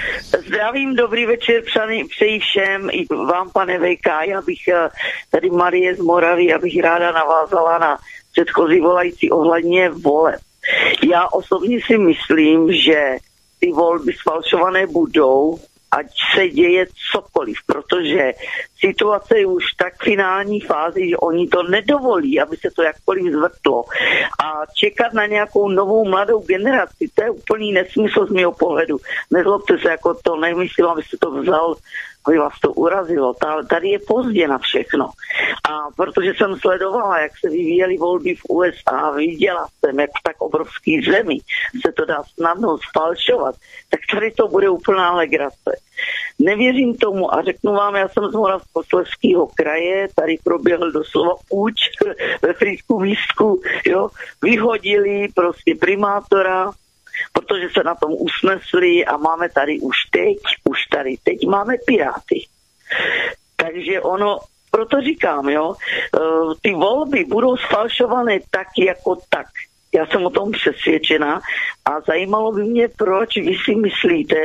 Zdravím, 0.48 0.96
dobrý 0.96 1.26
večer, 1.26 1.64
přani, 1.64 2.06
přeji 2.06 2.40
všem, 2.40 2.90
i 2.92 3.06
vám, 3.16 3.52
pane 3.52 3.80
VK. 3.80 4.08
Já 4.28 4.42
bych 4.42 4.68
eh, 4.68 4.90
tady 5.32 5.50
Marie 5.50 5.96
z 5.96 6.00
Moravy, 6.00 6.54
abych 6.54 6.82
ráda 6.82 7.12
navázala 7.12 7.78
na 7.78 7.98
předchozí 8.32 8.80
volající 8.80 9.32
ohledně 9.32 9.90
voleb. 9.90 10.40
Já 11.12 11.28
osobně 11.28 11.80
si 11.86 11.98
myslím, 11.98 12.74
že 12.74 13.18
ty 13.60 13.72
volby 13.72 14.14
sfalšované 14.14 14.88
budou, 14.88 15.60
ať 15.96 16.08
se 16.36 16.50
děje 16.50 16.88
cokoliv, 17.12 17.58
protože 17.66 18.34
situace 18.80 19.40
je 19.40 19.46
už 19.46 19.64
tak 19.78 20.04
finální 20.04 20.60
fázi, 20.60 21.10
že 21.10 21.18
oni 21.18 21.48
to 21.48 21.64
nedovolí, 21.64 22.42
aby 22.42 22.58
se 22.58 22.70
to 22.76 22.84
jakkoliv 22.84 23.34
zvrtlo. 23.34 23.84
A 24.44 24.62
čekat 24.78 25.14
na 25.14 25.26
nějakou 25.26 25.70
novou 25.70 26.06
mladou 26.06 26.40
generaci, 26.40 27.10
to 27.16 27.24
je 27.24 27.30
úplný 27.30 27.72
nesmysl 27.72 28.26
z 28.26 28.32
mého 28.32 28.52
pohledu. 28.52 28.98
Nezlobte 29.32 29.78
se, 29.78 29.90
jako 29.90 30.14
to 30.14 30.36
nemyslím, 30.36 30.86
aby 30.86 31.02
se 31.04 31.18
to 31.18 31.32
vzal 31.32 31.76
aby 32.28 32.38
vás 32.38 32.54
to 32.62 32.74
urazilo. 32.74 33.36
Tady 33.70 33.90
je 33.90 34.00
pozdě 34.08 34.48
na 34.48 34.58
všechno. 34.58 35.10
A 35.70 35.92
protože 35.96 36.34
jsem 36.38 36.56
sledovala, 36.60 37.20
jak 37.20 37.32
se 37.38 37.50
vyvíjely 37.50 37.98
volby 37.98 38.36
v 38.36 38.50
USA, 38.50 39.12
viděla 39.12 39.68
jsem, 39.80 40.00
jak 40.00 40.10
v 40.10 40.24
tak 40.24 40.36
obrovský 40.42 41.02
zemi 41.02 41.38
se 41.86 41.92
to 41.92 42.06
dá 42.06 42.24
snadno 42.24 42.78
sfalšovat, 42.90 43.56
tak 43.90 44.00
tady 44.14 44.32
to 44.32 44.48
bude 44.48 44.70
úplná 44.70 45.14
legrace. 45.16 45.72
Nevěřím 46.40 46.98
tomu 46.98 47.34
a 47.34 47.42
řeknu 47.42 47.74
vám, 47.74 47.96
já 47.96 48.08
jsem 48.08 48.24
z 48.24 48.36
Moravskoslezského 48.36 49.48
kraje, 49.56 50.08
tady 50.16 50.38
proběhl 50.44 50.92
doslova 50.92 51.36
půjč 51.50 51.76
ve 52.42 52.54
Frýsku 52.54 53.00
místku, 53.00 53.62
jo, 53.86 54.10
vyhodili 54.42 55.28
prostě 55.36 55.76
primátora, 55.80 56.72
protože 57.34 57.68
se 57.74 57.84
na 57.84 57.96
tom 57.96 58.12
usnesli 58.18 59.06
a 59.06 59.18
máme 59.18 59.50
tady 59.50 59.80
už 59.80 59.96
teď, 60.12 60.38
už 60.64 60.86
tady 60.86 61.16
teď 61.24 61.48
máme 61.48 61.76
Piráty. 61.86 62.46
Takže 63.56 64.02
ono, 64.02 64.40
proto 64.72 65.02
říkám, 65.02 65.50
jo, 65.50 65.76
eh, 65.76 66.20
ty 66.62 66.74
volby 66.74 67.26
budou 67.26 67.58
sfalšované 67.58 68.40
tak 68.52 68.68
jako 68.78 69.18
tak. 69.30 69.48
Já 69.96 70.06
jsem 70.06 70.26
o 70.26 70.30
tom 70.30 70.52
přesvědčena 70.52 71.42
a 71.86 72.02
zajímalo 72.02 72.52
by 72.52 72.64
mě, 72.64 72.88
proč 72.88 73.36
vy 73.38 73.56
si 73.66 73.76
myslíte, 73.76 74.36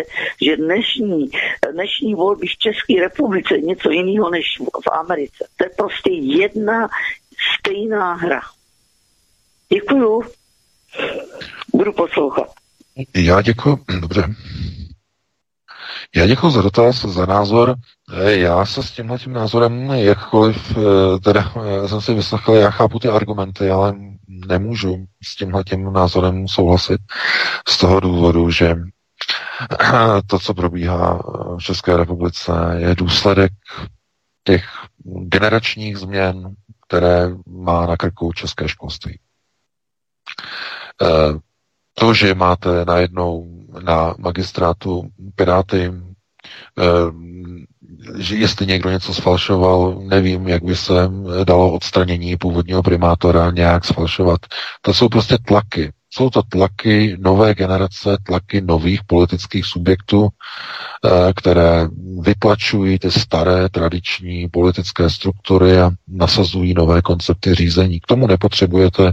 že 0.43 0.57
dnešní, 0.57 1.31
dnešní 1.73 2.15
volby 2.15 2.47
v 2.47 2.59
České 2.59 3.01
republice 3.01 3.55
je 3.55 3.61
něco 3.61 3.91
jiného 3.91 4.31
než 4.31 4.47
v 4.61 4.89
Americe. 4.93 5.49
To 5.57 5.65
je 5.65 5.71
prostě 5.77 6.11
jedna 6.11 6.89
stejná 7.59 8.15
hra. 8.15 8.41
Děkuju. 9.73 10.23
Budu 11.75 11.93
poslouchat. 11.93 12.60
Já 13.15 13.43
děkuji, 13.43 13.79
dobře. 14.01 14.35
Já 16.17 16.27
děkuji 16.27 16.51
za 16.51 16.63
dotaz, 16.63 17.05
za 17.05 17.27
názor. 17.27 17.75
Já 18.27 18.67
se 18.67 18.83
s 18.83 18.91
tímhle 18.91 19.19
tím 19.19 19.33
názorem 19.33 19.91
jakkoliv, 19.91 20.77
teda 21.25 21.53
jsem 21.87 22.01
si 22.01 22.15
vyslechl, 22.15 22.55
já 22.55 22.71
chápu 22.71 22.99
ty 22.99 23.09
argumenty, 23.09 23.71
ale 23.71 23.95
nemůžu 24.29 25.07
s 25.23 25.37
tímhle 25.37 25.65
tím 25.65 25.93
názorem 25.93 26.49
souhlasit 26.49 27.01
z 27.69 27.79
toho 27.79 28.01
důvodu, 28.01 28.51
že 28.51 28.75
to, 30.27 30.39
co 30.39 30.55
probíhá 30.55 31.23
v 31.59 31.63
České 31.63 31.97
republice, 31.97 32.53
je 32.77 32.95
důsledek 32.95 33.53
těch 34.45 34.65
generačních 35.05 35.99
změn, 35.99 36.55
které 36.87 37.29
má 37.47 37.87
na 37.87 37.97
krku 37.97 38.33
české 38.33 38.69
školství. 38.69 39.19
To, 41.95 42.15
že 42.15 42.35
máte 42.35 42.85
najednou 42.85 43.47
na 43.85 44.15
magistrátu 44.19 45.09
Piráty, 45.35 45.93
že 48.19 48.37
jestli 48.37 48.67
někdo 48.67 48.91
něco 48.91 49.15
sfalšoval, 49.15 50.01
nevím, 50.05 50.49
jak 50.49 50.65
by 50.65 50.77
se 50.77 50.95
dalo 51.45 51.73
odstranění 51.73 52.37
původního 52.37 52.83
primátora 52.83 53.51
nějak 53.51 53.85
sfalšovat. 53.85 54.41
To 54.81 54.95
jsou 54.95 55.09
prostě 55.09 55.39
tlaky. 55.47 55.93
Jsou 56.13 56.31
to 56.31 56.43
tlaky 56.43 57.17
nové 57.21 57.55
generace, 57.55 58.17
tlaky 58.23 58.61
nových 58.61 59.05
politických 59.05 59.65
subjektů, 59.67 60.29
které 61.37 61.89
vyplačují 62.21 62.99
ty 62.99 63.11
staré 63.11 63.69
tradiční 63.69 64.49
politické 64.49 65.11
struktury 65.11 65.79
a 65.81 65.91
nasazují 66.09 66.75
nové 66.75 67.03
koncepty 67.03 67.55
řízení. 67.55 68.01
K 68.01 68.07
tomu 68.07 68.27
nepotřebujete 68.27 69.13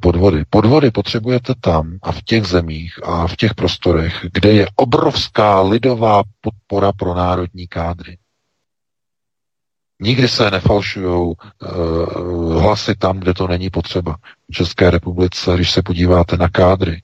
podvody. 0.00 0.44
Podvody 0.50 0.90
potřebujete 0.90 1.54
tam 1.60 1.98
a 2.02 2.12
v 2.12 2.22
těch 2.22 2.44
zemích 2.44 2.94
a 3.04 3.26
v 3.26 3.36
těch 3.36 3.54
prostorech, 3.54 4.26
kde 4.32 4.52
je 4.52 4.66
obrovská 4.76 5.60
lidová 5.60 6.22
podpora 6.40 6.92
pro 6.92 7.14
národní 7.14 7.66
kádry. 7.66 8.18
Nikdy 10.00 10.28
se 10.28 10.50
nefalšují 10.50 11.06
uh, 11.06 12.62
hlasy 12.62 12.94
tam, 12.94 13.18
kde 13.20 13.34
to 13.34 13.46
není 13.48 13.70
potřeba. 13.70 14.16
V 14.50 14.54
České 14.54 14.90
republice, 14.90 15.54
když 15.54 15.70
se 15.70 15.82
podíváte 15.82 16.36
na 16.36 16.48
kádry, 16.48 17.02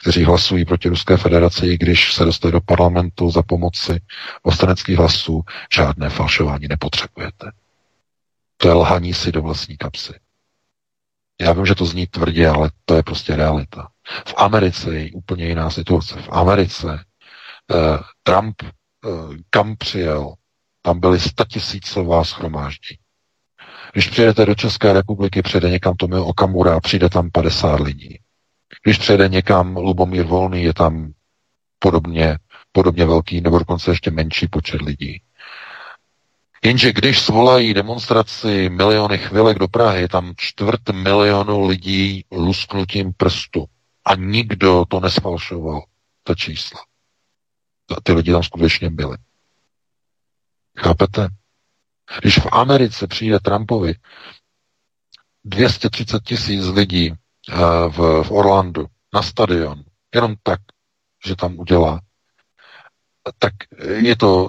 kteří 0.00 0.24
hlasují 0.24 0.64
proti 0.64 0.88
Ruské 0.88 1.16
federaci, 1.16 1.66
i 1.66 1.78
když 1.78 2.14
se 2.14 2.24
dostali 2.24 2.52
do 2.52 2.60
parlamentu 2.60 3.30
za 3.30 3.42
pomoci 3.42 4.00
ostaneckých 4.42 4.96
hlasů, 4.98 5.42
žádné 5.74 6.10
falšování 6.10 6.68
nepotřebujete. 6.68 7.52
To 8.56 8.68
je 8.68 8.74
lhaní 8.74 9.14
si 9.14 9.32
do 9.32 9.42
vlastní 9.42 9.76
kapsy. 9.76 10.12
Já 11.40 11.52
vím, 11.52 11.66
že 11.66 11.74
to 11.74 11.84
zní 11.84 12.06
tvrdě, 12.06 12.48
ale 12.48 12.70
to 12.84 12.94
je 12.94 13.02
prostě 13.02 13.36
realita. 13.36 13.88
V 14.26 14.34
Americe 14.36 14.94
je 14.94 15.12
úplně 15.12 15.46
jiná 15.46 15.70
situace. 15.70 16.22
V 16.22 16.28
Americe 16.32 17.04
eh, 17.74 17.98
Trump 18.22 18.62
kam 19.50 19.76
přijel, 19.76 20.34
tam 20.82 21.00
byly 21.00 21.20
statisícová 21.20 22.24
schromáždí. 22.24 22.98
Když 23.92 24.08
přijedete 24.08 24.46
do 24.46 24.54
České 24.54 24.92
republiky, 24.92 25.42
přijede 25.42 25.70
někam 25.70 25.96
Tomio 25.96 26.24
Okamura 26.24 26.80
přijde 26.80 27.08
tam 27.08 27.30
50 27.30 27.80
lidí. 27.80 28.18
Když 28.84 28.98
přijede 28.98 29.28
někam 29.28 29.76
Lubomír 29.76 30.24
Volný, 30.24 30.62
je 30.62 30.74
tam 30.74 31.12
podobně, 31.78 32.38
podobně 32.72 33.04
velký 33.04 33.40
nebo 33.40 33.58
dokonce 33.58 33.90
ještě 33.90 34.10
menší 34.10 34.46
počet 34.48 34.82
lidí. 34.82 35.22
Jenže 36.64 36.92
když 36.92 37.20
svolají 37.20 37.74
demonstraci 37.74 38.68
miliony 38.68 39.18
chvilek 39.18 39.58
do 39.58 39.68
Prahy, 39.68 40.08
tam 40.08 40.32
čtvrt 40.36 40.90
milionu 40.92 41.66
lidí 41.66 42.24
lusknutím 42.30 43.12
prstu. 43.16 43.66
A 44.04 44.14
nikdo 44.14 44.84
to 44.88 45.00
nesfalšoval, 45.00 45.84
ta 46.22 46.34
čísla. 46.34 46.80
Ty 48.02 48.12
lidi 48.12 48.32
tam 48.32 48.42
skutečně 48.42 48.90
byli. 48.90 49.16
Chápete? 50.82 51.28
Když 52.20 52.38
v 52.38 52.46
Americe 52.52 53.06
přijde 53.06 53.40
Trumpovi 53.40 53.94
230 55.44 56.22
tisíc 56.24 56.64
lidí 56.66 57.12
eh, 57.12 57.54
v, 57.88 58.30
Orlandu 58.30 58.86
na 59.14 59.22
stadion, 59.22 59.82
jenom 60.14 60.34
tak, 60.42 60.60
že 61.26 61.36
tam 61.36 61.58
udělá, 61.58 62.00
tak 63.38 63.52
je 63.98 64.16
to 64.16 64.48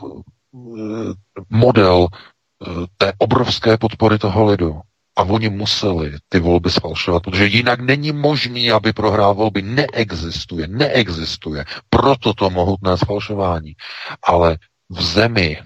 eh, 0.56 1.14
model 1.50 2.08
eh, 2.12 2.66
té 2.98 3.14
obrovské 3.18 3.78
podpory 3.78 4.18
toho 4.20 4.46
lidu. 4.46 4.82
A 5.16 5.24
oni 5.24 5.50
museli 5.50 6.18
ty 6.30 6.40
volby 6.40 6.72
sfalšovat, 6.72 7.24
protože 7.24 7.46
jinak 7.46 7.80
není 7.80 8.12
možný, 8.12 8.72
aby 8.72 8.94
prohrál 8.94 9.34
volby. 9.36 9.62
Neexistuje, 9.62 10.68
neexistuje. 10.68 11.66
Proto 11.90 12.34
to 12.34 12.50
mohutné 12.50 12.98
sfalšování. 12.98 13.76
Ale 14.24 14.58
v 14.90 15.02
zemi, 15.04 15.62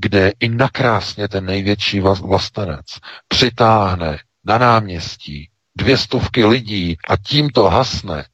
kde 0.00 0.32
i 0.40 0.48
nakrásně 0.48 1.28
ten 1.28 1.44
největší 1.44 2.00
vlastenec 2.00 2.86
přitáhne 3.28 4.18
na 4.44 4.58
náměstí 4.58 5.50
dvě 5.78 5.98
stovky 5.98 6.44
lidí 6.44 6.96
a 7.08 7.16
tím 7.16 7.50
to 7.50 7.64
hasne, 7.64 8.24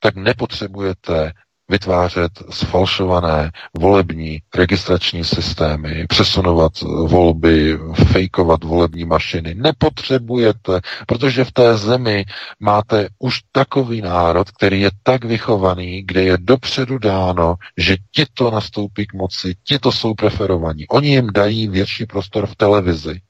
tak 0.00 0.16
nepotřebujete 0.16 1.32
vytvářet 1.72 2.32
sfalšované 2.50 3.50
volební 3.78 4.42
registrační 4.54 5.24
systémy, 5.24 6.06
přesunovat 6.08 6.72
volby, 7.06 7.78
fejkovat 8.12 8.64
volební 8.64 9.04
mašiny. 9.04 9.54
Nepotřebujete, 9.54 10.80
protože 11.06 11.44
v 11.44 11.52
té 11.52 11.76
zemi 11.76 12.24
máte 12.60 13.08
už 13.18 13.40
takový 13.52 14.00
národ, 14.00 14.50
který 14.50 14.80
je 14.80 14.90
tak 15.02 15.24
vychovaný, 15.24 16.02
kde 16.02 16.22
je 16.22 16.36
dopředu 16.40 16.98
dáno, 16.98 17.54
že 17.76 17.96
ti 18.14 18.24
to 18.34 18.50
nastoupí 18.50 19.06
k 19.06 19.14
moci, 19.14 19.54
ti 19.64 19.78
to 19.78 19.92
jsou 19.92 20.14
preferovaní. 20.14 20.86
Oni 20.88 21.08
jim 21.08 21.32
dají 21.32 21.68
větší 21.68 22.06
prostor 22.06 22.46
v 22.46 22.56
televizi. 22.56 23.20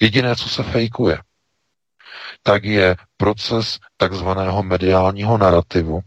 Jediné, 0.00 0.36
co 0.36 0.48
se 0.48 0.62
fejkuje, 0.62 1.18
tak 2.42 2.64
je 2.64 2.96
proces 3.16 3.78
takzvaného 3.96 4.62
mediálního 4.62 5.38
narrativu, 5.38 6.00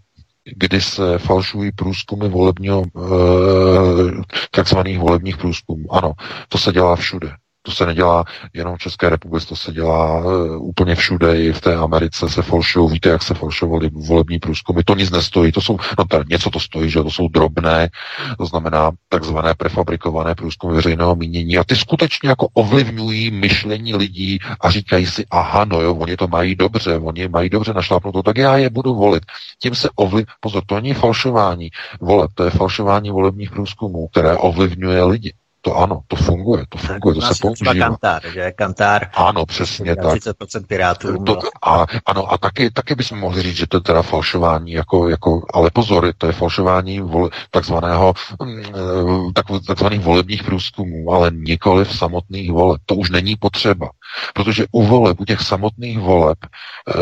kdy 0.55 0.81
se 0.81 1.17
falšují 1.17 1.71
průzkumy 1.71 2.30
volebního, 2.30 2.84
eh, 2.84 4.21
takzvaných 4.51 4.99
volebních 4.99 5.38
průzkumů. 5.38 5.93
Ano, 5.93 6.13
to 6.49 6.57
se 6.57 6.71
dělá 6.71 6.95
všude. 6.95 7.31
To 7.70 7.76
se 7.76 7.86
nedělá 7.86 8.24
jenom 8.54 8.76
v 8.76 8.80
České 8.80 9.10
republice, 9.10 9.48
to 9.48 9.56
se 9.56 9.72
dělá 9.72 10.26
uh, 10.26 10.68
úplně 10.68 10.96
všude, 10.96 11.41
i 11.41 11.54
v 11.54 11.62
té 11.62 11.76
Americe 11.76 12.30
se 12.30 12.41
falšují. 12.41 12.90
Víte, 12.90 13.10
jak 13.10 13.24
se 13.24 13.34
falšovaly 13.34 13.90
volební 13.90 14.40
průzkumy? 14.40 14.82
To 14.86 14.96
nic 14.96 15.12
nestojí, 15.12 15.52
to 15.52 15.62
jsou, 15.62 15.78
no 15.98 16.06
tady 16.06 16.24
něco 16.30 16.50
to 16.50 16.60
stojí, 16.60 16.90
že 16.90 17.04
to 17.04 17.12
jsou 17.12 17.28
drobné, 17.28 17.90
to 18.38 18.46
znamená 18.46 18.91
takzvané 19.10 19.54
prefabrikované 19.54 20.36
průzkumy 20.36 20.76
veřejného 20.76 21.16
mínění 21.16 21.58
a 21.58 21.64
ty 21.64 21.76
skutečně 21.76 22.30
jako 22.30 22.48
ovlivňují 22.54 23.32
myšlení 23.32 23.96
lidí 23.96 24.40
a 24.62 24.72
říkají 24.72 25.06
si, 25.06 25.26
aha, 25.32 25.66
no 25.66 25.82
jo, 25.82 25.96
oni 25.96 26.18
to 26.18 26.28
mají 26.28 26.56
dobře, 26.56 26.98
oni 26.98 27.28
mají 27.28 27.50
dobře 27.50 27.74
našlápnuto, 27.74 28.24
tak 28.24 28.38
já 28.38 28.58
je 28.58 28.70
budu 28.70 28.96
volit. 28.96 29.24
Tím 29.62 29.76
se 29.76 29.90
ovliv... 29.96 30.26
Pozor, 30.40 30.64
to 30.66 30.76
není 30.76 30.94
falšování 30.94 31.70
voleb, 32.02 32.32
to 32.34 32.44
je 32.44 32.50
falšování 32.50 33.10
volebních 33.10 33.52
průzkumů, 33.52 34.08
které 34.08 34.38
ovlivňuje 34.38 35.04
lidi. 35.04 35.34
To 35.61 35.76
ano, 35.76 36.02
to 36.07 36.15
funguje, 36.15 36.65
to 36.69 36.77
funguje, 36.77 37.15
to 37.15 37.22
se 37.22 37.34
používá. 37.41 37.73
Kantár, 37.73 38.22
že? 38.34 38.52
Kantár. 38.52 39.10
Ano, 39.14 39.45
přesně 39.45 39.95
tak. 39.95 40.06
30% 40.06 40.65
pirátů. 40.68 41.23
To, 41.23 41.40
a, 41.64 41.86
ano, 42.06 42.31
a 42.34 42.38
taky, 42.38 42.72
taky 42.72 42.95
bychom 42.95 43.19
mohli 43.19 43.41
říct, 43.41 43.56
že 43.56 43.68
to 43.68 43.77
je 43.77 43.81
teda 43.81 44.02
falšování, 44.02 44.72
jako, 44.72 45.10
jako, 45.10 45.45
ale 45.53 45.69
pozor, 45.73 46.14
to 46.18 46.27
je 46.27 46.34
falšování 46.34 46.99
vol, 46.99 47.30
takzvaného, 47.52 48.14
mm, 48.44 48.60
eh, 48.60 48.72
tak, 49.34 49.45
takzvaných 49.68 50.02
volebních 50.02 50.44
průzkumů, 50.44 51.11
ale 51.11 51.31
nikoli 51.34 51.86
v 51.86 51.98
samotných 51.98 52.52
voleb. 52.52 52.81
To 52.86 52.95
už 52.95 53.10
není 53.10 53.36
potřeba, 53.36 53.90
protože 54.34 54.65
u 54.72 54.84
voleb, 54.84 55.19
u 55.19 55.26
těch 55.26 55.41
samotných 55.41 55.99
voleb, 55.99 56.38
eh, 56.44 56.94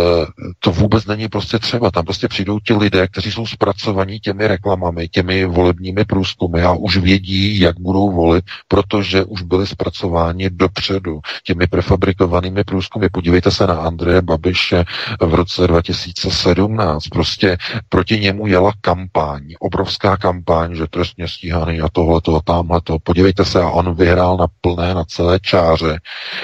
to 0.59 0.71
vůbec 0.71 1.05
není 1.05 1.27
prostě 1.27 1.59
třeba. 1.59 1.91
Tam 1.91 2.05
prostě 2.05 2.27
přijdou 2.27 2.59
ti 2.59 2.73
lidé, 2.73 3.07
kteří 3.07 3.31
jsou 3.31 3.45
zpracovaní 3.45 4.19
těmi 4.19 4.47
reklamami, 4.47 5.09
těmi 5.09 5.45
volebními 5.45 6.05
průzkumy 6.05 6.63
a 6.63 6.71
už 6.71 6.97
vědí, 6.97 7.59
jak 7.59 7.79
budou 7.79 8.11
volit 8.11 8.46
protože 8.67 9.23
už 9.23 9.41
byly 9.41 9.67
zpracováni 9.67 10.49
dopředu 10.49 11.19
těmi 11.43 11.67
prefabrikovanými 11.67 12.63
průzkumy. 12.63 13.07
Podívejte 13.11 13.51
se 13.51 13.67
na 13.67 13.73
Andreje 13.73 14.21
Babiše 14.21 14.85
v 15.21 15.33
roce 15.33 15.67
2017. 15.67 17.07
Prostě 17.07 17.57
proti 17.89 18.19
němu 18.19 18.47
jela 18.47 18.71
kampaň, 18.81 19.43
obrovská 19.59 20.17
kampaň, 20.17 20.75
že 20.75 20.87
trestně 20.89 21.27
stíhaný 21.27 21.81
a 21.81 21.87
tohle, 21.91 22.21
to, 22.21 22.39
tamhle 22.41 22.81
to. 22.83 22.97
Podívejte 23.03 23.45
se, 23.45 23.61
a 23.61 23.69
on 23.69 23.95
vyhrál 23.95 24.37
na 24.37 24.47
plné, 24.61 24.93
na 24.93 25.03
celé 25.03 25.39
čáře 25.39 25.99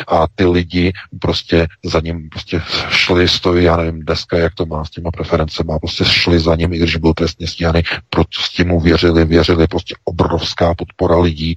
a 0.08 0.26
ty 0.36 0.46
lidi 0.46 0.94
prostě 1.20 1.68
za 1.86 2.00
ním 2.00 2.30
prostě 2.30 2.62
šli, 2.90 3.28
stojí, 3.28 3.64
já 3.64 3.78
nevím, 3.78 4.06
deska, 4.06 4.38
jak 4.38 4.54
to 4.56 4.66
má 4.66 4.86
s 4.86 4.90
těma 4.90 5.12
preferencemi, 5.12 5.74
prostě 5.82 6.06
šli 6.06 6.40
za 6.40 6.56
ním, 6.56 6.74
i 6.74 6.78
když 6.78 6.96
byl 6.96 7.14
trestně 7.14 7.48
stíhaný, 7.48 7.82
prostě 8.10 8.64
mu 8.64 8.80
věřili, 8.80 9.26
věřili, 9.26 9.68
prostě 9.68 9.96
obrovská 10.04 10.74
podpora 10.74 11.20
lidí 11.20 11.56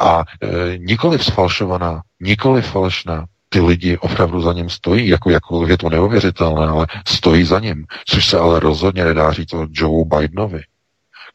a 0.00 0.24
e, 0.42 0.78
nikoli 0.78 1.18
sfalšovaná, 1.18 2.02
nikoli 2.20 2.62
falešná, 2.62 3.26
ty 3.48 3.60
lidi 3.60 3.98
opravdu 3.98 4.40
za 4.40 4.52
ním 4.52 4.70
stojí, 4.70 5.08
jako 5.08 5.30
jakkoliv 5.30 5.70
je 5.70 5.78
to 5.78 5.90
neuvěřitelné, 5.90 6.66
ale 6.66 6.86
stojí 7.06 7.44
za 7.44 7.60
ním, 7.60 7.86
což 8.06 8.26
se 8.26 8.38
ale 8.38 8.60
rozhodně 8.60 9.04
nedá 9.04 9.32
říct 9.32 9.52
o 9.54 9.66
Joe 9.70 10.04
Bidenovi, 10.04 10.62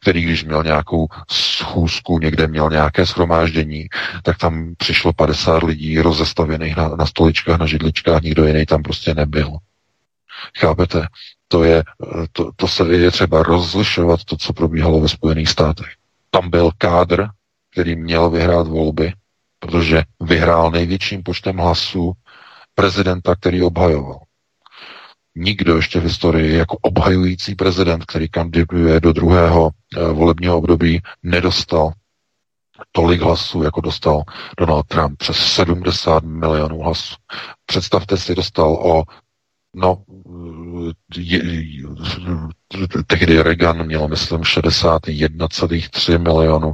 který 0.00 0.22
když 0.22 0.44
měl 0.44 0.64
nějakou 0.64 1.06
schůzku, 1.30 2.18
někde 2.18 2.46
měl 2.46 2.70
nějaké 2.70 3.06
schromáždění, 3.06 3.86
tak 4.22 4.38
tam 4.38 4.74
přišlo 4.76 5.12
50 5.12 5.62
lidí 5.62 6.00
rozestavěných 6.00 6.76
na, 6.76 6.88
na 6.88 7.06
stoličkách, 7.06 7.58
na 7.58 7.66
židličkách, 7.66 8.22
nikdo 8.22 8.46
jiný 8.46 8.66
tam 8.66 8.82
prostě 8.82 9.14
nebyl. 9.14 9.56
Chápete? 10.58 11.06
To, 11.48 11.64
je, 11.64 11.82
to, 12.32 12.50
to 12.56 12.68
se 12.68 12.96
je 12.96 13.10
třeba 13.10 13.42
rozlišovat 13.42 14.24
to, 14.24 14.36
co 14.36 14.52
probíhalo 14.52 15.00
ve 15.00 15.08
Spojených 15.08 15.48
státech. 15.48 15.86
Tam 16.30 16.50
byl 16.50 16.70
kádr, 16.78 17.28
který 17.74 17.96
měl 17.96 18.30
vyhrát 18.30 18.66
volby, 18.66 19.12
protože 19.58 20.02
vyhrál 20.20 20.70
největším 20.70 21.22
počtem 21.22 21.56
hlasů 21.56 22.12
prezidenta, 22.74 23.34
který 23.36 23.62
obhajoval. 23.62 24.20
Nikdo 25.34 25.76
ještě 25.76 26.00
v 26.00 26.02
historii 26.02 26.56
jako 26.56 26.76
obhajující 26.82 27.54
prezident, 27.54 28.04
který 28.04 28.28
kandiduje 28.28 29.00
do 29.00 29.12
druhého 29.12 29.70
eh, 29.96 30.12
volebního 30.12 30.58
období, 30.58 31.00
nedostal 31.22 31.92
tolik 32.92 33.20
hlasů, 33.20 33.62
jako 33.62 33.80
dostal 33.80 34.22
Donald 34.58 34.86
Trump, 34.86 35.18
přes 35.18 35.36
70 35.36 36.24
milionů 36.24 36.78
hlasů. 36.78 37.14
Představte 37.66 38.16
si, 38.16 38.34
dostal 38.34 38.72
o 38.74 39.02
No, 39.76 40.04
je, 41.16 41.42
tehdy 43.06 43.42
Reagan 43.42 43.86
měl, 43.86 44.08
myslím, 44.08 44.40
61,3 44.40 46.18
milionů 46.18 46.72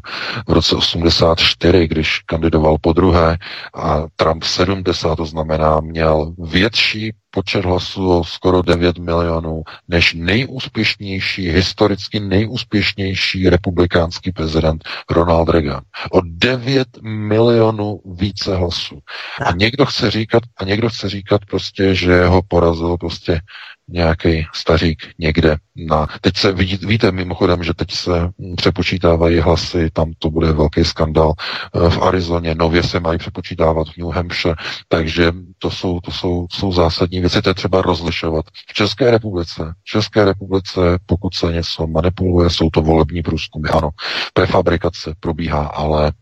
v 0.49 0.53
roce 0.53 0.77
84, 0.77 1.89
když 1.89 2.19
kandidoval 2.19 2.77
po 2.81 2.93
druhé 2.93 3.39
a 3.74 4.03
Trump 4.16 4.43
70, 4.43 5.16
to 5.16 5.27
znamená, 5.27 5.81
měl 5.81 6.35
větší 6.39 7.12
počet 7.31 7.65
hlasů 7.65 8.19
o 8.19 8.24
skoro 8.24 8.62
9 8.62 8.99
milionů 8.99 9.62
než 9.89 10.15
nejúspěšnější, 10.15 11.51
historicky 11.51 12.20
nejúspěšnější 12.20 13.49
republikánský 13.49 14.32
prezident 14.32 14.85
Ronald 15.11 15.49
Reagan. 15.49 15.81
O 16.11 16.20
9 16.24 16.89
milionů 17.03 18.01
více 18.05 18.57
hlasů. 18.57 18.99
A 19.47 19.53
někdo 19.53 19.87
chce 19.87 20.11
říkat, 20.11 20.43
a 20.57 20.65
někdo 20.65 20.89
chce 20.89 21.09
říkat 21.09 21.41
prostě, 21.45 21.95
že 21.95 22.24
ho 22.24 22.43
porazil 22.49 22.97
prostě 22.97 23.41
nějaký 23.90 24.46
stařík 24.54 25.02
někde 25.18 25.56
na... 25.76 26.06
Teď 26.20 26.36
se 26.36 26.52
vidí, 26.52 26.78
víte 26.86 27.12
mimochodem, 27.12 27.64
že 27.64 27.74
teď 27.74 27.90
se 27.90 28.30
přepočítávají 28.56 29.40
hlasy, 29.40 29.90
tam 29.92 30.12
to 30.18 30.30
bude 30.30 30.52
velký 30.52 30.84
skandal 30.84 31.32
eh, 31.74 31.90
v 31.90 32.02
Arizoně, 32.02 32.54
nově 32.54 32.82
se 32.82 33.00
mají 33.00 33.18
přepočítávat 33.18 33.88
v 33.88 33.96
New 33.96 34.08
Hampshire, 34.08 34.54
takže 34.88 35.32
to 35.58 35.70
jsou, 35.70 36.00
to 36.00 36.10
jsou, 36.10 36.46
jsou 36.50 36.72
zásadní 36.72 37.20
věci, 37.20 37.42
to 37.42 37.50
je 37.50 37.54
třeba 37.54 37.82
rozlišovat. 37.82 38.44
V 38.68 38.72
České 38.74 39.10
republice, 39.10 39.74
v 39.80 39.84
České 39.84 40.24
republice, 40.24 40.80
pokud 41.06 41.34
se 41.34 41.52
něco 41.52 41.86
manipuluje, 41.86 42.50
jsou 42.50 42.70
to 42.70 42.82
volební 42.82 43.22
průzkumy, 43.22 43.68
ano, 43.68 43.90
prefabrikace 44.34 45.14
probíhá, 45.20 45.66
ale 45.66 46.12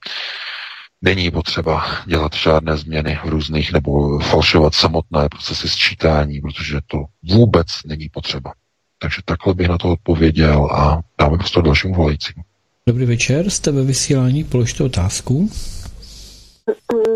Není 1.03 1.31
potřeba 1.31 1.83
dělat 2.07 2.35
žádné 2.35 2.77
změny 2.77 3.19
v 3.25 3.29
různých 3.29 3.73
nebo 3.73 4.19
falšovat 4.19 4.75
samotné 4.75 5.29
procesy 5.29 5.69
sčítání, 5.69 6.41
protože 6.41 6.79
to 6.87 7.05
vůbec 7.31 7.67
není 7.87 8.09
potřeba. 8.09 8.53
Takže 8.99 9.23
takhle 9.25 9.55
bych 9.55 9.69
na 9.69 9.79
to 9.79 9.93
odpověděl 9.93 10.69
a 10.73 11.01
dáme 11.21 11.39
prostor 11.39 11.65
dalšímu 11.65 11.95
volajícímu. 11.95 12.43
Dobrý 12.87 13.05
večer, 13.05 13.51
jste 13.51 13.71
ve 13.71 13.83
vysílání, 13.83 14.45
položte 14.45 14.85
otázku. 14.85 15.51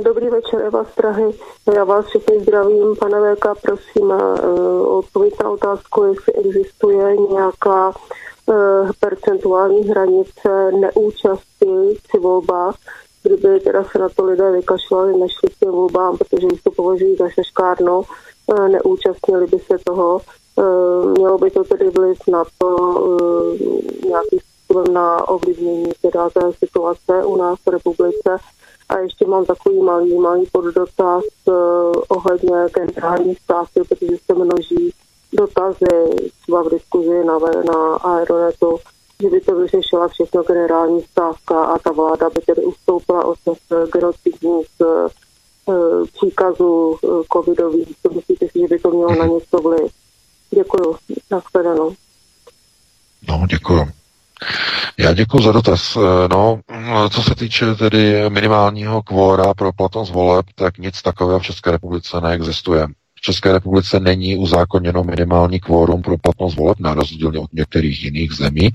Dobrý 0.04 0.26
večer, 0.28 0.60
Eva 0.66 0.84
z 0.84 0.94
Prahy. 0.94 1.24
Já 1.74 1.84
vás 1.84 2.06
všechny 2.06 2.40
zdravím, 2.40 2.96
pane 3.00 3.34
VK, 3.34 3.46
prosím 3.62 4.02
uh, 4.02 4.98
odpověď 4.98 5.34
na 5.42 5.50
otázku, 5.50 6.04
jestli 6.04 6.32
existuje 6.32 7.16
nějaká 7.16 7.88
uh, 7.88 8.90
percentuální 9.00 9.88
hranice 9.88 10.70
neúčasti 10.80 11.66
při 12.09 12.18
volbách, 12.18 12.74
kdyby 13.23 13.61
teda 13.61 13.85
se 13.85 13.99
na 13.99 14.09
to 14.09 14.24
lidé 14.24 14.51
vykašlali, 14.51 15.19
nešli 15.19 15.51
k 15.51 15.59
těm 15.59 15.70
volbám, 15.70 16.19
protože 16.19 16.47
už 16.47 16.62
to 16.62 16.70
považují 16.70 17.16
za 17.16 17.28
šeškárno, 17.28 18.03
eh, 18.51 18.69
neúčastnili 18.69 19.47
by 19.47 19.59
se 19.59 19.78
toho. 19.85 20.20
Eh, 20.59 21.07
mělo 21.19 21.39
by 21.39 21.51
to 21.51 21.65
tedy 21.65 21.90
vliv 21.90 22.19
na 22.28 22.44
to 22.59 22.77
eh, 22.77 24.09
nějakým 24.09 24.39
způsobem 24.40 24.94
na 24.94 25.28
ovlivnění 25.28 25.93
teda 26.03 26.31
té 26.31 26.53
situace 26.59 27.24
u 27.24 27.36
nás 27.36 27.59
v 27.66 27.70
republice. 27.70 28.36
A 28.89 28.99
ještě 28.99 29.27
mám 29.27 29.44
takový 29.44 29.81
malý, 29.82 30.19
malý 30.19 30.47
poddotaz 30.53 31.24
ohledně 32.09 32.66
generální 32.74 33.35
stávky, 33.35 33.81
protože 33.89 34.16
se 34.27 34.35
množí 34.35 34.93
dotazy 35.32 35.86
třeba 36.43 36.62
v 36.62 36.70
diskuzi 36.70 37.24
na, 37.24 37.39
na 37.39 37.94
Aeronetu 37.94 38.78
že 39.23 39.28
by 39.28 39.40
to 39.40 39.55
vyřešila 39.55 40.09
všechno 40.09 40.43
generální 40.43 41.03
stávka 41.03 41.65
a 41.65 41.78
ta 41.78 41.93
vláda 41.93 42.31
by 42.31 42.40
tedy 42.40 42.62
ustoupila 42.65 43.24
od 43.24 43.39
těch 43.44 43.59
eh, 43.73 43.86
genocidních 43.93 44.66
eh, 44.82 45.09
eh, 45.69 46.07
příkazů 46.12 46.97
covidových. 47.32 47.89
To 48.03 48.11
myslíte 48.11 48.47
si, 48.49 48.59
že 48.61 48.66
by 48.69 48.78
to 48.78 48.90
mělo 48.90 49.15
na 49.15 49.27
něco 49.27 49.59
vliv? 49.59 49.93
Děkuju. 50.55 50.97
Nashledanou. 51.31 51.94
No, 53.28 53.47
děkuju. 53.51 53.89
Já 54.99 55.12
děkuji 55.12 55.43
za 55.43 55.53
dotaz. 55.53 55.99
No, 56.31 56.61
co 57.11 57.23
se 57.23 57.35
týče 57.35 57.74
tedy 57.74 58.31
minimálního 58.31 59.03
kvóra 59.03 59.55
pro 59.55 59.73
platnost 59.73 60.11
voleb, 60.11 60.47
tak 60.55 60.78
nic 60.78 61.03
takového 61.03 61.39
v 61.39 61.43
České 61.43 61.70
republice 61.70 62.20
neexistuje. 62.20 62.86
České 63.24 63.53
republice 63.53 64.01
není 64.01 64.36
uzákoněno 64.36 65.05
minimální 65.05 65.61
kvórum 65.61 66.03
pro 66.03 66.19
platnost 66.19 66.57
voleb, 66.57 66.81
na 66.81 66.94
rozdíl 66.94 67.40
od 67.40 67.53
některých 67.53 68.05
jiných 68.05 68.32
zemí. 68.32 68.70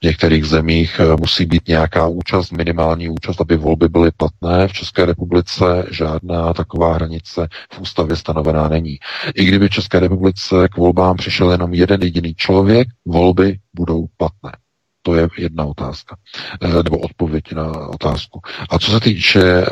V 0.00 0.04
některých 0.04 0.44
zemích 0.44 1.00
eh, 1.00 1.16
musí 1.20 1.46
být 1.46 1.68
nějaká 1.68 2.06
účast, 2.06 2.50
minimální 2.50 3.08
účast, 3.08 3.40
aby 3.40 3.56
volby 3.56 3.88
byly 3.88 4.10
platné. 4.16 4.68
V 4.68 4.72
České 4.72 5.04
republice 5.06 5.86
žádná 5.90 6.52
taková 6.54 6.94
hranice 6.94 7.48
v 7.72 7.80
ústavě 7.80 8.16
stanovená 8.16 8.68
není. 8.68 8.98
I 9.34 9.44
kdyby 9.44 9.68
v 9.68 9.70
České 9.70 10.00
republice 10.00 10.68
k 10.68 10.76
volbám 10.76 11.16
přišel 11.16 11.50
jenom 11.50 11.74
jeden 11.74 12.02
jediný 12.02 12.34
člověk, 12.34 12.88
volby 13.06 13.58
budou 13.74 14.06
platné. 14.16 14.61
To 15.02 15.14
je 15.14 15.28
jedna 15.38 15.64
otázka, 15.64 16.16
eh, 16.60 16.82
nebo 16.82 16.98
odpověď 16.98 17.52
na 17.52 17.88
otázku. 17.88 18.40
A 18.70 18.78
co 18.78 18.90
se 18.90 19.00
týče 19.00 19.42
eh, 19.42 19.66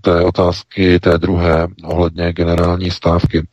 té 0.00 0.24
otázky, 0.24 1.00
té 1.00 1.18
druhé, 1.18 1.68
ohledně 1.84 2.32
generální 2.32 2.90
stávky, 2.90 3.46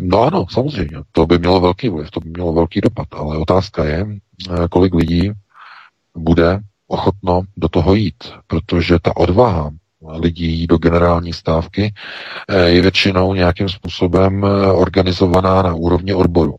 no 0.00 0.22
ano, 0.22 0.46
samozřejmě, 0.50 0.96
to 1.12 1.26
by 1.26 1.38
mělo 1.38 1.60
velký 1.60 1.88
vliv, 1.88 2.10
to 2.10 2.20
by 2.20 2.28
mělo 2.30 2.52
velký 2.52 2.80
dopad, 2.80 3.08
ale 3.12 3.38
otázka 3.38 3.84
je, 3.84 4.06
eh, 4.50 4.68
kolik 4.70 4.94
lidí 4.94 5.32
bude 6.16 6.60
ochotno 6.88 7.42
do 7.56 7.68
toho 7.68 7.94
jít, 7.94 8.24
protože 8.46 8.98
ta 9.02 9.16
odvaha 9.16 9.70
lidí 10.08 10.66
do 10.66 10.78
generální 10.78 11.32
stávky 11.32 11.94
je 12.66 12.80
většinou 12.80 13.34
nějakým 13.34 13.68
způsobem 13.68 14.46
organizovaná 14.74 15.62
na 15.62 15.74
úrovni 15.74 16.14
odboru. 16.14 16.56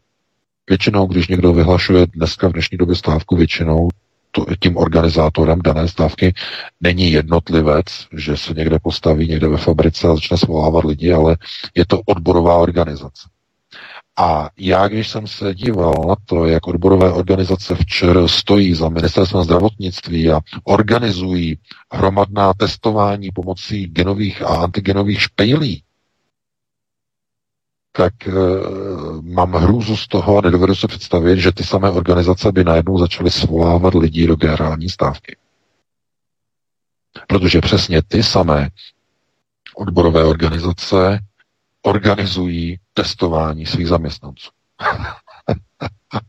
Většinou, 0.70 1.06
když 1.06 1.28
někdo 1.28 1.54
vyhlašuje 1.54 2.08
dneska 2.08 2.48
v 2.48 2.52
dnešní 2.54 2.78
době 2.78 2.96
stávku, 2.96 3.36
většinou 3.36 3.90
to, 4.32 4.46
tím 4.60 4.78
organizátorem 4.78 5.62
dané 5.62 5.88
stávky 5.88 6.34
není 6.82 7.12
jednotlivec, 7.12 7.86
že 8.14 8.38
se 8.38 8.54
někde 8.54 8.80
postaví 8.80 9.28
někde 9.28 9.48
ve 9.48 9.58
fabrice 9.58 10.08
a 10.08 10.16
začne 10.16 10.38
svolávat 10.38 10.86
lidi, 10.86 11.14
ale 11.14 11.38
je 11.76 11.86
to 11.86 12.02
odborová 12.06 12.58
organizace. 12.58 13.30
A 14.20 14.50
já, 14.58 14.88
když 14.88 15.08
jsem 15.08 15.28
se 15.28 15.56
díval 15.56 15.94
na 16.08 16.16
to, 16.26 16.46
jak 16.46 16.68
odborové 16.68 17.12
organizace 17.12 17.76
včera 17.76 18.28
stojí 18.28 18.74
za 18.74 18.90
ministerstvem 18.90 19.44
zdravotnictví 19.44 20.30
a 20.32 20.40
organizují 20.64 21.58
hromadná 21.92 22.54
testování 22.54 23.30
pomocí 23.32 23.86
genových 23.88 24.42
a 24.42 24.48
antigenových 24.48 25.22
špejlí, 25.22 25.84
tak 27.98 28.28
e, 28.28 28.32
mám 29.22 29.54
hrůzu 29.54 29.98
z 29.98 30.08
toho 30.08 30.38
a 30.38 30.42
nedovedu 30.42 30.76
se 30.76 30.88
představit, 30.88 31.40
že 31.40 31.52
ty 31.52 31.64
samé 31.64 31.92
organizace 31.92 32.52
by 32.52 32.64
najednou 32.64 32.98
začaly 32.98 33.32
svolávat 33.32 33.94
lidi 33.94 34.28
do 34.28 34.36
generální 34.36 34.90
stávky. 34.90 35.38
Protože 37.28 37.62
přesně 37.62 38.02
ty 38.02 38.24
samé 38.24 38.70
odborové 39.76 40.24
organizace 40.24 41.20
organizují 41.82 42.80
testování 42.94 43.66
svých 43.66 43.88
zaměstnanců. 43.88 44.50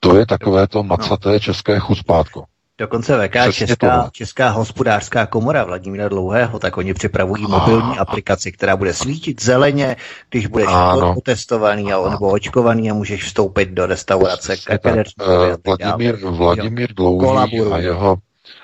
to 0.00 0.16
je 0.16 0.26
takové 0.26 0.66
to 0.68 0.82
macaté 0.82 1.40
české 1.40 1.78
chuspátko. 1.78 2.44
Dokonce 2.80 3.28
VK 3.28 3.52
Česká, 3.52 4.10
Česká 4.12 4.48
hospodářská 4.48 5.26
komora 5.26 5.64
Vladimíra 5.64 6.08
Dlouhého, 6.08 6.58
tak 6.58 6.76
oni 6.76 6.94
připravují 6.94 7.46
mobilní 7.46 7.98
aplikaci, 7.98 8.52
která 8.52 8.76
bude 8.76 8.94
svítit 8.94 9.42
zeleně, 9.42 9.96
když 10.30 10.46
budeš 10.46 10.68
otestovaný 11.16 11.84
nebo 11.84 12.28
očkovaný 12.28 12.90
a 12.90 12.94
můžeš 12.94 13.24
vstoupit 13.24 13.68
do 13.70 13.86
restaurace. 13.86 14.56
Uh, 14.56 15.54
Vladimír, 15.66 16.16
Vladimír 16.16 16.94
Dlouhý 16.94 17.60
a 17.72 17.78
jeho 17.78 18.16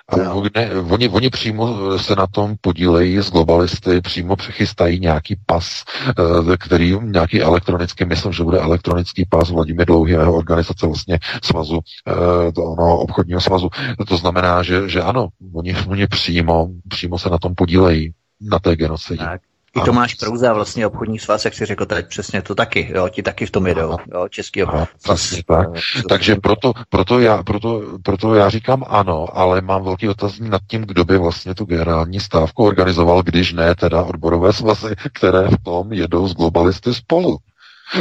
a 0.09 0.17
ne, 0.17 0.71
oni, 0.91 1.09
oni 1.09 1.31
přímo 1.31 1.99
se 1.99 2.15
na 2.15 2.27
tom 2.27 2.57
podílejí 2.61 3.19
s 3.19 3.31
globalisty, 3.31 4.01
přímo 4.01 4.37
přechystají 4.37 5.01
nějaký 5.01 5.37
pas, 5.47 5.85
eh, 6.09 6.57
který 6.57 6.97
nějaký 7.03 7.43
elektronický, 7.43 8.05
myslím, 8.05 8.33
že 8.33 8.45
bude 8.45 8.59
elektronický 8.59 9.25
pas 9.29 9.51
Vladimír 9.51 9.87
Dlouhý 9.87 10.17
a 10.17 10.21
jeho 10.21 10.35
organizace 10.35 10.87
vlastně 10.87 11.19
svazu, 11.43 11.81
eh, 12.09 12.53
to, 12.53 12.75
no, 12.79 12.99
obchodního 12.99 13.41
svazu. 13.41 13.69
To 14.09 14.17
znamená, 14.17 14.63
že, 14.63 14.89
že 14.89 15.03
ano, 15.03 15.29
oni, 15.53 15.77
oni 15.89 16.07
přímo, 16.07 16.69
přímo 16.89 17.19
se 17.19 17.31
na 17.31 17.39
tom 17.39 17.55
podílejí, 17.55 18.15
na 18.41 18.59
té 18.59 18.77
genocidě. 18.77 19.25
Tak. 19.25 19.41
I 19.77 19.81
Tomáš 19.85 20.15
Prouza, 20.15 20.53
vlastně 20.53 20.87
obchodní 20.87 21.19
svaz, 21.19 21.45
jak 21.45 21.55
si 21.55 21.67
řekl 21.67 21.87
teď 21.87 22.09
přesně, 22.09 22.43
to 22.43 22.55
taky, 22.55 22.93
jo, 22.95 23.09
ti 23.09 23.23
taky 23.23 23.47
v 23.47 23.51
tom 23.51 23.67
jedou, 23.67 23.97
jo, 24.13 24.29
český 24.29 24.63
obchod. 24.63 24.89
Přesně 25.03 25.43
tak. 25.43 25.69
Takže 26.09 26.37
proto, 26.37 26.73
proto, 26.89 27.21
já, 27.21 27.43
proto, 27.43 27.83
proto 28.03 28.35
já 28.35 28.49
říkám 28.49 28.85
ano, 28.89 29.27
ale 29.33 29.61
mám 29.61 29.85
velký 29.85 30.09
otazník 30.09 30.51
nad 30.51 30.63
tím, 30.67 30.83
kdo 30.83 31.05
by 31.05 31.19
vlastně 31.19 31.55
tu 31.55 31.65
generální 31.65 32.21
stávku 32.21 32.65
organizoval, 32.65 33.23
když 33.23 33.53
ne 33.53 33.75
teda 33.75 34.03
odborové 34.03 34.53
svazy, 34.53 34.95
které 35.13 35.49
v 35.49 35.57
tom 35.63 35.93
jedou 35.93 36.29
s 36.29 36.35
globalisty 36.35 36.95
spolu. 36.95 37.39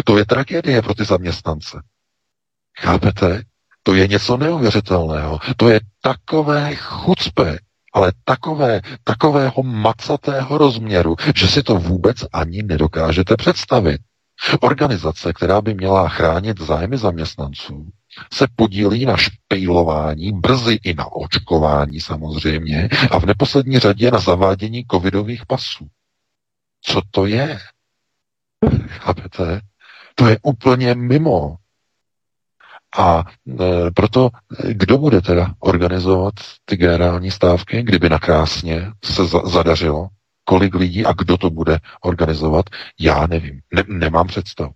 To 0.03 0.17
je 0.17 0.25
tragédie 0.25 0.81
pro 0.81 0.93
ty 0.93 1.05
zaměstnance. 1.05 1.81
Chápete? 2.79 3.41
To 3.83 3.93
je 3.93 4.07
něco 4.07 4.37
neuvěřitelného. 4.37 5.39
To 5.57 5.69
je 5.69 5.79
takové 6.01 6.75
chucpe, 6.75 7.57
ale 7.95 8.11
takové, 8.23 8.81
takového 9.03 9.63
macatého 9.63 10.57
rozměru, 10.57 11.15
že 11.35 11.47
si 11.47 11.63
to 11.63 11.75
vůbec 11.75 12.17
ani 12.33 12.63
nedokážete 12.63 13.35
představit. 13.37 14.01
Organizace, 14.59 15.33
která 15.33 15.61
by 15.61 15.73
měla 15.73 16.09
chránit 16.09 16.61
zájmy 16.61 16.97
zaměstnanců, 16.97 17.87
se 18.33 18.47
podílí 18.55 19.05
na 19.05 19.17
špejlování, 19.17 20.31
brzy 20.31 20.79
i 20.83 20.93
na 20.93 21.11
očkování 21.11 21.99
samozřejmě 21.99 22.89
a 23.11 23.19
v 23.19 23.25
neposlední 23.25 23.79
řadě 23.79 24.11
na 24.11 24.19
zavádění 24.19 24.85
covidových 24.91 25.45
pasů. 25.45 25.87
Co 26.81 27.01
to 27.11 27.25
je? 27.25 27.59
Chápete? 28.87 29.61
To 30.15 30.27
je 30.27 30.37
úplně 30.43 30.95
mimo. 30.95 31.55
A 32.97 33.23
e, 33.59 33.91
proto, 33.91 34.29
kdo 34.71 34.97
bude 34.97 35.21
teda 35.21 35.53
organizovat 35.59 36.33
ty 36.65 36.77
generální 36.77 37.31
stávky, 37.31 37.83
kdyby 37.83 38.09
nakrásně 38.09 38.91
se 39.05 39.25
za, 39.25 39.39
zadařilo, 39.45 40.07
kolik 40.43 40.75
lidí 40.75 41.05
a 41.05 41.13
kdo 41.13 41.37
to 41.37 41.49
bude 41.49 41.79
organizovat, 42.01 42.65
já 42.99 43.27
nevím, 43.27 43.59
ne, 43.73 43.83
nemám 43.87 44.27
představu. 44.27 44.71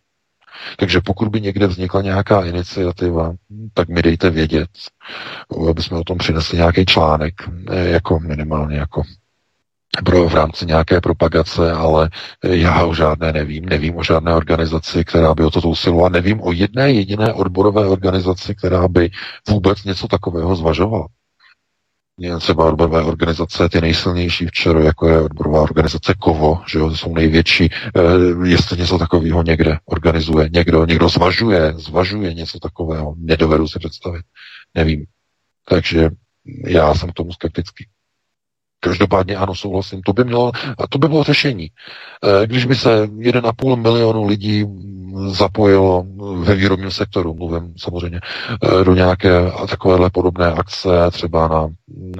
Takže 0.78 1.02
pokud 1.02 1.28
by 1.28 1.42
někde 1.42 1.68
vznikla 1.68 2.02
nějaká 2.02 2.46
iniciativa, 2.46 3.34
tak 3.74 3.90
mi 3.90 4.02
dejte 4.02 4.30
vědět, 4.30 4.70
aby 5.70 5.84
jsme 5.84 5.98
o 5.98 6.04
tom 6.04 6.18
přinesli 6.18 6.58
nějaký 6.58 6.86
článek, 6.86 7.34
jako 7.72 8.20
minimálně 8.20 8.78
jako 8.78 9.02
pro 10.06 10.30
v 10.30 10.34
rámci 10.34 10.66
nějaké 10.66 11.02
propagace, 11.02 11.72
ale 11.72 12.10
já 12.44 12.86
o 12.86 12.94
žádné 12.94 13.34
nevím. 13.34 13.66
Nevím 13.66 13.98
o 13.98 14.04
žádné 14.04 14.34
organizaci, 14.34 15.06
která 15.06 15.36
by 15.36 15.44
o 15.44 15.52
to 15.52 15.70
usilovala. 15.70 16.10
Nevím 16.10 16.42
o 16.42 16.52
jedné 16.52 16.92
jediné 16.92 17.34
odborové 17.34 17.88
organizaci, 17.88 18.56
která 18.56 18.88
by 18.88 19.10
vůbec 19.50 19.84
něco 19.84 20.08
takového 20.08 20.56
zvažovala 20.56 21.08
třeba 22.40 22.66
odborové 22.66 23.02
organizace, 23.02 23.70
ty 23.70 23.82
nejsilnější 23.82 24.46
včera, 24.46 24.80
jako 24.80 25.10
je 25.10 25.22
odborová 25.22 25.62
organizace 25.62 26.14
KOVO, 26.20 26.62
že 26.68 26.80
jo, 26.80 26.96
jsou 26.96 27.16
největší, 27.16 27.66
e, 27.66 27.70
jestli 28.48 28.78
něco 28.78 28.98
takového 28.98 29.44
někde 29.44 29.78
organizuje, 29.86 30.50
někdo, 30.54 30.86
někdo 30.86 31.10
zvažuje, 31.10 31.74
zvažuje 31.78 32.34
něco 32.34 32.60
takového, 32.60 33.16
nedovedu 33.18 33.68
si 33.68 33.80
představit, 33.80 34.26
nevím. 34.76 35.06
Takže 35.70 36.10
já 36.66 36.94
jsem 36.96 37.10
k 37.10 37.14
tomu 37.14 37.34
skeptický. 37.34 37.88
Každopádně 38.80 39.36
ano, 39.36 39.56
souhlasím. 39.56 40.02
To 40.02 40.14
by, 40.14 40.24
mělo, 40.24 40.52
to 40.90 40.98
by 40.98 41.08
bylo 41.08 41.24
řešení. 41.24 41.72
Eh, 42.24 42.48
když 42.48 42.66
by 42.66 42.76
se 42.76 43.08
1,5 43.08 43.76
milionu 43.76 44.26
lidí 44.28 44.66
zapojilo 45.28 46.06
ve 46.36 46.56
výrobním 46.56 46.92
sektoru, 46.92 47.34
mluvím 47.34 47.74
samozřejmě, 47.78 48.20
eh, 48.64 48.84
do 48.84 48.96
nějaké 48.96 49.30
takovéhle 49.70 50.10
podobné 50.10 50.52
akce, 50.52 50.90
třeba 51.12 51.48
na 51.48 51.68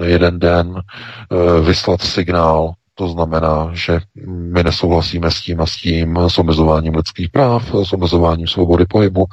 jeden 0.04 0.38
den 0.38 0.74
eh, 0.78 1.60
vyslat 1.60 2.02
signál 2.02 2.72
to 3.00 3.08
znamená, 3.08 3.70
že 3.72 4.00
my 4.28 4.62
nesouhlasíme 4.62 5.30
s 5.30 5.40
tím 5.40 5.60
a 5.60 5.66
s 5.66 5.76
tím, 5.76 6.18
s 6.28 6.38
omezováním 6.38 6.94
lidských 6.94 7.30
práv, 7.30 7.74
s 7.82 7.92
omezováním 7.92 8.46
svobody 8.46 8.84
pohybu, 8.84 9.24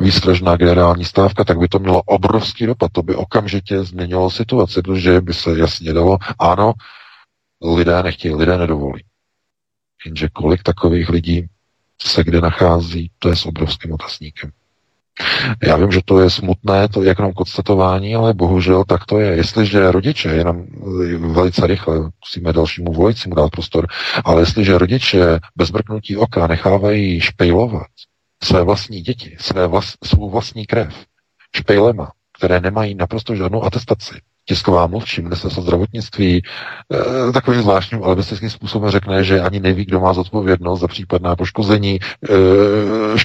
výstražná 0.00 0.56
generální 0.56 1.04
stávka, 1.04 1.44
tak 1.44 1.58
by 1.58 1.68
to 1.68 1.78
mělo 1.78 2.02
obrovský 2.02 2.66
dopad. 2.66 2.92
To 2.92 3.02
by 3.02 3.14
okamžitě 3.14 3.84
změnilo 3.84 4.30
situaci, 4.30 4.82
protože 4.82 5.20
by 5.20 5.34
se 5.34 5.58
jasně 5.58 5.92
dalo, 5.92 6.18
ano, 6.38 6.72
lidé 7.76 8.02
nechtějí, 8.02 8.34
lidé 8.34 8.58
nedovolí. 8.58 9.04
Jenže 10.06 10.28
kolik 10.32 10.62
takových 10.62 11.08
lidí 11.08 11.46
se 12.02 12.24
kde 12.24 12.40
nachází, 12.40 13.10
to 13.18 13.28
je 13.28 13.36
s 13.36 13.46
obrovským 13.46 13.92
otazníkem. 13.92 14.50
Já 15.62 15.76
vím, 15.76 15.90
že 15.90 16.00
to 16.04 16.20
je 16.20 16.30
smutné, 16.30 16.88
to 16.88 17.02
je 17.02 17.14
jenom 17.18 17.32
konstatování, 17.32 18.14
ale 18.14 18.34
bohužel 18.34 18.84
tak 18.84 19.06
to 19.06 19.18
je. 19.18 19.36
Jestliže 19.36 19.92
rodiče, 19.92 20.28
jenom 20.28 20.66
eh, 20.66 21.16
velice 21.16 21.66
rychle, 21.66 22.10
musíme 22.20 22.52
dalšímu 22.52 22.92
volajícímu 22.92 23.34
dát 23.34 23.50
prostor, 23.50 23.86
ale 24.24 24.42
jestliže 24.42 24.78
rodiče 24.78 25.38
bez 25.56 25.72
mrknutí 25.72 26.16
oka 26.16 26.46
nechávají 26.46 27.20
špejlovat 27.20 27.86
své 28.42 28.62
vlastní 28.62 29.00
děti, 29.00 29.36
své 29.40 29.66
vlast, 29.66 29.96
svou 30.04 30.30
vlastní 30.30 30.66
krev 30.66 30.94
špejlema, 31.56 32.12
které 32.38 32.60
nemají 32.60 32.94
naprosto 32.94 33.34
žádnou 33.34 33.64
atestaci, 33.64 34.14
tisková 34.44 34.86
mluvčí 34.86 35.22
ministerstva 35.22 35.62
zdravotnictví 35.62 36.42
e, 37.28 37.32
takovým 37.32 37.62
zvláštním 37.62 38.04
alibistickým 38.04 38.50
způsobem 38.50 38.90
řekne, 38.90 39.24
že 39.24 39.40
ani 39.40 39.60
neví, 39.60 39.84
kdo 39.84 40.00
má 40.00 40.12
zodpovědnost 40.12 40.80
za 40.80 40.88
případná 40.88 41.36
poškození 41.36 41.98
e, 41.98 43.18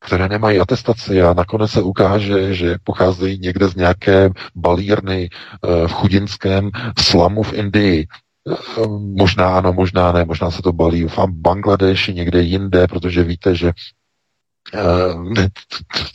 které 0.00 0.28
nemají 0.28 0.60
atestaci 0.60 1.22
a 1.22 1.34
nakonec 1.34 1.70
se 1.70 1.82
ukáže, 1.82 2.54
že 2.54 2.76
pocházejí 2.84 3.38
někde 3.38 3.68
z 3.68 3.74
nějaké 3.74 4.30
balírny 4.54 5.28
eh, 5.32 5.88
v 5.88 5.92
chudinském 5.92 6.70
slamu 6.98 7.42
v 7.42 7.52
Indii. 7.52 8.06
Eh, 8.52 8.86
možná 8.98 9.58
ano, 9.58 9.72
možná 9.72 10.12
ne, 10.12 10.24
možná 10.24 10.50
se 10.50 10.62
to 10.62 10.72
balí 10.72 11.04
v 11.04 11.18
Bangladeši, 11.28 12.14
někde 12.14 12.42
jinde, 12.42 12.86
protože 12.86 13.22
víte, 13.22 13.54
že 13.54 13.72
eh, 14.74 15.48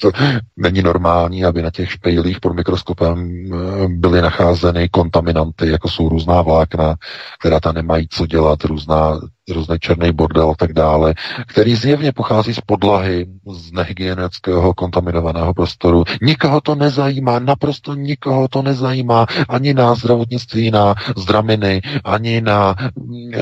to 0.02 0.12
není 0.58 0.82
normální, 0.82 1.46
aby 1.46 1.62
na 1.62 1.72
těch 1.72 1.92
špejlích 1.92 2.40
pod 2.40 2.56
mikroskopem 2.56 3.46
byly 3.88 4.22
nacházeny 4.22 4.90
kontaminanty, 4.90 5.70
jako 5.70 5.90
jsou 5.90 6.10
různá 6.10 6.42
vlákna, 6.42 6.96
která 7.40 7.60
tam 7.60 7.76
nemají 7.76 8.08
co 8.12 8.26
dělat, 8.26 8.64
různá 8.64 9.20
různý 9.52 9.80
černý 9.80 10.12
bordel 10.12 10.50
a 10.50 10.56
tak 10.56 10.74
dále, 10.74 11.14
který 11.48 11.76
zjevně 11.76 12.12
pochází 12.12 12.54
z 12.54 12.62
podlahy, 12.62 13.26
z 13.52 13.72
nehygienického 13.72 14.74
kontaminovaného 14.74 15.54
prostoru. 15.54 16.04
Nikoho 16.22 16.62
to 16.62 16.76
nezajímá, 16.76 17.40
naprosto 17.40 17.94
nikoho 17.96 18.48
to 18.48 18.62
nezajímá, 18.62 19.26
ani 19.50 19.74
na 19.74 19.96
zdravotnictví, 19.96 20.72
na 20.72 20.96
zdraminy, 21.18 21.82
ani 22.04 22.42
na 22.42 22.76
e, 22.80 23.40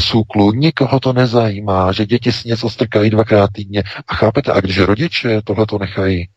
sůklu, 0.00 0.52
nikoho 0.52 1.00
to 1.00 1.12
nezajímá, 1.12 1.92
že 1.92 2.06
děti 2.06 2.32
si 2.32 2.48
něco 2.48 2.70
strkají 2.70 3.10
dvakrát 3.10 3.50
týdně. 3.52 3.82
A 4.08 4.14
chápete, 4.14 4.52
a 4.52 4.60
když 4.60 4.78
rodiče 4.78 5.40
tohle 5.44 5.66
to 5.66 5.78
nechají, 5.78 6.28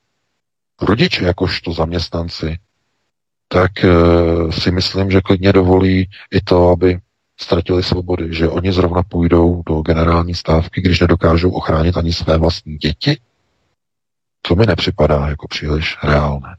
rodiče 0.81 1.25
jakožto 1.25 1.73
zaměstnanci, 1.73 2.57
tak 3.47 3.71
e, 3.83 3.91
si 4.51 4.71
myslím, 4.71 5.11
že 5.11 5.21
klidně 5.21 5.53
dovolí 5.53 6.09
i 6.31 6.41
to, 6.41 6.69
aby 6.69 6.99
ztratili 7.39 7.83
svobody, 7.83 8.33
že 8.33 8.49
oni 8.49 8.73
zrovna 8.73 9.03
půjdou 9.03 9.63
do 9.65 9.81
generální 9.81 10.35
stávky, 10.35 10.81
když 10.81 10.99
nedokážou 10.99 11.51
ochránit 11.51 11.97
ani 11.97 12.13
své 12.13 12.37
vlastní 12.37 12.77
děti? 12.77 13.17
To 14.47 14.55
mi 14.55 14.65
nepřipadá 14.65 15.27
jako 15.27 15.47
příliš 15.47 15.97
reálné. 16.03 16.55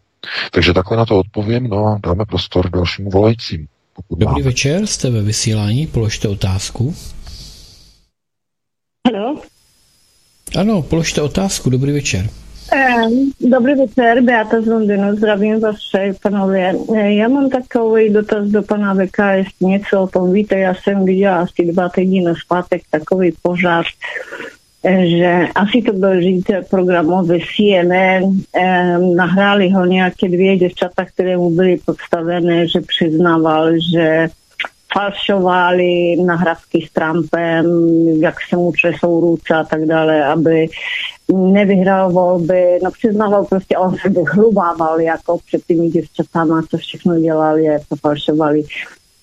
Takže 0.52 0.72
takhle 0.72 0.96
na 0.96 1.06
to 1.06 1.18
odpovím, 1.18 1.68
no 1.68 1.86
a 1.86 1.98
dáme 2.02 2.24
prostor 2.24 2.70
dalšímu 2.70 3.10
volajícím. 3.10 3.68
Dobrý 4.10 4.26
máme. 4.26 4.42
večer, 4.42 4.86
jste 4.86 5.10
ve 5.10 5.22
vysílání, 5.22 5.86
položte 5.86 6.28
otázku. 6.28 6.94
Ano. 9.09 9.40
Ano, 10.60 10.82
položte 10.82 11.22
otázku, 11.22 11.70
dobrý 11.70 11.92
večer. 11.92 12.30
Dobrý 13.41 13.74
večer, 13.74 14.20
Beata 14.20 14.61
z 14.61 14.66
Londýnu, 14.66 15.16
zdravím 15.16 15.61
vás 15.61 15.77
všech, 15.77 16.16
panově. 16.23 16.74
Já 16.95 17.28
mám 17.28 17.51
takový 17.51 18.11
dotaz 18.11 18.49
do 18.49 18.62
pana 18.62 18.95
Veka, 18.95 19.32
jestli 19.32 19.66
něco 19.66 20.01
o 20.01 20.07
tom 20.07 20.32
víte. 20.32 20.59
Já 20.59 20.74
jsem 20.74 21.05
viděla 21.05 21.36
asi 21.36 21.73
dva 21.73 21.89
týdny 21.89 22.20
na 22.20 22.35
zpátek 22.45 22.82
takový 22.91 23.32
požár, 23.43 23.85
že 25.05 25.41
asi 25.55 25.82
to 25.82 25.93
byl 25.93 26.23
ředitel 26.23 26.62
programový 26.70 27.45
CNN, 27.57 28.41
nahráli 29.16 29.70
ho 29.70 29.85
nějaké 29.86 30.28
dvě 30.28 30.57
děvčata, 30.57 31.05
které 31.05 31.36
mu 31.36 31.51
byly 31.51 31.77
podstavené, 31.86 32.69
že 32.69 32.81
přiznával, 32.81 33.73
že 33.93 34.28
falšovali 34.93 36.16
nahrávky 36.16 36.86
s 36.89 36.93
Trumpem, 36.93 37.66
jak 38.20 38.35
se 38.49 38.57
mu 38.57 38.73
třesou 38.73 39.20
ruce 39.20 39.55
a 39.55 39.65
tak 39.65 39.85
dále, 39.86 40.24
aby 40.24 40.66
nevyhrál 41.32 42.12
volby, 42.12 42.78
no 42.84 42.90
přiznával 42.90 43.44
prostě, 43.44 43.76
on 43.76 43.96
se 44.02 44.09
vychlubával 44.09 45.01
jako 45.01 45.38
před 45.46 45.66
těmi 45.66 45.88
děvčatama, 45.88 46.62
co 46.70 46.76
všechno 46.76 47.20
dělali, 47.20 47.64
jak 47.64 47.82
to 47.88 47.96
falšovali. 47.96 48.62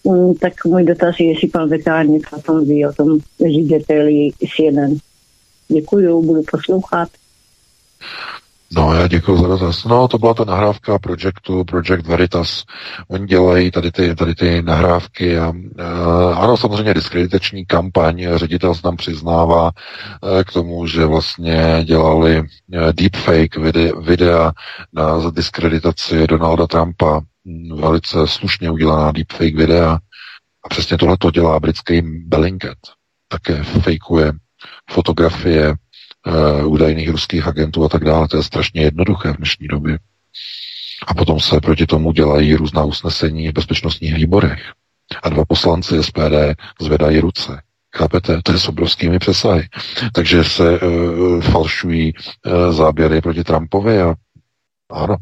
Mm, 0.04 0.34
tak 0.34 0.66
můj 0.66 0.84
dotaz 0.84 1.16
je, 1.20 1.30
jestli 1.30 1.48
pan 1.48 1.70
Vetár 1.70 2.08
něco 2.08 2.38
o 2.38 2.42
tom 2.42 2.66
ví, 2.66 2.86
o 2.86 2.94
tom 2.94 3.20
řediteli 3.40 4.30
CNN. 4.38 4.98
Děkuju, 5.68 6.22
budu 6.22 6.44
poslouchat. 6.52 7.10
No, 8.74 8.94
já 8.94 9.08
děkuji 9.08 9.38
za 9.38 9.48
dotaz. 9.48 9.84
No, 9.86 10.08
to 10.08 10.18
byla 10.18 10.34
ta 10.34 10.46
nahrávka 10.46 11.00
projektu 11.00 11.64
Project 11.64 12.08
Veritas. 12.08 12.64
Oni 13.08 13.28
dělají 13.28 13.72
tady 13.72 13.92
ty, 13.92 14.16
tady 14.16 14.36
ty 14.36 14.62
nahrávky 14.62 15.40
a 15.40 15.50
uh, 15.50 16.40
ano, 16.40 16.58
samozřejmě 16.58 16.94
diskreditační 16.94 17.66
kampaň. 17.66 18.28
Ředitel 18.36 18.76
se 18.76 18.82
tam 18.82 18.98
přiznává 18.98 19.64
uh, 19.64 20.44
k 20.44 20.54
tomu, 20.54 20.88
že 20.88 21.06
vlastně 21.06 21.82
dělali 21.84 22.40
uh, 22.40 22.46
deepfake 22.92 23.58
vide, 23.58 23.92
videa 24.02 24.52
na 24.94 25.32
diskreditaci 25.32 26.28
Donalda 26.28 26.68
Trumpa. 26.68 27.22
Velice 27.76 28.28
slušně 28.28 28.72
udělaná 28.72 29.12
deepfake 29.12 29.56
videa. 29.56 30.00
A 30.66 30.70
přesně 30.70 30.98
tohle 30.98 31.18
to 31.18 31.32
dělá 31.32 31.60
britský 31.60 32.02
Bellingcat. 32.02 32.78
Také 33.28 33.64
fejkuje 33.64 34.34
fotografie 34.92 35.76
uh, 36.28 36.68
údajných 36.68 37.10
ruských 37.10 37.48
agentů 37.48 37.86
a 37.86 37.90
tak 37.90 38.04
dále. 38.04 38.28
To 38.28 38.38
je 38.38 38.44
strašně 38.44 38.82
jednoduché 38.82 39.34
v 39.34 39.38
dnešní 39.38 39.68
době. 39.68 40.00
A 41.08 41.14
potom 41.14 41.40
se 41.40 41.60
proti 41.62 41.86
tomu 41.86 42.12
dělají 42.12 42.56
různá 42.56 42.84
usnesení 42.84 43.50
v 43.50 43.54
bezpečnostních 43.54 44.16
výborech. 44.16 44.72
A 45.24 45.30
dva 45.30 45.46
poslanci 45.46 46.04
SPD 46.04 46.58
zvedají 46.82 47.20
ruce. 47.20 47.62
Chápete? 47.96 48.42
To 48.44 48.52
je 48.52 48.60
s 48.60 48.68
obrovskými 48.68 49.20
přesahy. 49.20 49.68
Takže 50.14 50.44
se 50.44 50.80
uh, 50.80 51.42
falšují 51.42 52.14
uh, 52.14 52.72
záběry 52.72 53.22
proti 53.22 53.44
Trumpovi 53.44 54.02
a 54.02 54.16
ano, 54.92 55.16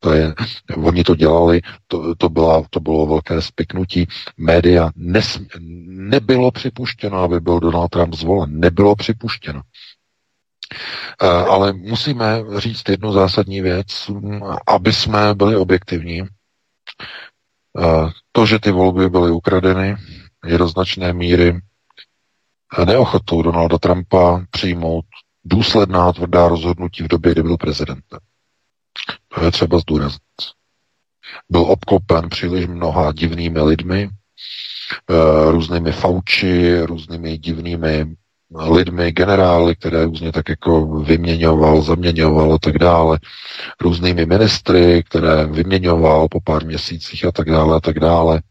to 0.00 0.12
je, 0.12 0.34
oni 0.76 1.04
to 1.04 1.14
dělali, 1.14 1.60
to, 1.86 2.14
to, 2.14 2.28
byla, 2.28 2.62
to 2.70 2.80
bylo 2.80 3.06
velké 3.06 3.42
spiknutí. 3.42 4.06
Média 4.36 4.90
nes, 4.96 5.40
nebylo 5.88 6.50
připuštěno, 6.50 7.18
aby 7.18 7.40
byl 7.40 7.60
Donald 7.60 7.88
Trump 7.88 8.14
zvolen. 8.14 8.60
Nebylo 8.60 8.96
připuštěno. 8.96 9.60
Eh, 11.22 11.26
ale 11.26 11.72
musíme 11.72 12.44
říct 12.56 12.88
jednu 12.88 13.12
zásadní 13.12 13.60
věc, 13.60 14.10
aby 14.66 14.92
jsme 14.92 15.34
byli 15.34 15.56
objektivní. 15.56 16.20
Eh, 16.20 18.10
to, 18.32 18.46
že 18.46 18.58
ty 18.58 18.70
volby 18.70 19.10
byly 19.10 19.30
ukradeny, 19.30 19.96
je 20.46 20.58
do 20.58 20.68
značné 20.68 21.12
míry 21.12 21.60
neochotou 22.84 23.42
Donalda 23.42 23.78
Trumpa 23.78 24.44
přijmout 24.50 25.04
důsledná 25.44 26.12
tvrdá 26.12 26.48
rozhodnutí 26.48 27.02
v 27.02 27.08
době, 27.08 27.32
kdy 27.32 27.42
byl 27.42 27.56
prezidentem. 27.56 28.18
To 29.28 29.44
je 29.44 29.50
třeba 29.50 29.78
zdůraznit. 29.78 30.20
Byl 31.48 31.60
obklopen 31.60 32.28
příliš 32.28 32.66
mnoha 32.66 33.12
divnými 33.12 33.60
lidmi, 33.60 34.10
eh, 35.10 35.50
různými 35.50 35.92
fauči, 35.92 36.82
různými 36.82 37.38
divnými 37.38 38.16
lidmi, 38.54 39.12
generály, 39.12 39.76
které 39.76 40.04
různě 40.04 40.32
tak 40.32 40.48
jako 40.48 40.86
vyměňoval, 40.86 41.82
zaměňoval 41.82 42.52
a 42.52 42.58
tak 42.58 42.78
dále, 42.78 43.18
různými 43.80 44.26
ministry, 44.26 45.02
které 45.02 45.46
vyměňoval 45.46 46.28
po 46.28 46.40
pár 46.40 46.64
měsících 46.64 47.24
a 47.24 47.32
tak 47.32 47.50
dále 47.50 47.76
a 47.76 47.80
tak 47.80 48.00
dále. 48.00 48.42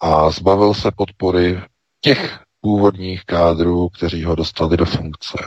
A 0.00 0.30
zbavil 0.30 0.74
se 0.74 0.90
podpory 0.96 1.62
těch 2.00 2.40
původních 2.60 3.24
kádrů, 3.24 3.88
kteří 3.88 4.24
ho 4.24 4.34
dostali 4.34 4.76
do 4.76 4.84
funkce. 4.84 5.38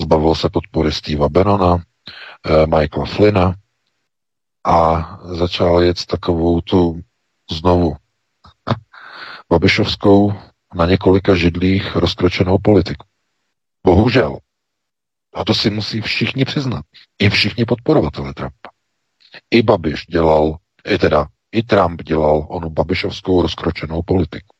Zbavil 0.00 0.34
se 0.34 0.48
podpory 0.48 0.92
Steva 0.92 1.28
Benona, 1.28 1.78
eh, 2.46 2.66
Michaela 2.66 3.06
Flynna 3.06 3.54
a 4.64 5.18
začal 5.24 5.82
jet 5.82 6.06
takovou 6.06 6.60
tu 6.60 7.00
znovu 7.50 7.96
Babišovskou 9.50 10.32
na 10.74 10.86
několika 10.86 11.34
židlích 11.34 11.96
rozkročenou 11.96 12.58
politiku. 12.58 13.06
Bohužel. 13.86 14.38
A 15.34 15.44
to 15.44 15.54
si 15.54 15.70
musí 15.70 16.00
všichni 16.00 16.44
přiznat. 16.44 16.84
I 17.18 17.30
všichni 17.30 17.64
podporovatelé 17.64 18.34
Trumpa. 18.34 18.70
I 19.50 19.62
Babiš 19.62 20.06
dělal, 20.06 20.56
i 20.84 20.98
teda, 20.98 21.26
i 21.52 21.62
Trump 21.62 22.02
dělal 22.02 22.46
onu 22.50 22.70
Babišovskou 22.70 23.42
rozkročenou 23.42 24.02
politiku. 24.02 24.56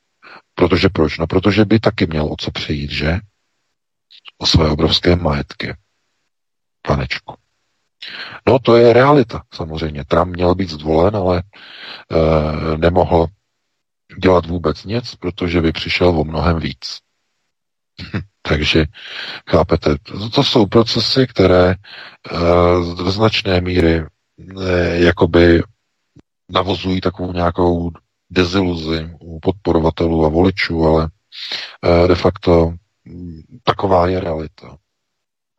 Protože 0.54 0.88
proč? 0.88 1.18
No, 1.18 1.26
protože 1.26 1.64
by 1.64 1.80
taky 1.80 2.06
měl 2.06 2.32
o 2.32 2.36
co 2.38 2.50
přijít, 2.50 2.90
že? 2.90 3.18
O 4.38 4.46
své 4.46 4.70
obrovské 4.70 5.16
majetky. 5.16 5.74
Panečku. 6.82 7.34
No 8.46 8.58
to 8.58 8.76
je 8.76 8.92
realita, 8.92 9.42
samozřejmě. 9.54 10.04
Trump 10.04 10.32
měl 10.36 10.54
být 10.54 10.70
zvolen, 10.70 11.16
ale 11.16 11.42
e, 11.42 12.78
nemohl 12.78 13.26
dělat 14.18 14.46
vůbec 14.46 14.84
nic, 14.84 15.14
protože 15.14 15.60
by 15.60 15.72
přišel 15.72 16.08
o 16.08 16.24
mnohem 16.24 16.58
víc. 16.60 16.98
Takže, 18.42 18.84
chápete, 19.50 19.96
to, 20.02 20.30
to 20.30 20.44
jsou 20.44 20.66
procesy, 20.66 21.26
které 21.26 21.70
e, 21.70 21.76
do 22.96 23.10
značné 23.10 23.60
míry 23.60 23.94
e, 23.96 24.06
jakoby 25.04 25.62
navozují 26.48 27.00
takovou 27.00 27.32
nějakou 27.32 27.90
deziluzi 28.30 29.10
u 29.20 29.40
podporovatelů 29.40 30.26
a 30.26 30.28
voličů, 30.28 30.84
ale 30.84 31.08
e, 32.04 32.08
de 32.08 32.14
facto 32.14 32.74
taková 33.64 34.08
je 34.08 34.20
realita. 34.20 34.76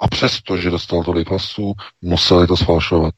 A 0.01 0.07
přesto, 0.07 0.57
že 0.57 0.69
dostal 0.69 1.03
tolik 1.03 1.29
hlasů, 1.29 1.73
museli 2.01 2.47
to 2.47 2.57
sfalšovat. 2.57 3.13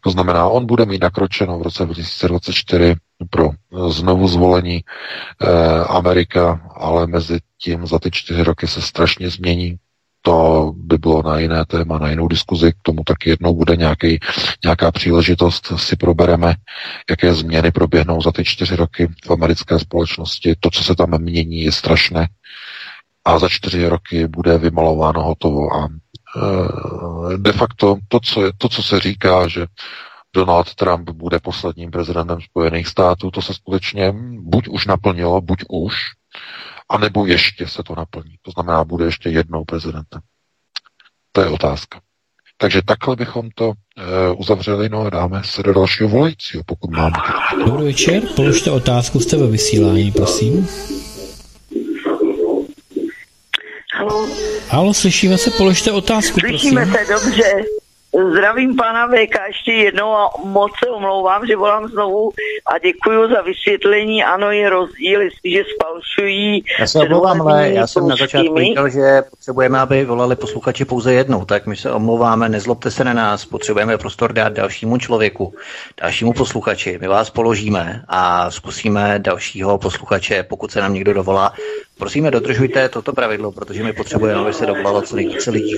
To 0.00 0.10
znamená, 0.10 0.48
on 0.48 0.66
bude 0.66 0.84
mít 0.86 1.02
nakročeno 1.02 1.58
v 1.58 1.62
roce 1.62 1.84
2024 1.84 2.94
pro 3.30 3.50
znovu 3.88 4.28
zvolení 4.28 4.80
eh, 4.80 5.48
Amerika, 5.88 6.70
ale 6.76 7.06
mezi 7.06 7.38
tím 7.62 7.86
za 7.86 7.98
ty 7.98 8.10
čtyři 8.10 8.42
roky 8.42 8.66
se 8.66 8.82
strašně 8.82 9.30
změní. 9.30 9.76
To 10.22 10.72
by 10.76 10.98
bylo 10.98 11.22
na 11.22 11.38
jiné 11.38 11.64
téma, 11.66 11.98
na 11.98 12.10
jinou 12.10 12.28
diskuzi, 12.28 12.72
k 12.72 12.76
tomu 12.82 13.04
taky 13.04 13.30
jednou 13.30 13.54
bude 13.54 13.76
nějaký, 13.76 14.18
nějaká 14.64 14.90
příležitost, 14.90 15.72
si 15.76 15.96
probereme, 15.96 16.54
jaké 17.10 17.34
změny 17.34 17.70
proběhnou 17.70 18.22
za 18.22 18.32
ty 18.32 18.44
čtyři 18.44 18.76
roky 18.76 19.08
v 19.26 19.30
americké 19.30 19.78
společnosti. 19.78 20.54
To, 20.60 20.70
co 20.70 20.84
se 20.84 20.94
tam 20.94 21.18
mění, 21.18 21.60
je 21.60 21.72
strašné 21.72 22.28
a 23.26 23.38
za 23.38 23.48
čtyři 23.48 23.88
roky 23.88 24.28
bude 24.28 24.58
vymalováno 24.58 25.22
hotovo. 25.22 25.76
A 25.76 25.88
de 27.36 27.52
facto 27.52 27.96
to 28.08 28.20
co, 28.20 28.44
je, 28.44 28.52
to, 28.58 28.68
co 28.68 28.82
se 28.82 29.00
říká, 29.00 29.48
že 29.48 29.66
Donald 30.34 30.74
Trump 30.74 31.10
bude 31.10 31.38
posledním 31.38 31.90
prezidentem 31.90 32.40
Spojených 32.40 32.86
států, 32.86 33.30
to 33.30 33.42
se 33.42 33.54
skutečně 33.54 34.14
buď 34.40 34.68
už 34.68 34.86
naplnilo, 34.86 35.40
buď 35.40 35.64
už, 35.68 35.94
anebo 36.88 37.26
ještě 37.26 37.66
se 37.66 37.82
to 37.82 37.94
naplní. 37.96 38.34
To 38.42 38.50
znamená, 38.50 38.84
bude 38.84 39.04
ještě 39.04 39.28
jednou 39.28 39.64
prezidentem. 39.64 40.20
To 41.32 41.40
je 41.40 41.48
otázka. 41.48 42.00
Takže 42.58 42.82
takhle 42.82 43.16
bychom 43.16 43.48
to 43.54 43.72
e, 43.72 44.32
uzavřeli, 44.32 44.88
no 44.88 45.00
a 45.00 45.10
dáme 45.10 45.42
se 45.44 45.62
do 45.62 45.74
dalšího 45.74 46.08
volajícího, 46.08 46.62
pokud 46.66 46.90
máme. 46.90 47.16
Dobrý 47.66 47.84
večer, 47.84 48.22
položte 48.36 48.70
otázku, 48.70 49.20
jste 49.20 49.36
ve 49.36 49.46
vysílání, 49.46 50.12
prosím. 50.12 50.68
Halo. 53.94 54.28
Halo, 54.76 54.94
slyšíme 54.94 55.38
se, 55.38 55.50
položte 55.50 55.92
otázku, 55.92 56.40
Slyšíme 56.40 56.86
prosím. 56.86 56.94
se 57.06 57.12
dobře. 57.12 57.52
Zdravím 58.14 58.76
pana 58.76 59.06
VK 59.06 59.34
ještě 59.46 59.72
jednou 59.72 60.12
a 60.12 60.30
moc 60.44 60.72
se 60.84 60.90
omlouvám, 60.90 61.46
že 61.46 61.56
volám 61.56 61.88
znovu 61.88 62.30
a 62.66 62.78
děkuji 62.78 63.28
za 63.28 63.42
vysvětlení. 63.42 64.24
Ano, 64.24 64.50
je 64.50 64.70
rozdíl, 64.70 65.20
jestliže 65.20 65.62
spalšují. 65.74 66.64
Já 66.80 66.86
se 66.86 66.98
omlouvám, 66.98 67.42
ale 67.42 67.70
já 67.70 67.86
jsem 67.86 68.08
na 68.08 68.16
začátku 68.16 68.58
říkal, 68.58 68.88
že 68.88 69.22
potřebujeme, 69.30 69.78
aby 69.78 70.04
volali 70.04 70.36
posluchači 70.36 70.84
pouze 70.84 71.12
jednou, 71.12 71.44
tak 71.44 71.66
my 71.66 71.76
se 71.76 71.92
omlouváme, 71.92 72.48
nezlobte 72.48 72.90
se 72.90 73.04
na 73.04 73.12
nás, 73.12 73.44
potřebujeme 73.44 73.98
prostor 73.98 74.32
dát 74.32 74.52
dalšímu 74.52 74.98
člověku, 74.98 75.54
dalšímu 76.00 76.32
posluchači. 76.32 76.98
My 77.00 77.08
vás 77.08 77.30
položíme 77.30 78.04
a 78.08 78.50
zkusíme 78.50 79.18
dalšího 79.18 79.78
posluchače, 79.78 80.42
pokud 80.42 80.70
se 80.70 80.80
nám 80.80 80.94
někdo 80.94 81.14
dovolá. 81.14 81.52
Prosíme, 81.98 82.30
dodržujte 82.30 82.88
toto 82.88 83.12
pravidlo, 83.12 83.52
protože 83.52 83.82
my 83.82 83.92
potřebujeme, 83.92 84.40
aby 84.40 84.52
se 84.52 84.66
dovolalo 84.66 85.02
co 85.02 85.16
nejvíce 85.16 85.50
lidí. 85.50 85.76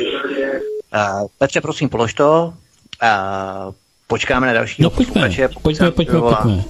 Uh, 0.94 1.28
Petře, 1.38 1.60
prosím, 1.60 1.88
polož 1.88 2.14
to. 2.14 2.54
Uh, 3.02 3.74
počkáme 4.06 4.46
na 4.46 4.52
dalšího 4.52 4.84
No 4.84 4.90
pojďme, 4.90 5.32
se 5.32 5.48
pojďme, 5.62 5.90
pojďme, 5.90 6.20
pojďme. 6.20 6.64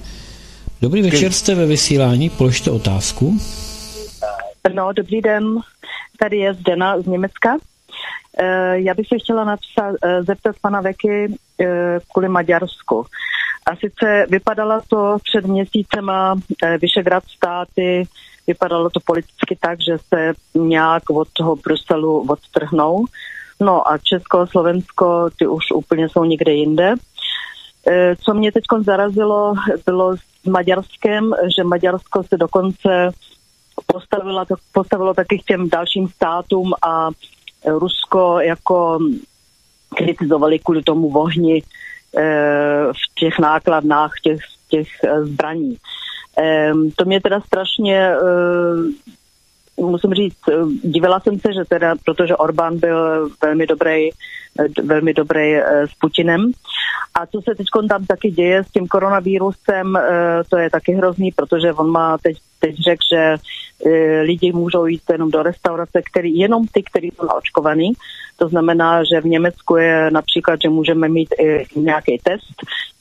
Dobrý 0.81 1.01
večer, 1.01 1.31
jste 1.31 1.55
ve 1.55 1.65
vysílání, 1.65 2.29
položte 2.29 2.71
otázku. 2.71 3.39
No, 4.73 4.93
dobrý 4.93 5.21
den, 5.21 5.43
tady 6.19 6.37
je 6.37 6.53
Zdena 6.53 7.01
z 7.01 7.05
Německa. 7.05 7.57
Eh, 8.37 8.79
Já 8.79 8.93
bych 8.93 9.07
se 9.07 9.15
chtěla 9.23 9.43
napsat, 9.43 9.95
eh, 10.03 10.23
zeptat 10.23 10.55
pana 10.61 10.81
Veky 10.81 11.33
eh, 11.61 11.99
kvůli 12.13 12.29
Maďarsku. 12.29 13.05
A 13.65 13.75
sice 13.75 14.25
vypadalo 14.29 14.81
to 14.87 15.17
před 15.23 15.45
měsícema 15.45 16.35
eh, 16.63 16.77
Vyšegrad 16.77 17.23
státy, 17.25 18.03
vypadalo 18.47 18.89
to 18.89 18.99
politicky 18.99 19.57
tak, 19.61 19.79
že 19.81 19.97
se 19.97 20.33
nějak 20.55 21.09
od 21.09 21.27
toho 21.33 21.55
Bruselu 21.55 22.25
odtrhnou. 22.29 23.05
No 23.59 23.91
a 23.91 23.97
Česko, 23.97 24.47
Slovensko, 24.47 25.29
ty 25.39 25.47
už 25.47 25.63
úplně 25.75 26.09
jsou 26.09 26.23
někde 26.23 26.53
jinde. 26.53 26.93
Eh, 27.87 28.15
Co 28.15 28.33
mě 28.33 28.51
teď 28.51 28.63
zarazilo, 28.81 29.53
bylo 29.85 30.17
s 30.17 30.49
Maďarskem, 30.49 31.33
že 31.57 31.63
Maďarsko 31.63 32.23
se 32.23 32.37
dokonce 32.37 33.11
postavila, 33.85 34.45
to, 34.45 34.55
postavilo 34.71 35.13
taky 35.13 35.39
k 35.39 35.43
těm 35.45 35.69
dalším 35.69 36.07
státům 36.07 36.73
a 36.81 37.09
Rusko 37.65 38.39
jako 38.39 38.99
kritizovali 39.95 40.59
kvůli 40.59 40.83
tomu 40.83 41.09
vohni 41.09 41.63
eh, 42.17 42.85
v 42.93 43.19
těch 43.19 43.39
nákladnách 43.39 44.11
těch, 44.23 44.39
těch 44.69 44.87
eh, 45.03 45.25
zbraní. 45.25 45.77
To 46.95 47.05
mě 47.05 47.21
teda 47.21 47.41
strašně 47.41 48.11
musím 49.79 50.13
říct, 50.13 50.37
eh, 50.51 50.53
divila 50.83 51.19
jsem 51.19 51.39
se, 51.39 51.53
že 51.53 51.65
teda, 51.69 51.95
protože 52.05 52.35
Orbán 52.35 52.79
byl 52.79 53.29
velmi 53.41 53.67
dobrý, 53.67 54.09
eh, 54.09 54.81
velmi 54.83 55.13
dobrý 55.13 55.55
eh, 55.55 55.87
s 55.87 55.93
Putinem. 56.01 56.51
A 57.13 57.25
co 57.25 57.41
se 57.41 57.55
teď 57.55 57.67
tam 57.89 58.05
taky 58.05 58.31
děje 58.31 58.63
s 58.63 58.71
tím 58.71 58.87
koronavírusem, 58.87 59.97
to 60.49 60.57
je 60.57 60.69
taky 60.69 60.93
hrozný, 60.93 61.31
protože 61.31 61.73
on 61.73 61.89
má 61.91 62.17
teď, 62.17 62.37
teď 62.59 62.75
řekl, 62.75 63.01
že 63.11 63.35
lidi 64.21 64.51
můžou 64.53 64.85
jít 64.85 65.01
jenom 65.11 65.31
do 65.31 65.43
restaurace, 65.43 66.01
který, 66.11 66.37
jenom 66.37 66.67
ty, 66.67 66.83
kteří 66.83 67.11
jsou 67.15 67.25
naočkovaný. 67.25 67.93
To 68.37 68.47
znamená, 68.47 69.03
že 69.03 69.21
v 69.21 69.25
Německu 69.25 69.75
je 69.75 70.11
například, 70.11 70.61
že 70.61 70.69
můžeme 70.69 71.09
mít 71.09 71.29
i 71.39 71.65
nějaký 71.75 72.17
test, 72.23 72.55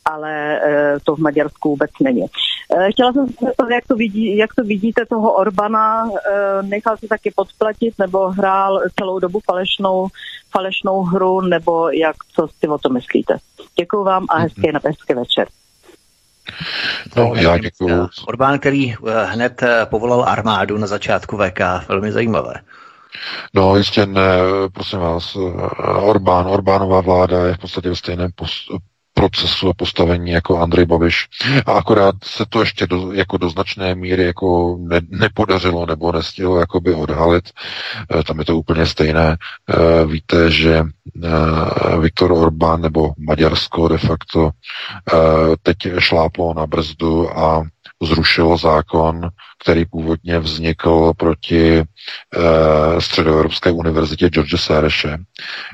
ale 0.08 0.60
eh, 0.62 0.96
to 1.04 1.16
v 1.16 1.18
Maďarsku 1.18 1.68
vůbec 1.68 1.90
není. 2.02 2.24
Eh, 2.24 2.92
Chtěla 2.92 3.12
jsem 3.12 3.26
se 3.26 3.34
zeptat, 3.46 3.70
jak 3.70 3.86
to, 3.86 3.96
vidí, 3.96 4.36
jak 4.36 4.54
to 4.54 4.64
vidíte 4.64 5.06
toho 5.06 5.32
Orbana, 5.32 6.08
eh, 6.08 6.62
nechal 6.62 6.96
se 6.96 7.06
taky 7.08 7.32
podplatit 7.36 7.94
nebo 7.98 8.28
hrál 8.28 8.80
celou 8.98 9.18
dobu 9.18 9.40
falešnou, 9.44 10.08
falešnou 10.50 11.02
hru, 11.02 11.40
nebo 11.40 11.90
jak, 11.90 12.16
co 12.34 12.48
si 12.58 12.68
o 12.68 12.78
to 12.78 12.88
myslíte? 12.88 13.36
Děkuji 13.78 14.04
vám 14.04 14.26
a 14.30 14.38
hezký 14.38 14.72
na 14.72 14.80
hezký 14.84 15.14
večer. 15.14 15.48
No, 17.16 17.34
já 17.34 17.58
děkuju. 17.58 18.08
Orbán, 18.26 18.58
který 18.58 18.94
hned 19.24 19.62
povolal 19.84 20.24
armádu 20.24 20.78
na 20.78 20.86
začátku 20.86 21.36
VK, 21.36 21.60
velmi 21.88 22.12
zajímavé. 22.12 22.54
No, 23.54 23.76
jistě 23.76 24.06
ne, 24.06 24.38
prosím 24.72 24.98
vás, 24.98 25.36
Orbán, 26.02 26.46
Orbánová 26.46 27.00
vláda 27.00 27.46
je 27.46 27.54
v 27.54 27.58
podstatě 27.58 27.88
ve 27.88 27.96
stejném 27.96 28.30
pos- 28.30 28.78
procesu 29.18 29.68
a 29.68 29.74
postavení 29.74 30.30
jako 30.30 30.58
Andrej 30.58 30.86
Babiš. 30.86 31.28
A 31.66 31.72
akorát 31.72 32.14
se 32.24 32.44
to 32.48 32.60
ještě 32.60 32.86
do, 32.86 33.12
jako 33.12 33.36
do 33.38 33.50
značné 33.50 33.94
míry 33.94 34.24
jako 34.24 34.76
ne, 34.80 35.00
nepodařilo 35.08 35.86
nebo 35.86 36.12
nestihlo 36.12 36.60
jakoby 36.60 36.94
odhalit. 36.94 37.50
E, 38.20 38.24
tam 38.24 38.38
je 38.38 38.44
to 38.44 38.56
úplně 38.56 38.86
stejné. 38.86 39.36
E, 39.36 40.06
víte, 40.06 40.50
že 40.50 40.74
e, 40.74 40.84
Viktor 42.00 42.32
Orbán 42.32 42.80
nebo 42.80 43.12
Maďarsko 43.18 43.88
de 43.88 43.98
facto 43.98 44.50
teď 45.62 45.76
šláplo 45.98 46.54
na 46.54 46.66
brzdu 46.66 47.38
a 47.38 47.62
zrušilo 48.02 48.58
zákon, 48.58 49.28
který 49.62 49.84
původně 49.84 50.38
vznikl 50.38 51.12
proti 51.16 51.78
eh, 51.78 53.00
Středoevropské 53.00 53.70
univerzitě 53.70 54.28
George 54.28 54.60
Sereše, 54.60 55.18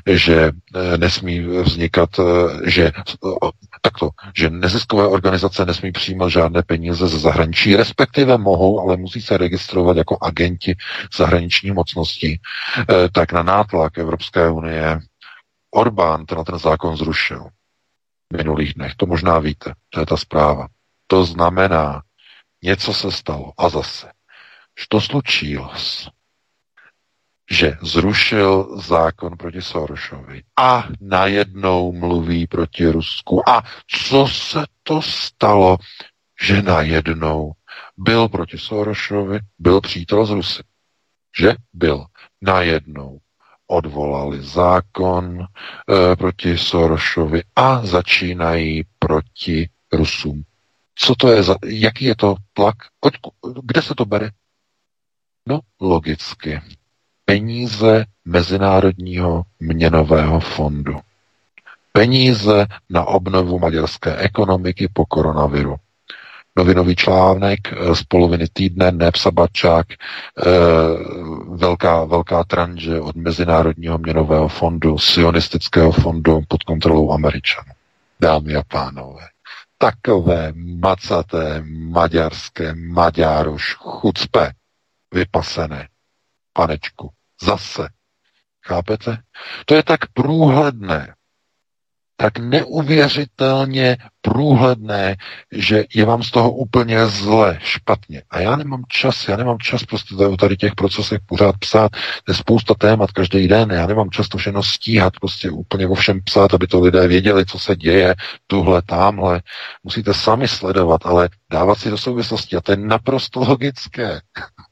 že 0.07 0.51
eh, 0.75 0.97
nesmí 0.97 1.39
vznikat, 1.39 2.09
eh, 2.19 2.69
že 2.69 2.91
takto, 3.81 4.09
že 4.35 4.49
neziskové 4.49 5.07
organizace 5.07 5.65
nesmí 5.65 5.91
přijímat 5.91 6.29
žádné 6.29 6.63
peníze 6.63 7.07
ze 7.07 7.19
zahraničí, 7.19 7.75
respektive 7.75 8.37
mohou, 8.37 8.79
ale 8.81 8.97
musí 8.97 9.21
se 9.21 9.37
registrovat 9.37 9.97
jako 9.97 10.17
agenti 10.21 10.75
zahraniční 11.17 11.71
mocnosti, 11.71 12.39
eh, 12.79 13.09
tak 13.11 13.33
na 13.33 13.43
nátlak 13.43 13.97
Evropské 13.97 14.49
unie 14.49 14.99
Orbán 15.71 16.25
ten, 16.25 16.43
ten 16.43 16.59
zákon 16.59 16.97
zrušil 16.97 17.47
v 18.33 18.37
minulých 18.37 18.73
dnech. 18.73 18.95
To 18.95 19.05
možná 19.05 19.39
víte, 19.39 19.73
to 19.89 19.99
je 19.99 20.05
ta 20.05 20.17
zpráva. 20.17 20.67
To 21.07 21.25
znamená, 21.25 22.01
Něco 22.65 22.93
se 22.93 23.11
stalo. 23.11 23.53
A 23.57 23.69
zase. 23.69 24.11
Što 24.75 25.01
slučilo 25.01 25.71
Že 27.51 27.77
zrušil 27.81 28.81
zákon 28.81 29.37
proti 29.37 29.61
Sorošovi 29.61 30.43
a 30.57 30.89
najednou 31.01 31.93
mluví 31.93 32.47
proti 32.47 32.89
Rusku. 32.89 33.49
A 33.49 33.61
co 33.87 34.27
se 34.27 34.65
to 34.83 35.01
stalo, 35.01 35.77
že 36.41 36.61
najednou 36.61 37.51
byl 37.97 38.29
proti 38.29 38.57
Sorošovi, 38.57 39.39
byl 39.59 39.81
přítel 39.81 40.25
z 40.25 40.31
Rusy? 40.31 40.63
Že 41.37 41.55
byl. 41.73 42.05
Najednou 42.41 43.19
odvolali 43.67 44.41
zákon 44.41 45.41
e, 45.41 45.45
proti 46.15 46.57
Sorošovi 46.57 47.43
a 47.55 47.85
začínají 47.85 48.83
proti 48.99 49.69
Rusům 49.93 50.43
co 50.95 51.15
to 51.15 51.31
je 51.31 51.43
za, 51.43 51.55
jaký 51.65 52.05
je 52.05 52.15
to 52.15 52.35
tlak? 52.53 52.75
Kde 53.63 53.81
se 53.81 53.95
to 53.95 54.05
bere? 54.05 54.29
No, 55.47 55.59
logicky. 55.81 56.61
Peníze 57.25 58.05
Mezinárodního 58.25 59.43
měnového 59.59 60.39
fondu. 60.39 60.99
Peníze 61.91 62.65
na 62.89 63.05
obnovu 63.05 63.59
maďarské 63.59 64.15
ekonomiky 64.15 64.87
po 64.93 65.05
koronaviru. 65.05 65.75
Novinový 66.57 66.95
článek 66.95 67.59
eh, 67.73 67.95
z 67.95 68.03
poloviny 68.03 68.47
týdne, 68.53 68.91
Neb 68.91 69.15
Sabačák, 69.15 69.87
eh, 69.91 69.95
velká, 71.49 72.05
velká 72.05 72.43
tranže 72.43 73.01
od 73.01 73.15
Mezinárodního 73.15 73.97
měnového 73.97 74.47
fondu, 74.47 74.97
sionistického 74.97 75.91
fondu 75.91 76.41
pod 76.47 76.63
kontrolou 76.63 77.11
Američanů. 77.11 77.71
Dámy 78.19 78.55
a 78.55 78.63
pánové 78.63 79.34
takové 79.85 80.53
macaté, 80.55 81.61
maďarské, 81.69 82.73
maďároš, 82.75 83.75
chucpe, 83.75 84.51
vypasené, 85.13 85.89
panečku, 86.53 87.09
zase. 87.41 87.87
Chápete? 88.65 89.17
To 89.65 89.75
je 89.75 89.83
tak 89.83 89.99
průhledné, 90.13 91.15
tak 92.17 92.37
neuvěřitelně 92.37 93.97
průhledné, 94.25 95.15
že 95.51 95.83
je 95.95 96.05
vám 96.05 96.23
z 96.23 96.31
toho 96.31 96.51
úplně 96.51 97.07
zle, 97.07 97.59
špatně. 97.61 98.21
A 98.29 98.39
já 98.39 98.55
nemám 98.55 98.83
čas, 98.87 99.27
já 99.27 99.37
nemám 99.37 99.57
čas 99.59 99.83
prostě 99.83 100.15
o 100.15 100.37
tady 100.37 100.57
těch 100.57 100.75
procesech 100.75 101.19
pořád 101.25 101.57
psát, 101.57 101.91
je 102.27 102.33
spousta 102.33 102.73
témat 102.73 103.11
každý 103.11 103.47
den, 103.47 103.71
já 103.71 103.87
nemám 103.87 104.09
čas 104.09 104.27
to 104.27 104.37
všechno 104.37 104.63
stíhat, 104.63 105.13
prostě 105.21 105.49
úplně 105.49 105.87
o 105.87 105.95
všem 105.95 106.21
psát, 106.23 106.53
aby 106.53 106.67
to 106.67 106.79
lidé 106.79 107.07
věděli, 107.07 107.45
co 107.45 107.59
se 107.59 107.75
děje, 107.75 108.15
tuhle, 108.47 108.81
tamhle. 108.81 109.41
Musíte 109.83 110.13
sami 110.13 110.47
sledovat, 110.47 111.01
ale 111.05 111.29
dávat 111.51 111.79
si 111.79 111.89
do 111.89 111.97
souvislosti 111.97 112.55
a 112.55 112.61
to 112.61 112.71
je 112.71 112.77
naprosto 112.77 113.39
logické. 113.39 114.21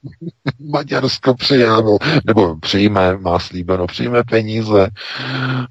Maďarsko 0.72 1.34
přijalo, 1.34 1.98
nebo 2.26 2.60
přijme, 2.60 3.18
má 3.18 3.40
slíbeno, 3.40 3.88
přijme 3.88 4.24
peníze 4.24 4.88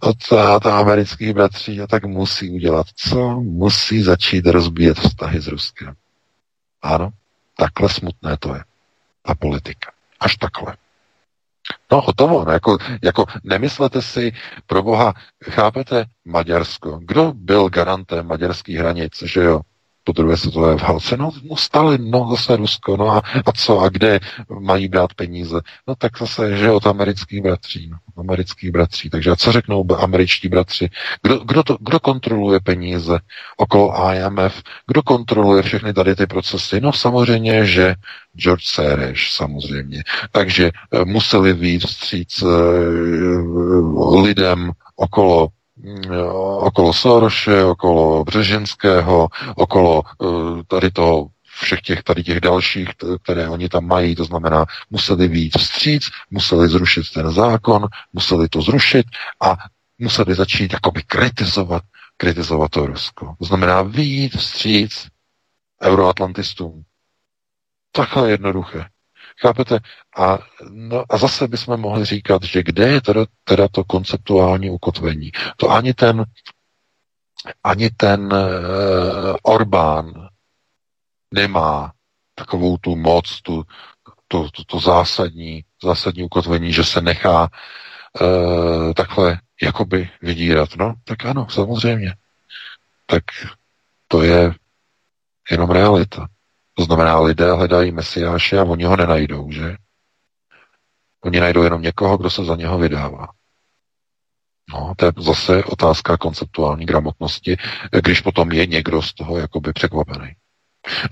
od 0.00 0.16
ta 0.62 0.78
amerických 0.78 1.32
bratří 1.32 1.80
a 1.80 1.86
tak 1.86 2.04
musí 2.04 2.50
udělat. 2.50 2.86
Co 2.96 3.40
musí 3.40 3.71
začít 4.02 4.46
rozbíjet 4.46 4.98
vztahy 4.98 5.40
s 5.40 5.46
Ruskem? 5.46 5.94
Ano, 6.82 7.10
takhle 7.56 7.88
smutné 7.88 8.36
to 8.36 8.54
je. 8.54 8.64
A 9.24 9.34
politika. 9.34 9.92
Až 10.20 10.36
takhle. 10.36 10.76
No 11.92 12.00
hotovo, 12.00 12.44
no, 12.44 12.52
jako, 12.52 12.78
jako 13.02 13.24
nemyslete 13.44 14.02
si, 14.02 14.32
pro 14.66 14.82
boha, 14.82 15.14
chápete 15.50 16.04
Maďarsko, 16.24 17.00
kdo 17.02 17.32
byl 17.36 17.68
garantem 17.68 18.26
maďarských 18.26 18.76
hranic, 18.76 19.22
že 19.22 19.40
jo? 19.40 19.60
Po 20.04 20.12
druhé 20.12 20.36
světové 20.36 20.74
válce. 20.76 21.16
No, 21.16 21.30
no 21.50 21.56
Stalin, 21.56 22.10
no 22.10 22.28
zase 22.30 22.56
Rusko, 22.56 22.96
no 22.96 23.08
a, 23.08 23.22
a 23.46 23.52
co, 23.52 23.80
a 23.80 23.88
kde 23.88 24.20
mají 24.60 24.88
brát 24.88 25.14
peníze? 25.14 25.60
No 25.88 25.94
tak 25.94 26.18
zase, 26.18 26.56
že 26.56 26.70
od 26.70 26.86
amerických 26.86 27.42
bratří, 27.42 27.88
no, 27.90 27.96
amerických 28.16 28.70
bratří. 28.70 29.10
Takže 29.10 29.30
a 29.30 29.36
co 29.36 29.52
řeknou 29.52 29.86
američtí 29.98 30.48
bratři? 30.48 30.90
Kdo, 31.22 31.38
kdo, 31.38 31.62
to, 31.62 31.76
kdo 31.80 32.00
kontroluje 32.00 32.60
peníze 32.60 33.18
okolo 33.56 34.12
IMF? 34.12 34.62
Kdo 34.86 35.02
kontroluje 35.02 35.62
všechny 35.62 35.92
tady 35.92 36.14
ty 36.14 36.26
procesy? 36.26 36.80
No 36.80 36.92
samozřejmě, 36.92 37.64
že 37.64 37.94
George 38.36 38.64
Soros, 38.64 39.18
samozřejmě. 39.30 40.04
Takže 40.30 40.70
eh, 40.92 41.04
museli 41.04 41.52
víc 41.52 41.86
vstříc 41.86 42.42
uh, 42.42 44.22
lidem 44.22 44.72
okolo 44.96 45.48
okolo 46.58 46.92
Soroše, 46.92 47.64
okolo 47.64 48.24
Břeženského, 48.24 49.28
okolo 49.56 50.02
eh, 50.06 50.26
tady 50.68 50.90
to 50.90 51.26
všech 51.60 51.80
těch 51.80 52.02
tady 52.02 52.22
těch 52.22 52.40
dalších, 52.40 52.88
které 53.22 53.48
oni 53.48 53.68
tam 53.68 53.86
mají, 53.86 54.14
to 54.14 54.24
znamená, 54.24 54.64
museli 54.90 55.28
víc 55.28 55.52
vstříc, 55.58 56.10
museli 56.30 56.68
zrušit 56.68 57.02
ten 57.14 57.30
zákon, 57.30 57.86
museli 58.12 58.48
to 58.48 58.62
zrušit 58.62 59.06
a 59.40 59.56
museli 59.98 60.34
začít 60.34 60.72
jakoby 60.72 61.02
kritizovat, 61.02 61.82
kritizovat 62.16 62.70
to 62.70 62.86
Rusko. 62.86 63.34
To 63.38 63.44
znamená 63.44 63.82
víc 63.82 64.36
vstříc 64.36 65.08
euroatlantistům. 65.82 66.82
Takhle 67.92 68.30
jednoduché. 68.30 68.84
Chápete? 69.40 69.78
A, 70.16 70.38
no, 70.70 71.04
a 71.08 71.18
zase 71.18 71.48
bychom 71.48 71.80
mohli 71.80 72.04
říkat, 72.04 72.42
že 72.42 72.62
kde 72.62 72.88
je 72.88 73.00
teda, 73.00 73.24
teda 73.44 73.68
to 73.68 73.84
konceptuální 73.84 74.70
ukotvení. 74.70 75.30
To 75.56 75.70
ani 75.70 75.94
ten, 75.94 76.24
ani 77.64 77.90
ten 77.90 78.32
uh, 78.32 79.36
Orbán 79.42 80.28
nemá 81.34 81.92
takovou 82.34 82.76
tu 82.76 82.96
moc, 82.96 83.40
tu, 83.42 83.64
to, 84.28 84.50
to, 84.50 84.64
to 84.64 84.80
zásadní, 84.80 85.64
zásadní 85.82 86.22
ukotvení, 86.22 86.72
že 86.72 86.84
se 86.84 87.00
nechá 87.00 87.48
uh, 88.20 88.92
takhle 88.92 89.40
jakoby 89.62 90.10
vydírat. 90.22 90.68
No, 90.76 90.94
tak 91.04 91.24
ano, 91.24 91.46
samozřejmě. 91.50 92.14
Tak 93.06 93.24
to 94.08 94.22
je 94.22 94.54
jenom 95.50 95.70
realita. 95.70 96.26
To 96.74 96.84
znamená, 96.84 97.20
lidé 97.20 97.52
hledají 97.52 97.92
mesiáše 97.92 98.58
a 98.58 98.64
oni 98.64 98.84
ho 98.84 98.96
nenajdou, 98.96 99.50
že? 99.50 99.76
Oni 101.24 101.40
najdou 101.40 101.62
jenom 101.62 101.82
někoho, 101.82 102.16
kdo 102.16 102.30
se 102.30 102.44
za 102.44 102.56
něho 102.56 102.78
vydává. 102.78 103.28
No, 104.72 104.92
to 104.96 105.04
je 105.04 105.12
zase 105.18 105.64
otázka 105.64 106.16
konceptuální 106.16 106.86
gramotnosti, 106.86 107.56
když 108.02 108.20
potom 108.20 108.52
je 108.52 108.66
někdo 108.66 109.02
z 109.02 109.14
toho 109.14 109.38
jakoby 109.38 109.72
překvapený. 109.72 110.28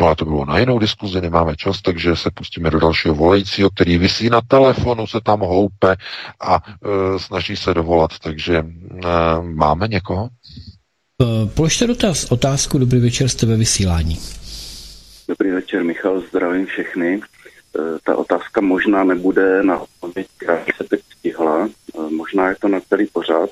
No 0.01 0.09
a 0.09 0.15
to 0.15 0.25
bylo 0.25 0.45
na 0.45 0.59
jinou 0.59 0.79
diskuzi, 0.79 1.21
nemáme 1.21 1.57
čas, 1.57 1.83
takže 1.83 2.17
se 2.17 2.31
pustíme 2.31 2.71
do 2.71 2.81
dalšího 2.81 3.15
volajícího, 3.15 3.71
který 3.71 3.99
vysí 3.99 4.31
na 4.31 4.41
telefonu, 4.41 5.07
se 5.07 5.21
tam 5.21 5.41
houpe 5.41 5.97
a 6.41 6.55
e, 6.57 7.19
snaží 7.19 7.57
se 7.57 7.75
dovolat, 7.75 8.19
takže 8.19 8.57
e, 8.57 8.65
máme 9.43 9.89
někoho? 9.89 10.29
Položte 11.55 11.87
dotaz, 11.87 12.25
otázku, 12.25 12.79
dobrý 12.79 13.01
večer, 13.01 13.29
jste 13.29 13.47
ve 13.47 13.57
vysílání. 13.57 14.19
Dobrý 15.31 15.51
večer, 15.51 15.85
Michal, 15.85 16.21
zdravím 16.21 16.67
všechny. 16.67 17.15
E, 17.15 17.21
ta 18.05 18.17
otázka 18.17 18.61
možná 18.61 19.05
nebude 19.05 19.63
na 19.63 19.81
odpověď, 19.81 20.27
která 20.37 20.65
se 20.77 20.85
teď 20.85 21.01
stihla. 21.19 21.69
E, 21.69 22.11
možná 22.11 22.49
je 22.49 22.57
to 22.61 22.69
na 22.69 22.81
celý 22.81 23.07
pořád, 23.07 23.51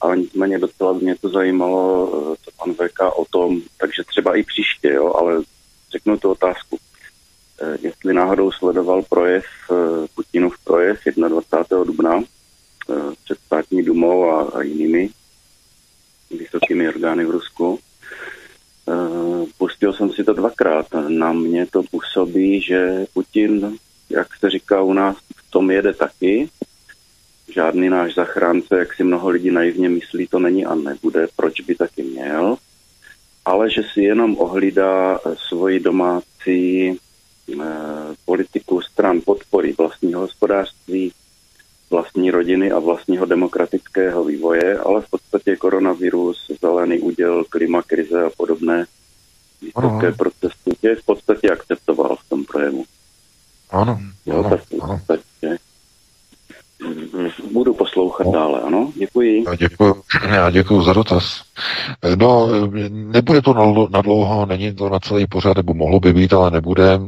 ale 0.00 0.16
nicméně 0.16 0.58
docela 0.58 0.92
mě 0.92 1.16
to 1.16 1.28
zajímalo, 1.28 2.08
e, 2.08 2.36
co 2.44 2.50
pan 2.56 2.74
VK 2.74 3.00
o 3.16 3.24
tom, 3.30 3.60
takže 3.80 4.04
třeba 4.04 4.36
i 4.36 4.42
příště, 4.42 4.88
jo, 4.88 5.12
ale 5.12 5.42
řeknu 5.92 6.18
tu 6.18 6.30
otázku. 6.30 6.78
Jestli 7.80 8.14
náhodou 8.14 8.52
sledoval 8.52 9.02
projev, 9.02 9.44
Putinův 10.14 10.58
projev 10.64 10.98
21. 11.06 11.84
dubna 11.84 12.22
před 13.24 13.38
státní 13.46 13.82
dumou 13.82 14.30
a, 14.30 14.42
a 14.42 14.62
jinými, 14.62 15.10
vysokými 16.30 16.88
orgány 16.88 17.24
v 17.24 17.30
Rusku. 17.30 17.80
Pustil 19.58 19.92
jsem 19.92 20.10
si 20.12 20.24
to 20.24 20.32
dvakrát. 20.32 20.86
Na 21.08 21.32
mě 21.32 21.66
to 21.66 21.82
působí, 21.90 22.60
že 22.60 23.06
Putin, 23.14 23.78
jak 24.10 24.36
se 24.36 24.50
říká 24.50 24.82
u 24.82 24.92
nás, 24.92 25.16
v 25.36 25.50
tom 25.50 25.70
jede 25.70 25.94
taky. 25.94 26.48
Žádný 27.52 27.88
náš 27.88 28.14
zachránce, 28.14 28.78
jak 28.78 28.94
si 28.94 29.04
mnoho 29.04 29.28
lidí 29.28 29.50
naivně 29.50 29.88
myslí, 29.88 30.26
to 30.26 30.38
není 30.38 30.66
a 30.66 30.74
nebude. 30.74 31.26
Proč 31.36 31.60
by 31.60 31.74
taky 31.74 32.02
měl? 32.02 32.56
Ale 33.44 33.70
že 33.70 33.82
si 33.92 34.02
jenom 34.02 34.36
ohlídá 34.38 35.20
svoji 35.48 35.80
domácí 35.80 36.98
politiku 38.24 38.80
stran 38.80 39.20
podpory 39.24 39.74
vlastního 39.78 40.20
hospodářství, 40.20 41.12
vlastní 41.90 42.30
rodiny 42.30 42.72
a 42.72 42.78
vlastního 42.78 43.26
demokratického 43.26 44.24
vývoje, 44.24 44.78
ale 44.78 45.00
v 45.00 45.10
podstatě 45.10 45.56
koronavirus, 45.56 46.50
zelený 46.60 47.00
úděl, 47.00 47.44
klimakrize 47.44 48.24
a 48.24 48.30
podobné 48.36 48.86
vysoké 49.62 50.12
procesy 50.12 50.70
je 50.82 50.96
v 50.96 51.04
podstatě 51.04 51.50
akceptoval 51.50 52.16
v 52.16 52.28
tom 52.28 52.44
projevu. 52.44 52.84
Ano, 53.70 54.00
jo, 54.26 54.38
ano, 54.38 54.50
tak 54.50 54.60
v 54.60 54.68
podstatě 54.68 55.58
budu 57.52 57.74
poslouchat 57.74 58.26
no. 58.26 58.32
dále, 58.32 58.60
ano, 58.60 58.90
děkuji. 58.96 59.44
Já 59.48 59.54
děkuji, 59.54 59.94
já 60.28 60.50
děkuji 60.50 60.82
za 60.82 60.92
dotaz. 60.92 61.42
No, 62.16 62.48
nebude 62.90 63.42
to 63.42 63.88
na 63.90 64.02
dlouho, 64.02 64.46
není 64.46 64.74
to 64.74 64.88
na 64.88 65.00
celý 65.00 65.26
pořad, 65.26 65.56
nebo 65.56 65.74
mohlo 65.74 66.00
by 66.00 66.12
být, 66.12 66.32
ale 66.32 66.50
nebude. 66.50 67.00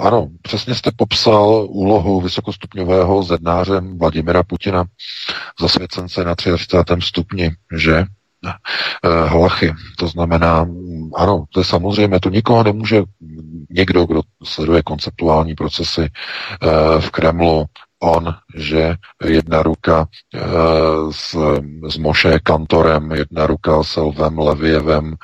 Ano, 0.00 0.28
přesně 0.42 0.74
jste 0.74 0.90
popsal 0.96 1.66
úlohu 1.68 2.20
vysokostupňového 2.20 3.22
zednáře 3.22 3.80
Vladimira 3.96 4.42
Putina 4.42 4.84
zasvěcence 5.60 6.24
na 6.24 6.34
33. 6.34 6.94
stupni, 7.00 7.50
že 7.76 8.04
hlachy. 9.26 9.74
To 9.98 10.08
znamená, 10.08 10.68
ano, 11.14 11.44
to 11.52 11.60
je 11.60 11.64
samozřejmě, 11.64 12.20
to 12.20 12.30
nikoho 12.30 12.62
nemůže 12.62 13.02
někdo, 13.70 14.06
kdo 14.06 14.20
sleduje 14.44 14.82
konceptuální 14.82 15.54
procesy 15.54 16.08
v 17.00 17.10
Kremlu, 17.10 17.64
on, 18.00 18.34
že 18.54 18.94
jedna 19.24 19.62
ruka 19.62 20.06
e, 20.34 20.40
s, 21.10 21.36
s 21.88 21.96
Moše 21.96 22.38
Kantorem, 22.38 23.10
jedna 23.12 23.46
ruka 23.46 23.82
s 23.82 23.96
Elvem 23.96 24.38
Levievem, 24.38 25.14
e, 25.14 25.16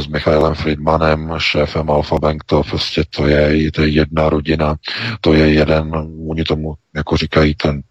s 0.00 0.06
Michailem 0.06 0.54
Friedmanem, 0.54 1.34
šéfem 1.38 1.90
Alfa 1.90 2.18
Bank, 2.18 2.44
to 2.44 2.62
prostě 2.62 3.04
to 3.10 3.26
je, 3.26 3.72
to 3.72 3.82
je 3.82 3.88
jedna 3.88 4.28
rodina, 4.28 4.76
to 5.20 5.32
je 5.32 5.52
jeden, 5.52 5.92
oni 6.28 6.44
tomu 6.44 6.74
jako 6.94 7.16
říkají 7.16 7.54
ten 7.54 7.82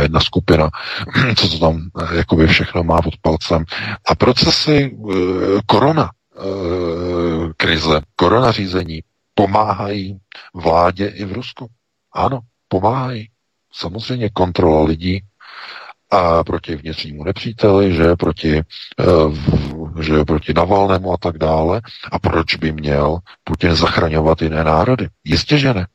jedna 0.00 0.20
skupina, 0.20 0.70
co 1.36 1.48
to 1.48 1.58
tam 1.58 1.90
jakoby 2.16 2.46
všechno 2.46 2.84
má 2.84 3.02
pod 3.02 3.14
palcem. 3.22 3.64
A 4.08 4.14
procesy 4.14 4.98
korona 5.66 6.10
krize, 7.56 8.00
korona 8.16 8.52
řízení 8.52 9.00
pomáhají 9.34 10.18
vládě 10.54 11.06
i 11.06 11.24
v 11.24 11.32
Rusku. 11.32 11.66
Ano, 12.12 12.40
pomáhají 12.68 13.28
samozřejmě 13.76 14.30
kontrola 14.30 14.84
lidí 14.84 15.22
a 16.10 16.44
proti 16.44 16.76
vnitřnímu 16.76 17.24
nepříteli, 17.24 17.94
že 17.94 18.16
proti, 18.16 18.62
uh, 19.06 20.02
že 20.02 20.24
proti 20.24 20.54
Navalnému 20.54 21.12
a 21.12 21.16
tak 21.16 21.38
dále. 21.38 21.80
A 22.12 22.18
proč 22.18 22.56
by 22.56 22.72
měl 22.72 23.18
Putin 23.44 23.74
zachraňovat 23.74 24.42
jiné 24.42 24.64
národy? 24.64 25.08
Jistě, 25.24 25.58
že 25.58 25.74
ne. 25.74 25.86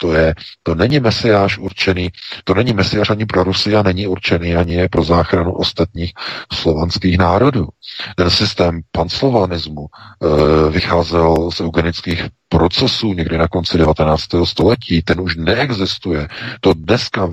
To, 0.00 0.12
je, 0.12 0.34
to 0.62 0.74
není 0.74 1.00
mesiáš 1.00 1.58
určený, 1.58 2.10
to 2.44 2.54
není 2.54 2.72
mesiáš 2.72 3.10
ani 3.10 3.26
pro 3.26 3.44
Rusy 3.44 3.76
a 3.76 3.82
není 3.82 4.06
určený 4.06 4.56
ani 4.56 4.88
pro 4.88 5.04
záchranu 5.04 5.52
ostatních 5.52 6.12
slovanských 6.52 7.18
národů. 7.18 7.68
Ten 8.16 8.30
systém 8.30 8.80
panslovanismu 8.92 9.86
e, 9.86 10.70
vycházel 10.70 11.50
z 11.50 11.60
eugenických 11.60 12.24
procesů 12.48 13.12
někdy 13.12 13.38
na 13.38 13.48
konci 13.48 13.78
19. 13.78 14.24
století, 14.44 15.02
ten 15.02 15.20
už 15.20 15.36
neexistuje. 15.36 16.28
To 16.60 16.74
dneska, 16.74 17.28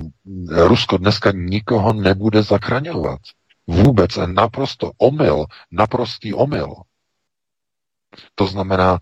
Rusko 0.48 0.96
dneska 0.96 1.32
nikoho 1.34 1.92
nebude 1.92 2.42
zachraňovat. 2.42 3.18
Vůbec 3.66 4.18
naprosto 4.26 4.90
omyl, 4.98 5.46
naprostý 5.70 6.34
omyl. 6.34 6.74
To 8.34 8.46
znamená, 8.46 8.98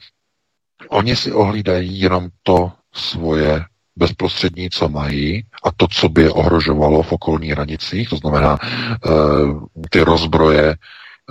oni 0.89 1.17
si 1.17 1.33
ohlídají 1.33 2.01
jenom 2.01 2.29
to, 2.43 2.73
svoje 2.97 3.65
bezprostřední, 3.97 4.71
co 4.71 4.89
mají, 4.89 5.45
a 5.65 5.71
to, 5.77 5.89
co 5.89 6.09
by 6.09 6.23
je 6.23 6.31
ohrožovalo 6.31 7.03
v 7.03 7.13
okolních 7.13 7.51
hranicích, 7.51 8.09
to 8.09 8.17
znamená 8.17 8.59
uh, 9.07 9.65
ty 9.91 10.01
rozbroje 10.01 10.77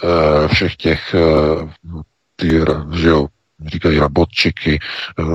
uh, 0.04 0.48
všech 0.48 0.76
těch, 0.76 1.16
uh, 1.16 2.02
ty, 2.36 2.62
že 2.94 3.08
jo, 3.08 3.28
říkají 3.66 4.00
rabotčiky, 4.00 4.80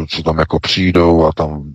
co 0.08 0.22
tam 0.22 0.38
jako 0.38 0.60
přijdou 0.60 1.26
a 1.26 1.32
tam 1.32 1.74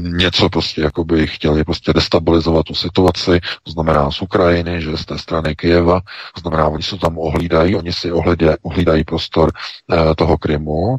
něco 0.00 0.48
prostě 0.48 0.80
jako 0.80 1.04
by 1.04 1.26
chtěli 1.26 1.64
prostě 1.64 1.92
destabilizovat 1.92 2.66
tu 2.66 2.74
situaci, 2.74 3.40
to 3.62 3.70
znamená 3.70 4.10
z 4.10 4.22
Ukrajiny, 4.22 4.82
že 4.82 4.96
z 4.96 5.04
té 5.04 5.18
strany 5.18 5.54
Kyjeva, 5.54 6.00
to 6.34 6.40
znamená, 6.40 6.68
oni 6.68 6.82
se 6.82 6.96
tam 6.98 7.18
ohlídají, 7.18 7.76
oni 7.76 7.92
si 7.92 8.12
ohlídají, 8.12 8.56
ohlídají 8.62 9.04
prostor 9.04 9.52
toho 10.16 10.38
Krymu, 10.38 10.96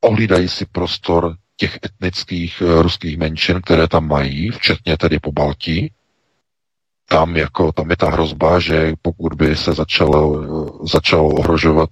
ohlídají 0.00 0.48
si 0.48 0.66
prostor 0.66 1.36
těch 1.56 1.78
etnických 1.84 2.62
eh, 2.62 2.82
ruských 2.82 3.18
menšin, 3.18 3.60
které 3.62 3.88
tam 3.88 4.08
mají, 4.08 4.50
včetně 4.50 4.96
tedy 4.96 5.18
po 5.18 5.32
Baltí, 5.32 5.92
tam, 7.08 7.36
jako, 7.36 7.72
tam 7.72 7.90
je 7.90 7.96
ta 7.96 8.10
hrozba, 8.10 8.60
že 8.60 8.92
pokud 9.02 9.34
by 9.34 9.56
se 9.56 9.72
začalo, 9.72 10.44
začalo 10.86 11.28
ohrožovat 11.28 11.90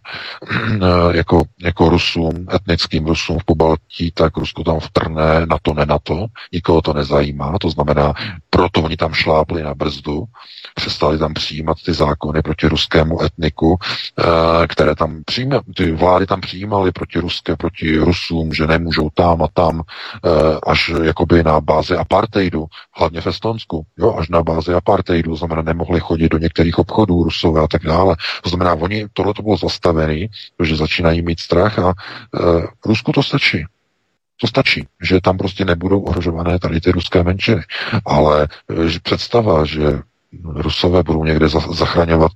eh, 0.50 1.16
jako, 1.16 1.42
jako 1.62 1.88
Rusům, 1.88 2.46
etnickým 2.54 3.06
Rusům 3.06 3.38
v 3.38 3.44
Pobaltí, 3.44 4.10
tak 4.14 4.36
Rusko 4.36 4.64
tam 4.64 4.80
vtrne, 4.80 5.46
na 5.46 5.58
to 5.62 5.74
ne 5.74 5.86
na 5.86 5.98
to, 5.98 6.26
nikoho 6.52 6.82
to 6.82 6.92
nezajímá, 6.92 7.58
to 7.60 7.70
znamená, 7.70 8.14
proto 8.50 8.82
oni 8.82 8.96
tam 8.96 9.12
šlápli 9.14 9.62
na 9.62 9.74
brzdu, 9.74 10.24
přestali 10.74 11.18
tam 11.18 11.34
přijímat 11.34 11.76
ty 11.84 11.92
zákony 11.92 12.42
proti 12.42 12.66
ruskému 12.66 13.22
etniku, 13.22 13.78
eh, 14.18 14.66
které 14.66 14.94
tam 14.94 15.22
přijímaly, 15.24 15.62
ty 15.76 15.92
vlády 15.92 16.26
tam 16.26 16.40
přijímaly 16.40 16.92
proti 16.92 17.18
ruské, 17.18 17.56
proti 17.56 17.98
Rusům, 17.98 18.52
že 18.52 18.66
nemůžou 18.66 19.10
tam 19.14 19.42
a 19.42 19.48
tam, 19.54 19.82
eh, 20.24 20.30
až 20.66 20.92
jakoby 21.02 21.42
na 21.42 21.60
bázi 21.60 21.96
apartheidu, 21.96 22.66
hlavně 22.92 23.20
v 23.20 23.26
Estonsku, 23.26 23.86
jo, 23.98 24.16
až 24.18 24.28
na 24.28 24.42
bázi 24.42 24.74
apartheidu, 24.74 25.03
apartheidu, 25.04 25.36
znamená, 25.36 25.62
nemohli 25.62 26.00
chodit 26.00 26.28
do 26.28 26.38
některých 26.38 26.78
obchodů 26.78 27.24
Rusové 27.24 27.60
a 27.60 27.66
tak 27.68 27.82
dále. 27.82 28.16
To 28.42 28.48
znamená, 28.48 28.74
oni, 28.74 29.06
tohle 29.12 29.34
to 29.34 29.42
bylo 29.42 29.56
zastavené, 29.56 30.26
protože 30.56 30.76
začínají 30.76 31.22
mít 31.22 31.40
strach 31.40 31.78
a 31.78 31.86
uh, 31.86 32.64
Rusku 32.86 33.12
to 33.12 33.22
stačí. 33.22 33.64
To 34.40 34.46
stačí, 34.46 34.86
že 35.02 35.20
tam 35.20 35.38
prostě 35.38 35.64
nebudou 35.64 36.00
ohrožované 36.00 36.58
tady 36.58 36.80
ty 36.80 36.90
ruské 36.90 37.22
menšiny. 37.22 37.62
Ale 38.06 38.48
že 38.86 39.00
představa, 39.00 39.64
že 39.64 40.00
Rusové 40.44 41.02
budou 41.02 41.24
někde 41.24 41.48
zachraňovat 41.48 42.32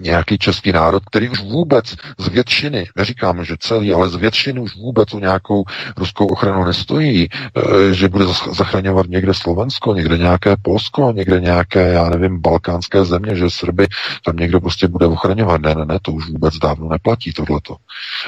nějaký 0.00 0.38
český 0.38 0.72
národ, 0.72 1.04
který 1.04 1.28
už 1.28 1.40
vůbec 1.40 1.94
z 2.18 2.28
většiny, 2.28 2.88
neříkám, 2.96 3.44
že 3.44 3.56
celý, 3.60 3.92
ale 3.92 4.08
z 4.08 4.14
většiny 4.14 4.60
už 4.60 4.76
vůbec 4.76 5.14
o 5.14 5.18
nějakou 5.18 5.64
ruskou 5.96 6.26
ochranu 6.26 6.64
nestojí, 6.64 7.28
eh, 7.30 7.94
že 7.94 8.08
bude 8.08 8.24
zachraňovat 8.52 9.06
někde 9.06 9.34
Slovensko, 9.34 9.94
někde 9.94 10.18
nějaké 10.18 10.56
Polsko, 10.62 11.12
někde 11.12 11.40
nějaké, 11.40 11.92
já 11.92 12.08
nevím, 12.08 12.40
balkánské 12.40 13.04
země, 13.04 13.36
že 13.36 13.50
Srby 13.50 13.86
tam 14.24 14.36
někdo 14.36 14.60
prostě 14.60 14.88
bude 14.88 15.06
ochraňovat. 15.06 15.60
Ne, 15.60 15.74
ne, 15.74 15.84
ne, 15.84 15.98
to 16.02 16.12
už 16.12 16.28
vůbec 16.28 16.58
dávno 16.58 16.88
neplatí 16.88 17.32
tohleto. 17.32 17.76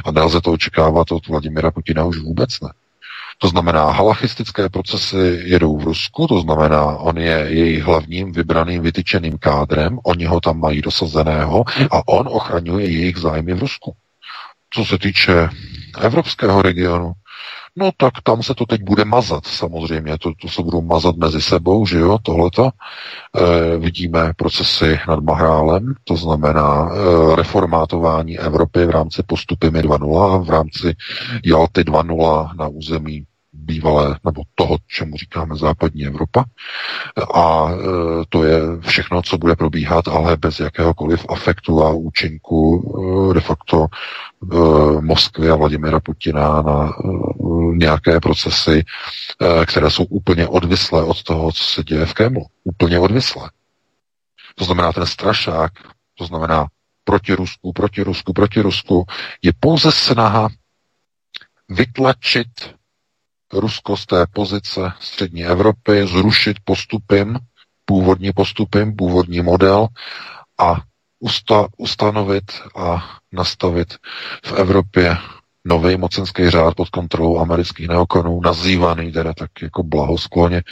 A 0.05 0.11
nelze 0.11 0.41
to 0.41 0.53
očekávat 0.53 1.13
od 1.13 1.29
Vladimira 1.29 1.71
Putina 1.71 2.05
už 2.05 2.19
vůbec 2.19 2.61
ne. 2.61 2.69
To 3.39 3.49
znamená, 3.49 3.91
halachistické 3.91 4.69
procesy 4.69 5.41
jedou 5.45 5.77
v 5.79 5.85
Rusku, 5.85 6.27
to 6.27 6.41
znamená, 6.41 6.97
on 6.97 7.19
je 7.19 7.47
jejich 7.49 7.83
hlavním 7.83 8.33
vybraným 8.33 8.83
vytyčeným 8.83 9.39
kádrem, 9.39 9.99
oni 10.05 10.25
ho 10.25 10.41
tam 10.41 10.61
mají 10.61 10.83
dosazeného 10.83 11.65
a 11.91 12.09
on 12.09 12.29
ochraňuje 12.29 12.91
jejich 12.91 13.17
zájmy 13.17 13.55
v 13.55 13.59
Rusku. 13.59 13.95
Co 14.71 14.85
se 14.85 14.99
týče 14.99 15.49
evropského 16.01 16.63
regionu, 16.63 17.13
No 17.77 17.91
tak 17.97 18.13
tam 18.23 18.43
se 18.43 18.55
to 18.55 18.67
teď 18.67 18.83
bude 18.83 19.05
mazat 19.05 19.47
samozřejmě, 19.47 20.19
to, 20.19 20.33
to 20.41 20.49
se 20.49 20.63
budou 20.63 20.83
mazat 20.83 21.17
mezi 21.17 21.43
sebou, 21.43 21.87
že 21.87 21.99
jo, 21.99 22.19
tohleto. 22.23 22.71
E, 22.71 23.77
vidíme 23.79 24.33
procesy 24.37 24.99
nad 25.09 25.21
Mahrálem, 25.21 25.95
to 26.05 26.17
znamená 26.17 26.91
e, 26.91 27.37
reformátování 27.37 28.39
Evropy 28.39 28.87
v 28.87 28.91
rámci 28.91 29.23
postupy 29.23 29.67
2.0 29.67 30.45
v 30.45 30.51
rámci 30.51 30.95
Jalty 31.45 31.81
2.0 31.81 32.57
na 32.57 32.69
území 32.69 33.27
bývalé, 33.65 34.19
nebo 34.25 34.43
toho, 34.55 34.79
čemu 34.87 35.17
říkáme 35.17 35.57
západní 35.57 36.07
Evropa. 36.07 36.45
A 37.35 37.69
e, 37.71 37.77
to 38.29 38.45
je 38.45 38.61
všechno, 38.81 39.23
co 39.23 39.39
bude 39.39 39.57
probíhat, 39.57 40.09
ale 40.09 40.37
bez 40.37 40.61
jakéhokoliv 40.61 41.27
afektu 41.29 41.83
a 41.85 41.91
účinku 41.93 42.83
e, 43.31 43.35
de 43.35 43.41
facto 43.41 43.87
e, 43.87 44.57
Moskvy 45.01 45.51
a 45.51 45.57
Vladimira 45.57 46.01
Putina 46.01 46.63
na 46.63 46.93
nějaké 47.73 48.21
procesy, 48.21 48.85
které 49.67 49.91
jsou 49.91 50.05
úplně 50.05 50.49
odvislé 50.49 51.03
od 51.03 51.23
toho, 51.23 51.53
co 51.53 51.65
se 51.65 51.85
děje 51.85 52.07
v 52.07 52.15
Kremlu. 52.15 52.47
Úplně 52.65 52.99
odvislé. 52.99 53.51
to 54.55 54.65
znamená 54.65 54.93
ten 54.93 55.07
strašák, 55.07 55.73
to 56.15 56.25
znamená 56.27 56.67
proti 57.05 57.35
Rusku, 57.35 57.73
proti 57.73 58.03
Rusku, 58.03 58.33
proti 58.33 58.61
Rusku, 58.61 59.05
je 59.43 59.53
pouze 59.61 59.93
snaha 59.93 60.49
vytlačit 61.69 62.75
Rusko 63.55 63.97
z 63.97 64.07
té 64.07 64.27
pozice 64.33 64.93
střední 65.01 65.45
Evropy, 65.45 66.07
zrušit 66.07 66.57
postupem, 66.65 67.39
původní 67.85 68.33
postupem, 68.33 68.97
původní 68.97 69.41
model 69.41 69.89
a 70.61 70.77
usta, 71.21 71.67
ustanovit 71.77 72.45
a 72.77 73.19
nastavit 73.33 73.95
v 74.47 74.53
Evropě 74.53 75.17
nový 75.67 75.97
mocenský 75.97 76.51
řád 76.51 76.75
pod 76.75 76.89
kontrolou 76.89 77.39
amerických 77.39 77.89
neokonů, 77.89 78.41
nazývaný 78.45 79.13
teda 79.13 79.33
tak 79.33 79.51
jako 79.63 79.83
blahoskloně 79.83 80.63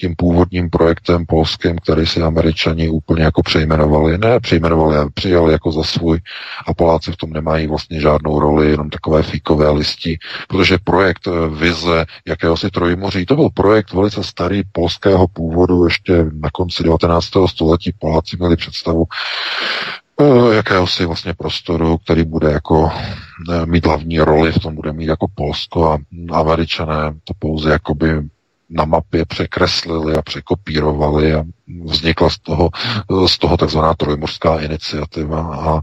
tím 0.00 0.16
původním 0.16 0.70
projektem 0.70 1.26
polským, 1.26 1.78
který 1.78 2.06
si 2.06 2.22
američani 2.22 2.88
úplně 2.88 3.22
jako 3.22 3.42
přejmenovali. 3.42 4.18
Ne 4.18 4.40
přejmenovali, 4.40 4.96
ale 4.96 5.10
přijali 5.14 5.52
jako 5.52 5.72
za 5.72 5.82
svůj 5.82 6.20
a 6.66 6.74
Poláci 6.74 7.12
v 7.12 7.16
tom 7.16 7.30
nemají 7.30 7.66
vlastně 7.66 8.00
žádnou 8.00 8.40
roli, 8.40 8.70
jenom 8.70 8.90
takové 8.90 9.22
fíkové 9.22 9.70
listi, 9.70 10.18
protože 10.48 10.78
projekt 10.84 11.26
eh, 11.26 11.48
vize 11.48 12.04
jakéhosi 12.26 12.70
trojmoří, 12.70 13.26
to 13.26 13.36
byl 13.36 13.48
projekt 13.54 13.92
velice 13.92 14.24
starý 14.24 14.62
polského 14.72 15.28
původu, 15.28 15.84
ještě 15.84 16.24
na 16.40 16.50
konci 16.52 16.82
19. 16.82 17.26
století 17.46 17.92
Poláci 17.98 18.36
měli 18.36 18.56
představu, 18.56 19.04
Eh, 20.20 20.54
jakéhosi 20.54 21.06
vlastně 21.06 21.34
prostoru, 21.34 21.98
který 21.98 22.24
bude 22.24 22.52
jako 22.52 22.90
mít 23.64 23.86
hlavní 23.86 24.18
roli, 24.18 24.52
v 24.52 24.58
tom 24.58 24.74
bude 24.74 24.92
mít 24.92 25.06
jako 25.06 25.26
Polsko 25.34 25.92
a 25.92 25.98
Američané 26.32 27.14
to 27.24 27.34
pouze 27.38 27.70
jakoby 27.70 28.22
na 28.72 28.84
mapě 28.84 29.24
překreslili 29.24 30.16
a 30.16 30.22
překopírovali 30.22 31.34
a 31.34 31.44
vznikla 31.84 32.30
z 32.30 32.38
toho, 32.38 32.70
eh, 33.24 33.28
z 33.28 33.38
toho 33.38 33.56
takzvaná 33.56 33.94
trojmořská 33.94 34.60
iniciativa 34.60 35.56
a 35.56 35.80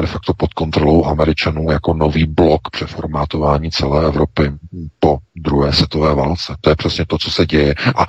de 0.00 0.06
facto 0.06 0.34
pod 0.34 0.54
kontrolou 0.54 1.04
Američanů 1.04 1.70
jako 1.70 1.94
nový 1.94 2.26
blok 2.26 2.60
přeformátování 2.72 3.70
celé 3.70 4.06
Evropy 4.06 4.52
po 4.98 5.18
druhé 5.36 5.72
světové 5.72 6.14
válce. 6.14 6.56
To 6.60 6.70
je 6.70 6.76
přesně 6.76 7.06
to, 7.06 7.18
co 7.18 7.30
se 7.30 7.46
děje. 7.46 7.74
A 7.96 8.06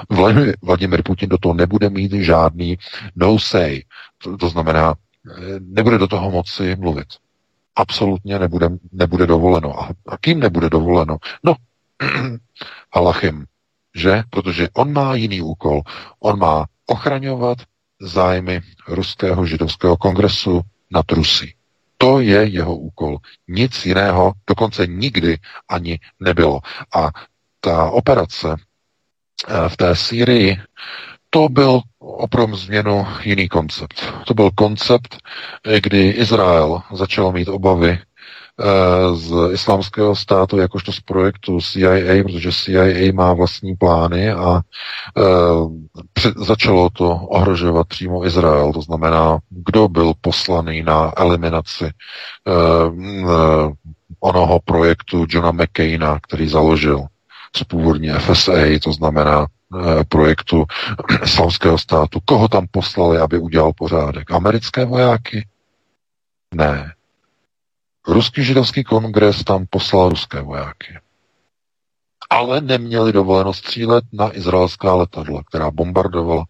Vladimir 0.61 1.03
Putin 1.03 1.29
do 1.29 1.37
toho 1.37 1.53
nebude 1.53 1.89
mít 1.89 2.11
žádný 2.11 2.77
no 3.15 3.39
say. 3.39 3.81
To, 4.23 4.37
to 4.37 4.49
znamená, 4.49 4.95
nebude 5.59 5.97
do 5.97 6.07
toho 6.07 6.31
moci 6.31 6.75
mluvit. 6.75 7.07
Absolutně 7.75 8.39
nebude, 8.39 8.69
nebude 8.91 9.27
dovoleno. 9.27 9.79
A, 9.83 9.89
a 10.07 10.17
kým 10.17 10.39
nebude 10.39 10.69
dovoleno? 10.69 11.17
No, 11.43 11.55
Halachim, 12.93 13.45
že? 13.95 14.23
Protože 14.29 14.69
on 14.73 14.93
má 14.93 15.15
jiný 15.15 15.41
úkol. 15.41 15.81
On 16.19 16.39
má 16.39 16.65
ochraňovat 16.85 17.57
zájmy 18.01 18.61
Ruského 18.87 19.45
židovského 19.45 19.97
kongresu 19.97 20.61
nad 20.91 21.11
Rusy. 21.11 21.53
To 21.97 22.19
je 22.19 22.47
jeho 22.47 22.75
úkol. 22.75 23.17
Nic 23.47 23.85
jiného 23.85 24.33
dokonce 24.47 24.87
nikdy 24.87 25.37
ani 25.69 25.99
nebylo. 26.19 26.59
A 26.95 27.11
ta 27.59 27.89
operace 27.89 28.55
eh, 28.55 29.69
v 29.69 29.77
té 29.77 29.95
Sýrii 29.95 30.57
to 31.33 31.49
byl 31.49 31.81
oprom 31.99 32.55
změnu 32.55 33.07
jiný 33.23 33.49
koncept. 33.49 34.13
To 34.27 34.33
byl 34.33 34.51
koncept, 34.55 35.17
kdy 35.83 36.09
Izrael 36.09 36.81
začal 36.93 37.31
mít 37.31 37.47
obavy 37.47 37.89
eh, 37.99 39.15
z 39.15 39.53
islámského 39.53 40.15
státu 40.15 40.57
jakožto 40.57 40.91
z 40.91 40.99
projektu 40.99 41.61
CIA, 41.61 42.23
protože 42.23 42.51
CIA 42.51 43.13
má 43.13 43.33
vlastní 43.33 43.75
plány 43.75 44.31
a 44.31 44.61
e, 44.61 45.21
začalo 46.45 46.89
to 46.89 47.09
ohrožovat 47.09 47.87
přímo 47.87 48.25
Izrael. 48.25 48.73
To 48.73 48.81
znamená, 48.81 49.39
kdo 49.49 49.87
byl 49.87 50.13
poslaný 50.21 50.83
na 50.83 51.13
eliminaci 51.17 51.85
e, 51.85 51.91
onoho 54.19 54.59
projektu 54.65 55.25
Johna 55.29 55.51
McCaina, 55.51 56.19
který 56.19 56.47
založil 56.47 57.07
z 57.55 57.63
původní 57.63 58.09
FSA, 58.09 58.79
to 58.83 58.93
znamená 58.93 59.47
Eh, 59.73 60.03
projektu 60.03 60.65
islamského 61.23 61.77
státu. 61.77 62.19
Koho 62.25 62.47
tam 62.47 62.67
poslali, 62.71 63.17
aby 63.17 63.37
udělal 63.37 63.73
pořádek? 63.73 64.31
Americké 64.31 64.85
vojáky? 64.85 65.47
Ne. 66.55 66.93
Ruský 68.07 68.43
židovský 68.43 68.83
kongres 68.83 69.43
tam 69.43 69.65
poslal 69.69 70.09
ruské 70.09 70.41
vojáky. 70.41 70.99
Ale 72.29 72.61
neměli 72.61 73.13
dovoleno 73.13 73.53
střílet 73.53 74.03
na 74.13 74.37
izraelská 74.37 74.95
letadla, 74.95 75.43
která 75.43 75.71
bombardovala 75.71 76.45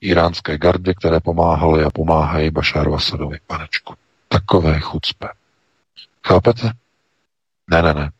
iránské 0.00 0.58
gardy, 0.58 0.94
které 0.94 1.20
pomáhaly 1.20 1.84
a 1.84 1.90
pomáhají 1.90 2.50
Bašáru 2.50 2.94
Asadovi, 2.94 3.38
panečku. 3.46 3.94
Takové 4.28 4.80
chucpe. 4.80 5.28
Chápete? 6.26 6.72
Ne, 7.70 7.82
ne, 7.82 7.94
ne. 7.94 8.10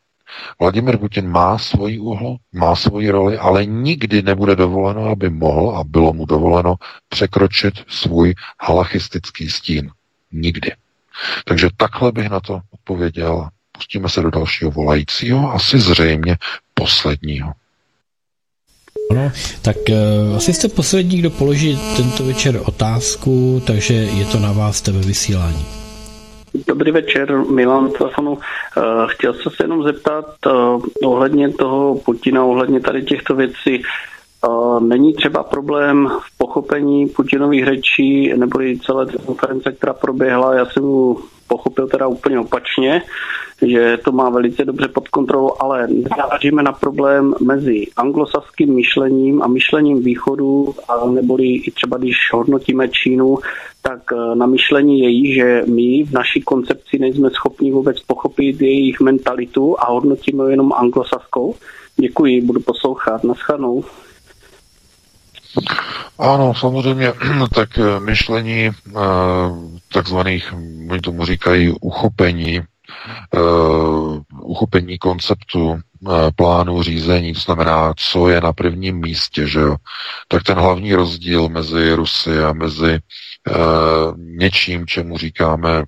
Vladimir 0.60 0.98
Putin 0.98 1.28
má 1.28 1.58
svoji 1.58 1.98
úhlu, 1.98 2.36
má 2.52 2.76
svoji 2.76 3.10
roli, 3.10 3.38
ale 3.38 3.66
nikdy 3.66 4.22
nebude 4.22 4.56
dovoleno, 4.56 5.04
aby 5.04 5.30
mohl 5.30 5.76
a 5.76 5.84
bylo 5.84 6.12
mu 6.12 6.26
dovoleno 6.26 6.74
překročit 7.08 7.74
svůj 7.88 8.34
halachistický 8.60 9.48
stín. 9.48 9.90
Nikdy. 10.32 10.72
Takže 11.44 11.68
takhle 11.76 12.12
bych 12.12 12.30
na 12.30 12.40
to 12.40 12.60
odpověděl. 12.70 13.48
Pustíme 13.72 14.08
se 14.08 14.22
do 14.22 14.30
dalšího 14.30 14.70
volajícího, 14.70 15.52
asi 15.52 15.78
zřejmě 15.78 16.36
posledního. 16.74 17.52
Ano, 19.10 19.32
tak 19.62 19.76
uh, 19.88 20.36
asi 20.36 20.52
jste 20.52 20.68
poslední, 20.68 21.18
kdo 21.18 21.30
položí 21.30 21.78
tento 21.96 22.24
večer 22.24 22.60
otázku, 22.64 23.62
takže 23.66 23.94
je 23.94 24.24
to 24.24 24.38
na 24.38 24.52
vás 24.52 24.80
tebe 24.80 24.98
vysílání. 24.98 25.83
Dobrý 26.54 26.90
večer, 26.90 27.36
Milan 27.36 27.90
telefonu. 27.90 28.38
Eh, 28.76 28.80
chtěl 29.06 29.34
jsem 29.34 29.52
se 29.52 29.64
jenom 29.64 29.82
zeptat 29.82 30.24
eh, 30.46 30.50
ohledně 31.04 31.52
toho 31.52 31.94
Putina, 31.94 32.44
ohledně 32.44 32.80
tady 32.80 33.02
těchto 33.02 33.34
věcí. 33.34 33.82
Není 34.80 35.14
třeba 35.14 35.42
problém 35.42 36.08
v 36.08 36.38
pochopení 36.38 37.08
Putinových 37.08 37.64
řečí 37.64 38.32
nebo 38.36 38.62
i 38.62 38.78
celé 38.78 39.06
té 39.06 39.18
konference, 39.18 39.72
která 39.72 39.92
proběhla. 39.92 40.54
Já 40.54 40.66
jsem 40.66 40.82
mu 40.82 41.18
pochopil 41.48 41.88
teda 41.88 42.06
úplně 42.06 42.38
opačně, 42.38 43.02
že 43.62 43.98
to 44.04 44.12
má 44.12 44.30
velice 44.30 44.64
dobře 44.64 44.88
pod 44.88 45.08
kontrolou, 45.08 45.50
ale 45.60 45.88
narážíme 46.16 46.62
na 46.62 46.72
problém 46.72 47.34
mezi 47.40 47.86
anglosaským 47.96 48.74
myšlením 48.74 49.42
a 49.42 49.46
myšlením 49.46 50.02
východu, 50.02 50.74
a 50.88 51.06
neboli 51.06 51.46
i 51.54 51.70
třeba 51.70 51.96
když 51.96 52.16
hodnotíme 52.32 52.88
Čínu, 52.88 53.38
tak 53.82 54.00
eh, 54.12 54.34
na 54.34 54.46
myšlení 54.46 55.00
její, 55.00 55.34
že 55.34 55.62
my 55.66 56.04
v 56.04 56.12
naší 56.12 56.42
koncepci 56.42 56.98
nejsme 56.98 57.30
schopni 57.30 57.72
vůbec 57.72 58.00
pochopit 58.00 58.60
jejich 58.60 59.00
mentalitu 59.00 59.76
a 59.80 59.90
hodnotíme 59.90 60.50
jenom 60.50 60.72
anglosaskou. 60.72 61.54
Děkuji, 61.96 62.40
budu 62.40 62.60
poslouchat. 62.60 63.24
Naschledanou. 63.24 63.84
Ano, 66.18 66.54
samozřejmě, 66.54 67.12
tak 67.54 67.78
eh, 67.78 68.00
myšlení 68.00 68.66
eh, 68.66 68.72
takzvaných, 69.92 70.54
oni 70.90 71.00
tomu 71.00 71.24
říkají, 71.24 71.74
uchopení, 71.80 72.60
uchopení 74.40 74.98
konceptu 74.98 75.78
plánu 76.36 76.82
řízení, 76.82 77.34
to 77.34 77.40
znamená, 77.40 77.94
co 77.96 78.28
je 78.28 78.40
na 78.40 78.52
prvním 78.52 79.00
místě, 79.00 79.46
že 79.46 79.60
jo, 79.60 79.76
tak 80.28 80.42
ten 80.42 80.58
hlavní 80.58 80.94
rozdíl 80.94 81.48
mezi 81.48 81.94
Rusy 81.94 82.38
a 82.38 82.52
mezi 82.52 83.00
Eh, 83.48 84.12
něčím, 84.16 84.86
čemu 84.86 85.18
říkáme 85.18 85.84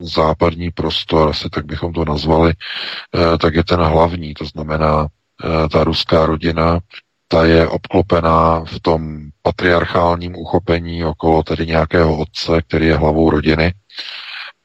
západní 0.00 0.70
prostor, 0.70 1.28
asi 1.28 1.50
tak 1.50 1.66
bychom 1.66 1.92
to 1.92 2.04
nazvali, 2.04 2.52
eh, 2.54 3.38
tak 3.38 3.54
je 3.54 3.64
ten 3.64 3.80
hlavní, 3.80 4.34
to 4.34 4.44
znamená 4.44 5.06
eh, 5.44 5.68
ta 5.68 5.84
ruská 5.84 6.26
rodina, 6.26 6.78
ta 7.28 7.44
je 7.44 7.68
obklopená 7.68 8.64
v 8.64 8.80
tom 8.80 9.20
patriarchálním 9.42 10.36
uchopení 10.36 11.04
okolo 11.04 11.42
tedy 11.42 11.66
nějakého 11.66 12.18
otce, 12.18 12.62
který 12.62 12.86
je 12.86 12.96
hlavou 12.96 13.30
rodiny. 13.30 13.74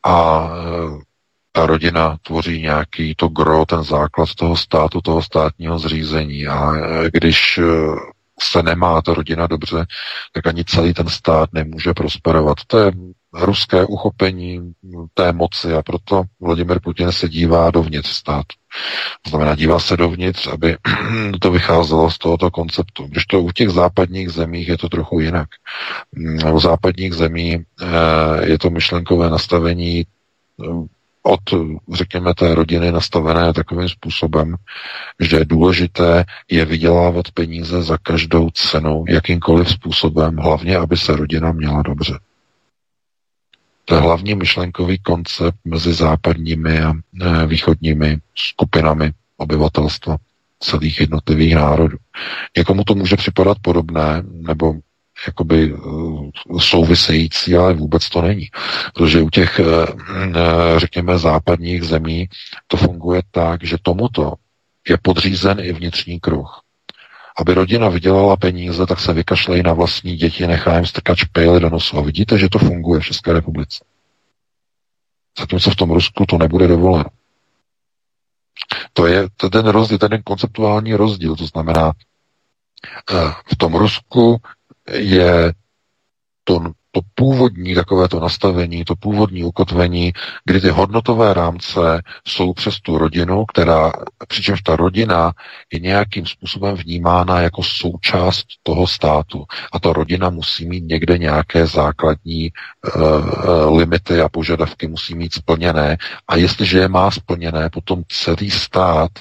A 0.06 0.50
ta 1.52 1.66
rodina 1.66 2.18
tvoří 2.22 2.62
nějaký 2.62 3.16
to 3.16 3.28
gro, 3.28 3.66
ten 3.66 3.84
základ 3.84 4.36
toho 4.36 4.58
státu, 4.58 5.02
toho 5.02 5.22
státního 5.22 5.80
zřízení. 5.80 6.48
A 6.48 6.74
když 7.12 7.60
se 8.42 8.64
nemá 8.64 9.02
ta 9.02 9.14
rodina 9.14 9.48
dobře, 9.48 9.86
tak 10.34 10.48
ani 10.48 10.66
celý 10.66 10.94
ten 10.94 11.08
stát 11.10 11.50
nemůže 11.54 11.94
prosperovat. 11.94 12.58
To 12.68 12.78
je 12.78 12.92
ruské 13.34 13.86
uchopení 13.86 14.74
té 15.14 15.32
moci 15.32 15.74
a 15.74 15.82
proto 15.82 16.24
Vladimir 16.40 16.80
Putin 16.84 17.12
se 17.12 17.30
dívá 17.30 17.72
dovnitř 17.72 18.10
státu. 18.10 18.56
To 19.22 19.30
znamená, 19.30 19.56
dívá 19.56 19.80
se 19.80 19.98
dovnitř, 19.98 20.48
aby 20.48 20.78
to 21.42 21.52
vycházelo 21.52 22.12
z 22.12 22.18
tohoto 22.18 22.52
konceptu. 22.52 23.08
Když 23.08 23.26
to 23.26 23.42
u 23.42 23.52
těch 23.52 23.70
západních 23.70 24.30
zemích 24.30 24.68
je 24.68 24.78
to 24.78 24.90
trochu 24.90 25.20
jinak. 25.20 25.48
U 26.54 26.60
západních 26.60 27.14
zemí 27.14 27.58
eh, 27.82 28.46
je 28.46 28.58
to 28.58 28.70
myšlenkové 28.70 29.30
nastavení 29.30 30.06
eh, 30.64 30.66
od, 31.24 31.40
řekněme, 31.94 32.34
té 32.34 32.56
rodiny 32.56 32.92
nastavené 32.92 33.54
takovým 33.54 33.90
způsobem, 33.90 34.56
že 35.20 35.46
důležité 35.46 36.26
je 36.52 36.66
vydělávat 36.66 37.32
peníze 37.34 37.84
za 37.84 37.98
každou 37.98 38.50
cenu, 38.50 39.04
jakýmkoliv 39.08 39.70
způsobem, 39.70 40.38
hlavně, 40.38 40.78
aby 40.78 40.98
se 40.98 41.16
rodina 41.16 41.52
měla 41.52 41.82
dobře. 41.82 42.20
To 43.86 43.96
je 43.96 44.02
hlavní 44.02 44.36
myšlenkový 44.36 45.00
koncept 45.00 45.58
mezi 45.66 45.94
západními 45.94 46.82
a 46.82 46.94
e, 46.94 47.46
východními 47.48 48.18
skupinami 48.36 49.12
obyvatelstva 49.38 50.18
celých 50.60 51.00
jednotlivých 51.00 51.56
národů. 51.56 51.98
Někomu 52.58 52.84
to 52.84 52.96
může 52.96 53.16
připadat 53.16 53.58
podobné, 53.62 54.24
nebo 54.32 54.74
jakoby 55.28 55.74
eh, 55.74 56.60
související, 56.60 57.56
ale 57.56 57.74
vůbec 57.74 58.10
to 58.10 58.22
není. 58.22 58.48
Protože 58.94 59.22
u 59.22 59.30
těch, 59.30 59.60
eh, 59.60 59.64
eh, 59.66 60.80
řekněme, 60.80 61.18
západních 61.18 61.84
zemí 61.84 62.30
to 62.68 62.78
funguje 62.78 63.22
tak, 63.32 63.64
že 63.64 63.78
tomuto 63.82 64.34
je 64.90 64.98
podřízen 65.02 65.60
i 65.60 65.74
vnitřní 65.74 66.20
kruh. 66.20 66.62
Aby 67.38 67.54
rodina 67.54 67.90
vydělala 67.90 68.38
peníze, 68.38 68.86
tak 68.86 69.00
se 69.00 69.14
vykašlejí 69.14 69.64
na 69.64 69.74
vlastní 69.74 70.16
děti, 70.16 70.48
nechá 70.48 70.76
jim 70.76 70.86
strkat 70.86 71.18
špejly 71.18 71.60
do 71.60 71.70
nosu. 71.70 71.98
A 71.98 72.02
vidíte, 72.02 72.38
že 72.38 72.50
to 72.50 72.60
funguje 72.60 73.02
v 73.02 73.06
České 73.06 73.34
republice. 73.34 73.84
Zatímco 75.40 75.72
v 75.72 75.76
tom 75.76 75.92
Rusku 75.92 76.26
to 76.26 76.38
nebude 76.38 76.68
dovoleno. 76.68 77.06
To 78.94 79.08
je 79.08 79.28
ten 79.52 79.68
rozdíl, 79.68 79.98
ten 79.98 80.22
konceptuální 80.24 80.94
rozdíl. 80.94 81.36
To 81.36 81.46
znamená, 81.46 81.92
v 83.52 83.56
tom 83.58 83.74
Rusku 83.74 84.42
je 84.94 85.54
to, 86.44 86.74
to 86.92 87.02
původní 87.16 87.76
takovéto 87.76 88.20
nastavení, 88.20 88.86
to 88.86 88.96
původní 88.96 89.44
ukotvení, 89.44 90.14
kdy 90.46 90.62
ty 90.62 90.70
hodnotové 90.70 91.34
rámce 91.34 92.02
jsou 92.28 92.54
přes 92.54 92.80
tu 92.80 92.98
rodinu, 92.98 93.46
která, 93.46 93.92
přičemž 94.28 94.62
ta 94.62 94.76
rodina 94.76 95.32
je 95.74 95.80
nějakým 95.80 96.26
způsobem 96.26 96.76
vnímána 96.76 97.42
jako 97.42 97.64
součást 97.64 98.46
toho 98.64 98.88
státu. 98.88 99.46
A 99.74 99.80
ta 99.80 99.94
rodina 99.94 100.30
musí 100.30 100.68
mít 100.68 100.84
někde 100.84 101.18
nějaké 101.18 101.68
základní 101.68 102.52
uh, 102.96 103.78
limity 103.78 104.22
a 104.22 104.30
požadavky 104.30 104.88
musí 104.88 105.16
mít 105.16 105.34
splněné. 105.34 105.98
A 106.28 106.36
jestliže 106.36 106.80
je 106.80 106.88
má 106.88 107.12
splněné, 107.12 107.70
potom 107.70 108.04
celý 108.08 108.52
stát 108.52 109.12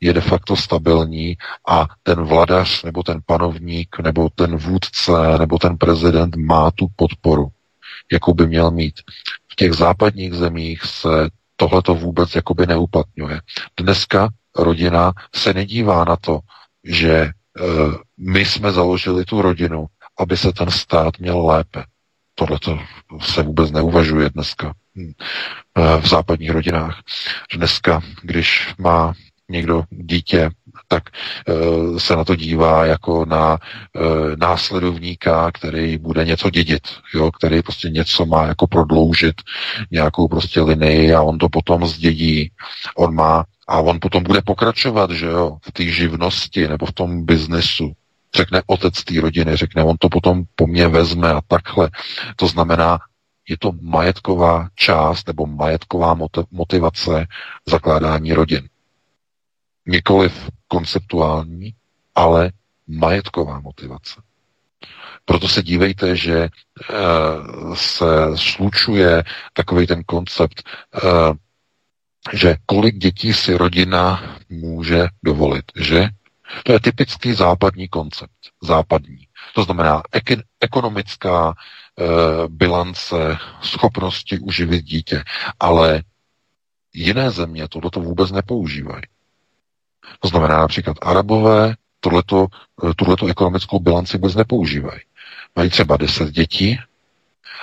je 0.00 0.12
de 0.12 0.20
facto 0.20 0.56
stabilní 0.56 1.36
a 1.68 1.86
ten 2.02 2.24
vladař 2.24 2.82
nebo 2.82 3.02
ten 3.02 3.20
panovník 3.26 3.96
nebo 3.98 4.28
ten 4.34 4.56
vůdce 4.56 5.12
nebo 5.38 5.58
ten 5.58 5.78
prezident 5.78 6.36
má 6.36 6.70
tu 6.70 6.86
podporu, 7.12 7.48
jakou 8.12 8.34
by 8.34 8.46
měl 8.46 8.70
mít. 8.70 9.00
V 9.52 9.56
těch 9.56 9.72
západních 9.72 10.34
zemích 10.34 10.82
se 10.82 11.28
tohleto 11.56 11.94
vůbec 11.94 12.34
jakoby 12.34 12.66
neuplatňuje. 12.66 13.40
Dneska 13.80 14.28
rodina 14.56 15.12
se 15.34 15.54
nedívá 15.54 16.04
na 16.04 16.16
to, 16.16 16.40
že 16.84 17.12
e, 17.12 17.30
my 18.16 18.44
jsme 18.44 18.72
založili 18.72 19.24
tu 19.24 19.42
rodinu, 19.42 19.86
aby 20.18 20.36
se 20.36 20.52
ten 20.52 20.70
stát 20.70 21.18
měl 21.18 21.46
lépe. 21.46 21.84
Tohle 22.34 22.58
se 23.20 23.42
vůbec 23.42 23.70
neuvažuje 23.70 24.30
dneska 24.30 24.72
hm, 24.96 25.12
e, 25.12 26.00
v 26.00 26.08
západních 26.08 26.50
rodinách. 26.50 27.02
Dneska, 27.54 28.00
když 28.22 28.74
má 28.78 29.12
někdo 29.48 29.84
dítě, 29.90 30.50
tak 30.92 31.08
e, 31.08 32.00
se 32.00 32.16
na 32.16 32.24
to 32.24 32.36
dívá 32.36 32.86
jako 32.86 33.24
na 33.24 33.56
e, 33.56 34.36
následovníka, 34.36 35.50
který 35.52 35.98
bude 35.98 36.24
něco 36.24 36.50
dědit, 36.50 36.82
jo, 37.14 37.32
který 37.32 37.62
prostě 37.62 37.88
něco 37.88 38.26
má 38.26 38.46
jako 38.46 38.66
prodloužit, 38.66 39.34
nějakou 39.90 40.28
prostě 40.28 40.60
linii 40.60 41.14
a 41.14 41.22
on 41.22 41.38
to 41.38 41.48
potom 41.48 41.86
zdědí. 41.86 42.50
On 42.96 43.14
má 43.14 43.44
a 43.68 43.80
on 43.80 43.98
potom 44.00 44.22
bude 44.22 44.42
pokračovat, 44.42 45.10
že 45.10 45.26
jo, 45.26 45.56
v 45.62 45.72
té 45.72 45.84
živnosti 45.84 46.68
nebo 46.68 46.86
v 46.86 46.92
tom 46.92 47.24
biznesu. 47.24 47.92
Řekne 48.36 48.62
otec 48.66 49.04
té 49.04 49.20
rodiny, 49.20 49.56
řekne, 49.56 49.84
on 49.84 49.96
to 49.96 50.08
potom 50.08 50.44
po 50.56 50.66
mně 50.66 50.88
vezme 50.88 51.32
a 51.32 51.40
takhle. 51.48 51.90
To 52.36 52.46
znamená, 52.46 52.98
je 53.48 53.56
to 53.58 53.72
majetková 53.80 54.68
část 54.74 55.26
nebo 55.26 55.46
majetková 55.46 56.16
motivace 56.50 57.26
zakládání 57.68 58.32
rodin. 58.32 58.68
Nikoliv 59.86 60.50
konceptuální, 60.68 61.74
ale 62.14 62.52
majetková 62.86 63.60
motivace. 63.60 64.22
Proto 65.24 65.48
se 65.48 65.62
dívejte, 65.62 66.16
že 66.16 66.38
e, 66.38 66.50
se 67.74 68.06
slučuje 68.34 69.24
takový 69.52 69.86
ten 69.86 70.04
koncept, 70.04 70.62
e, 70.62 71.00
že 72.36 72.56
kolik 72.66 72.98
dětí 72.98 73.34
si 73.34 73.54
rodina 73.54 74.36
může 74.48 75.08
dovolit, 75.22 75.64
že? 75.76 76.08
To 76.64 76.72
je 76.72 76.80
typický 76.80 77.32
západní 77.32 77.88
koncept. 77.88 78.38
Západní. 78.62 79.26
To 79.54 79.62
znamená 79.64 80.02
ek- 80.12 80.42
ekonomická 80.60 81.54
e, 81.54 82.04
bilance 82.48 83.38
schopnosti 83.62 84.38
uživit 84.38 84.84
dítě. 84.84 85.24
Ale 85.60 86.02
jiné 86.92 87.30
země 87.30 87.68
tohoto 87.68 88.00
vůbec 88.00 88.30
nepoužívají. 88.30 89.02
To 90.20 90.28
znamená 90.28 90.58
například 90.58 90.96
Arabové 91.02 91.74
tohleto, 92.00 92.46
tuhleto 92.96 93.26
ekonomickou 93.26 93.78
bilanci 93.78 94.18
vůbec 94.18 94.34
nepoužívají. 94.34 95.00
Mají 95.56 95.70
třeba 95.70 95.96
10 95.96 96.30
dětí 96.30 96.78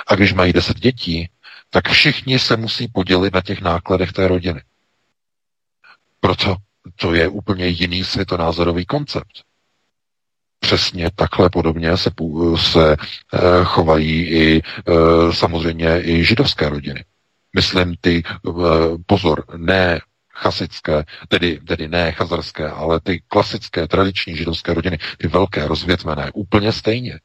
a 0.07 0.15
když 0.15 0.33
mají 0.33 0.53
10 0.53 0.79
dětí, 0.79 1.29
tak 1.69 1.89
všichni 1.89 2.39
se 2.39 2.57
musí 2.57 2.87
podělit 2.87 3.33
na 3.33 3.41
těch 3.41 3.61
nákladech 3.61 4.11
té 4.13 4.27
rodiny. 4.27 4.61
Proto 6.19 6.55
to 6.95 7.13
je 7.13 7.27
úplně 7.27 7.67
jiný 7.67 8.03
světonázorový 8.03 8.85
koncept. 8.85 9.43
Přesně 10.59 11.09
takhle 11.15 11.49
podobně 11.49 11.97
se, 11.97 12.09
se 12.55 12.95
eh, 13.33 13.37
chovají 13.63 14.21
i 14.21 14.61
eh, 14.61 14.93
samozřejmě 15.33 16.01
i 16.01 16.25
židovské 16.25 16.69
rodiny. 16.69 17.05
Myslím 17.55 17.95
ty, 18.01 18.23
eh, 18.25 18.51
pozor, 19.05 19.43
ne 19.57 19.99
chasické, 20.39 21.03
tedy, 21.27 21.59
tedy 21.67 21.87
ne 21.87 22.11
chazarské, 22.11 22.69
ale 22.69 22.99
ty 22.99 23.21
klasické, 23.27 23.87
tradiční 23.87 24.35
židovské 24.37 24.73
rodiny, 24.73 24.97
ty 25.17 25.27
velké, 25.27 25.67
rozvětvené, 25.67 26.31
úplně 26.33 26.71
stejně. 26.71 27.19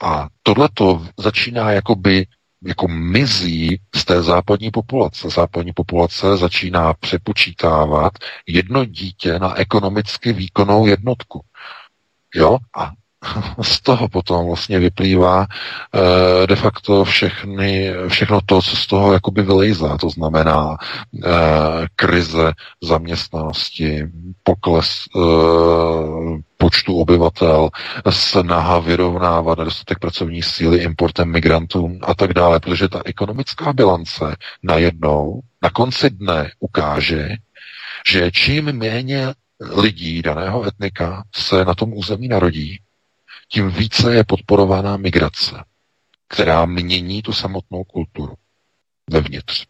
A 0.00 0.28
tohle 0.42 0.68
to 0.74 1.06
začíná 1.18 1.72
jakoby 1.72 2.26
jako 2.66 2.88
mizí 2.88 3.80
z 3.94 4.04
té 4.04 4.22
západní 4.22 4.70
populace. 4.70 5.28
Západní 5.30 5.72
populace 5.72 6.36
začíná 6.36 6.94
přepočítávat 6.94 8.12
jedno 8.46 8.84
dítě 8.84 9.38
na 9.38 9.54
ekonomicky 9.58 10.32
výkonnou 10.32 10.86
jednotku. 10.86 11.44
Jo? 12.34 12.58
A 12.76 12.90
z 13.62 13.80
toho 13.80 14.08
potom 14.08 14.46
vlastně 14.46 14.78
vyplývá 14.78 15.46
e, 15.46 16.46
de 16.46 16.56
facto 16.56 17.04
všechny, 17.04 17.92
všechno 18.08 18.40
to, 18.46 18.62
co 18.62 18.76
z 18.76 18.86
toho 18.86 19.12
jakoby 19.12 19.42
vylejzá. 19.42 19.96
To 19.98 20.10
znamená 20.10 20.76
e, 20.76 21.30
krize 21.96 22.52
zaměstnanosti, 22.82 24.06
pokles 24.42 25.04
e, 25.16 25.20
počtu 26.56 27.00
obyvatel, 27.00 27.68
snaha 28.10 28.78
vyrovnávat 28.78 29.58
nedostatek 29.58 29.98
pracovní 29.98 30.42
síly 30.42 30.78
importem 30.78 31.28
migrantů 31.28 31.98
a 32.02 32.14
tak 32.14 32.34
dále, 32.34 32.60
protože 32.60 32.88
ta 32.88 33.02
ekonomická 33.04 33.72
bilance 33.72 34.36
najednou 34.62 35.40
na 35.62 35.70
konci 35.70 36.10
dne 36.10 36.50
ukáže, 36.60 37.28
že 38.06 38.30
čím 38.30 38.72
méně 38.72 39.34
lidí 39.60 40.22
daného 40.22 40.66
etnika 40.66 41.24
se 41.36 41.64
na 41.64 41.74
tom 41.74 41.92
území 41.92 42.28
narodí, 42.28 42.78
tím 43.48 43.70
více 43.70 44.14
je 44.14 44.24
podporována 44.24 44.96
migrace, 44.96 45.64
která 46.28 46.66
mění 46.66 47.22
tu 47.22 47.32
samotnou 47.32 47.84
kulturu 47.84 48.34
vevnitř. 49.10 49.66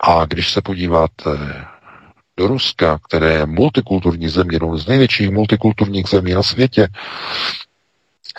A 0.00 0.24
když 0.24 0.52
se 0.52 0.62
podíváte 0.62 1.30
do 2.36 2.46
Ruska, 2.46 2.98
které 2.98 3.32
je 3.32 3.46
multikulturní 3.46 4.28
země, 4.28 4.54
jednou 4.54 4.78
z 4.78 4.86
největších 4.86 5.30
multikulturních 5.30 6.08
zemí 6.08 6.34
na 6.34 6.42
světě, 6.42 6.88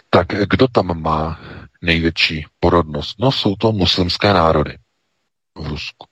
tak 0.09 0.27
kdo 0.27 0.67
tam 0.67 1.01
má 1.01 1.39
největší 1.81 2.45
porodnost? 2.59 3.19
No, 3.19 3.31
jsou 3.31 3.55
to 3.55 3.71
muslimské 3.71 4.33
národy 4.33 4.77
v 5.55 5.67
Rusku. 5.67 6.07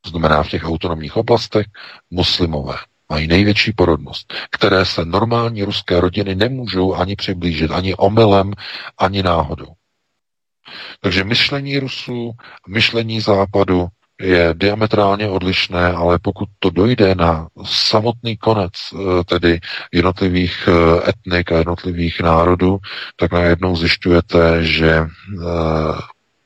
To 0.00 0.10
znamená 0.10 0.42
v 0.42 0.48
těch 0.48 0.64
autonomních 0.64 1.16
oblastech 1.16 1.66
muslimové 2.10 2.76
mají 3.08 3.26
největší 3.26 3.72
porodnost, 3.72 4.34
které 4.50 4.84
se 4.84 5.04
normální 5.04 5.62
ruské 5.62 6.00
rodiny 6.00 6.34
nemůžou 6.34 6.94
ani 6.94 7.16
přiblížit, 7.16 7.70
ani 7.70 7.94
omylem, 7.94 8.52
ani 8.98 9.22
náhodou. 9.22 9.72
Takže 11.00 11.24
myšlení 11.24 11.78
Rusů, 11.78 12.32
myšlení 12.68 13.20
Západu 13.20 13.88
je 14.20 14.54
diametrálně 14.54 15.28
odlišné, 15.28 15.92
ale 15.92 16.18
pokud 16.18 16.48
to 16.58 16.70
dojde 16.70 17.14
na 17.14 17.48
samotný 17.64 18.36
konec, 18.36 18.72
eh, 18.94 19.24
tedy 19.24 19.60
jednotlivých 19.92 20.68
eh, 20.68 21.10
etnik 21.10 21.52
a 21.52 21.58
jednotlivých 21.58 22.20
národů, 22.20 22.78
tak 23.16 23.32
najednou 23.32 23.76
zjišťujete, 23.76 24.64
že 24.64 24.90
eh, 24.92 25.06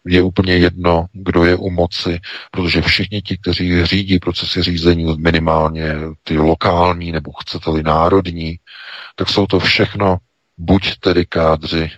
je 0.07 0.23
úplně 0.23 0.57
jedno, 0.57 1.07
kdo 1.12 1.45
je 1.45 1.57
u 1.57 1.70
moci, 1.70 2.20
protože 2.51 2.83
všichni 2.83 3.23
ti, 3.23 3.39
kteří 3.39 3.85
řídí 3.85 4.19
procesy 4.19 4.62
řízení, 4.62 5.17
minimálně 5.19 5.95
ty 6.23 6.39
lokální 6.39 7.12
nebo 7.12 7.33
chcete-li 7.33 7.83
národní, 7.83 8.57
tak 9.17 9.29
jsou 9.29 9.47
to 9.47 9.59
všechno 9.59 10.17
buď 10.59 10.99
tedy 11.01 11.27
kádři 11.27 11.91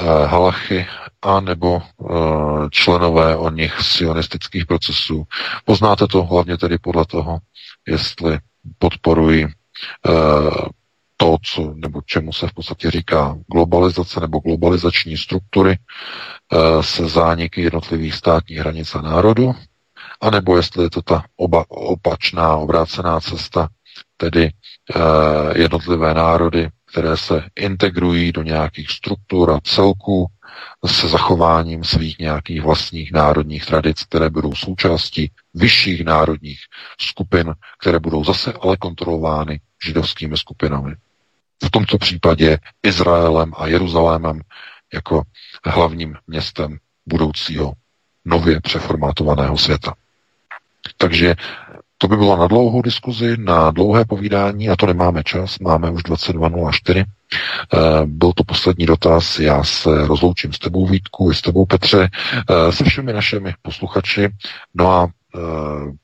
uh, 0.00 0.06
halachy, 0.06 0.86
a 1.22 1.40
nebo 1.40 1.82
uh, 1.96 2.68
členové 2.70 3.36
o 3.36 3.50
nich 3.50 3.80
sionistických 3.80 4.66
procesů. 4.66 5.24
Poznáte 5.64 6.06
to 6.06 6.22
hlavně 6.22 6.58
tedy 6.58 6.78
podle 6.78 7.04
toho, 7.06 7.38
jestli 7.88 8.38
podporují 8.78 9.44
uh, 9.44 9.50
to, 11.16 11.36
co, 11.42 11.74
nebo 11.74 12.00
čemu 12.06 12.32
se 12.32 12.48
v 12.48 12.52
podstatě 12.52 12.90
říká 12.90 13.36
globalizace 13.52 14.20
nebo 14.20 14.38
globalizační 14.38 15.16
struktury 15.16 15.78
se 16.80 17.08
zániky 17.08 17.62
jednotlivých 17.62 18.14
státních 18.14 18.58
hranic 18.58 18.94
a 18.94 19.00
národů, 19.00 19.54
anebo 20.20 20.56
jestli 20.56 20.82
je 20.84 20.90
to 20.90 21.02
ta 21.02 21.24
oba, 21.36 21.64
opačná, 21.68 22.56
obrácená 22.56 23.20
cesta, 23.20 23.68
tedy 24.16 24.50
uh, 24.96 25.02
jednotlivé 25.56 26.14
národy, 26.14 26.68
které 26.84 27.16
se 27.16 27.44
integrují 27.56 28.32
do 28.32 28.42
nějakých 28.42 28.90
struktur 28.90 29.50
a 29.50 29.60
celků 29.60 30.26
se 30.86 31.08
zachováním 31.08 31.84
svých 31.84 32.18
nějakých 32.18 32.62
vlastních 32.62 33.12
národních 33.12 33.66
tradic, 33.66 34.04
které 34.04 34.30
budou 34.30 34.54
součástí 34.54 35.30
vyšších 35.54 36.04
národních 36.04 36.60
skupin, 37.00 37.54
které 37.80 37.98
budou 37.98 38.24
zase 38.24 38.52
ale 38.52 38.76
kontrolovány 38.76 39.60
židovskými 39.84 40.36
skupinami. 40.36 40.94
V 41.64 41.70
tomto 41.70 41.98
případě 41.98 42.58
Izraelem 42.82 43.52
a 43.56 43.66
Jeruzalémem 43.66 44.40
jako 44.94 45.22
hlavním 45.70 46.16
městem 46.26 46.78
budoucího 47.06 47.72
nově 48.24 48.60
přeformátovaného 48.60 49.58
světa. 49.58 49.94
Takže 50.96 51.34
to 51.98 52.08
by 52.08 52.16
bylo 52.16 52.36
na 52.36 52.46
dlouhou 52.46 52.82
diskuzi, 52.82 53.36
na 53.38 53.70
dlouhé 53.70 54.04
povídání, 54.04 54.68
a 54.68 54.76
to 54.76 54.86
nemáme 54.86 55.22
čas, 55.24 55.58
máme 55.58 55.90
už 55.90 56.02
22.04. 56.02 57.04
Eh, 57.04 58.06
byl 58.06 58.32
to 58.32 58.44
poslední 58.44 58.86
dotaz, 58.86 59.38
já 59.38 59.64
se 59.64 60.06
rozloučím 60.06 60.52
s 60.52 60.58
tebou 60.58 60.86
Vítku, 60.86 61.30
i 61.30 61.34
s 61.34 61.42
tebou 61.42 61.66
Petře, 61.66 62.08
eh, 62.50 62.72
se 62.72 62.84
všemi 62.84 63.12
našimi 63.12 63.54
posluchači. 63.62 64.28
No 64.74 64.92
a 64.92 65.08
eh, 65.34 65.38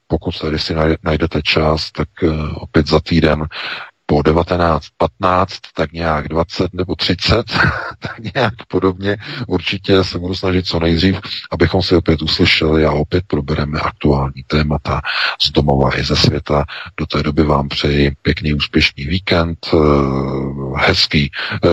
pokud 0.06 0.38
tady 0.40 0.58
si 0.58 0.74
najdete 1.02 1.42
čas, 1.42 1.92
tak 1.92 2.08
opět 2.54 2.86
za 2.88 3.00
týden 3.00 3.46
po 4.12 4.18
19.15, 4.18 5.46
tak 5.74 5.92
nějak 5.92 6.28
20 6.28 6.74
nebo 6.74 6.94
30, 6.96 7.44
tak 7.98 8.18
nějak 8.34 8.54
podobně. 8.68 9.16
Určitě 9.46 10.04
se 10.04 10.18
budu 10.18 10.34
snažit 10.34 10.66
co 10.66 10.80
nejdřív, 10.80 11.16
abychom 11.50 11.82
si 11.82 11.96
opět 11.96 12.22
uslyšeli 12.22 12.84
a 12.84 12.92
opět 12.92 13.24
probereme 13.26 13.80
aktuální 13.80 14.42
témata 14.46 15.00
z 15.42 15.50
domova 15.50 15.98
i 15.98 16.04
ze 16.04 16.16
světa. 16.16 16.64
Do 16.96 17.06
té 17.06 17.22
doby 17.22 17.42
vám 17.42 17.68
přeji 17.68 18.12
pěkný 18.22 18.54
úspěšný 18.54 19.04
víkend, 19.04 19.58
eh, 19.74 19.76
hezký 20.76 21.30
eh, 21.54 21.68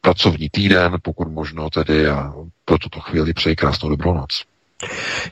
pracovní 0.00 0.48
týden, 0.50 0.96
pokud 1.02 1.28
možno 1.32 1.70
tedy 1.70 2.08
a 2.08 2.32
pro 2.64 2.78
tuto 2.78 3.00
chvíli 3.00 3.32
přeji 3.32 3.56
krásnou 3.56 3.88
dobrou 3.88 4.14
noc. 4.14 4.44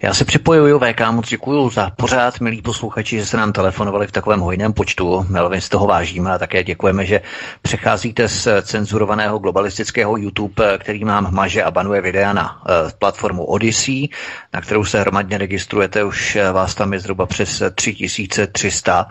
Já 0.03 0.15
se 0.15 0.25
připojuju, 0.25 0.79
VK, 0.79 1.01
moc 1.11 1.29
děkuji 1.29 1.71
za 1.71 1.91
pořád, 1.91 2.41
milí 2.41 2.63
posluchači, 2.63 3.19
že 3.19 3.27
se 3.27 3.37
nám 3.37 3.53
telefonovali 3.53 4.07
v 4.07 4.13
takovém 4.13 4.41
hojném 4.41 4.73
počtu. 4.73 5.27
Velmi 5.31 5.61
z 5.61 5.69
toho 5.69 5.87
vážíme 5.87 6.33
a 6.33 6.39
také 6.39 6.65
děkujeme, 6.65 7.07
že 7.07 7.21
přecházíte 7.63 8.29
z 8.29 8.49
cenzurovaného 8.63 9.39
globalistického 9.39 10.17
YouTube, 10.17 10.79
který 10.79 11.05
nám 11.05 11.35
maže 11.35 11.63
a 11.63 11.71
banuje 11.71 12.01
videa 12.01 12.33
na 12.33 12.53
uh, 12.57 12.91
platformu 12.99 13.45
Odyssey, 13.45 14.09
na 14.55 14.61
kterou 14.61 14.85
se 14.85 15.01
hromadně 15.01 15.39
registrujete. 15.39 16.05
Už 16.05 16.37
uh, 16.37 16.53
vás 16.53 16.75
tam 16.75 16.93
je 16.93 17.01
zhruba 17.01 17.27
přes 17.27 17.63
3300 17.75 19.07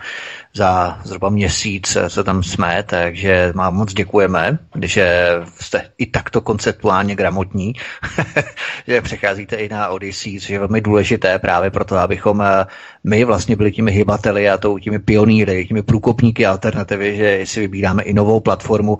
za 0.56 0.98
zhruba 1.04 1.28
měsíc, 1.28 1.96
co 2.08 2.24
tam 2.24 2.42
jsme, 2.42 2.82
takže 2.86 3.52
vám 3.56 3.74
moc 3.74 3.94
děkujeme, 3.94 4.58
že 4.82 5.30
jste 5.60 5.82
i 5.98 6.06
takto 6.06 6.40
konceptuálně 6.40 7.14
gramotní, 7.14 7.72
že 8.88 9.00
přecházíte 9.00 9.56
i 9.56 9.68
na 9.68 9.88
Odyssey, 9.88 10.40
což 10.40 10.50
je 10.50 10.58
velmi 10.58 10.80
důležité 10.80 11.38
právě 11.38 11.70
proto, 11.70 11.96
abychom 11.96 12.42
eh, 12.42 12.66
my 13.04 13.24
vlastně 13.24 13.56
byli 13.56 13.72
těmi 13.72 13.92
hybateli 13.92 14.50
a 14.50 14.58
to 14.58 14.78
těmi 14.78 14.98
pionýry, 14.98 15.66
těmi 15.66 15.82
průkopníky 15.82 16.46
alternativy, 16.46 17.16
že 17.16 17.40
si 17.44 17.60
vybíráme 17.60 18.02
i 18.02 18.12
novou 18.12 18.40
platformu, 18.40 18.98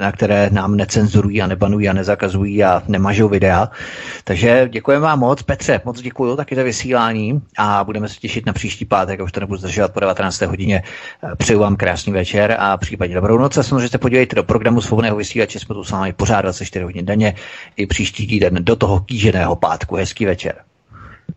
na 0.00 0.12
které 0.12 0.50
nám 0.52 0.76
necenzurují 0.76 1.42
a 1.42 1.46
nebanují 1.46 1.88
a 1.88 1.92
nezakazují 1.92 2.64
a 2.64 2.82
nemažou 2.88 3.28
videa. 3.28 3.70
Takže 4.24 4.68
děkujeme 4.72 5.02
vám 5.02 5.18
moc. 5.18 5.42
Petře, 5.42 5.80
moc 5.84 6.00
děkuji 6.00 6.36
taky 6.36 6.56
za 6.56 6.62
vysílání 6.62 7.42
a 7.58 7.84
budeme 7.84 8.08
se 8.08 8.20
těšit 8.20 8.46
na 8.46 8.52
příští 8.52 8.84
pátek, 8.84 9.22
už 9.22 9.32
to 9.32 9.40
nebudu 9.40 9.58
zdržovat 9.58 9.92
po 9.92 10.00
19. 10.00 10.40
hodině. 10.40 10.82
Přeju 11.36 11.60
vám 11.60 11.76
krásný 11.76 12.12
večer 12.12 12.56
a 12.58 12.76
případně 12.76 13.14
dobrou 13.14 13.38
noc. 13.38 13.58
A 13.58 13.62
samozřejmě 13.62 13.88
se 13.88 13.98
podívejte 13.98 14.36
do 14.36 14.44
programu 14.44 14.80
svobodného 14.80 15.16
vysílače, 15.16 15.60
jsme 15.60 15.74
tu 15.74 15.84
s 15.84 15.90
vámi 15.90 16.12
pořád 16.12 16.42
24 16.42 16.84
hodin 16.84 17.06
denně 17.06 17.34
i 17.76 17.86
příští 17.86 18.26
týden 18.26 18.54
do 18.60 18.76
toho 18.76 19.00
kýženého 19.00 19.56
pátku. 19.56 19.96
Hezký 19.96 20.24
večer. 20.24 20.65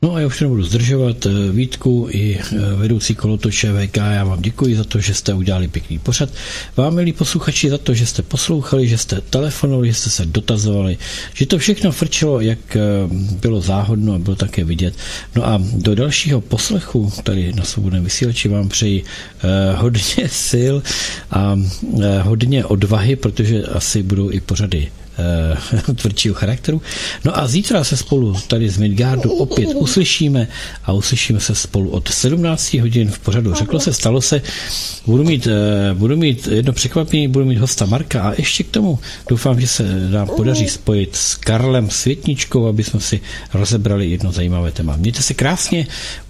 No 0.02 0.16
a 0.16 0.20
já 0.20 0.28
už 0.28 0.42
nebudu 0.42 0.64
zdržovat 0.64 1.26
eh, 1.26 1.52
Vítku 1.52 2.08
i 2.12 2.40
eh, 2.40 2.76
vedoucí 2.76 3.16
kolotoče 3.16 3.74
VK. 3.74 3.98
Já 3.98 4.24
vám 4.24 4.42
děkuji 4.42 4.76
za 4.76 4.84
to, 4.84 5.00
že 5.00 5.14
jste 5.14 5.34
udělali 5.34 5.68
pěkný 5.68 6.00
pořad. 6.00 6.30
Vám, 6.76 6.96
milí 6.96 7.14
posluchači, 7.14 7.70
za 7.70 7.78
to, 7.78 7.94
že 7.94 8.06
jste 8.06 8.22
poslouchali, 8.22 8.88
že 8.88 8.98
jste 8.98 9.22
telefonovali, 9.22 9.88
že 9.88 9.94
jste 9.94 10.10
se 10.10 10.26
dotazovali, 10.26 10.98
že 11.34 11.46
to 11.46 11.58
všechno 11.58 11.92
frčelo, 11.92 12.42
jak 12.42 12.76
eh, 12.76 12.80
bylo 13.42 13.62
záhodno 13.62 14.14
a 14.14 14.20
bylo 14.20 14.36
také 14.36 14.64
vidět. 14.64 14.94
No 15.36 15.48
a 15.48 15.62
do 15.74 15.96
dalšího 15.96 16.42
poslechu 16.42 17.14
tady 17.24 17.54
na 17.54 17.64
svobodném 17.64 18.04
vysílači 18.04 18.50
vám 18.50 18.70
přeji 18.70 19.04
hodně 19.76 20.30
sil 20.50 20.76
a 21.32 21.60
hodně 22.22 22.66
odvahy, 22.66 23.16
protože 23.16 23.64
asi 23.64 24.04
budou 24.04 24.32
i 24.32 24.40
pořady 24.40 24.92
uh, 25.84 25.96
tvrdšího 25.96 26.36
charakteru. 26.36 26.82
No 27.26 27.40
a 27.40 27.48
zítra 27.48 27.84
se 27.84 27.98
spolu 27.98 28.36
tady 28.48 28.70
z 28.70 28.78
Midgardu 28.78 29.32
opět 29.32 29.70
uslyšíme 29.76 30.48
a 30.84 30.92
uslyšíme 30.92 31.40
se 31.40 31.56
spolu 31.56 31.90
od 31.90 32.10
17 32.10 32.74
hodin 32.74 33.12
v 33.12 33.20
pořadu. 33.20 33.54
Řeklo 33.54 33.80
se, 33.80 33.94
stalo 33.94 34.22
se, 34.22 34.42
budu 35.06 35.24
mít, 35.24 35.48
uh, 35.48 35.98
budu 35.98 36.18
mít 36.18 36.48
jedno 36.48 36.74
překvapení, 36.74 37.28
budu 37.28 37.46
mít 37.46 37.58
hosta 37.58 37.86
Marka 37.86 38.22
a 38.22 38.34
ještě 38.38 38.64
k 38.64 38.70
tomu 38.70 39.00
doufám, 39.30 39.62
že 39.62 39.68
se 39.68 40.10
nám 40.10 40.28
podaří 40.28 40.68
spojit 40.70 41.16
s 41.16 41.36
Karlem 41.36 41.90
Světničkou, 41.90 42.68
aby 42.68 42.84
jsme 42.84 43.00
si 43.00 43.22
rozebrali 43.54 44.10
jedno 44.10 44.32
zajímavé 44.32 44.72
téma. 44.72 44.96
Mějte 44.96 45.22
se 45.22 45.34
krásně, 45.34 45.88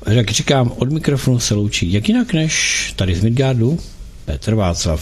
jak 0.07 0.31
říkám, 0.31 0.71
od 0.77 0.91
mikrofonu 0.91 1.39
se 1.39 1.53
loučí 1.53 1.93
jak 1.93 2.07
jinak 2.07 2.33
než 2.33 2.93
tady 2.95 3.15
z 3.15 3.21
Midgardu 3.21 3.79
Petr 4.25 4.55
Václav. 4.55 5.01